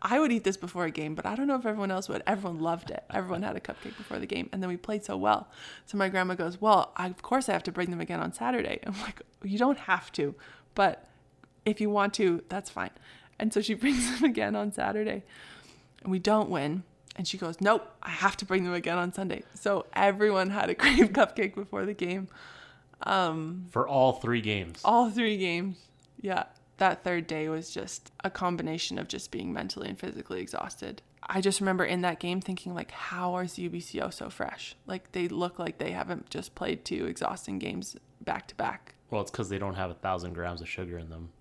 I 0.08 0.20
would 0.20 0.30
eat 0.30 0.44
this 0.44 0.56
before 0.56 0.84
a 0.84 0.90
game, 0.92 1.16
but 1.16 1.26
I 1.26 1.34
don't 1.34 1.48
know 1.48 1.56
if 1.56 1.66
everyone 1.66 1.90
else 1.90 2.08
would. 2.08 2.22
Everyone 2.28 2.60
loved 2.60 2.90
it. 2.92 3.02
Everyone 3.12 3.42
had 3.42 3.56
a 3.56 3.60
cupcake 3.60 3.96
before 3.96 4.20
the 4.20 4.26
game, 4.26 4.48
and 4.52 4.62
then 4.62 4.68
we 4.70 4.76
played 4.76 5.04
so 5.04 5.16
well. 5.16 5.48
So 5.86 5.98
my 5.98 6.08
grandma 6.08 6.34
goes, 6.34 6.60
"Well, 6.60 6.92
I, 6.96 7.08
of 7.08 7.22
course 7.22 7.48
I 7.48 7.52
have 7.54 7.64
to 7.64 7.72
bring 7.72 7.90
them 7.90 8.00
again 8.00 8.20
on 8.20 8.32
Saturday." 8.32 8.78
I'm 8.86 9.00
like, 9.02 9.20
"You 9.42 9.58
don't 9.58 9.78
have 9.78 10.12
to, 10.12 10.36
but 10.76 11.08
if 11.64 11.80
you 11.80 11.90
want 11.90 12.14
to, 12.14 12.44
that's 12.48 12.70
fine." 12.70 12.90
And 13.40 13.52
so 13.52 13.60
she 13.60 13.74
brings 13.82 14.04
them 14.20 14.30
again 14.30 14.54
on 14.54 14.70
Saturday, 14.72 15.24
and 16.02 16.12
we 16.12 16.20
don't 16.20 16.50
win. 16.50 16.84
And 17.16 17.26
she 17.26 17.36
goes, 17.38 17.60
"Nope, 17.60 17.90
I 18.02 18.10
have 18.10 18.36
to 18.36 18.44
bring 18.44 18.62
them 18.62 18.74
again 18.74 18.98
on 18.98 19.12
Sunday." 19.12 19.42
So 19.54 19.86
everyone 19.92 20.50
had 20.50 20.70
a 20.70 20.74
Crave 20.82 21.12
cupcake 21.12 21.54
before 21.56 21.84
the 21.84 21.94
game, 21.94 22.28
um, 23.02 23.66
For 23.70 23.88
all 23.88 24.12
three 24.12 24.40
games. 24.40 24.80
all 24.84 25.10
three 25.10 25.36
games. 25.36 25.78
Yeah, 26.20 26.44
that 26.78 27.04
third 27.04 27.26
day 27.26 27.48
was 27.48 27.70
just 27.70 28.12
a 28.24 28.30
combination 28.30 28.98
of 28.98 29.08
just 29.08 29.30
being 29.30 29.52
mentally 29.52 29.88
and 29.88 29.98
physically 29.98 30.40
exhausted. 30.40 31.02
I 31.28 31.40
just 31.40 31.60
remember 31.60 31.84
in 31.84 32.02
that 32.02 32.20
game 32.20 32.40
thinking 32.40 32.72
like, 32.72 32.92
how 32.92 33.16
how 33.16 33.38
is 33.38 33.54
UBCO 33.54 34.12
so 34.12 34.30
fresh? 34.30 34.76
Like 34.86 35.12
they 35.12 35.26
look 35.28 35.58
like 35.58 35.78
they 35.78 35.92
haven't 35.92 36.30
just 36.30 36.54
played 36.54 36.84
two 36.84 37.06
exhausting 37.06 37.58
games 37.58 37.96
back 38.20 38.46
to 38.48 38.54
back. 38.54 38.94
Well, 39.10 39.22
it's 39.22 39.30
because 39.30 39.48
they 39.48 39.58
don't 39.58 39.74
have 39.74 39.90
a 39.90 39.94
thousand 39.94 40.34
grams 40.34 40.60
of 40.60 40.68
sugar 40.68 40.98
in 40.98 41.10
them. 41.10 41.30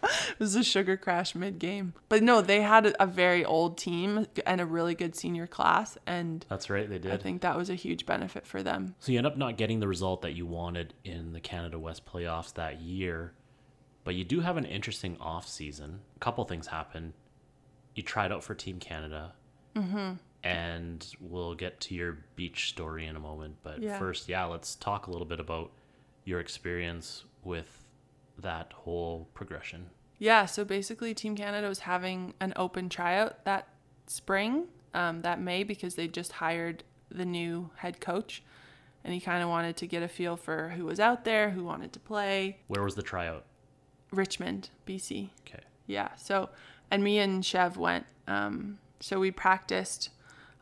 It 0.00 0.38
was 0.38 0.54
a 0.54 0.62
sugar 0.62 0.96
crash 0.96 1.34
mid 1.34 1.58
game. 1.58 1.94
But 2.08 2.22
no, 2.22 2.40
they 2.40 2.62
had 2.62 2.86
a, 2.86 3.02
a 3.02 3.06
very 3.06 3.44
old 3.44 3.76
team 3.76 4.28
and 4.46 4.60
a 4.60 4.64
really 4.64 4.94
good 4.94 5.16
senior 5.16 5.48
class, 5.48 5.98
and 6.06 6.46
That's 6.48 6.70
right. 6.70 6.88
They 6.88 7.00
did. 7.00 7.10
I 7.10 7.16
think 7.16 7.40
that 7.42 7.56
was 7.56 7.68
a 7.68 7.74
huge 7.74 8.06
benefit 8.06 8.46
for 8.46 8.62
them. 8.62 8.94
So 9.00 9.10
you 9.10 9.18
end 9.18 9.26
up 9.26 9.36
not 9.36 9.56
getting 9.56 9.80
the 9.80 9.88
result 9.88 10.22
that 10.22 10.34
you 10.34 10.46
wanted 10.46 10.94
in 11.04 11.32
the 11.32 11.40
Canada 11.40 11.78
West 11.80 12.06
playoffs 12.06 12.54
that 12.54 12.80
year, 12.80 13.32
but 14.08 14.14
you 14.14 14.24
do 14.24 14.40
have 14.40 14.56
an 14.56 14.64
interesting 14.64 15.18
off 15.20 15.46
season. 15.46 16.00
A 16.16 16.18
couple 16.18 16.42
things 16.46 16.68
happen. 16.68 17.12
You 17.94 18.02
tried 18.02 18.32
out 18.32 18.42
for 18.42 18.54
Team 18.54 18.78
Canada, 18.80 19.34
Mm-hmm. 19.76 20.14
and 20.42 21.06
we'll 21.20 21.54
get 21.54 21.78
to 21.80 21.94
your 21.94 22.16
beach 22.34 22.70
story 22.70 23.04
in 23.06 23.16
a 23.16 23.20
moment. 23.20 23.56
But 23.62 23.82
Yeah. 23.82 23.98
first, 23.98 24.26
yeah, 24.26 24.46
let's 24.46 24.76
talk 24.76 25.08
a 25.08 25.10
little 25.10 25.26
bit 25.26 25.40
about 25.40 25.72
your 26.24 26.40
experience 26.40 27.24
with 27.44 27.84
that 28.38 28.72
whole 28.72 29.28
progression. 29.34 29.90
Yeah, 30.18 30.46
so 30.46 30.64
basically, 30.64 31.12
Team 31.12 31.36
Canada 31.36 31.68
was 31.68 31.80
having 31.80 32.32
an 32.40 32.54
open 32.56 32.88
tryout 32.88 33.44
that 33.44 33.68
spring, 34.06 34.68
um, 34.94 35.20
that 35.20 35.38
May, 35.38 35.64
because 35.64 35.96
they 35.96 36.08
just 36.08 36.32
hired 36.32 36.82
the 37.10 37.26
new 37.26 37.68
head 37.76 38.00
coach. 38.00 38.42
And 39.04 39.12
he 39.12 39.20
kind 39.20 39.42
of 39.42 39.50
wanted 39.50 39.76
to 39.76 39.86
get 39.86 40.02
a 40.02 40.08
feel 40.08 40.36
for 40.38 40.70
who 40.70 40.86
was 40.86 40.98
out 40.98 41.24
there, 41.26 41.50
who 41.50 41.62
wanted 41.62 41.92
to 41.92 42.00
play. 42.00 42.60
Where 42.68 42.82
was 42.82 42.94
the 42.94 43.02
tryout? 43.02 43.44
Richmond, 44.10 44.70
BC. 44.86 45.30
Okay. 45.46 45.64
Yeah. 45.86 46.08
So, 46.16 46.50
and 46.90 47.02
me 47.02 47.18
and 47.18 47.44
Chev 47.44 47.76
went. 47.76 48.06
Um, 48.26 48.78
so 49.00 49.18
we 49.20 49.30
practiced 49.30 50.10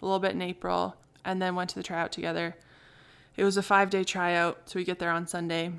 a 0.00 0.04
little 0.04 0.20
bit 0.20 0.32
in 0.32 0.42
April 0.42 0.96
and 1.24 1.40
then 1.40 1.54
went 1.54 1.70
to 1.70 1.76
the 1.76 1.82
tryout 1.82 2.12
together. 2.12 2.56
It 3.36 3.44
was 3.44 3.56
a 3.56 3.62
five 3.62 3.90
day 3.90 4.04
tryout. 4.04 4.62
So 4.66 4.78
we 4.78 4.84
get 4.84 4.98
there 4.98 5.10
on 5.10 5.26
Sunday, 5.26 5.72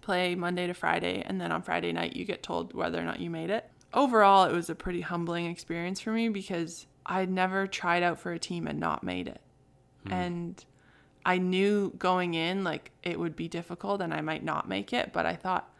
play 0.00 0.34
Monday 0.34 0.66
to 0.66 0.74
Friday, 0.74 1.22
and 1.26 1.40
then 1.40 1.52
on 1.52 1.62
Friday 1.62 1.92
night, 1.92 2.16
you 2.16 2.24
get 2.24 2.42
told 2.42 2.74
whether 2.74 2.98
or 2.98 3.04
not 3.04 3.20
you 3.20 3.30
made 3.30 3.50
it. 3.50 3.68
Overall, 3.92 4.44
it 4.44 4.52
was 4.52 4.70
a 4.70 4.74
pretty 4.74 5.00
humbling 5.00 5.46
experience 5.46 6.00
for 6.00 6.12
me 6.12 6.28
because 6.28 6.86
I'd 7.04 7.30
never 7.30 7.66
tried 7.66 8.02
out 8.02 8.20
for 8.20 8.32
a 8.32 8.38
team 8.38 8.68
and 8.68 8.78
not 8.78 9.02
made 9.02 9.26
it. 9.26 9.40
And 10.08 10.64
I 11.26 11.38
knew 11.38 11.92
going 11.98 12.34
in, 12.34 12.64
like, 12.64 12.92
it 13.02 13.18
would 13.18 13.36
be 13.36 13.48
difficult 13.48 14.00
and 14.00 14.14
I 14.14 14.20
might 14.20 14.44
not 14.44 14.68
make 14.68 14.92
it, 14.92 15.12
but 15.12 15.26
I 15.26 15.34
thought 15.34 15.70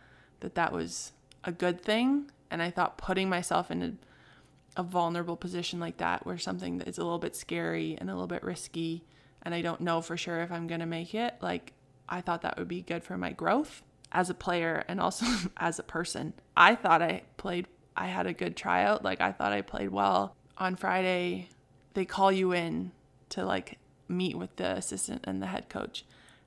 that 0.40 0.54
that 0.54 0.72
was 0.72 1.12
a 1.44 1.52
good 1.52 1.80
thing. 1.80 2.30
And 2.50 2.60
I 2.62 2.70
thought 2.70 2.98
putting 2.98 3.28
myself 3.28 3.70
in 3.70 3.82
a, 3.82 4.80
a 4.80 4.82
vulnerable 4.82 5.36
position 5.36 5.78
like 5.80 5.98
that, 5.98 6.26
where 6.26 6.38
something 6.38 6.78
that 6.78 6.88
is 6.88 6.98
a 6.98 7.02
little 7.02 7.18
bit 7.18 7.36
scary 7.36 7.96
and 7.98 8.10
a 8.10 8.12
little 8.12 8.26
bit 8.26 8.42
risky, 8.42 9.04
and 9.42 9.54
I 9.54 9.62
don't 9.62 9.80
know 9.80 10.00
for 10.00 10.16
sure 10.16 10.40
if 10.40 10.52
I'm 10.52 10.66
going 10.66 10.80
to 10.80 10.86
make 10.86 11.14
it, 11.14 11.34
like, 11.40 11.72
I 12.08 12.20
thought 12.20 12.42
that 12.42 12.58
would 12.58 12.68
be 12.68 12.82
good 12.82 13.04
for 13.04 13.16
my 13.16 13.32
growth 13.32 13.82
as 14.12 14.28
a 14.28 14.34
player 14.34 14.84
and 14.88 15.00
also 15.00 15.26
as 15.56 15.78
a 15.78 15.84
person. 15.84 16.34
I 16.56 16.74
thought 16.74 17.02
I 17.02 17.22
played, 17.36 17.68
I 17.96 18.08
had 18.08 18.26
a 18.26 18.32
good 18.32 18.56
tryout. 18.56 19.04
Like, 19.04 19.20
I 19.20 19.32
thought 19.32 19.52
I 19.52 19.62
played 19.62 19.90
well. 19.90 20.34
On 20.58 20.76
Friday, 20.76 21.48
they 21.94 22.04
call 22.04 22.30
you 22.30 22.52
in 22.52 22.92
to 23.30 23.44
like 23.44 23.78
meet 24.08 24.36
with 24.36 24.56
the 24.56 24.76
assistant 24.76 25.24
and 25.24 25.40
the 25.40 25.46
head 25.46 25.68
coach, 25.68 26.04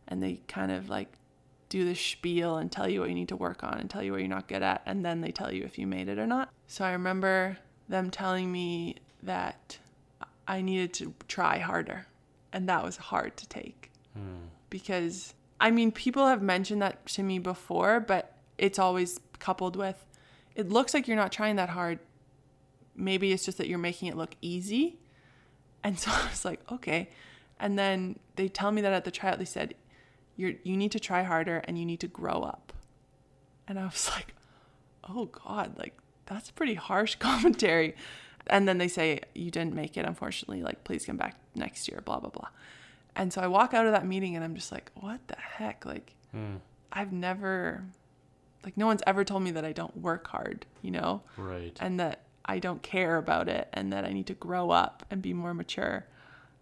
and 0.07 0.21
they 0.21 0.41
kind 0.47 0.71
of 0.71 0.89
like 0.89 1.09
do 1.73 1.85
the 1.85 1.95
spiel 1.95 2.57
and 2.57 2.71
tell 2.71 2.87
you 2.87 2.99
what 2.99 3.09
you 3.09 3.15
need 3.15 3.29
to 3.29 3.35
work 3.35 3.63
on 3.63 3.79
and 3.79 3.89
tell 3.89 4.03
you 4.03 4.11
what 4.11 4.19
you're 4.19 4.29
not 4.29 4.47
good 4.47 4.61
at, 4.61 4.83
and 4.85 5.03
then 5.03 5.21
they 5.21 5.31
tell 5.31 5.51
you 5.51 5.63
if 5.63 5.79
you 5.79 5.87
made 5.87 6.07
it 6.07 6.19
or 6.19 6.27
not. 6.27 6.53
So 6.67 6.85
I 6.85 6.91
remember 6.91 7.57
them 7.89 8.11
telling 8.11 8.51
me 8.51 8.97
that 9.23 9.79
I 10.47 10.61
needed 10.61 10.93
to 10.95 11.15
try 11.27 11.57
harder, 11.57 12.05
and 12.51 12.69
that 12.69 12.83
was 12.83 12.97
hard 12.97 13.37
to 13.37 13.49
take 13.49 13.89
hmm. 14.13 14.45
because 14.69 15.33
I 15.59 15.71
mean, 15.71 15.91
people 15.91 16.27
have 16.27 16.43
mentioned 16.43 16.83
that 16.83 17.07
to 17.07 17.23
me 17.23 17.39
before, 17.39 17.99
but 17.99 18.37
it's 18.59 18.77
always 18.77 19.19
coupled 19.39 19.75
with 19.75 20.05
it 20.53 20.69
looks 20.69 20.93
like 20.93 21.07
you're 21.07 21.17
not 21.17 21.31
trying 21.31 21.55
that 21.55 21.69
hard. 21.69 21.97
Maybe 22.95 23.31
it's 23.31 23.45
just 23.45 23.57
that 23.57 23.67
you're 23.67 23.79
making 23.79 24.09
it 24.09 24.15
look 24.15 24.35
easy. 24.41 24.99
And 25.83 25.97
so 25.99 26.11
I 26.11 26.29
was 26.29 26.45
like, 26.45 26.59
okay. 26.71 27.09
And 27.59 27.79
then 27.79 28.19
they 28.35 28.47
tell 28.47 28.71
me 28.71 28.81
that 28.81 28.93
at 28.93 29.05
the 29.05 29.11
tryout, 29.11 29.39
they 29.39 29.45
said, 29.45 29.73
you're, 30.35 30.53
you 30.63 30.77
need 30.77 30.91
to 30.93 30.99
try 30.99 31.23
harder 31.23 31.57
and 31.65 31.77
you 31.77 31.85
need 31.85 31.99
to 32.01 32.07
grow 32.07 32.41
up. 32.41 32.73
And 33.67 33.79
I 33.79 33.85
was 33.85 34.09
like, 34.15 34.33
oh 35.07 35.25
God, 35.25 35.77
like 35.77 35.97
that's 36.25 36.51
pretty 36.51 36.75
harsh 36.75 37.15
commentary. 37.19 37.95
And 38.47 38.67
then 38.67 38.77
they 38.77 38.89
say, 38.89 39.21
you 39.33 39.51
didn't 39.51 39.73
make 39.73 39.95
it, 39.95 40.05
unfortunately. 40.05 40.63
Like, 40.63 40.83
please 40.83 41.05
come 41.05 41.15
back 41.15 41.37
next 41.55 41.87
year, 41.87 42.01
blah, 42.03 42.19
blah, 42.19 42.29
blah. 42.29 42.49
And 43.15 43.31
so 43.31 43.41
I 43.41 43.47
walk 43.47 43.73
out 43.73 43.85
of 43.85 43.93
that 43.93 44.05
meeting 44.05 44.35
and 44.35 44.43
I'm 44.43 44.55
just 44.55 44.71
like, 44.71 44.91
what 44.95 45.25
the 45.27 45.37
heck? 45.37 45.85
Like, 45.85 46.13
hmm. 46.31 46.55
I've 46.91 47.13
never, 47.13 47.85
like, 48.65 48.75
no 48.75 48.85
one's 48.85 49.01
ever 49.07 49.23
told 49.23 49.43
me 49.43 49.51
that 49.51 49.63
I 49.63 49.71
don't 49.71 49.95
work 49.95 50.27
hard, 50.27 50.65
you 50.81 50.91
know? 50.91 51.21
Right. 51.37 51.77
and 51.79 51.99
that 51.99 52.23
I 52.45 52.59
don't 52.59 52.83
care 52.83 53.17
about 53.17 53.47
it 53.47 53.69
and 53.73 53.93
that 53.93 54.03
I 54.05 54.11
need 54.11 54.27
to 54.27 54.33
grow 54.33 54.71
up 54.71 55.05
and 55.09 55.21
be 55.21 55.33
more 55.33 55.53
mature. 55.53 56.05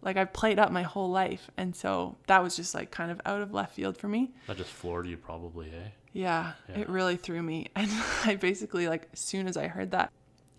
Like 0.02 0.18
I've 0.18 0.34
played 0.34 0.58
up 0.60 0.72
my 0.72 0.82
whole 0.84 1.10
life. 1.12 1.50
And 1.58 1.76
so 1.76 2.18
that 2.28 2.42
was 2.44 2.56
just 2.56 2.74
like 2.74 2.92
kind 2.92 3.12
of 3.12 3.22
out 3.26 3.42
of 3.42 3.54
left 3.54 3.76
field 3.76 3.98
for 3.98 4.08
me. 4.08 4.32
That 4.48 4.58
just 4.58 4.72
floored 4.72 5.08
you, 5.08 5.18
probably, 5.18 5.68
eh? 5.68 5.90
Yeah, 6.14 6.54
Yeah. 6.70 6.80
it 6.80 6.90
really 6.90 7.16
threw 7.18 7.42
me. 7.42 7.68
And 7.76 7.90
I 8.26 8.36
basically, 8.36 8.88
like, 8.88 9.08
as 9.14 9.20
soon 9.20 9.48
as 9.48 9.56
I 9.58 9.68
heard 9.68 9.92
that, 9.92 10.12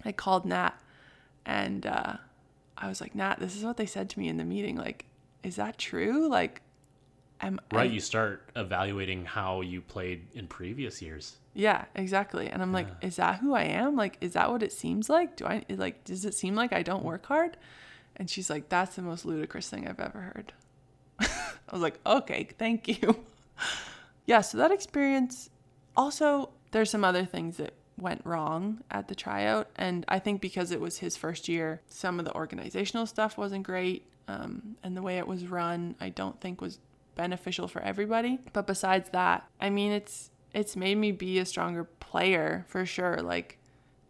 I 0.04 0.12
called 0.12 0.44
Nat 0.46 0.72
and 1.44 1.84
uh, 1.86 2.14
I 2.78 2.88
was 2.88 3.00
like, 3.00 3.14
Nat, 3.14 3.36
this 3.40 3.56
is 3.56 3.64
what 3.64 3.76
they 3.76 3.86
said 3.86 4.08
to 4.10 4.18
me 4.18 4.28
in 4.28 4.36
the 4.36 4.44
meeting. 4.44 4.76
Like, 4.76 5.06
is 5.42 5.56
that 5.56 5.76
true? 5.78 6.28
Like, 6.28 6.62
am 7.40 7.60
Right. 7.72 7.90
I- 7.90 7.92
you 7.92 8.00
start 8.00 8.48
evaluating 8.56 9.24
how 9.24 9.60
you 9.60 9.80
played 9.80 10.26
in 10.34 10.46
previous 10.46 11.02
years. 11.02 11.36
Yeah, 11.54 11.84
exactly. 11.94 12.48
And 12.48 12.62
I'm 12.62 12.72
like, 12.72 12.86
is 13.02 13.16
that 13.16 13.40
who 13.40 13.52
I 13.54 13.64
am? 13.64 13.94
Like, 13.96 14.16
is 14.22 14.32
that 14.32 14.50
what 14.50 14.62
it 14.62 14.72
seems 14.72 15.10
like? 15.10 15.36
Do 15.36 15.44
I 15.46 15.64
like? 15.68 16.02
Does 16.04 16.24
it 16.24 16.32
seem 16.32 16.54
like 16.54 16.72
I 16.72 16.82
don't 16.82 17.04
work 17.04 17.26
hard? 17.26 17.58
And 18.16 18.28
she's 18.28 18.50
like, 18.50 18.68
that's 18.68 18.96
the 18.96 19.02
most 19.02 19.24
ludicrous 19.24 19.68
thing 19.68 19.88
I've 19.88 20.00
ever 20.00 20.20
heard. 20.20 20.52
I 21.20 21.72
was 21.72 21.82
like, 21.82 21.98
okay, 22.04 22.48
thank 22.58 22.88
you. 22.88 23.24
yeah. 24.26 24.40
So 24.40 24.58
that 24.58 24.70
experience. 24.70 25.50
Also, 25.96 26.50
there's 26.70 26.90
some 26.90 27.04
other 27.04 27.24
things 27.24 27.58
that 27.58 27.74
went 27.98 28.22
wrong 28.24 28.82
at 28.90 29.08
the 29.08 29.14
tryout, 29.14 29.68
and 29.76 30.04
I 30.08 30.18
think 30.18 30.40
because 30.40 30.70
it 30.70 30.80
was 30.80 30.98
his 30.98 31.16
first 31.16 31.48
year, 31.48 31.82
some 31.86 32.18
of 32.18 32.24
the 32.24 32.34
organizational 32.34 33.04
stuff 33.06 33.36
wasn't 33.36 33.64
great, 33.64 34.06
um, 34.28 34.76
and 34.82 34.96
the 34.96 35.02
way 35.02 35.18
it 35.18 35.26
was 35.26 35.46
run, 35.46 35.94
I 36.00 36.08
don't 36.08 36.40
think 36.40 36.60
was 36.60 36.78
beneficial 37.14 37.68
for 37.68 37.82
everybody. 37.82 38.38
But 38.52 38.66
besides 38.66 39.10
that, 39.10 39.46
I 39.60 39.70
mean, 39.70 39.92
it's 39.92 40.30
it's 40.54 40.76
made 40.76 40.96
me 40.96 41.12
be 41.12 41.38
a 41.38 41.44
stronger 41.44 41.84
player 41.84 42.64
for 42.68 42.84
sure. 42.84 43.18
Like 43.18 43.58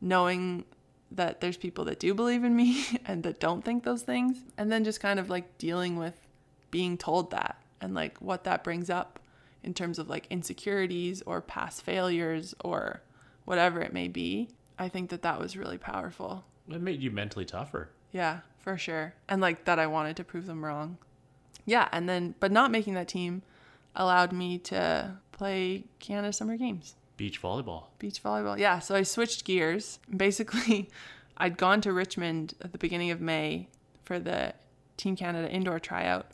knowing 0.01 0.65
that 1.17 1.41
there's 1.41 1.57
people 1.57 1.85
that 1.85 1.99
do 1.99 2.15
believe 2.15 2.45
in 2.45 2.57
me 2.57 2.85
and 3.07 3.23
that 3.23 3.41
don't 3.41 3.65
think 3.65 3.85
those 3.85 4.03
things, 4.03 4.39
and 4.57 4.71
then 4.71 4.85
just 4.85 5.01
kind 5.01 5.19
of 5.19 5.31
like 5.31 5.59
dealing 5.59 5.97
with 5.97 6.15
being 6.71 6.97
told 6.97 7.31
that 7.31 7.63
and 7.81 7.95
like 7.95 8.19
what 8.21 8.45
that 8.45 8.65
brings 8.65 8.89
up 8.89 9.19
in 9.63 9.75
terms 9.75 9.99
of 9.99 10.09
like 10.09 10.27
insecurities 10.31 11.23
or 11.27 11.41
past 11.41 11.83
failures 11.83 12.55
or 12.65 13.03
whatever 13.45 13.81
it 13.81 13.93
may 13.93 14.09
be. 14.09 14.49
I 14.79 14.89
think 14.89 15.11
that 15.11 15.23
that 15.23 15.39
was 15.39 15.57
really 15.57 15.79
powerful. 15.79 16.45
It 16.69 16.81
made 16.81 17.03
you 17.03 17.11
mentally 17.11 17.45
tougher. 17.45 17.91
Yeah, 18.13 18.41
for 18.61 18.79
sure. 18.79 19.15
And 19.29 19.41
like 19.41 19.65
that 19.65 19.79
I 19.79 19.87
wanted 19.87 20.17
to 20.17 20.25
prove 20.25 20.47
them 20.47 20.65
wrong. 20.65 20.99
Yeah, 21.65 21.89
and 21.93 22.09
then 22.09 22.35
but 22.41 22.51
not 22.51 22.71
making 22.71 22.95
that 22.95 23.09
team 23.09 23.43
allowed 23.95 24.33
me 24.33 24.59
to 24.59 25.17
play 25.33 25.85
Canada 25.99 26.33
Summer 26.33 26.57
Games. 26.57 26.97
Beach 27.23 27.41
volleyball. 27.41 27.85
Beach 28.01 28.21
volleyball. 28.21 28.59
Yeah, 28.59 28.81
so 28.81 28.97
I 28.97 29.05
switched 29.05 29.45
gears. 29.45 30.01
Basically, 30.11 30.91
I'd 31.37 31.57
gone 31.57 31.81
to 31.83 31.93
Richmond 31.93 32.55
at 32.61 32.73
the 32.73 32.79
beginning 32.79 33.13
of 33.13 33.21
May 33.21 33.69
for 34.03 34.19
the 34.19 34.55
Team 34.97 35.15
Canada 35.15 35.49
indoor 35.49 35.79
tryout. 35.79 36.33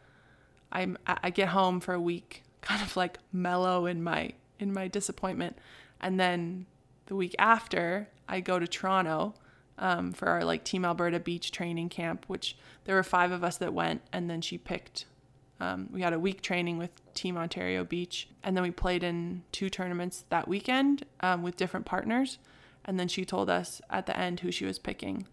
I'm 0.73 0.97
I 1.07 1.29
get 1.29 1.49
home 1.49 1.81
for 1.81 1.93
a 1.93 2.01
week, 2.01 2.43
kind 2.63 2.81
of 2.81 2.97
like 2.97 3.19
mellow 3.35 3.85
in 3.85 4.03
my 4.03 4.33
in 4.59 4.73
my 4.73 4.89
disappointment, 4.89 5.59
and 6.01 6.19
then 6.19 6.65
the 7.05 7.17
week 7.17 7.37
after 7.39 8.09
I 8.27 8.41
go 8.41 8.59
to 8.59 8.67
Toronto 8.67 9.35
um, 9.77 10.15
for 10.15 10.29
our 10.29 10.43
like 10.43 10.65
Team 10.65 10.87
Alberta 10.87 11.21
beach 11.21 11.53
training 11.53 11.91
camp, 11.91 12.25
which 12.29 12.57
there 12.85 12.95
were 12.95 13.03
five 13.03 13.31
of 13.31 13.45
us 13.45 13.59
that 13.59 13.75
went, 13.75 14.01
and 14.11 14.31
then 14.31 14.41
she 14.41 14.57
picked. 14.57 15.05
Um, 15.61 15.89
we 15.93 16.03
had 16.03 16.13
a 16.13 16.19
week 16.19 16.41
training 16.41 16.79
with 16.79 16.91
Team 17.15 17.37
Ontario 17.37 17.85
Beach, 17.85 18.29
and 18.43 18.57
then 18.57 18.63
we 18.63 18.71
played 18.71 19.03
in 19.03 19.43
two 19.51 19.69
tournaments 19.69 20.25
that 20.29 20.47
weekend 20.47 21.05
um, 21.21 21.43
with 21.43 21.57
different 21.57 21.85
partners, 21.85 22.39
and 22.85 22.99
then 22.99 23.09
she 23.09 23.25
told 23.25 23.51
us 23.51 23.81
at 23.91 24.07
the 24.07 24.17
end 24.17 24.41
who 24.41 24.53
she 24.53 24.65
was 24.65 24.79
picking. 24.79 25.27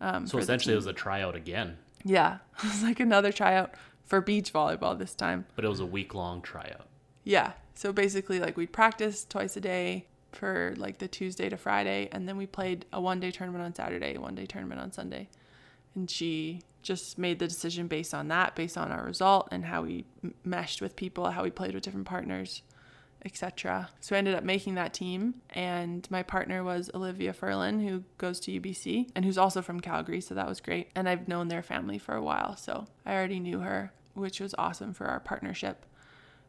Um, 0.00 0.26
so 0.26 0.38
essentially, 0.38 0.72
it 0.72 0.76
was 0.76 0.86
a 0.86 0.92
tryout 0.92 1.36
again. 1.36 1.76
Yeah, 2.04 2.38
it 2.58 2.64
was 2.64 2.82
like 2.82 3.00
another 3.00 3.32
tryout 3.32 3.74
for 4.04 4.20
beach 4.20 4.52
volleyball 4.52 4.98
this 4.98 5.14
time. 5.14 5.46
But 5.54 5.64
it 5.64 5.68
was 5.68 5.80
a 5.80 5.86
week 5.86 6.14
long 6.14 6.42
tryout. 6.42 6.86
Yeah. 7.24 7.52
So 7.74 7.92
basically, 7.92 8.40
like 8.40 8.56
we'd 8.56 8.72
practice 8.72 9.24
twice 9.24 9.56
a 9.56 9.60
day 9.60 10.06
for 10.32 10.74
like 10.76 10.98
the 10.98 11.06
Tuesday 11.06 11.48
to 11.48 11.56
Friday, 11.56 12.08
and 12.10 12.26
then 12.26 12.36
we 12.36 12.46
played 12.46 12.86
a 12.92 13.00
one 13.00 13.20
day 13.20 13.30
tournament 13.30 13.64
on 13.64 13.74
Saturday, 13.74 14.18
one 14.18 14.34
day 14.34 14.46
tournament 14.46 14.80
on 14.80 14.90
Sunday. 14.90 15.28
And 15.98 16.08
she 16.08 16.62
just 16.80 17.18
made 17.18 17.40
the 17.40 17.48
decision 17.48 17.88
based 17.88 18.14
on 18.14 18.28
that, 18.28 18.54
based 18.54 18.78
on 18.78 18.92
our 18.92 19.04
result 19.04 19.48
and 19.50 19.64
how 19.64 19.82
we 19.82 20.04
meshed 20.44 20.80
with 20.80 20.94
people, 20.94 21.28
how 21.30 21.42
we 21.42 21.50
played 21.50 21.74
with 21.74 21.82
different 21.82 22.06
partners, 22.06 22.62
etc. 23.24 23.88
So 24.00 24.14
I 24.14 24.18
ended 24.20 24.36
up 24.36 24.44
making 24.44 24.76
that 24.76 24.94
team, 24.94 25.34
and 25.50 26.08
my 26.08 26.22
partner 26.22 26.62
was 26.62 26.88
Olivia 26.94 27.32
Ferlin, 27.32 27.82
who 27.86 28.04
goes 28.16 28.38
to 28.40 28.60
UBC 28.60 29.10
and 29.16 29.24
who's 29.24 29.36
also 29.36 29.60
from 29.60 29.80
Calgary, 29.80 30.20
so 30.20 30.34
that 30.36 30.48
was 30.48 30.60
great. 30.60 30.88
And 30.94 31.08
I've 31.08 31.26
known 31.26 31.48
their 31.48 31.64
family 31.64 31.98
for 31.98 32.14
a 32.14 32.22
while, 32.22 32.56
so 32.56 32.86
I 33.04 33.14
already 33.14 33.40
knew 33.40 33.58
her, 33.58 33.92
which 34.14 34.38
was 34.38 34.54
awesome 34.56 34.94
for 34.94 35.06
our 35.06 35.18
partnership. 35.18 35.84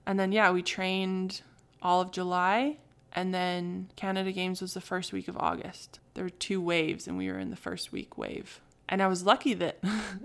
And 0.06 0.20
then 0.20 0.32
yeah, 0.32 0.52
we 0.52 0.62
trained 0.62 1.42
all 1.82 2.02
of 2.02 2.12
July 2.12 2.78
and 3.14 3.34
then 3.34 3.90
Canada 3.96 4.32
Games 4.32 4.62
was 4.62 4.76
the 4.76 4.82
first 4.82 5.12
week 5.12 5.28
of 5.28 5.38
August. 5.38 6.00
There 6.14 6.24
were 6.24 6.30
two 6.30 6.62
waves, 6.62 7.08
and 7.08 7.18
we 7.18 7.32
were 7.32 7.40
in 7.40 7.50
the 7.50 7.56
first 7.56 7.92
week 7.92 8.18
wave. 8.18 8.62
And 8.90 9.02
I 9.02 9.08
was 9.08 9.24
lucky 9.24 9.54
that 9.54 9.82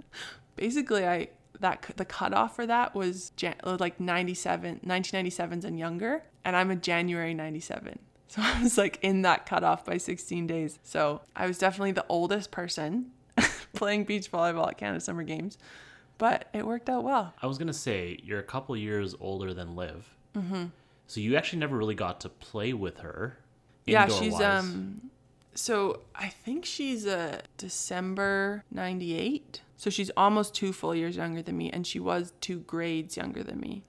basically 0.57 1.07
I 1.07 1.29
that 1.61 1.85
the 1.97 2.05
cutoff 2.05 2.57
for 2.57 2.67
that 2.67 2.95
was 2.95 3.31
Jan- 3.37 3.55
like 3.65 4.01
97, 4.01 4.81
1997s 4.85 5.65
and 5.65 5.79
younger, 5.79 6.25
and 6.45 6.57
I'm 6.57 6.71
a 6.71 6.77
January 6.77 7.35
97. 7.35 7.99
So 8.27 8.43
I 8.43 8.61
was 8.65 8.77
like 8.77 8.99
in 9.01 9.23
that 9.23 9.47
cutoff 9.47 9.85
by 9.85 9.97
16 9.97 10.49
days. 10.49 10.81
So 10.83 11.21
I 11.37 11.47
was 11.47 11.57
definitely 11.57 11.93
the 11.93 12.07
oldest 12.09 12.51
person 12.51 13.13
playing 13.75 14.05
beach 14.05 14.33
volleyball 14.33 14.67
at 14.67 14.77
Canada 14.77 14.99
Summer 14.99 15.23
Games, 15.23 15.57
but 16.19 16.49
it 16.53 16.67
worked 16.67 16.89
out 16.89 17.05
well. 17.05 17.33
I 17.41 17.47
was 17.47 17.59
gonna 17.59 17.73
say 17.73 18.19
you're 18.25 18.41
a 18.41 18.45
couple 18.45 18.77
years 18.77 19.15
older 19.21 19.55
than 19.55 19.77
Liv. 19.77 20.17
Mm-hmm. 20.35 20.65
So 21.07 21.21
you 21.21 21.37
actually 21.37 21.61
never 21.61 21.77
really 21.77 21.95
got 21.95 22.21
to 22.23 22.29
play 22.29 22.73
with 22.73 22.99
her. 23.01 23.39
Yeah, 23.87 24.09
she's 24.09 24.41
um 24.41 25.11
so 25.55 26.01
I 26.15 26.29
think 26.29 26.65
she's 26.65 27.07
a 27.07 27.43
December 27.57 28.65
98. 28.71 29.63
So 29.77 29.91
she's 29.91 30.11
almost 30.17 30.55
two 30.55 30.73
full 30.73 30.95
years 30.95 31.17
younger 31.17 31.43
than 31.43 31.57
me 31.57 31.71
and 31.71 31.87
she 31.87 32.01
was 32.01 32.33
two 32.41 32.61
grades 32.61 33.17
younger 33.17 33.43
than 33.43 33.61
me. 33.61 33.85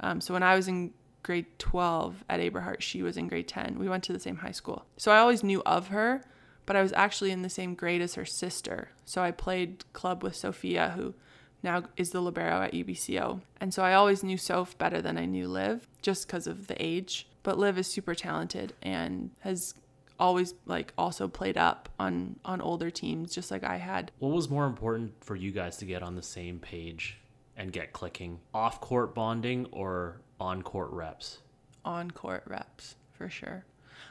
Um, 0.00 0.20
so 0.20 0.34
when 0.34 0.42
I 0.42 0.54
was 0.54 0.68
in 0.68 0.92
grade 1.22 1.46
12 1.58 2.24
at 2.28 2.40
Aberhart, 2.40 2.80
she 2.80 3.02
was 3.02 3.16
in 3.16 3.28
grade 3.28 3.48
10. 3.48 3.78
We 3.78 3.88
went 3.88 4.04
to 4.04 4.12
the 4.12 4.20
same 4.20 4.36
high 4.36 4.52
school. 4.52 4.84
So 4.96 5.12
I 5.12 5.18
always 5.18 5.42
knew 5.42 5.62
of 5.66 5.88
her, 5.88 6.22
but 6.66 6.76
I 6.76 6.82
was 6.82 6.92
actually 6.92 7.30
in 7.30 7.42
the 7.42 7.50
same 7.50 7.74
grade 7.74 8.00
as 8.00 8.14
her 8.14 8.24
sister. 8.24 8.90
So 9.04 9.22
I 9.22 9.30
played 9.30 9.84
club 9.92 10.22
with 10.22 10.36
Sophia 10.36 10.94
who 10.96 11.14
now 11.62 11.84
is 11.96 12.10
the 12.10 12.20
libero 12.20 12.62
at 12.62 12.72
UBCO. 12.72 13.40
And 13.60 13.74
so 13.74 13.82
I 13.82 13.94
always 13.94 14.22
knew 14.22 14.38
Soph 14.38 14.78
better 14.78 15.02
than 15.02 15.18
I 15.18 15.26
knew 15.26 15.48
Liv 15.48 15.86
just 16.02 16.26
because 16.26 16.46
of 16.46 16.66
the 16.66 16.82
age. 16.82 17.26
But 17.42 17.58
Liv 17.58 17.78
is 17.78 17.86
super 17.86 18.14
talented 18.14 18.74
and 18.82 19.30
has 19.40 19.74
always 20.20 20.54
like 20.66 20.92
also 20.96 21.26
played 21.26 21.56
up 21.56 21.88
on 21.98 22.36
on 22.44 22.60
older 22.60 22.90
teams 22.90 23.34
just 23.34 23.50
like 23.50 23.64
I 23.64 23.78
had. 23.78 24.12
What 24.18 24.32
was 24.32 24.48
more 24.48 24.66
important 24.66 25.14
for 25.24 25.34
you 25.34 25.50
guys 25.50 25.78
to 25.78 25.84
get 25.86 26.02
on 26.02 26.14
the 26.14 26.22
same 26.22 26.60
page 26.60 27.18
and 27.56 27.72
get 27.72 27.92
clicking? 27.92 28.38
Off-court 28.54 29.14
bonding 29.14 29.66
or 29.72 30.20
on-court 30.38 30.90
reps? 30.92 31.38
On-court 31.84 32.44
reps, 32.46 32.94
for 33.12 33.28
sure. 33.28 33.64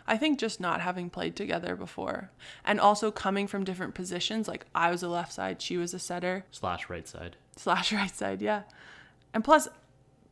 I 0.07 0.17
think 0.17 0.39
just 0.39 0.59
not 0.59 0.81
having 0.81 1.09
played 1.09 1.35
together 1.35 1.75
before 1.75 2.31
and 2.65 2.79
also 2.79 3.11
coming 3.11 3.47
from 3.47 3.63
different 3.63 3.93
positions. 3.93 4.47
Like 4.47 4.65
I 4.73 4.91
was 4.91 5.03
a 5.03 5.07
left 5.07 5.31
side, 5.31 5.61
she 5.61 5.77
was 5.77 5.93
a 5.93 5.99
setter. 5.99 6.45
Slash 6.51 6.89
right 6.89 7.07
side. 7.07 7.37
Slash 7.55 7.93
right 7.93 8.15
side, 8.15 8.41
yeah. 8.41 8.63
And 9.33 9.43
plus, 9.43 9.67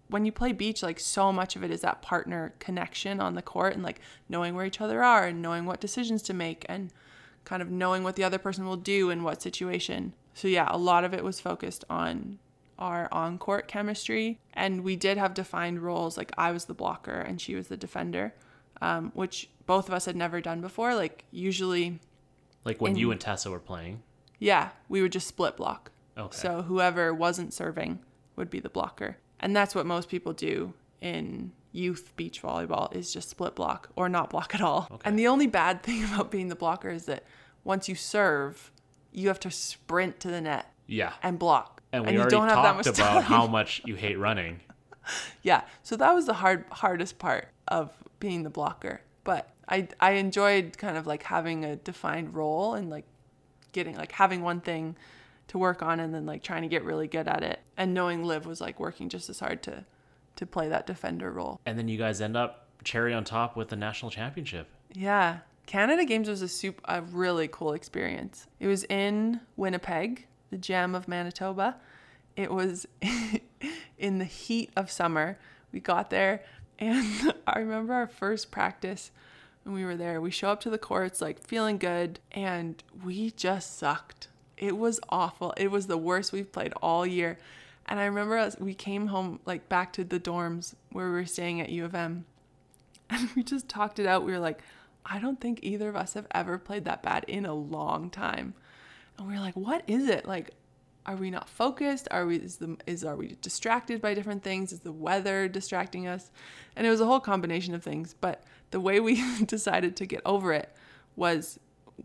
when 0.09 0.25
you 0.25 0.31
play 0.31 0.51
beach, 0.51 0.84
like 0.84 0.99
so 0.99 1.31
much 1.31 1.55
of 1.55 1.63
it 1.63 1.71
is 1.71 1.81
that 1.81 2.01
partner 2.01 2.53
connection 2.59 3.19
on 3.19 3.35
the 3.35 3.41
court 3.41 3.73
and 3.73 3.84
like 3.84 3.99
knowing 4.29 4.55
where 4.55 4.65
each 4.65 4.81
other 4.81 5.03
are 5.03 5.25
and 5.25 5.41
knowing 5.41 5.65
what 5.65 5.81
decisions 5.81 6.21
to 6.23 6.34
make 6.34 6.65
and 6.69 6.91
kind 7.43 7.61
of 7.61 7.69
knowing 7.69 8.03
what 8.03 8.15
the 8.15 8.23
other 8.23 8.38
person 8.38 8.65
will 8.65 8.77
do 8.77 9.09
in 9.09 9.23
what 9.23 9.41
situation. 9.41 10.13
So, 10.34 10.47
yeah, 10.47 10.67
a 10.69 10.77
lot 10.77 11.03
of 11.03 11.13
it 11.13 11.23
was 11.23 11.39
focused 11.39 11.84
on 11.89 12.39
our 12.79 13.09
on 13.11 13.38
court 13.38 13.67
chemistry. 13.67 14.39
And 14.53 14.84
we 14.84 14.95
did 14.95 15.17
have 15.17 15.34
defined 15.34 15.79
roles. 15.79 16.17
Like 16.17 16.31
I 16.38 16.51
was 16.51 16.65
the 16.65 16.73
blocker 16.73 17.19
and 17.19 17.41
she 17.41 17.55
was 17.55 17.67
the 17.67 17.77
defender 17.77 18.34
um, 18.81 19.11
which 19.13 19.49
both 19.65 19.88
of 19.88 19.93
us 19.93 20.05
had 20.05 20.15
never 20.15 20.41
done 20.41 20.61
before. 20.61 20.95
Like 20.95 21.25
usually, 21.31 21.99
like 22.63 22.81
when 22.81 22.93
in, 22.93 22.97
you 22.97 23.11
and 23.11 23.19
Tessa 23.19 23.49
were 23.49 23.59
playing. 23.59 24.03
Yeah, 24.39 24.69
we 24.89 25.01
would 25.01 25.11
just 25.11 25.27
split 25.27 25.57
block. 25.57 25.91
Okay. 26.17 26.35
So 26.35 26.63
whoever 26.63 27.13
wasn't 27.13 27.53
serving 27.53 27.99
would 28.35 28.49
be 28.49 28.59
the 28.59 28.69
blocker, 28.69 29.17
and 29.39 29.55
that's 29.55 29.76
what 29.76 29.85
most 29.85 30.09
people 30.09 30.34
do 30.34 30.73
in 31.01 31.51
youth 31.72 32.11
beach 32.15 32.41
volleyball 32.41 32.93
is 32.95 33.14
just 33.14 33.30
split 33.30 33.55
block 33.55 33.89
or 33.95 34.09
not 34.09 34.30
block 34.30 34.55
at 34.55 34.61
all. 34.61 34.88
Okay. 34.91 35.01
And 35.09 35.18
the 35.18 35.27
only 35.27 35.47
bad 35.47 35.84
thing 35.84 36.03
about 36.03 36.31
being 36.31 36.49
the 36.49 36.55
blocker 36.55 36.89
is 36.89 37.05
that 37.05 37.23
once 37.64 37.88
you 37.88 37.95
serve, 37.95 38.72
you 39.11 39.27
have 39.27 39.39
to 39.41 39.51
sprint 39.51 40.19
to 40.22 40.30
the 40.30 40.41
net. 40.41 40.72
Yeah. 40.88 41.14
And 41.22 41.38
block. 41.38 41.81
And 41.91 42.03
we 42.03 42.09
and 42.09 42.18
already 42.19 42.35
talked 42.35 42.88
about 42.88 43.23
how 43.23 43.47
much 43.57 43.81
you 43.85 43.95
hate 43.95 44.18
running. 44.18 44.61
yeah. 45.41 45.61
So 45.84 45.95
that 45.97 46.14
was 46.14 46.26
the 46.26 46.34
hard 46.34 46.65
hardest 46.72 47.18
part 47.19 47.49
of 47.68 47.91
being 48.19 48.43
the 48.43 48.49
blocker. 48.49 49.01
But 49.23 49.49
I 49.68 49.88
I 49.99 50.11
enjoyed 50.11 50.77
kind 50.77 50.97
of 50.97 51.07
like 51.07 51.23
having 51.23 51.64
a 51.64 51.76
defined 51.76 52.35
role 52.35 52.73
and 52.73 52.89
like 52.89 53.05
getting 53.72 53.95
like 53.95 54.11
having 54.11 54.41
one 54.41 54.61
thing 54.61 54.95
to 55.48 55.57
work 55.57 55.82
on 55.82 55.99
and 55.99 56.14
then 56.14 56.26
like 56.26 56.44
trying 56.44 56.61
to 56.64 56.68
get 56.68 56.84
really 56.84 57.07
good 57.07 57.28
at 57.28 57.44
it. 57.44 57.60
And 57.78 57.94
knowing 57.94 58.24
Liv 58.24 58.45
was 58.45 58.61
like 58.61 58.80
working 58.80 59.10
just 59.10 59.30
as 59.30 59.40
hard 59.40 59.64
to 59.64 59.86
to 60.36 60.45
play 60.45 60.69
that 60.69 60.86
defender 60.86 61.32
role. 61.32 61.60
And 61.65 61.80
then 61.80 61.88
you 61.88 61.98
guys 61.98 62.22
end 62.22 62.38
up 62.38 62.68
cherry 62.84 63.14
on 63.14 63.24
top 63.24 63.56
with 63.56 63.69
the 63.69 63.76
national 63.76 64.11
championship. 64.11 64.68
Yeah. 64.94 65.40
Canada 65.65 66.06
Games 66.06 66.30
was 66.30 66.44
a 66.44 66.48
super, 66.48 66.80
a 66.86 67.02
really 67.02 67.48
cool 67.48 67.74
experience. 67.74 68.48
It 68.60 68.68
was 68.68 68.84
in 68.84 69.41
Winnipeg, 69.56 70.28
the 70.52 70.57
gem 70.57 70.94
of 70.94 71.07
Manitoba. 71.07 71.78
It 72.36 72.52
was 72.52 72.86
in 73.98 74.19
the 74.19 74.26
heat 74.26 74.69
of 74.76 74.91
summer. 74.91 75.40
We 75.72 75.80
got 75.80 76.11
there 76.11 76.44
and 76.80 77.34
I 77.48 77.60
remember 77.60 77.94
our 77.94 78.07
first 78.07 78.52
practice 78.52 79.11
when 79.64 79.76
we 79.76 79.86
were 79.86 79.95
there. 79.95 80.22
We 80.22 80.32
show 80.32 80.49
up 80.49 80.61
to 80.61 80.69
the 80.69 80.78
courts 80.78 81.22
like 81.22 81.45
feeling 81.45 81.78
good, 81.78 82.19
and 82.32 82.82
we 83.03 83.32
just 83.32 83.78
sucked. 83.78 84.28
It 84.57 84.77
was 84.77 84.99
awful. 85.09 85.53
It 85.57 85.71
was 85.71 85.88
the 85.88 85.97
worst 85.97 86.31
we've 86.31 86.51
played 86.51 86.73
all 86.81 87.05
year. 87.05 87.38
And 87.85 87.99
I 87.99 88.05
remember 88.05 88.51
we 88.59 88.73
came 88.73 89.07
home, 89.07 89.39
like 89.45 89.69
back 89.69 89.93
to 89.93 90.03
the 90.03 90.19
dorms 90.19 90.73
where 90.91 91.07
we 91.07 91.13
were 91.13 91.25
staying 91.25 91.61
at 91.61 91.69
U 91.69 91.85
of 91.85 91.95
M, 91.95 92.25
and 93.09 93.29
we 93.35 93.43
just 93.43 93.69
talked 93.69 93.99
it 93.99 94.05
out. 94.05 94.25
We 94.25 94.31
were 94.31 94.39
like, 94.39 94.61
I 95.05 95.19
don't 95.19 95.39
think 95.39 95.59
either 95.61 95.88
of 95.88 95.95
us 95.95 96.13
have 96.15 96.27
ever 96.31 96.57
played 96.57 96.85
that 96.85 97.01
bad 97.01 97.23
in 97.27 97.45
a 97.45 97.53
long 97.53 98.09
time. 98.09 98.53
And 99.17 99.27
we 99.27 99.34
were 99.34 99.39
like, 99.39 99.55
what 99.55 99.84
is 99.88 100.09
it? 100.09 100.27
Like, 100.27 100.51
are 101.05 101.15
we 101.15 101.31
not 101.31 101.47
focused? 101.47 102.09
Are 102.11 102.25
we 102.25 102.35
is 102.35 102.57
the 102.57 102.75
is 102.85 103.05
are 103.05 103.15
we 103.15 103.38
distracted 103.41 104.01
by 104.01 104.13
different 104.13 104.43
things? 104.43 104.73
Is 104.73 104.81
the 104.81 104.91
weather 104.91 105.47
distracting 105.47 106.05
us? 106.05 106.31
And 106.75 106.85
it 106.85 106.89
was 106.89 106.99
a 106.99 107.05
whole 107.05 107.21
combination 107.21 107.73
of 107.73 107.81
things. 107.81 108.13
But 108.19 108.43
the 108.71 108.81
way 108.81 108.99
we 108.99 109.23
decided 109.45 109.95
to 109.97 110.05
get 110.05 110.21
over 110.25 110.51
it 110.51 110.69
was 111.15 111.59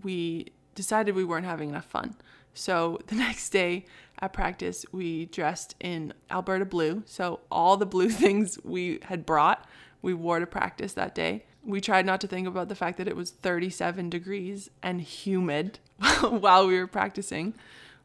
we 0.05 0.53
decided 0.77 1.17
we 1.17 1.25
weren't 1.25 1.47
having 1.47 1.71
enough 1.71 1.85
fun. 1.85 2.15
So 2.55 2.99
the 3.07 3.15
next 3.15 3.51
day 3.51 3.87
at 4.21 4.33
practice, 4.33 4.87
we 4.93 5.27
dressed 5.27 5.75
in 5.81 6.15
Alberta 6.31 6.65
blue. 6.65 7.03
So 7.07 7.41
all 7.51 7.77
the 7.77 7.87
blue 7.87 8.09
things 8.25 8.59
we 8.65 9.01
had 9.03 9.27
brought, 9.27 9.67
we 10.01 10.15
wore 10.15 10.41
to 10.41 10.47
practice 10.47 10.93
that 10.95 11.15
day. 11.15 11.45
We 11.65 11.81
tried 11.81 12.07
not 12.07 12.21
to 12.23 12.27
think 12.27 12.49
about 12.49 12.69
the 12.69 12.75
fact 12.75 12.99
that 12.99 13.07
it 13.07 13.15
was 13.15 13.31
37 13.31 14.11
degrees 14.11 14.69
and 14.83 15.01
humid 15.01 15.79
while 16.21 16.67
we 16.67 16.77
were 16.77 16.89
practicing. 16.89 17.55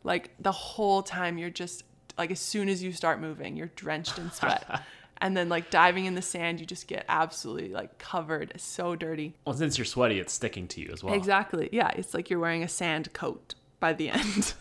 Like 0.04 0.32
the 0.40 0.52
whole 0.52 1.02
time, 1.02 1.38
you're 1.38 1.50
just 1.50 1.84
like, 2.18 2.30
as 2.32 2.40
soon 2.40 2.70
as 2.70 2.84
you 2.84 2.92
start 2.92 3.20
moving, 3.20 3.56
you're 3.58 3.72
drenched 3.76 4.20
in 4.20 4.32
sweat. 4.32 4.84
and 5.18 5.36
then 5.36 5.50
like 5.50 5.72
diving 5.72 6.06
in 6.06 6.14
the 6.14 6.22
sand, 6.22 6.60
you 6.60 6.68
just 6.68 6.88
get 6.88 7.04
absolutely 7.10 7.70
like 7.70 7.98
covered, 7.98 8.54
so 8.58 8.96
dirty. 8.96 9.34
Well, 9.46 9.56
since 9.56 9.78
you're 9.78 9.86
sweaty, 9.86 10.20
it's 10.20 10.34
sticking 10.34 10.68
to 10.70 10.82
you 10.82 10.90
as 10.94 11.04
well. 11.04 11.16
Exactly. 11.16 11.70
Yeah, 11.72 11.90
it's 11.96 12.14
like 12.14 12.30
you're 12.30 12.40
wearing 12.40 12.64
a 12.64 12.68
sand 12.68 13.12
coat 13.14 13.56
by 13.80 13.94
the 13.94 14.10
end. 14.10 14.54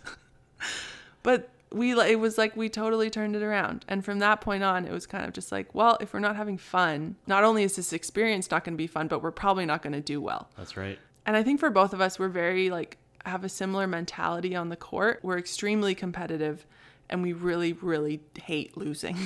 but 1.23 1.51
we 1.73 1.99
it 2.01 2.19
was 2.19 2.39
like 2.39 2.57
we 2.57 2.69
totally 2.69 3.11
turned 3.11 3.35
it 3.35 3.43
around 3.43 3.85
and 3.89 4.05
from 4.05 4.21
that 4.21 4.41
point 4.41 4.63
on 4.63 4.85
it 4.85 4.93
was 4.93 5.07
kind 5.07 5.25
of 5.25 5.33
just 5.33 5.51
like 5.51 5.75
well 5.75 5.99
if 6.01 6.15
we're 6.15 6.21
not 6.21 6.37
having 6.37 6.57
fun 6.57 7.17
not 7.27 7.45
only 7.45 7.65
is 7.65 7.77
this 7.77 7.93
experience 7.93 8.51
not 8.51 8.65
going 8.65 8.73
to 8.73 8.79
be 8.79 8.87
fun 8.87 9.09
but 9.09 9.23
we're 9.23 9.31
probably 9.33 9.67
not 9.67 9.83
going 9.83 9.93
to 9.93 10.01
do 10.01 10.21
well 10.21 10.49
That's 10.57 10.77
right. 10.77 10.99
and 11.27 11.37
i 11.37 11.43
think 11.43 11.59
for 11.59 11.71
both 11.71 11.93
of 11.93 12.01
us 12.01 12.19
we're 12.19 12.29
very 12.29 12.71
like 12.71 12.99
have 13.25 13.43
a 13.43 13.49
similar 13.49 13.89
mentality 13.89 14.55
on 14.55 14.69
the 14.69 14.77
court 14.77 15.19
we're 15.23 15.39
extremely 15.39 15.95
competitive 15.95 16.65
and 17.11 17.23
we 17.23 17.33
really 17.33 17.73
really 17.73 18.21
hate 18.41 18.77
losing 18.77 19.19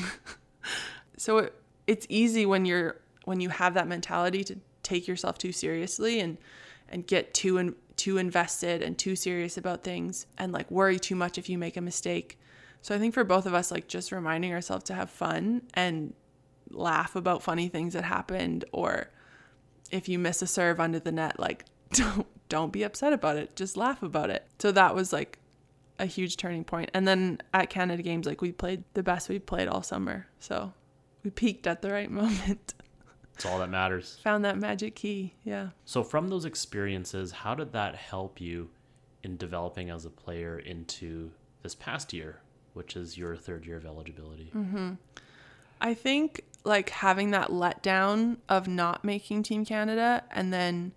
so 1.19 1.39
it, 1.39 1.55
it's 1.87 2.07
easy 2.09 2.47
when 2.47 2.65
you're 2.65 2.97
when 3.27 3.41
you 3.41 3.51
have 3.51 3.75
that 3.75 3.87
mentality 3.87 4.43
to 4.45 4.57
take 4.83 5.07
yourself 5.07 5.37
too 5.37 5.53
seriously 5.53 6.21
and 6.21 6.39
and 6.89 7.07
get 7.07 7.33
too 7.35 7.59
in, 7.59 7.75
too 8.01 8.17
invested 8.17 8.81
and 8.81 8.97
too 8.97 9.15
serious 9.15 9.59
about 9.59 9.85
things 9.85 10.27
and 10.39 10.53
like 10.53 10.71
worry 10.71 10.99
too 10.99 11.15
much 11.15 11.37
if 11.37 11.51
you 11.51 11.59
make 11.59 11.77
a 11.77 11.83
mistake. 11.83 12.39
So 12.81 12.95
I 12.95 12.99
think 12.99 13.13
for 13.13 13.25
both 13.25 13.45
of 13.45 13.53
us 13.53 13.71
like 13.71 13.89
just 13.89 14.11
reminding 14.11 14.55
ourselves 14.55 14.85
to 14.85 14.95
have 14.95 15.11
fun 15.11 15.65
and 15.75 16.15
laugh 16.71 17.15
about 17.15 17.43
funny 17.43 17.69
things 17.69 17.93
that 17.93 18.05
happened 18.05 18.65
or 18.73 19.11
if 19.91 20.09
you 20.09 20.19
miss 20.19 20.41
a 20.41 20.47
serve 20.47 20.81
under 20.81 20.99
the 20.99 21.13
net 21.13 21.39
like 21.39 21.67
don't 21.93 22.27
don't 22.49 22.73
be 22.73 22.83
upset 22.85 23.13
about 23.13 23.37
it, 23.37 23.55
just 23.55 23.77
laugh 23.77 24.03
about 24.03 24.31
it. 24.31 24.47
So 24.59 24.73
that 24.73 24.95
was 24.95 25.13
like 25.13 25.39
a 25.99 26.07
huge 26.07 26.39
turning 26.39 26.65
point. 26.65 26.91
And 26.95 27.07
then 27.07 27.43
at 27.53 27.69
Canada 27.69 28.03
Games 28.03 28.27
like 28.27 28.41
we 28.41 28.51
played 28.51 28.83
the 28.95 29.03
best 29.03 29.29
we 29.29 29.39
played 29.39 29.69
all 29.69 29.83
summer. 29.83 30.27
So 30.39 30.73
we 31.23 31.29
peaked 31.31 31.67
at 31.67 31.83
the 31.83 31.93
right 31.93 32.11
moment. 32.23 32.73
It's 33.41 33.47
all 33.47 33.59
that 33.61 33.71
matters. 33.71 34.19
Found 34.23 34.45
that 34.45 34.59
magic 34.59 34.95
key. 34.95 35.33
Yeah. 35.45 35.69
So, 35.87 36.05
from 36.05 36.29
those 36.29 36.45
experiences, 36.45 37.33
how 37.33 37.55
did 37.55 37.73
that 37.73 37.95
help 37.95 38.39
you 38.39 38.69
in 39.23 39.39
developing 39.39 39.89
as 39.89 40.05
a 40.05 40.11
player 40.11 40.59
into 40.59 41.31
this 41.63 41.75
past 41.75 42.13
year, 42.13 42.43
which 42.75 42.97
is 42.97 43.17
your 43.17 43.35
third 43.37 43.65
year 43.65 43.79
of 43.79 43.87
eligibility? 43.87 44.53
Mm-hmm. 44.55 44.91
I 45.81 45.95
think 45.95 46.45
like 46.65 46.91
having 46.91 47.31
that 47.31 47.49
letdown 47.49 48.37
of 48.51 48.69
not 48.69 49.07
making 49.07 49.45
Team 49.45 49.65
Canada 49.65 50.23
and 50.31 50.53
then 50.53 50.93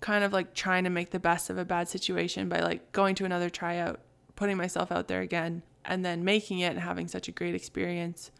kind 0.00 0.24
of 0.24 0.32
like 0.32 0.54
trying 0.54 0.82
to 0.82 0.90
make 0.90 1.10
the 1.10 1.20
best 1.20 1.50
of 1.50 1.56
a 1.56 1.64
bad 1.64 1.88
situation 1.88 2.48
by 2.48 2.58
like 2.58 2.90
going 2.90 3.14
to 3.14 3.24
another 3.24 3.48
tryout, 3.48 4.00
putting 4.34 4.56
myself 4.56 4.90
out 4.90 5.06
there 5.06 5.20
again, 5.20 5.62
and 5.84 6.04
then 6.04 6.24
making 6.24 6.58
it 6.58 6.70
and 6.70 6.80
having 6.80 7.06
such 7.06 7.28
a 7.28 7.32
great 7.32 7.54
experience. 7.54 8.32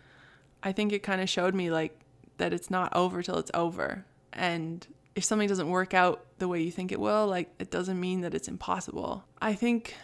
I 0.65 0.73
think 0.73 0.93
it 0.93 1.05
kind 1.05 1.21
of 1.21 1.31
showed 1.31 1.55
me 1.55 1.71
like 1.71 2.00
that 2.41 2.53
it's 2.53 2.71
not 2.71 2.95
over 2.97 3.23
till 3.23 3.37
it's 3.39 3.51
over. 3.55 4.05
And 4.33 4.87
if 5.15 5.25
something 5.25 5.49
doesn't 5.49 5.69
work 5.69 5.95
out 5.95 6.25
the 6.39 6.49
way 6.49 6.61
you 6.63 6.71
think 6.71 6.93
it 6.93 7.01
will, 7.01 7.27
like 7.27 7.49
it 7.59 7.71
doesn't 7.71 7.99
mean 8.01 8.21
that 8.23 8.35
it's 8.35 8.49
impossible. 8.49 9.25
I 9.41 9.55
think 9.55 9.95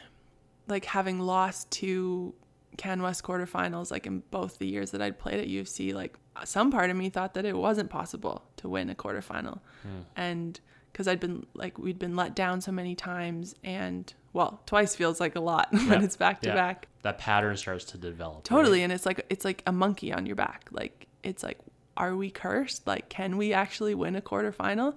like 0.68 0.84
having 0.84 1.20
lost 1.20 1.70
two 1.70 2.34
Can 2.76 3.02
West 3.02 3.22
quarterfinals, 3.22 3.90
like 3.90 4.06
in 4.06 4.22
both 4.30 4.58
the 4.58 4.66
years 4.66 4.90
that 4.92 5.00
I'd 5.02 5.18
played 5.18 5.40
at 5.40 5.46
U 5.48 5.60
of 5.60 5.68
C, 5.68 5.92
like 5.92 6.16
some 6.44 6.70
part 6.70 6.90
of 6.90 6.96
me 6.96 7.08
thought 7.08 7.34
that 7.34 7.44
it 7.44 7.56
wasn't 7.56 7.88
possible 7.90 8.42
to 8.58 8.68
win 8.68 8.90
a 8.90 8.94
quarterfinal. 8.94 9.60
Hmm. 9.82 10.00
And 10.16 10.60
because 10.92 11.08
I'd 11.08 11.20
been 11.20 11.46
like, 11.54 11.78
we'd 11.78 11.98
been 11.98 12.16
let 12.16 12.34
down 12.34 12.60
so 12.62 12.72
many 12.72 12.94
times, 12.94 13.54
and 13.62 14.12
well, 14.32 14.60
twice 14.66 14.96
feels 14.96 15.20
like 15.20 15.36
a 15.36 15.40
lot 15.40 15.68
when 15.72 15.86
Yeah. 15.88 16.02
it's 16.02 16.16
back 16.16 16.40
to 16.42 16.48
Yeah. 16.48 16.54
back. 16.54 16.88
That 17.02 17.18
pattern 17.18 17.56
starts 17.56 17.84
to 17.86 17.98
develop. 17.98 18.44
Totally. 18.44 18.78
right? 18.78 18.84
And 18.84 18.92
it's 18.92 19.06
like, 19.06 19.24
it's 19.30 19.44
like 19.44 19.62
a 19.66 19.72
monkey 19.72 20.12
on 20.12 20.26
your 20.26 20.36
back. 20.36 20.68
Like, 20.72 21.06
it's 21.22 21.42
like, 21.42 21.58
are 21.96 22.14
we 22.14 22.30
cursed? 22.30 22.86
Like, 22.86 23.08
can 23.08 23.36
we 23.36 23.52
actually 23.52 23.94
win 23.94 24.16
a 24.16 24.20
quarterfinal? 24.20 24.94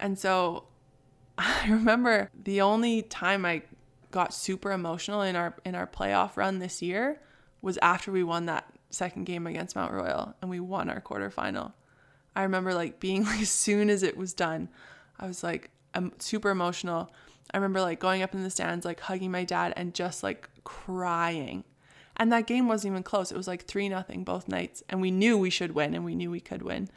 And 0.00 0.18
so 0.18 0.64
I 1.38 1.68
remember 1.68 2.30
the 2.34 2.60
only 2.60 3.02
time 3.02 3.44
I 3.44 3.62
got 4.10 4.34
super 4.34 4.70
emotional 4.72 5.22
in 5.22 5.36
our 5.36 5.54
in 5.64 5.74
our 5.74 5.86
playoff 5.86 6.36
run 6.36 6.58
this 6.58 6.82
year 6.82 7.20
was 7.62 7.78
after 7.80 8.12
we 8.12 8.22
won 8.22 8.46
that 8.46 8.66
second 8.90 9.24
game 9.24 9.46
against 9.46 9.74
Mount 9.74 9.92
Royal 9.92 10.34
and 10.40 10.50
we 10.50 10.60
won 10.60 10.90
our 10.90 11.00
quarterfinal. 11.00 11.72
I 12.36 12.42
remember 12.42 12.74
like 12.74 13.00
being 13.00 13.24
like 13.26 13.40
as 13.40 13.50
soon 13.50 13.90
as 13.90 14.02
it 14.02 14.16
was 14.16 14.34
done, 14.34 14.68
I 15.18 15.26
was 15.26 15.42
like 15.42 15.70
I'm 15.94 16.12
super 16.18 16.50
emotional. 16.50 17.10
I 17.52 17.56
remember 17.56 17.80
like 17.80 18.00
going 18.00 18.22
up 18.22 18.34
in 18.34 18.42
the 18.42 18.50
stands 18.50 18.84
like 18.84 19.00
hugging 19.00 19.30
my 19.30 19.44
dad 19.44 19.72
and 19.76 19.94
just 19.94 20.22
like 20.22 20.48
crying. 20.64 21.64
And 22.22 22.30
that 22.30 22.46
game 22.46 22.68
wasn't 22.68 22.92
even 22.92 23.02
close. 23.02 23.32
It 23.32 23.36
was 23.36 23.48
like 23.48 23.64
3 23.64 23.88
nothing 23.88 24.22
both 24.22 24.46
nights 24.46 24.80
and 24.88 25.00
we 25.00 25.10
knew 25.10 25.36
we 25.36 25.50
should 25.50 25.72
win 25.72 25.92
and 25.92 26.04
we 26.04 26.14
knew 26.14 26.30
we 26.30 26.38
could 26.38 26.62
win. 26.62 26.88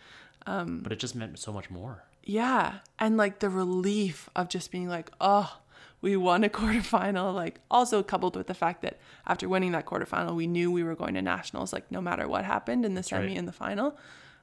Um, 0.45 0.81
but 0.83 0.91
it 0.91 0.99
just 0.99 1.15
meant 1.15 1.39
so 1.39 1.51
much 1.51 1.71
more. 1.71 2.03
Yeah. 2.23 2.75
And 2.99 3.17
like 3.17 3.39
the 3.39 3.49
relief 3.49 4.29
of 4.35 4.49
just 4.49 4.69
being 4.69 4.87
like, 4.87 5.09
oh, 5.19 5.57
we 5.99 6.15
won 6.15 6.43
a 6.43 6.49
quarterfinal. 6.57 7.33
Like, 7.33 7.59
also 7.71 8.03
coupled 8.03 8.35
with 8.35 8.45
the 8.45 8.53
fact 8.53 8.83
that 8.83 8.99
after 9.25 9.49
winning 9.49 9.71
that 9.71 9.87
quarterfinal, 9.87 10.35
we 10.35 10.45
knew 10.45 10.71
we 10.71 10.83
were 10.83 10.93
going 10.93 11.15
to 11.15 11.23
nationals, 11.23 11.73
like, 11.73 11.91
no 11.91 12.01
matter 12.01 12.27
what 12.27 12.45
happened 12.45 12.85
in 12.85 12.93
the 12.93 13.01
semi 13.01 13.29
right. 13.29 13.37
and 13.37 13.47
the 13.47 13.51
final. 13.51 13.97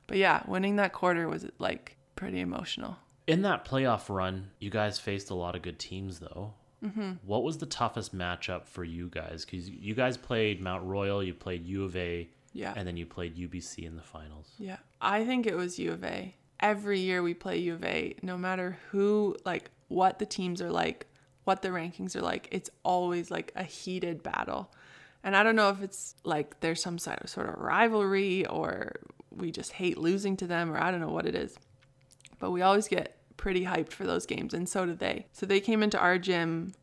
But 0.09 0.17
yeah, 0.17 0.43
winning 0.49 0.75
that 0.77 0.93
quarter 0.93 1.29
was 1.29 1.47
like 1.61 1.97
pretty 2.17 2.41
emotional. 2.41 2.97
In 3.29 3.43
that 3.43 3.65
playoff 3.65 4.13
run, 4.13 4.51
you 4.59 4.69
guys 4.69 4.99
faced 4.99 5.31
a 5.31 5.35
lot 5.35 5.55
of 5.55 5.63
good 5.63 5.79
teams, 5.79 6.19
though. 6.19 6.55
Mm-hmm. 6.85 7.13
What 7.25 7.43
was 7.45 7.59
the 7.59 7.67
toughest 7.67 8.15
matchup 8.17 8.67
for 8.67 8.83
you 8.85 9.09
guys? 9.09 9.45
Because 9.45 9.69
you 9.69 9.95
guys 9.95 10.17
played 10.17 10.61
Mount 10.61 10.85
Royal, 10.85 11.23
you 11.23 11.33
played 11.35 11.65
U 11.67 11.85
of 11.85 11.95
A, 11.97 12.29
Yeah. 12.53 12.75
and 12.77 12.87
then 12.87 12.97
you 12.97 13.07
played 13.07 13.37
UBC 13.37 13.85
in 13.87 13.97
the 13.97 14.03
finals. 14.03 14.51
Yeah. 14.59 14.79
I 15.01 15.25
think 15.25 15.47
it 15.47 15.57
was 15.57 15.79
U 15.79 15.93
of 15.93 16.03
A. 16.05 16.35
Every 16.61 16.99
year 17.01 17.23
we 17.23 17.35
play 17.35 17.59
U 17.59 17.75
of 17.75 17.85
A, 17.85 18.15
no 18.23 18.37
matter 18.37 18.79
who, 18.91 19.37
like, 19.45 19.71
what 19.89 20.19
the 20.19 20.27
teams 20.27 20.61
are 20.63 20.71
like, 20.71 21.07
what 21.45 21.63
the 21.63 21.69
rankings 21.69 22.15
are 22.17 22.21
like, 22.23 22.49
it's 22.53 22.71
always 22.85 23.31
like 23.31 23.53
a 23.57 23.65
heated 23.65 24.23
battle. 24.23 24.73
And 25.25 25.37
I 25.37 25.43
don't 25.43 25.57
know 25.57 25.69
if 25.71 25.83
it's 25.83 26.15
like 26.25 26.59
there's 26.61 26.83
some 26.83 26.99
sort 26.99 27.21
of 27.21 27.31
sort 27.31 27.49
of 27.49 27.57
rivalry 27.61 28.45
or 28.47 28.93
we 29.31 29.51
just 29.53 29.73
hate 29.73 29.99
losing 29.99 30.37
to 30.39 30.47
them 30.47 30.73
or 30.73 30.79
I 30.81 30.91
don't 30.91 31.01
know 31.01 31.11
what 31.11 31.27
it 31.27 31.35
is. 31.35 31.57
But 32.41 32.51
we 32.51 32.63
always 32.63 32.89
get 32.89 33.17
pretty 33.43 33.65
hyped 33.65 33.91
for 33.91 34.05
those 34.05 34.25
games 34.25 34.55
and 34.55 34.69
so 34.69 34.87
did 34.87 35.01
they. 35.01 35.27
So 35.33 35.47
they 35.47 35.59
came 35.59 35.83
into 35.83 35.99
our 35.99 36.17
gym 36.17 36.75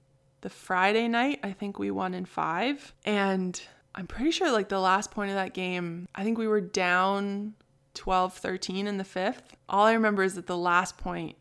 the 0.41 0.49
Friday 0.49 1.07
night. 1.07 1.39
I 1.41 1.53
think 1.53 1.79
we 1.79 1.89
won 1.89 2.13
in 2.13 2.25
5 2.25 2.93
and 3.05 3.61
I'm 3.95 4.07
pretty 4.07 4.31
sure 4.31 4.51
like 4.51 4.67
the 4.67 4.81
last 4.81 5.09
point 5.09 5.29
of 5.29 5.37
that 5.37 5.53
game, 5.53 6.09
I 6.13 6.25
think 6.25 6.37
we 6.37 6.49
were 6.49 6.59
down 6.59 7.53
12 7.93 8.33
13 8.33 8.87
in 8.87 8.97
the 8.97 9.05
fifth. 9.05 9.55
All 9.69 9.85
I 9.85 9.93
remember 9.93 10.21
is 10.21 10.35
that 10.35 10.47
the 10.47 10.57
last 10.57 10.97
point, 10.97 11.37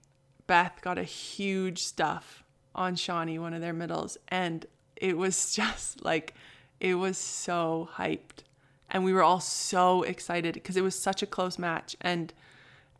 Beth 0.46 0.78
got 0.82 0.98
a 0.98 1.02
huge 1.02 1.82
stuff 1.82 2.44
on 2.76 2.94
Shawnee, 2.94 3.40
one 3.40 3.54
of 3.54 3.60
their 3.60 3.72
middles, 3.72 4.18
and 4.28 4.66
it 4.94 5.18
was 5.18 5.52
just 5.56 6.04
like, 6.04 6.34
it 6.78 6.94
was 6.94 7.18
so 7.18 7.88
hyped. 7.94 8.44
And 8.88 9.02
we 9.02 9.12
were 9.12 9.24
all 9.24 9.40
so 9.40 10.04
excited 10.04 10.54
because 10.54 10.76
it 10.76 10.82
was 10.82 10.96
such 10.96 11.24
a 11.24 11.26
close 11.26 11.58
match. 11.58 11.96
And 12.00 12.32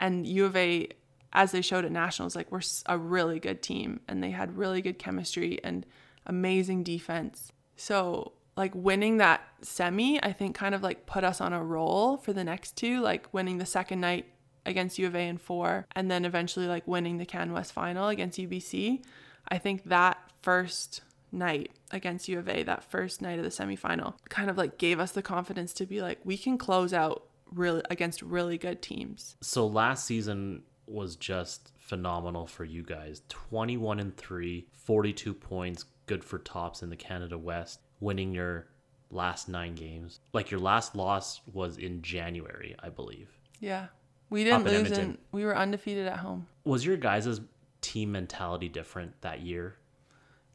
and 0.01 0.27
U 0.27 0.45
of 0.47 0.57
A, 0.57 0.89
as 1.33 1.53
they 1.53 1.61
showed 1.61 1.85
at 1.85 1.93
nationals, 1.93 2.35
like 2.35 2.51
we're 2.51 2.63
a 2.87 2.99
really 2.99 3.39
good 3.39 3.63
team, 3.63 4.01
and 4.09 4.23
they 4.23 4.31
had 4.31 4.57
really 4.57 4.81
good 4.81 4.99
chemistry 4.99 5.59
and 5.63 5.85
amazing 6.27 6.83
defense. 6.83 7.53
So 7.77 8.33
like 8.57 8.75
winning 8.75 9.19
that 9.19 9.41
semi, 9.63 10.23
I 10.23 10.33
think 10.33 10.57
kind 10.57 10.75
of 10.75 10.83
like 10.83 11.07
put 11.07 11.25
us 11.25 11.41
on 11.41 11.53
a 11.53 11.63
roll 11.63 12.17
for 12.17 12.33
the 12.33 12.45
next 12.45 12.77
two, 12.77 13.01
like 13.01 13.33
winning 13.33 13.59
the 13.59 13.67
second 13.67 14.01
night 14.01 14.27
against 14.67 14.99
U 14.99 15.07
of 15.07 15.15
A 15.15 15.29
in 15.29 15.39
four, 15.39 15.87
and 15.93 16.11
then 16.11 16.25
eventually 16.25 16.67
like 16.67 16.87
winning 16.87 17.19
the 17.19 17.27
Can 17.27 17.53
West 17.53 17.73
final 17.73 18.09
against 18.09 18.39
UBC. 18.39 19.03
I 19.49 19.59
think 19.59 19.85
that 19.85 20.19
first 20.43 21.03
night 21.31 21.71
against 21.91 22.29
U 22.29 22.39
of 22.39 22.49
A, 22.49 22.63
that 22.65 22.91
first 22.91 23.23
night 23.23 23.39
of 23.39 23.45
the 23.45 23.51
semifinal, 23.51 24.15
kind 24.29 24.51
of 24.51 24.59
like 24.59 24.77
gave 24.79 24.99
us 24.99 25.13
the 25.13 25.23
confidence 25.23 25.73
to 25.75 25.87
be 25.87 26.01
like, 26.03 26.19
we 26.25 26.37
can 26.37 26.59
close 26.59 26.93
out 26.93 27.25
really 27.53 27.83
against 27.91 28.23
really 28.23 28.59
good 28.59 28.83
teams. 28.83 29.37
So 29.41 29.67
last 29.67 30.05
season 30.05 30.63
was 30.91 31.17
just 31.17 31.73
phenomenal 31.79 32.47
for 32.47 32.65
you 32.65 32.83
guys 32.83 33.23
21 33.29 34.01
and 34.01 34.17
3, 34.17 34.67
42 34.73 35.35
points, 35.35 35.85
good 36.07 36.25
for 36.25 36.39
tops 36.39 36.83
in 36.83 36.91
the 36.91 36.97
Canada 36.97 37.39
West. 37.39 37.81
winning 38.01 38.33
your 38.33 38.67
last 39.11 39.49
nine 39.49 39.75
games. 39.75 40.21
Like 40.33 40.51
your 40.51 40.61
last 40.61 40.95
loss 40.95 41.41
was 41.53 41.79
in 41.79 42.03
January, 42.03 42.77
I 42.79 42.89
believe. 42.89 43.31
Yeah. 43.61 43.87
We 44.31 44.45
didn't 44.45 44.67
in 44.67 44.75
lose 44.75 44.91
and 44.91 45.19
we 45.33 45.45
were 45.45 45.57
undefeated 45.57 46.07
at 46.07 46.19
home. 46.19 46.47
Was 46.65 46.85
your 46.85 46.97
guys' 46.97 47.41
team 47.81 48.13
mentality 48.13 48.69
different 48.69 49.21
that 49.23 49.41
year? 49.41 49.77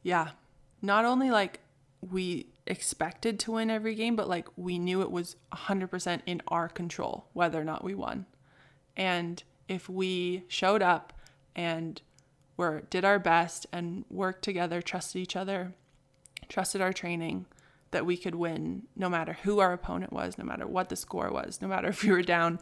Yeah. 0.02 0.30
Not 0.80 1.04
only 1.04 1.30
like 1.30 1.60
we 2.00 2.46
expected 2.66 3.38
to 3.40 3.52
win 3.52 3.70
every 3.70 3.94
game, 3.94 4.16
but 4.16 4.28
like 4.28 4.48
we 4.56 4.78
knew 4.78 5.02
it 5.02 5.10
was 5.10 5.36
100% 5.52 6.20
in 6.26 6.42
our 6.48 6.68
control 6.68 7.26
whether 7.32 7.60
or 7.60 7.64
not 7.64 7.82
we 7.82 7.94
won. 7.94 8.26
And 8.96 9.42
if 9.68 9.88
we 9.88 10.44
showed 10.48 10.82
up 10.82 11.12
and 11.54 12.00
were 12.56 12.82
did 12.90 13.04
our 13.04 13.18
best 13.18 13.66
and 13.72 14.04
worked 14.10 14.42
together, 14.42 14.80
trusted 14.80 15.20
each 15.20 15.36
other, 15.36 15.72
trusted 16.48 16.80
our 16.80 16.92
training, 16.92 17.46
that 17.90 18.06
we 18.06 18.16
could 18.16 18.34
win 18.34 18.82
no 18.96 19.08
matter 19.08 19.38
who 19.42 19.60
our 19.60 19.72
opponent 19.72 20.12
was, 20.12 20.36
no 20.36 20.44
matter 20.44 20.66
what 20.66 20.88
the 20.88 20.96
score 20.96 21.30
was, 21.30 21.60
no 21.60 21.68
matter 21.68 21.88
if 21.88 22.02
we 22.02 22.10
were 22.10 22.22
down 22.22 22.58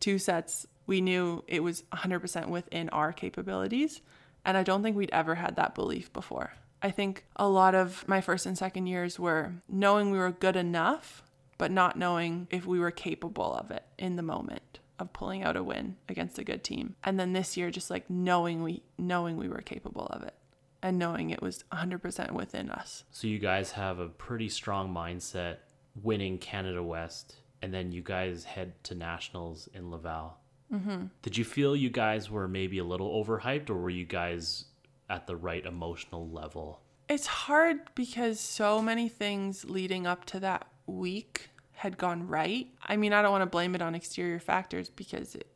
two 0.00 0.18
sets, 0.18 0.66
we 0.86 1.00
knew 1.00 1.44
it 1.46 1.62
was 1.62 1.84
100% 1.92 2.48
within 2.48 2.88
our 2.88 3.12
capabilities. 3.12 4.00
And 4.44 4.56
I 4.56 4.62
don't 4.62 4.82
think 4.82 4.96
we'd 4.96 5.10
ever 5.12 5.34
had 5.34 5.56
that 5.56 5.74
belief 5.74 6.12
before. 6.12 6.54
I 6.82 6.90
think 6.90 7.26
a 7.36 7.46
lot 7.46 7.74
of 7.74 8.08
my 8.08 8.22
first 8.22 8.46
and 8.46 8.56
second 8.56 8.86
years 8.86 9.18
were 9.18 9.52
knowing 9.68 10.10
we 10.10 10.18
were 10.18 10.32
good 10.32 10.56
enough, 10.56 11.22
but 11.58 11.70
not 11.70 11.98
knowing 11.98 12.48
if 12.50 12.66
we 12.66 12.80
were 12.80 12.90
capable 12.90 13.52
of 13.54 13.70
it 13.70 13.84
in 13.98 14.16
the 14.16 14.22
moment 14.22 14.79
of 15.00 15.12
pulling 15.12 15.42
out 15.42 15.56
a 15.56 15.62
win 15.62 15.96
against 16.08 16.38
a 16.38 16.44
good 16.44 16.62
team. 16.64 16.94
And 17.04 17.18
then 17.18 17.32
this 17.32 17.56
year 17.56 17.70
just 17.70 17.90
like 17.90 18.08
knowing 18.10 18.62
we 18.62 18.82
knowing 18.98 19.36
we 19.36 19.48
were 19.48 19.60
capable 19.60 20.06
of 20.06 20.22
it 20.22 20.34
and 20.82 20.98
knowing 20.98 21.30
it 21.30 21.42
was 21.42 21.64
100% 21.72 22.32
within 22.32 22.70
us. 22.70 23.04
So 23.10 23.26
you 23.26 23.38
guys 23.38 23.72
have 23.72 23.98
a 23.98 24.08
pretty 24.08 24.48
strong 24.48 24.92
mindset 24.92 25.56
winning 26.02 26.38
Canada 26.38 26.82
West, 26.82 27.36
and 27.62 27.72
then 27.72 27.92
you 27.92 28.02
guys 28.02 28.44
head 28.44 28.82
to 28.84 28.94
nationals 28.94 29.68
in 29.74 29.90
Laval. 29.90 30.38
Mm-hmm. 30.72 31.06
Did 31.22 31.36
you 31.36 31.44
feel 31.44 31.74
you 31.74 31.90
guys 31.90 32.30
were 32.30 32.48
maybe 32.48 32.78
a 32.78 32.84
little 32.84 33.22
overhyped, 33.22 33.70
or 33.70 33.74
were 33.74 33.90
you 33.90 34.04
guys 34.04 34.66
at 35.08 35.26
the 35.26 35.36
right 35.36 35.64
emotional 35.66 36.30
level? 36.30 36.80
It's 37.08 37.26
hard 37.26 37.80
because 37.94 38.38
so 38.38 38.80
many 38.80 39.08
things 39.08 39.64
leading 39.64 40.06
up 40.06 40.24
to 40.26 40.40
that 40.40 40.66
week 40.86 41.50
had 41.80 41.96
gone 41.96 42.28
right. 42.28 42.68
I 42.82 42.98
mean, 42.98 43.14
I 43.14 43.22
don't 43.22 43.30
want 43.30 43.40
to 43.40 43.46
blame 43.46 43.74
it 43.74 43.80
on 43.80 43.94
exterior 43.94 44.38
factors 44.38 44.90
because 44.90 45.34
it, 45.34 45.46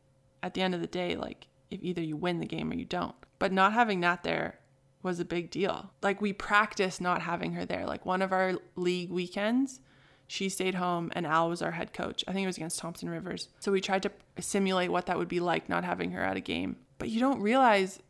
at 0.42 0.55
the 0.55 0.62
end 0.62 0.74
of 0.74 0.80
the 0.80 0.86
day, 0.86 1.16
like 1.16 1.48
if 1.70 1.82
either 1.82 2.01
you 2.01 2.16
win 2.16 2.40
the 2.40 2.46
game 2.46 2.70
or 2.70 2.74
you 2.74 2.86
don't. 2.86 3.14
But 3.38 3.52
not 3.52 3.74
having 3.74 4.01
that 4.01 4.22
there 4.22 4.59
was 5.02 5.20
a 5.20 5.24
big 5.26 5.51
deal. 5.51 5.90
Like 6.01 6.22
we 6.22 6.32
practiced 6.32 6.98
not 6.98 7.20
having 7.20 7.52
her 7.52 7.66
there. 7.66 7.84
Like 7.84 8.06
one 8.06 8.22
of 8.22 8.32
our 8.32 8.55
league 8.74 9.10
weekends, 9.10 9.80
she 10.26 10.48
stayed 10.48 10.76
home 10.76 11.12
and 11.14 11.26
Al 11.26 11.51
was 11.51 11.60
our 11.60 11.72
head 11.72 11.92
coach. 11.92 12.24
I 12.26 12.32
think 12.32 12.44
it 12.44 12.46
was 12.46 12.56
against 12.56 12.78
Thompson 12.78 13.10
Rivers. 13.10 13.48
So 13.60 13.70
we 13.70 13.82
tried 13.82 14.02
to 14.05 14.10
simulate 14.40 14.90
what 14.90 15.05
that 15.05 15.18
would 15.18 15.28
be 15.28 15.40
like 15.40 15.68
not 15.68 15.84
having 15.84 16.12
her 16.12 16.22
at 16.22 16.38
a 16.38 16.40
game. 16.40 16.76
But 16.96 17.10
you 17.10 17.20
don't 17.20 17.42
realize 17.42 18.01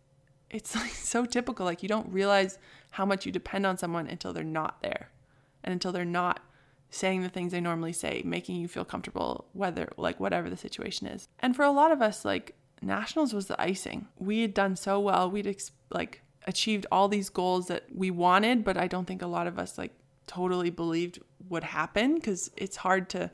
it's 0.50 0.72
like 0.76 0.92
so 0.92 1.24
typical. 1.24 1.66
Like 1.66 1.82
you 1.82 1.88
don't 1.88 2.12
realize 2.12 2.60
how 2.90 3.04
much 3.04 3.26
you 3.26 3.32
depend 3.32 3.66
on 3.66 3.76
someone 3.76 4.06
until 4.06 4.32
they're 4.32 4.44
not 4.44 4.82
there 4.82 5.10
and 5.64 5.72
until 5.72 5.90
they're 5.90 6.04
not 6.04 6.44
saying 6.94 7.22
the 7.22 7.28
things 7.28 7.52
they 7.52 7.60
normally 7.60 7.92
say, 7.92 8.22
making 8.24 8.56
you 8.56 8.68
feel 8.68 8.84
comfortable, 8.84 9.46
whether 9.52 9.88
like 9.96 10.20
whatever 10.20 10.48
the 10.48 10.56
situation 10.56 11.06
is. 11.08 11.28
And 11.40 11.56
for 11.56 11.64
a 11.64 11.70
lot 11.70 11.90
of 11.90 12.00
us, 12.00 12.24
like 12.24 12.54
nationals 12.80 13.32
was 13.32 13.46
the 13.46 13.60
icing. 13.60 14.06
We 14.16 14.42
had 14.42 14.54
done 14.54 14.76
so 14.76 15.00
well. 15.00 15.30
We'd 15.30 15.46
ex- 15.46 15.72
like 15.90 16.22
achieved 16.46 16.86
all 16.92 17.08
these 17.08 17.30
goals 17.30 17.66
that 17.66 17.84
we 17.92 18.10
wanted, 18.10 18.64
but 18.64 18.76
I 18.76 18.86
don't 18.86 19.06
think 19.06 19.22
a 19.22 19.26
lot 19.26 19.46
of 19.46 19.58
us 19.58 19.76
like 19.76 19.92
totally 20.26 20.70
believed 20.70 21.18
would 21.48 21.64
happen 21.64 22.14
because 22.14 22.50
it's 22.56 22.76
hard 22.76 23.10
to 23.10 23.30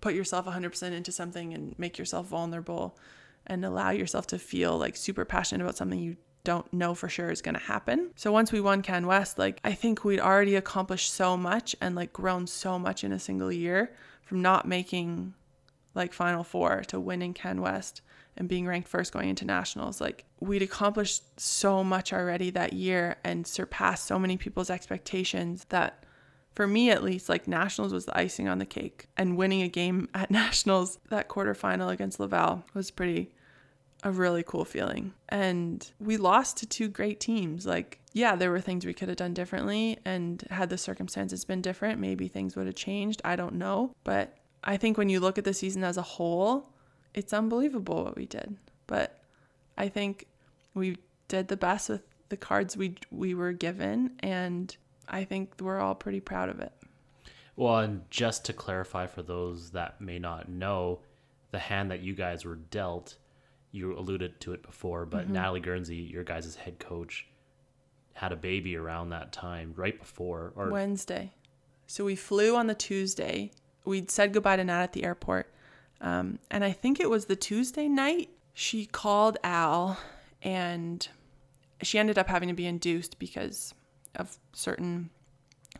put 0.00 0.14
yourself 0.14 0.46
100% 0.46 0.92
into 0.92 1.12
something 1.12 1.52
and 1.52 1.78
make 1.78 1.98
yourself 1.98 2.26
vulnerable 2.26 2.98
and 3.46 3.64
allow 3.64 3.90
yourself 3.90 4.26
to 4.28 4.38
feel 4.38 4.78
like 4.78 4.96
super 4.96 5.24
passionate 5.24 5.62
about 5.62 5.76
something 5.76 5.98
you 5.98 6.16
don't 6.44 6.72
know 6.72 6.94
for 6.94 7.08
sure 7.08 7.30
is 7.30 7.42
going 7.42 7.54
to 7.54 7.60
happen. 7.60 8.10
So 8.16 8.32
once 8.32 8.52
we 8.52 8.60
won 8.60 8.82
Can 8.82 9.06
West, 9.06 9.38
like 9.38 9.60
I 9.64 9.72
think 9.72 10.04
we'd 10.04 10.20
already 10.20 10.56
accomplished 10.56 11.12
so 11.12 11.36
much 11.36 11.76
and 11.80 11.94
like 11.94 12.12
grown 12.12 12.46
so 12.46 12.78
much 12.78 13.04
in 13.04 13.12
a 13.12 13.18
single 13.18 13.52
year 13.52 13.92
from 14.22 14.42
not 14.42 14.66
making 14.66 15.34
like 15.94 16.12
Final 16.12 16.44
Four 16.44 16.82
to 16.88 16.98
winning 16.98 17.34
Can 17.34 17.60
West 17.60 18.00
and 18.36 18.48
being 18.48 18.66
ranked 18.66 18.88
first 18.88 19.12
going 19.12 19.28
into 19.28 19.44
nationals. 19.44 20.00
Like 20.00 20.24
we'd 20.40 20.62
accomplished 20.62 21.38
so 21.38 21.84
much 21.84 22.12
already 22.12 22.50
that 22.50 22.72
year 22.72 23.16
and 23.24 23.46
surpassed 23.46 24.06
so 24.06 24.18
many 24.18 24.36
people's 24.36 24.70
expectations 24.70 25.66
that 25.68 26.04
for 26.54 26.66
me 26.66 26.90
at 26.90 27.02
least, 27.02 27.28
like 27.28 27.48
nationals 27.48 27.92
was 27.92 28.04
the 28.04 28.18
icing 28.18 28.48
on 28.48 28.58
the 28.58 28.66
cake. 28.66 29.06
And 29.16 29.36
winning 29.36 29.62
a 29.62 29.68
game 29.68 30.08
at 30.14 30.30
nationals, 30.30 30.98
that 31.08 31.28
quarterfinal 31.28 31.90
against 31.90 32.20
Laval 32.20 32.64
was 32.74 32.90
pretty 32.90 33.32
a 34.02 34.10
really 34.10 34.42
cool 34.42 34.64
feeling. 34.64 35.12
And 35.28 35.88
we 36.00 36.16
lost 36.16 36.56
to 36.58 36.66
two 36.66 36.88
great 36.88 37.20
teams. 37.20 37.66
Like, 37.66 38.00
yeah, 38.12 38.36
there 38.36 38.50
were 38.50 38.60
things 38.60 38.84
we 38.84 38.94
could 38.94 39.08
have 39.08 39.16
done 39.16 39.34
differently. 39.34 39.98
And 40.04 40.42
had 40.50 40.70
the 40.70 40.78
circumstances 40.78 41.44
been 41.44 41.62
different, 41.62 42.00
maybe 42.00 42.28
things 42.28 42.56
would 42.56 42.66
have 42.66 42.74
changed. 42.74 43.22
I 43.24 43.36
don't 43.36 43.54
know. 43.54 43.92
But 44.04 44.36
I 44.64 44.76
think 44.76 44.98
when 44.98 45.08
you 45.08 45.20
look 45.20 45.38
at 45.38 45.44
the 45.44 45.54
season 45.54 45.84
as 45.84 45.96
a 45.96 46.02
whole, 46.02 46.70
it's 47.14 47.32
unbelievable 47.32 48.04
what 48.04 48.16
we 48.16 48.26
did. 48.26 48.56
But 48.86 49.20
I 49.78 49.88
think 49.88 50.26
we 50.74 50.96
did 51.28 51.48
the 51.48 51.56
best 51.56 51.88
with 51.88 52.02
the 52.28 52.36
cards 52.36 52.76
we 52.76 52.94
we 53.10 53.34
were 53.34 53.52
given 53.52 54.12
and 54.20 54.74
I 55.08 55.24
think 55.24 55.52
we're 55.60 55.80
all 55.80 55.94
pretty 55.94 56.20
proud 56.20 56.48
of 56.48 56.60
it. 56.60 56.72
Well, 57.56 57.78
and 57.78 58.10
just 58.10 58.46
to 58.46 58.52
clarify 58.52 59.06
for 59.06 59.22
those 59.22 59.70
that 59.72 60.00
may 60.00 60.18
not 60.18 60.48
know, 60.48 61.00
the 61.50 61.58
hand 61.58 61.90
that 61.90 62.00
you 62.00 62.14
guys 62.14 62.44
were 62.44 62.56
dealt, 62.56 63.16
you 63.72 63.98
alluded 63.98 64.38
to 64.40 64.52
it 64.52 64.62
before, 64.62 65.06
but 65.06 65.28
Natalie 65.28 65.60
Guernsey, 65.60 65.96
your 65.96 66.24
guys' 66.24 66.54
head 66.54 66.78
coach, 66.78 67.26
had 68.14 68.30
a 68.30 68.36
baby 68.36 68.76
around 68.76 69.08
that 69.10 69.32
time, 69.32 69.72
right 69.76 69.98
before 69.98 70.52
or 70.54 70.70
Wednesday. 70.70 71.32
So 71.86 72.04
we 72.04 72.14
flew 72.14 72.54
on 72.54 72.66
the 72.66 72.74
Tuesday. 72.74 73.50
We'd 73.84 74.10
said 74.10 74.32
goodbye 74.32 74.56
to 74.56 74.64
Nat 74.64 74.82
at 74.82 74.92
the 74.92 75.04
airport. 75.04 75.52
Um, 76.00 76.38
and 76.50 76.64
I 76.64 76.72
think 76.72 77.00
it 77.00 77.08
was 77.10 77.24
the 77.24 77.36
Tuesday 77.36 77.88
night 77.88 78.30
she 78.54 78.86
called 78.86 79.38
Al 79.42 79.98
and 80.42 81.08
she 81.82 81.98
ended 81.98 82.18
up 82.18 82.28
having 82.28 82.48
to 82.48 82.54
be 82.54 82.66
induced 82.66 83.18
because 83.18 83.74
of 84.14 84.36
certain 84.52 85.10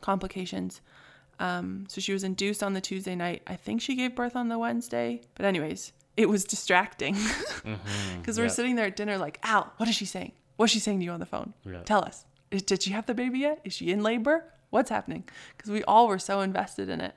complications. 0.01 0.81
Um, 1.39 1.87
so 1.89 2.01
she 2.01 2.13
was 2.13 2.25
induced 2.25 2.63
on 2.63 2.73
the 2.73 2.81
Tuesday 2.81 3.15
night. 3.15 3.43
I 3.47 3.57
think 3.57 3.81
she 3.81 3.97
gave 3.97 4.15
birth 4.15 4.37
on 4.37 4.49
the 4.49 4.59
Wednesday. 4.59 5.23
But, 5.35 5.45
anyways, 5.47 5.93
it 6.17 6.29
was 6.29 6.45
distracting 6.45 7.17
because 8.19 8.39
we're 8.39 8.45
yeah. 8.45 8.51
sitting 8.51 8.77
there 8.77 8.87
at 8.87 8.97
dinner, 8.97 9.19
like, 9.19 9.39
Al, 9.43 9.73
what 9.77 9.89
is 9.89 9.95
she 9.95 10.05
saying? 10.05 10.33
What's 10.57 10.73
she 10.73 10.79
saying 10.79 10.99
to 10.99 11.05
you 11.05 11.11
on 11.11 11.21
the 11.21 11.27
phone? 11.27 11.55
Yeah. 11.65 11.83
Tell 11.83 12.05
us. 12.05 12.25
Is, 12.51 12.63
did 12.63 12.83
she 12.83 12.91
have 12.91 13.07
the 13.07 13.15
baby 13.15 13.41
yet? 13.41 13.61
Is 13.65 13.73
she 13.73 13.91
in 13.91 14.03
labor? 14.03 14.45
What's 14.71 14.91
happening? 14.91 15.25
Because 15.57 15.71
we 15.71 15.83
all 15.85 16.09
were 16.09 16.19
so 16.19 16.41
invested 16.41 16.89
in 16.89 17.01
it. 17.01 17.15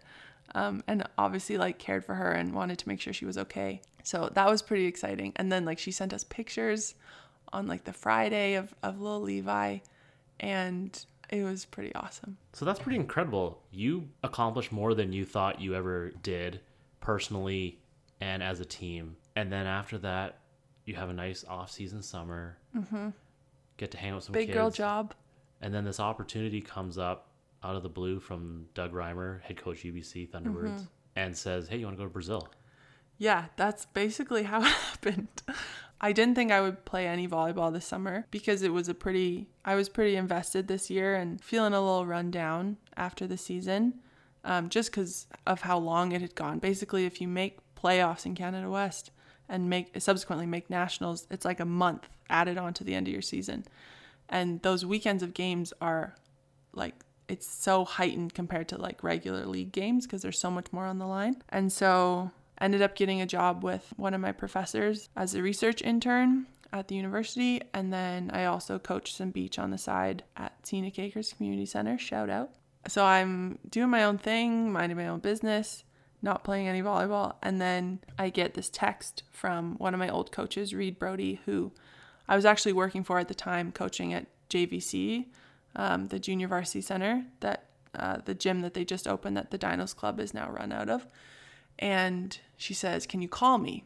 Um, 0.54 0.84
and 0.88 1.04
obviously, 1.18 1.58
like, 1.58 1.78
cared 1.78 2.06
for 2.06 2.16
her 2.16 2.32
and 2.32 2.54
wanted 2.54 2.80
to 2.80 2.88
make 2.88 3.02
sure 3.02 3.12
she 3.12 3.26
was 3.26 3.38
okay. 3.38 3.82
So 4.04 4.30
that 4.34 4.50
was 4.50 4.62
pretty 4.62 4.86
exciting. 4.86 5.34
And 5.36 5.52
then, 5.52 5.66
like, 5.66 5.80
she 5.80 5.92
sent 5.92 6.14
us 6.14 6.24
pictures 6.24 6.96
on, 7.52 7.68
like, 7.68 7.84
the 7.84 7.94
Friday 7.94 8.54
of, 8.54 8.74
of 8.82 9.02
little 9.02 9.22
Levi. 9.22 9.80
And 10.40 11.06
it 11.30 11.44
was 11.44 11.66
pretty 11.66 11.94
awesome. 11.96 12.38
So 12.54 12.64
that's 12.64 12.80
pretty 12.80 12.98
incredible. 12.98 13.62
You 13.72 14.08
accomplished 14.24 14.72
more 14.72 14.94
than 14.94 15.12
you 15.12 15.26
thought 15.26 15.60
you 15.60 15.76
ever 15.76 16.12
did 16.24 16.62
personally 17.02 17.80
and 18.22 18.42
as 18.44 18.60
a 18.60 18.66
team. 18.66 19.16
And 19.36 19.52
then 19.52 19.66
after 19.66 19.98
that, 20.00 20.40
you 20.86 20.96
have 20.96 21.10
a 21.10 21.14
nice 21.14 21.44
off-season 21.48 22.02
summer. 22.02 22.58
Mm-hmm. 22.76 23.10
Get 23.78 23.92
to 23.92 23.98
hang 23.98 24.12
out 24.12 24.16
with 24.16 24.24
some 24.26 24.34
Big 24.34 24.48
kids. 24.48 24.58
girl 24.58 24.72
job. 24.72 25.14
And 25.62 25.74
then 25.74 25.84
this 25.84 26.00
opportunity 26.00 26.62
comes 26.62 26.98
up 26.98 27.28
out 27.64 27.76
of 27.76 27.84
the 27.84 27.90
blue 27.90 28.20
from 28.20 28.68
Doug 28.76 28.94
Reimer, 28.94 29.42
head 29.42 29.58
coach 29.58 29.84
UBC 29.84 30.30
Thunderbirds, 30.30 30.70
Mm-hmm. 30.70 30.84
and 31.16 31.36
says, 31.36 31.68
"Hey, 31.68 31.78
you 31.78 31.86
want 31.86 31.98
to 31.98 32.02
go 32.02 32.08
to 32.08 32.14
Brazil?" 32.14 32.48
Yeah, 33.18 33.46
that's 33.56 33.86
basically 33.88 34.44
how 34.44 34.60
it 34.62 34.66
happened. 34.68 35.28
I 36.02 36.12
didn't 36.12 36.36
think 36.36 36.52
I 36.52 36.62
would 36.62 36.84
play 36.86 37.08
any 37.08 37.28
volleyball 37.28 37.72
this 37.74 37.86
summer 37.86 38.28
because 38.30 38.62
it 38.62 38.74
was 38.74 38.90
a 38.90 38.94
pretty, 38.94 39.48
I 39.64 39.76
was 39.76 39.88
pretty 39.90 40.16
invested 40.18 40.68
this 40.68 40.90
year 40.90 41.16
and 41.16 41.42
feeling 41.44 41.74
a 41.74 41.80
little 41.80 42.06
run 42.06 42.30
down 42.32 42.78
after 42.98 43.26
the 43.26 43.38
season 43.38 43.96
um, 44.44 44.68
just 44.70 44.92
because 44.92 45.26
of 45.48 45.62
how 45.62 45.78
long 45.78 46.12
it 46.12 46.22
had 46.22 46.36
gone. 46.36 46.60
Basically, 46.60 47.06
if 47.06 47.22
you 47.22 47.28
make 47.30 47.58
playoffs 47.86 48.26
in 48.26 48.36
Canada 48.36 48.70
West 48.70 49.12
and 49.48 49.70
make 49.70 49.92
subsequently 50.02 50.48
make 50.48 50.70
nationals, 50.70 51.28
it's 51.30 51.46
like 51.46 51.60
a 51.60 51.66
month 51.66 52.08
added 52.30 52.58
on 52.58 52.74
to 52.74 52.84
the 52.84 52.96
end 52.96 53.08
of 53.08 53.14
your 53.14 53.22
season. 53.22 53.64
And 54.28 54.62
those 54.64 54.86
weekends 54.86 55.22
of 55.22 55.34
games 55.34 55.72
are 55.82 56.16
like 56.74 56.96
it's 57.28 57.48
so 57.48 57.86
heightened 57.86 58.34
compared 58.34 58.68
to 58.70 58.78
like 58.78 59.04
regular 59.04 59.46
league 59.46 59.72
games 59.72 60.06
because 60.06 60.22
there's 60.22 60.40
so 60.40 60.52
much 60.52 60.72
more 60.72 60.86
on 60.86 61.00
the 61.00 61.08
line. 61.08 61.42
And 61.50 61.72
so 61.72 62.32
ended 62.60 62.82
up 62.82 62.96
getting 62.96 63.22
a 63.22 63.26
job 63.26 63.64
with 63.64 63.94
one 63.98 64.14
of 64.14 64.22
my 64.22 64.32
professors 64.32 65.10
as 65.16 65.36
a 65.36 65.42
research 65.42 65.82
intern 65.82 66.48
at 66.72 66.88
the 66.88 66.96
university 66.96 67.62
and 67.74 67.94
then 67.94 68.30
I 68.34 68.46
also 68.46 68.80
coached 68.80 69.16
some 69.16 69.32
beach 69.32 69.58
on 69.60 69.72
the 69.72 69.78
side 69.78 70.24
at 70.36 70.54
Scenic 70.66 71.00
Acres 71.00 71.34
Community 71.34 71.66
Center, 71.66 71.98
shout 71.98 72.30
out. 72.30 72.52
so 72.88 73.06
I'm 73.06 73.60
doing 73.70 73.90
my 73.90 74.04
own 74.04 74.18
thing, 74.18 74.72
minding 74.72 74.98
my 74.98 75.08
own 75.08 75.20
business, 75.20 75.84
not 76.26 76.44
playing 76.44 76.68
any 76.68 76.82
volleyball. 76.82 77.36
And 77.44 77.62
then 77.62 78.00
I 78.18 78.30
get 78.30 78.56
this 78.56 78.68
text 78.68 79.24
from 79.32 79.76
one 79.76 79.94
of 79.94 80.00
my 80.00 80.10
old 80.10 80.32
coaches, 80.32 80.74
Reed 80.74 80.98
Brody, 80.98 81.40
who 81.46 81.72
I 82.28 82.36
was 82.36 82.46
actually 82.46 82.74
working 82.74 83.04
for 83.04 83.20
at 83.20 83.28
the 83.28 83.36
time, 83.36 83.72
coaching 83.72 84.12
at 84.12 84.26
JVC, 84.50 85.28
um, 85.76 86.08
the 86.08 86.18
Junior 86.18 86.48
Varsity 86.48 86.82
Center, 86.82 87.26
that 87.42 87.66
uh, 87.94 88.18
the 88.26 88.34
gym 88.34 88.62
that 88.62 88.74
they 88.74 88.84
just 88.84 89.08
opened 89.08 89.38
that 89.38 89.52
the 89.52 89.60
Dinos 89.60 89.96
Club 89.96 90.20
is 90.20 90.34
now 90.34 90.50
run 90.50 90.72
out 90.72 90.90
of. 90.90 91.06
And 91.78 92.38
she 92.58 92.74
says, 92.74 93.06
Can 93.06 93.22
you 93.22 93.30
call 93.30 93.60
me? 93.60 93.84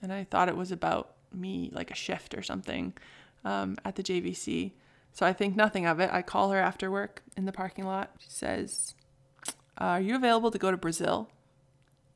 And 0.00 0.12
I 0.12 0.24
thought 0.24 0.48
it 0.48 0.56
was 0.56 0.72
about 0.72 1.14
me, 1.32 1.70
like 1.72 1.90
a 1.90 1.94
shift 1.94 2.34
or 2.34 2.42
something 2.42 2.94
um, 3.44 3.76
at 3.84 3.96
the 3.96 4.02
JVC. 4.02 4.72
So 5.12 5.26
I 5.26 5.34
think 5.34 5.54
nothing 5.54 5.86
of 5.86 6.00
it. 6.00 6.10
I 6.10 6.22
call 6.22 6.50
her 6.50 6.58
after 6.58 6.90
work 6.90 7.22
in 7.36 7.44
the 7.44 7.52
parking 7.52 7.84
lot. 7.84 8.12
She 8.18 8.30
says, 8.30 8.94
Are 9.76 10.00
you 10.00 10.16
available 10.16 10.50
to 10.50 10.58
go 10.58 10.70
to 10.70 10.76
Brazil? 10.78 11.28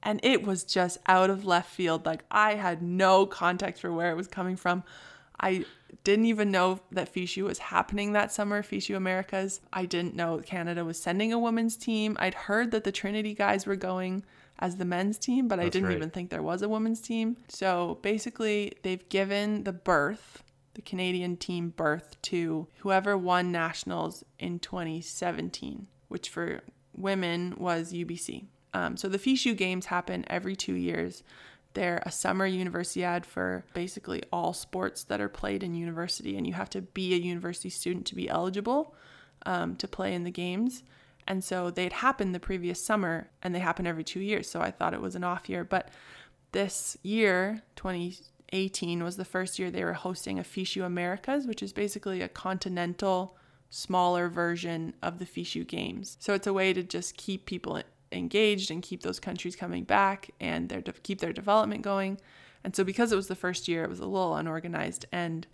And 0.03 0.21
it 0.23 0.47
was 0.47 0.65
just 0.65 0.99
out 1.07 1.31
of 1.31 1.45
left 1.45 1.71
field. 1.71 2.07
Like 2.07 2.25
I 2.31 2.55
had 2.55 2.83
no 2.83 3.27
context 3.27 3.83
for 3.83 3.93
where 3.93 4.11
it 4.11 4.17
was 4.17 4.29
coming 4.29 4.57
from. 4.57 4.83
I 5.39 5.65
didn't 6.05 6.27
even 6.27 6.51
know 6.51 6.81
that 6.93 7.13
FISU 7.13 7.43
was 7.43 7.59
happening 7.59 8.13
that 8.13 8.33
summer, 8.33 8.63
FISU 8.63 8.97
Americas. 8.97 9.61
I 9.73 9.87
didn't 9.87 10.15
know 10.15 10.39
Canada 10.39 10.85
was 10.85 11.01
sending 11.01 11.33
a 11.33 11.39
women's 11.39 11.77
team. 11.77 12.17
I'd 12.19 12.35
heard 12.35 12.71
that 12.71 12.85
the 12.85 12.93
Trinity 12.93 13.35
guys 13.35 13.67
were 13.67 13.77
going 13.77 14.25
as 14.59 14.77
the 14.77 14.85
men's 14.85 15.19
team, 15.19 15.49
but 15.49 15.57
That's 15.57 15.67
I 15.67 15.71
didn't 15.71 15.89
right. 15.89 15.97
even 15.97 16.11
think 16.11 16.31
there 16.31 16.43
was 16.43 16.63
a 16.63 16.69
women's 16.69 17.01
team. 17.01 17.37
So 17.49 17.99
basically, 18.03 18.75
they've 18.83 19.07
given 19.09 19.65
the 19.65 19.73
berth 19.73 20.43
the 20.75 20.83
Canadian 20.83 21.37
team 21.37 21.71
berth 21.77 22.17
to 22.23 22.67
whoever 22.79 23.17
won 23.17 23.51
nationals 23.53 24.25
in 24.39 24.59
2017, 24.59 25.87
which 26.09 26.29
for 26.29 26.61
women 26.97 27.55
was 27.59 27.93
UBC. 27.93 28.47
Um, 28.73 28.97
so 28.97 29.09
the 29.09 29.19
FISU 29.19 29.57
games 29.57 29.87
happen 29.87 30.25
every 30.29 30.57
two 30.57 30.75
years. 30.75 31.23
They're 31.75 32.03
a 32.05 32.11
summer 32.11 32.49
universiade 32.49 33.25
for 33.25 33.65
basically 33.75 34.23
all 34.33 34.53
sports 34.53 35.05
that 35.05 35.21
are 35.21 35.29
played 35.29 35.63
in 35.63 35.75
university, 35.75 36.37
and 36.37 36.47
you 36.47 36.55
have 36.55 36.71
to 36.71 36.83
be 36.83 37.15
a 37.15 37.19
university 37.19 37.71
student 37.71 38.07
to 38.07 38.15
be 38.15 38.29
eligible 38.29 38.95
um, 39.47 39.77
to 39.77 39.87
play 39.87 40.15
in 40.15 40.25
the 40.25 40.31
games. 40.31 40.83
And 41.27 41.45
so 41.45 41.71
they'd 41.71 41.93
happened 41.93 42.35
the 42.35 42.41
previous 42.41 42.85
summer, 42.85 43.31
and 43.43 43.55
they 43.55 43.61
happen 43.61 43.87
every 43.87 44.03
two 44.03 44.21
years. 44.21 44.51
So 44.51 44.61
I 44.61 44.71
thought 44.71 44.95
it 44.95 45.01
was 45.01 45.15
an 45.15 45.23
off 45.23 45.49
year, 45.49 45.65
but 45.65 45.91
this 46.53 46.97
year, 47.03 47.63
2018, 47.77 49.05
was 49.05 49.17
the 49.17 49.25
first 49.25 49.59
year 49.59 49.71
they 49.71 49.85
were 49.85 49.93
hosting 49.93 50.41
a 50.41 50.43
FISU 50.43 50.85
Americas, 50.85 51.47
which 51.47 51.63
is 51.63 51.73
basically 51.73 52.21
a 52.21 52.29
continental, 52.29 53.37
smaller 53.69 54.29
version 54.29 54.95
of 55.03 55.21
the 55.21 55.25
FISU 55.25 55.65
Games. 55.65 56.17
So 56.19 56.35
it's 56.35 56.49
a 56.49 56.53
way 56.53 56.73
to 56.73 56.83
just 56.83 57.17
keep 57.17 57.47
people 57.47 57.81
engaged 58.13 58.71
and 58.71 58.83
keep 58.83 59.03
those 59.03 59.21
countries 59.21 59.57
coming 59.57 59.85
back 59.85 60.31
and 60.41 60.69
their 60.69 60.81
de- 60.81 60.93
keep 60.93 61.21
their 61.21 61.33
development 61.33 61.83
going. 61.83 62.19
And 62.65 62.75
so 62.75 62.85
because 62.85 63.13
it 63.13 63.17
was 63.17 63.29
the 63.29 63.35
first 63.35 63.69
year, 63.69 63.85
it 63.85 63.91
was 63.91 64.01
a 64.01 64.07
little 64.07 64.37
unorganized 64.37 65.07
and 65.13 65.47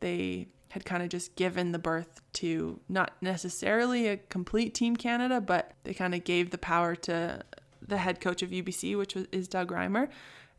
they 0.00 0.48
had 0.70 0.84
kind 0.84 1.02
of 1.02 1.08
just 1.08 1.36
given 1.36 1.72
the 1.72 1.78
berth 1.78 2.20
to 2.32 2.80
not 2.88 3.12
necessarily 3.20 4.08
a 4.08 4.16
complete 4.16 4.74
Team 4.74 4.96
Canada, 4.96 5.40
but 5.40 5.72
they 5.84 5.94
kind 5.94 6.14
of 6.14 6.24
gave 6.24 6.50
the 6.50 6.58
power 6.58 6.96
to 6.96 7.42
the 7.86 7.98
head 7.98 8.20
coach 8.20 8.42
of 8.42 8.50
UBC, 8.50 8.96
which 8.96 9.14
was, 9.14 9.26
is 9.32 9.48
Doug 9.48 9.70
Reimer, 9.70 10.08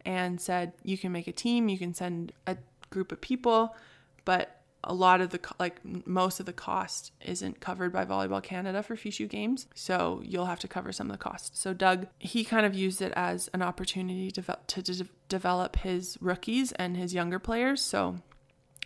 and 0.05 0.39
said 0.39 0.73
you 0.83 0.97
can 0.97 1.11
make 1.11 1.27
a 1.27 1.31
team, 1.31 1.67
you 1.67 1.77
can 1.77 1.93
send 1.93 2.31
a 2.45 2.57
group 2.89 3.11
of 3.11 3.21
people, 3.21 3.75
but 4.23 4.61
a 4.83 4.93
lot 4.93 5.21
of 5.21 5.29
the 5.29 5.39
like 5.59 5.79
most 6.05 6.39
of 6.39 6.45
the 6.45 6.53
cost 6.53 7.11
isn't 7.21 7.59
covered 7.59 7.93
by 7.93 8.05
Volleyball 8.05 8.43
Canada 8.43 8.83
for 8.83 8.95
FISU 8.95 9.29
games, 9.29 9.67
so 9.73 10.21
you'll 10.23 10.45
have 10.45 10.59
to 10.59 10.67
cover 10.67 10.91
some 10.91 11.07
of 11.07 11.11
the 11.11 11.23
cost. 11.23 11.57
So 11.57 11.73
Doug, 11.73 12.07
he 12.19 12.43
kind 12.43 12.65
of 12.65 12.73
used 12.73 13.01
it 13.01 13.13
as 13.15 13.49
an 13.53 13.61
opportunity 13.61 14.31
to, 14.31 14.57
to 14.67 14.81
de- 14.81 15.07
develop 15.29 15.77
his 15.77 16.17
rookies 16.19 16.71
and 16.73 16.97
his 16.97 17.13
younger 17.13 17.39
players. 17.39 17.81
So 17.81 18.17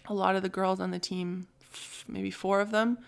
a 0.08 0.14
lot 0.14 0.36
of 0.36 0.42
the 0.42 0.50
girls 0.50 0.80
on 0.80 0.92
the 0.92 1.00
team, 1.00 1.48
maybe 2.08 2.32
four 2.32 2.62
of 2.62 2.72
them, 2.72 3.00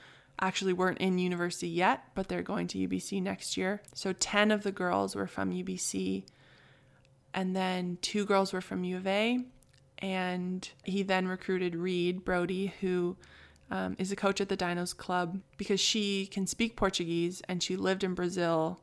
actually 0.42 0.74
weren't 0.74 1.00
in 1.00 1.18
university 1.18 1.68
yet, 1.68 2.04
but 2.16 2.28
they're 2.28 2.42
going 2.42 2.68
to 2.68 2.88
UBC 2.88 3.22
next 3.22 3.58
year. 3.58 3.82
So 3.94 4.14
10 4.14 4.52
of 4.52 4.64
the 4.64 4.72
girls 4.72 5.16
were 5.16 5.28
from 5.28 5.52
UBC 5.52 6.24
and 7.34 7.56
then 7.56 7.98
two 8.02 8.26
girls 8.26 8.54
were 8.54 8.62
from 8.62 8.84
U 8.84 8.98
of 8.98 9.08
A. 9.08 9.40
And 10.00 10.68
he 10.84 11.04
then 11.04 11.28
recruited 11.28 11.76
Reed 11.76 12.24
Brody, 12.24 12.74
who 12.82 13.18
um, 13.70 13.96
is 14.00 14.12
a 14.12 14.16
coach 14.16 14.40
at 14.40 14.50
the 14.50 14.58
Dinos 14.58 14.96
Club, 14.96 15.40
because 15.58 15.80
she 15.80 16.26
can 16.28 16.48
speak 16.48 16.76
Portuguese 16.76 17.42
and 17.48 17.62
she 17.62 17.76
lived 17.76 18.04
in 18.04 18.14
Brazil 18.14 18.80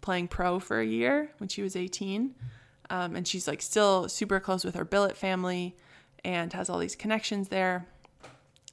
playing 0.00 0.28
pro 0.28 0.58
for 0.58 0.80
a 0.80 0.86
year 0.86 1.30
when 1.38 1.48
she 1.48 1.62
was 1.62 1.74
18. 1.74 2.34
Um, 2.90 3.16
and 3.16 3.26
she's 3.26 3.46
like 3.46 3.60
still 3.60 4.08
super 4.08 4.40
close 4.40 4.64
with 4.64 4.74
her 4.74 4.84
billet 4.84 5.16
family 5.16 5.76
and 6.24 6.52
has 6.52 6.70
all 6.70 6.78
these 6.78 6.96
connections 6.96 7.48
there. 7.48 7.86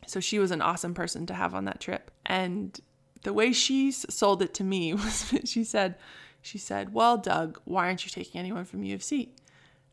So 0.07 0.19
she 0.19 0.39
was 0.39 0.51
an 0.51 0.61
awesome 0.61 0.93
person 0.93 1.25
to 1.27 1.33
have 1.33 1.53
on 1.53 1.65
that 1.65 1.79
trip. 1.79 2.11
And 2.25 2.79
the 3.23 3.33
way 3.33 3.51
she 3.51 3.91
sold 3.91 4.41
it 4.41 4.53
to 4.55 4.63
me 4.63 4.93
was 4.93 5.33
she 5.45 5.63
said, 5.63 5.95
she 6.41 6.57
said, 6.57 6.93
Well, 6.93 7.17
Doug, 7.17 7.59
why 7.65 7.87
aren't 7.87 8.05
you 8.05 8.11
taking 8.11 8.39
anyone 8.39 8.65
from 8.65 8.83
U 8.83 8.95
of 8.95 9.03
C? 9.03 9.33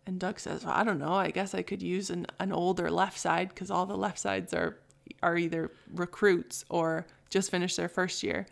And 0.07 0.19
Doug 0.19 0.41
says, 0.41 0.65
well, 0.65 0.75
I 0.75 0.83
don't 0.85 0.99
know. 0.99 1.13
I 1.15 1.31
guess 1.31 1.55
I 1.55 1.63
could 1.63 1.83
use 1.83 2.11
an, 2.11 2.27
an 2.41 2.53
older 2.53 2.91
left 2.91 3.19
side 3.19 3.51
because 3.51 3.71
all 3.71 3.87
the 3.87 3.97
left 3.97 4.19
sides 4.19 4.53
are 4.53 4.79
are 5.23 5.37
either 5.37 5.71
recruits 5.93 6.65
or 6.69 7.07
just 7.31 7.51
finished 7.51 7.77
their 7.77 7.89
first 7.89 8.23
year. 8.23 8.47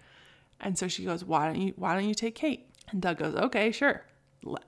And 0.61 0.79
so 0.79 0.89
she 0.89 1.05
goes, 1.05 1.25
Why 1.25 1.47
don't 1.47 1.61
you 1.61 1.73
why 1.77 1.95
don't 1.95 2.09
you 2.09 2.15
take 2.15 2.35
Kate? 2.35 2.69
And 2.91 3.03
Doug 3.03 3.19
goes, 3.19 3.35
Okay, 3.35 3.73
sure. 3.73 4.05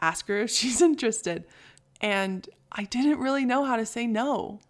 Ask 0.01 0.27
her 0.29 0.41
if 0.41 0.51
she's 0.59 0.81
interested. 0.81 1.45
And 2.01 2.49
I 2.73 2.85
didn't 2.85 3.19
really 3.19 3.45
know 3.45 3.65
how 3.65 3.77
to 3.77 3.87
say 3.87 4.07
no. 4.07 4.61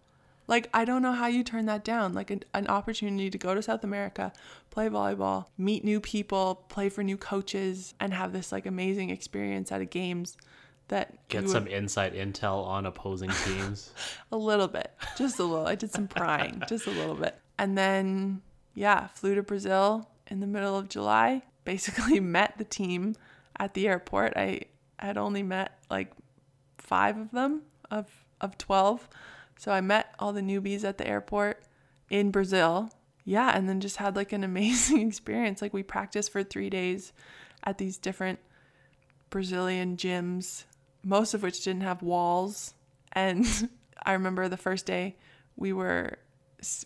Like, 0.45 0.69
I 0.73 0.83
don't 0.83 1.01
know 1.01 1.13
how 1.13 1.27
you 1.27 1.41
turn 1.41 1.67
that 1.67 1.85
down. 1.85 2.13
Like, 2.13 2.29
an, 2.29 2.43
an, 2.53 2.67
opportunity 2.67 3.29
to 3.29 3.37
go 3.37 3.55
to 3.55 3.61
South 3.61 3.85
America, 3.85 4.33
play 4.71 4.89
volleyball, 4.89 5.45
meet 5.57 5.85
new 5.85 6.01
people, 6.01 6.65
play 6.67 6.89
for 6.89 7.01
new 7.01 7.15
coaches, 7.15 7.93
and 7.97 8.13
have 8.13 8.33
this 8.33 8.51
like 8.51 8.65
amazing 8.65 9.09
experience 9.09 9.71
at 9.71 9.79
a 9.79 9.85
games 9.85 10.35
that 10.89 11.27
get 11.29 11.49
some 11.49 11.63
would... 11.63 11.73
insight 11.73 12.13
intel 12.13 12.65
on 12.65 12.85
opposing 12.85 13.29
teams. 13.45 13.91
a 14.31 14.37
little 14.37 14.67
bit, 14.67 14.91
just 15.17 15.39
a 15.39 15.43
little. 15.43 15.67
I 15.67 15.75
did 15.75 15.91
some 15.91 16.07
prying, 16.07 16.61
just 16.69 16.87
a 16.87 16.91
little 16.91 17.15
bit. 17.15 17.37
And 17.57 17.77
then, 17.77 18.41
yeah, 18.73 19.07
flew 19.07 19.35
to 19.35 19.43
Brazil 19.43 20.09
in 20.27 20.39
the 20.39 20.47
middle 20.47 20.77
of 20.77 20.89
July. 20.89 21.43
Basically, 21.65 22.19
met 22.21 22.57
the 22.57 22.65
team 22.65 23.15
at 23.57 23.73
the 23.73 23.87
airport. 23.87 24.33
I 24.35 24.61
had 24.99 25.17
only 25.17 25.43
met 25.43 25.79
like 25.89 26.11
five 26.77 27.17
of 27.17 27.31
them 27.31 27.63
of 27.89 28.07
of 28.41 28.57
12 28.57 29.07
so 29.57 29.71
I 29.71 29.79
met 29.79 30.13
all 30.19 30.33
the 30.33 30.41
newbies 30.41 30.83
at 30.83 30.97
the 30.97 31.07
airport 31.07 31.63
in 32.09 32.31
Brazil. 32.31 32.91
Yeah, 33.23 33.55
and 33.55 33.69
then 33.69 33.79
just 33.79 33.97
had 33.97 34.15
like 34.15 34.33
an 34.33 34.43
amazing 34.43 35.07
experience. 35.07 35.61
Like 35.61 35.73
we 35.73 35.83
practiced 35.83 36.31
for 36.31 36.43
3 36.43 36.69
days 36.69 37.13
at 37.63 37.77
these 37.77 37.97
different 37.97 38.39
Brazilian 39.29 39.95
gyms, 39.95 40.65
most 41.03 41.33
of 41.33 41.43
which 41.43 41.63
didn't 41.63 41.81
have 41.81 42.01
walls. 42.01 42.73
And 43.11 43.45
I 44.05 44.13
remember 44.13 44.47
the 44.47 44.57
first 44.57 44.85
day 44.85 45.15
we 45.55 45.73
were 45.73 46.17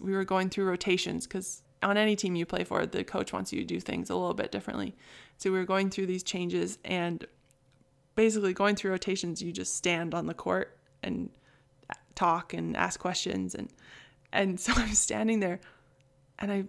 we 0.02 0.14
were 0.14 0.26
going 0.26 0.49
through 0.49 0.65
rotations 0.65 1.27
cuz 1.27 1.61
on 1.84 1.95
any 1.95 2.15
team 2.15 2.35
you 2.35 2.45
play 2.45 2.64
for, 2.64 2.85
the 2.88 3.03
coach 3.03 3.31
wants 3.31 3.53
you 3.53 3.60
to 3.60 3.65
do 3.65 3.80
things 3.80 4.10
a 4.10 4.15
little 4.15 4.34
bit 4.34 4.52
differently. 4.52 4.95
So 5.38 5.52
we 5.52 5.60
were 5.60 5.65
going 5.65 5.91
through 5.91 6.07
these 6.07 6.23
changes 6.23 6.80
and 6.84 7.26
basically 8.15 8.53
going 8.53 8.76
through 8.76 8.91
rotations, 8.91 9.41
you 9.44 9.52
just 9.52 9.76
stand 9.76 10.15
on 10.15 10.26
the 10.26 10.34
court 10.34 10.76
and 11.03 11.30
talk 12.15 12.53
and 12.53 12.76
ask 12.76 12.99
questions 12.99 13.53
and 13.53 13.69
and 14.34 14.60
so 14.65 14.73
I'm 14.76 14.94
standing 14.94 15.39
there 15.39 15.60
and 16.39 16.52
I 16.52 16.64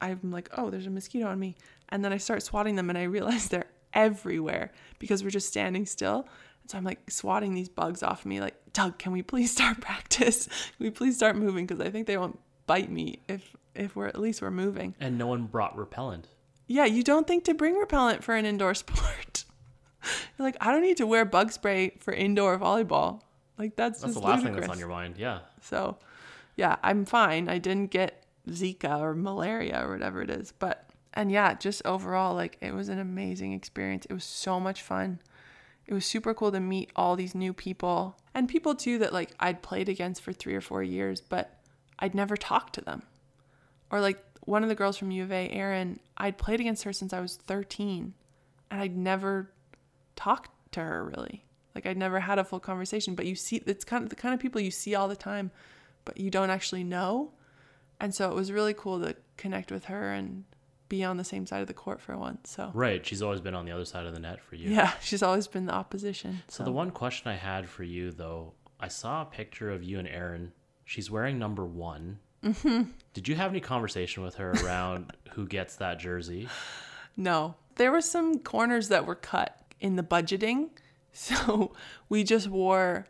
I'm 0.00 0.32
like, 0.32 0.48
"Oh, 0.56 0.70
there's 0.70 0.86
a 0.86 0.90
mosquito 0.90 1.26
on 1.28 1.38
me." 1.38 1.54
And 1.90 2.04
then 2.04 2.12
I 2.12 2.16
start 2.16 2.42
swatting 2.42 2.74
them 2.76 2.88
and 2.88 2.98
I 2.98 3.04
realize 3.04 3.48
they're 3.50 3.70
everywhere 3.92 4.72
because 4.98 5.22
we're 5.22 5.30
just 5.30 5.48
standing 5.48 5.86
still. 5.86 6.26
So 6.70 6.78
I'm 6.78 6.84
like 6.84 7.10
swatting 7.10 7.54
these 7.54 7.68
bugs 7.68 8.00
off 8.00 8.24
me 8.24 8.40
like, 8.40 8.54
"Doug, 8.72 8.96
can 8.96 9.10
we 9.10 9.22
please 9.22 9.50
start 9.50 9.80
practice? 9.80 10.46
Can 10.46 10.76
we 10.78 10.90
please 10.90 11.16
start 11.16 11.34
moving 11.34 11.66
because 11.66 11.84
I 11.84 11.90
think 11.90 12.06
they 12.06 12.16
won't 12.16 12.38
bite 12.66 12.92
me 12.92 13.18
if 13.26 13.56
if 13.74 13.96
we're 13.96 14.06
at 14.06 14.20
least 14.20 14.40
we're 14.40 14.52
moving." 14.52 14.94
And 15.00 15.18
no 15.18 15.26
one 15.26 15.46
brought 15.46 15.76
repellent. 15.76 16.28
Yeah, 16.68 16.84
you 16.84 17.02
don't 17.02 17.26
think 17.26 17.42
to 17.46 17.54
bring 17.54 17.74
repellent 17.74 18.22
for 18.22 18.36
an 18.36 18.46
indoor 18.46 18.74
sport. 18.84 19.44
You're 20.04 20.46
like, 20.46 20.56
I 20.60 20.70
don't 20.70 20.82
need 20.82 20.98
to 20.98 21.08
wear 21.08 21.24
bug 21.24 21.50
spray 21.50 21.96
for 21.98 22.14
indoor 22.14 22.56
volleyball. 22.56 23.22
Like 23.58 23.74
that's, 23.74 24.00
that's 24.00 24.14
just 24.14 24.22
the 24.22 24.28
last 24.28 24.44
ludicrous. 24.44 24.54
thing 24.54 24.60
that's 24.60 24.72
on 24.72 24.78
your 24.78 24.88
mind. 24.88 25.16
Yeah. 25.18 25.40
So, 25.62 25.98
yeah, 26.56 26.76
I'm 26.84 27.04
fine. 27.04 27.48
I 27.48 27.58
didn't 27.58 27.90
get 27.90 28.24
Zika 28.48 29.00
or 29.00 29.14
malaria 29.14 29.84
or 29.84 29.90
whatever 29.90 30.22
it 30.22 30.30
is, 30.30 30.52
but 30.56 30.88
and 31.14 31.32
yeah, 31.32 31.54
just 31.54 31.82
overall, 31.84 32.36
like 32.36 32.58
it 32.60 32.72
was 32.72 32.88
an 32.88 33.00
amazing 33.00 33.54
experience. 33.54 34.06
It 34.08 34.12
was 34.12 34.24
so 34.24 34.60
much 34.60 34.82
fun. 34.82 35.18
It 35.90 35.94
was 35.94 36.06
super 36.06 36.32
cool 36.34 36.52
to 36.52 36.60
meet 36.60 36.92
all 36.94 37.16
these 37.16 37.34
new 37.34 37.52
people 37.52 38.16
and 38.32 38.48
people 38.48 38.76
too 38.76 38.96
that 38.98 39.12
like 39.12 39.32
I'd 39.40 39.60
played 39.60 39.88
against 39.88 40.22
for 40.22 40.32
three 40.32 40.54
or 40.54 40.60
four 40.60 40.84
years, 40.84 41.20
but 41.20 41.58
I'd 41.98 42.14
never 42.14 42.36
talked 42.36 42.76
to 42.76 42.80
them. 42.80 43.02
Or 43.90 44.00
like 44.00 44.24
one 44.44 44.62
of 44.62 44.68
the 44.68 44.76
girls 44.76 44.96
from 44.96 45.10
U 45.10 45.24
of 45.24 45.32
A, 45.32 45.48
Erin, 45.48 45.98
I'd 46.16 46.38
played 46.38 46.60
against 46.60 46.84
her 46.84 46.92
since 46.92 47.12
I 47.12 47.18
was 47.18 47.38
13 47.38 48.14
and 48.70 48.80
I'd 48.80 48.96
never 48.96 49.50
talked 50.14 50.52
to 50.74 50.80
her 50.80 51.04
really. 51.04 51.44
Like 51.74 51.86
I'd 51.86 51.98
never 51.98 52.20
had 52.20 52.38
a 52.38 52.44
full 52.44 52.60
conversation, 52.60 53.16
but 53.16 53.26
you 53.26 53.34
see 53.34 53.60
it's 53.66 53.84
kind 53.84 54.04
of 54.04 54.10
the 54.10 54.16
kind 54.16 54.32
of 54.32 54.38
people 54.38 54.60
you 54.60 54.70
see 54.70 54.94
all 54.94 55.08
the 55.08 55.16
time, 55.16 55.50
but 56.04 56.18
you 56.18 56.30
don't 56.30 56.50
actually 56.50 56.84
know. 56.84 57.32
And 57.98 58.14
so 58.14 58.30
it 58.30 58.36
was 58.36 58.52
really 58.52 58.74
cool 58.74 59.00
to 59.00 59.16
connect 59.36 59.72
with 59.72 59.86
her 59.86 60.12
and 60.12 60.44
be 60.90 61.02
on 61.02 61.16
the 61.16 61.24
same 61.24 61.46
side 61.46 61.62
of 61.62 61.68
the 61.68 61.72
court 61.74 61.98
for 62.02 62.14
once. 62.18 62.50
So 62.50 62.70
Right, 62.74 63.04
she's 63.06 63.22
always 63.22 63.40
been 63.40 63.54
on 63.54 63.64
the 63.64 63.72
other 63.72 63.86
side 63.86 64.04
of 64.04 64.12
the 64.12 64.20
net 64.20 64.42
for 64.42 64.56
you. 64.56 64.70
yeah, 64.70 64.92
she's 65.00 65.22
always 65.22 65.46
been 65.48 65.64
the 65.64 65.72
opposition. 65.72 66.42
So 66.48 66.62
the 66.64 66.72
one 66.72 66.90
question 66.90 67.30
I 67.30 67.36
had 67.36 67.66
for 67.68 67.82
you 67.84 68.10
though, 68.10 68.52
I 68.78 68.88
saw 68.88 69.22
a 69.22 69.24
picture 69.24 69.70
of 69.70 69.82
you 69.82 69.98
and 69.98 70.06
Erin. 70.08 70.52
She's 70.84 71.10
wearing 71.10 71.38
number 71.38 71.64
one. 71.64 72.18
Mm-hmm. 72.44 72.90
Did 73.14 73.28
you 73.28 73.34
have 73.36 73.50
any 73.50 73.60
conversation 73.60 74.22
with 74.22 74.34
her 74.36 74.50
around 74.64 75.12
who 75.32 75.46
gets 75.46 75.76
that 75.76 75.98
jersey? 75.98 76.48
No, 77.16 77.54
there 77.76 77.92
were 77.92 78.00
some 78.00 78.38
corners 78.38 78.88
that 78.88 79.06
were 79.06 79.14
cut 79.14 79.56
in 79.80 79.96
the 79.96 80.02
budgeting, 80.02 80.70
so 81.12 81.72
we 82.08 82.24
just 82.24 82.48
wore 82.48 83.06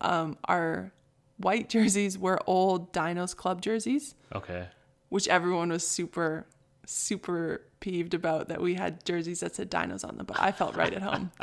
um, 0.00 0.36
our 0.44 0.92
white 1.38 1.68
jerseys 1.68 2.18
were 2.18 2.38
old 2.46 2.92
Dinos 2.92 3.34
Club 3.36 3.60
jerseys, 3.62 4.14
Okay. 4.34 4.68
which 5.08 5.28
everyone 5.28 5.70
was 5.70 5.86
super 5.86 6.46
super 6.86 7.62
peeved 7.80 8.14
about 8.14 8.48
that 8.48 8.60
we 8.60 8.74
had 8.74 9.04
jerseys 9.04 9.40
that 9.40 9.54
said 9.54 9.70
Dinos 9.70 10.06
on 10.06 10.16
them, 10.16 10.26
but 10.26 10.40
I 10.40 10.52
felt 10.52 10.76
right 10.76 10.92
at 10.92 11.02
home. 11.02 11.30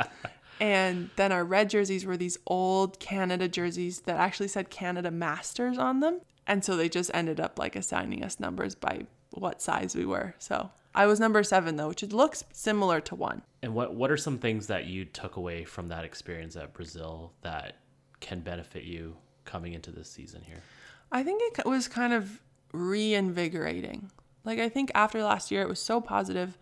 And 0.60 1.08
then 1.16 1.32
our 1.32 1.42
red 1.42 1.70
jerseys 1.70 2.04
were 2.04 2.18
these 2.18 2.38
old 2.46 3.00
Canada 3.00 3.48
jerseys 3.48 4.00
that 4.00 4.18
actually 4.18 4.48
said 4.48 4.68
Canada 4.68 5.10
Masters 5.10 5.78
on 5.78 6.00
them. 6.00 6.20
And 6.46 6.62
so 6.62 6.76
they 6.76 6.88
just 6.88 7.10
ended 7.14 7.40
up 7.40 7.58
like 7.58 7.74
assigning 7.74 8.22
us 8.22 8.38
numbers 8.38 8.74
by 8.74 9.06
what 9.30 9.62
size 9.62 9.96
we 9.96 10.04
were. 10.04 10.34
So 10.38 10.70
I 10.94 11.06
was 11.06 11.18
number 11.18 11.42
seven 11.42 11.76
though, 11.76 11.88
which 11.88 12.02
looks 12.02 12.44
similar 12.52 13.00
to 13.00 13.14
one. 13.14 13.42
And 13.62 13.74
what 13.74 13.94
what 13.94 14.10
are 14.10 14.16
some 14.18 14.38
things 14.38 14.66
that 14.66 14.86
you 14.86 15.06
took 15.06 15.36
away 15.36 15.64
from 15.64 15.88
that 15.88 16.04
experience 16.04 16.56
at 16.56 16.74
Brazil 16.74 17.32
that 17.40 17.76
can 18.20 18.40
benefit 18.40 18.84
you 18.84 19.16
coming 19.46 19.72
into 19.72 19.90
this 19.90 20.10
season 20.10 20.42
here? 20.42 20.62
I 21.10 21.22
think 21.22 21.58
it 21.58 21.66
was 21.66 21.88
kind 21.88 22.12
of 22.12 22.40
reinvigorating. 22.72 24.10
Like 24.44 24.58
I 24.58 24.68
think 24.68 24.90
after 24.94 25.22
last 25.22 25.50
year 25.50 25.62
it 25.62 25.68
was 25.68 25.80
so 25.80 26.00
positive 26.00 26.58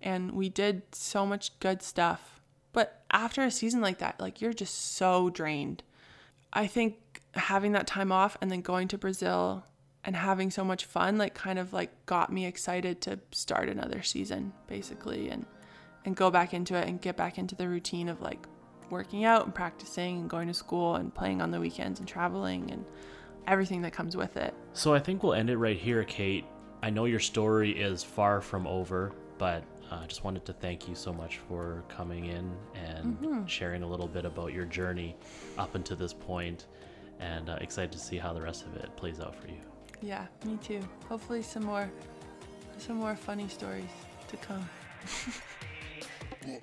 and 0.00 0.32
we 0.32 0.48
did 0.48 0.82
so 0.92 1.26
much 1.26 1.58
good 1.60 1.82
stuff. 1.82 2.40
But 2.72 3.02
after 3.10 3.42
a 3.42 3.50
season 3.50 3.80
like 3.80 3.98
that, 3.98 4.20
like 4.20 4.40
you're 4.40 4.52
just 4.52 4.94
so 4.96 5.30
drained. 5.30 5.82
I 6.52 6.66
think 6.66 7.20
having 7.34 7.72
that 7.72 7.86
time 7.86 8.10
off 8.10 8.36
and 8.40 8.50
then 8.50 8.60
going 8.60 8.88
to 8.88 8.98
Brazil 8.98 9.64
and 10.04 10.16
having 10.16 10.50
so 10.50 10.64
much 10.64 10.84
fun 10.84 11.18
like 11.18 11.34
kind 11.34 11.58
of 11.58 11.72
like 11.72 11.90
got 12.06 12.32
me 12.32 12.46
excited 12.46 13.00
to 13.02 13.18
start 13.32 13.68
another 13.68 14.02
season 14.02 14.52
basically 14.66 15.28
and 15.28 15.44
and 16.04 16.16
go 16.16 16.30
back 16.30 16.54
into 16.54 16.74
it 16.74 16.88
and 16.88 17.00
get 17.00 17.16
back 17.16 17.38
into 17.38 17.54
the 17.54 17.68
routine 17.68 18.08
of 18.08 18.20
like 18.22 18.46
working 18.88 19.24
out 19.24 19.44
and 19.44 19.54
practicing 19.54 20.18
and 20.20 20.30
going 20.30 20.48
to 20.48 20.54
school 20.54 20.96
and 20.96 21.14
playing 21.14 21.40
on 21.40 21.50
the 21.50 21.60
weekends 21.60 22.00
and 22.00 22.08
traveling 22.08 22.70
and 22.70 22.84
everything 23.46 23.82
that 23.82 23.92
comes 23.92 24.16
with 24.16 24.36
it. 24.36 24.54
So 24.72 24.94
I 24.94 24.98
think 24.98 25.22
we'll 25.22 25.34
end 25.34 25.50
it 25.50 25.56
right 25.56 25.76
here, 25.76 26.02
Kate. 26.04 26.44
I 26.82 26.88
know 26.88 27.04
your 27.04 27.20
story 27.20 27.72
is 27.72 28.02
far 28.02 28.40
from 28.40 28.66
over, 28.66 29.12
but 29.36 29.64
I 29.90 29.96
uh, 29.96 30.06
just 30.06 30.24
wanted 30.24 30.46
to 30.46 30.54
thank 30.54 30.88
you 30.88 30.94
so 30.94 31.12
much 31.12 31.38
for 31.48 31.84
coming 31.88 32.26
in 32.26 32.50
and 32.74 33.18
mm-hmm. 33.18 33.44
sharing 33.46 33.82
a 33.82 33.86
little 33.86 34.08
bit 34.08 34.24
about 34.24 34.54
your 34.54 34.64
journey 34.64 35.14
up 35.58 35.74
until 35.74 35.96
this 35.96 36.14
point, 36.14 36.68
and 37.18 37.50
uh, 37.50 37.58
excited 37.60 37.92
to 37.92 37.98
see 37.98 38.16
how 38.16 38.32
the 38.32 38.40
rest 38.40 38.64
of 38.64 38.76
it 38.76 38.96
plays 38.96 39.20
out 39.20 39.34
for 39.34 39.48
you. 39.48 39.58
Yeah, 40.00 40.26
me 40.46 40.58
too. 40.62 40.80
Hopefully, 41.06 41.42
some 41.42 41.64
more, 41.64 41.90
some 42.78 42.96
more 42.96 43.14
funny 43.14 43.48
stories 43.48 43.84
to 44.28 44.36
come. 44.38 44.66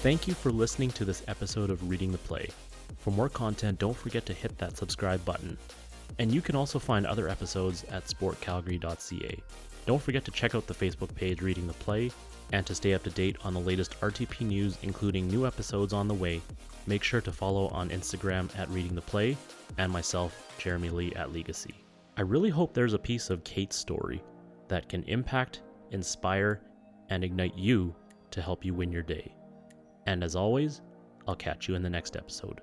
Thank 0.00 0.28
you 0.28 0.32
for 0.32 0.50
listening 0.50 0.90
to 0.92 1.04
this 1.04 1.22
episode 1.28 1.70
of 1.70 1.90
Reading 1.90 2.12
the 2.12 2.18
Play. 2.18 2.48
For 2.96 3.10
more 3.10 3.28
content, 3.28 3.78
don't 3.78 3.96
forget 3.96 4.26
to 4.26 4.32
hit 4.32 4.56
that 4.58 4.76
subscribe 4.76 5.24
button. 5.24 5.56
And 6.18 6.32
you 6.32 6.40
can 6.40 6.56
also 6.56 6.78
find 6.78 7.06
other 7.06 7.28
episodes 7.28 7.84
at 7.90 8.06
sportcalgary.ca. 8.06 9.42
Don't 9.86 10.02
forget 10.02 10.24
to 10.24 10.30
check 10.30 10.54
out 10.54 10.66
the 10.66 10.74
Facebook 10.74 11.14
page 11.14 11.40
Reading 11.40 11.66
the 11.66 11.72
Play, 11.74 12.10
and 12.52 12.66
to 12.66 12.74
stay 12.74 12.94
up 12.94 13.02
to 13.04 13.10
date 13.10 13.36
on 13.44 13.54
the 13.54 13.60
latest 13.60 13.98
RTP 14.00 14.46
news, 14.46 14.78
including 14.82 15.28
new 15.28 15.46
episodes 15.46 15.92
on 15.92 16.08
the 16.08 16.14
way, 16.14 16.40
make 16.86 17.02
sure 17.02 17.20
to 17.20 17.32
follow 17.32 17.68
on 17.68 17.90
Instagram 17.90 18.56
at 18.58 18.68
Reading 18.70 18.94
the 18.94 19.02
Play, 19.02 19.36
and 19.76 19.92
myself, 19.92 20.54
Jeremy 20.58 20.90
Lee 20.90 21.12
at 21.14 21.32
Legacy. 21.32 21.74
I 22.16 22.22
really 22.22 22.50
hope 22.50 22.74
there's 22.74 22.94
a 22.94 22.98
piece 22.98 23.30
of 23.30 23.44
Kate's 23.44 23.76
story 23.76 24.22
that 24.68 24.88
can 24.88 25.04
impact, 25.04 25.62
inspire, 25.90 26.62
and 27.10 27.22
ignite 27.22 27.56
you 27.56 27.94
to 28.30 28.42
help 28.42 28.64
you 28.64 28.74
win 28.74 28.92
your 28.92 29.02
day. 29.02 29.34
And 30.06 30.24
as 30.24 30.34
always, 30.34 30.80
I'll 31.26 31.36
catch 31.36 31.68
you 31.68 31.74
in 31.74 31.82
the 31.82 31.90
next 31.90 32.16
episode. 32.16 32.60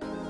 Thank 0.00 0.14
you. 0.14 0.29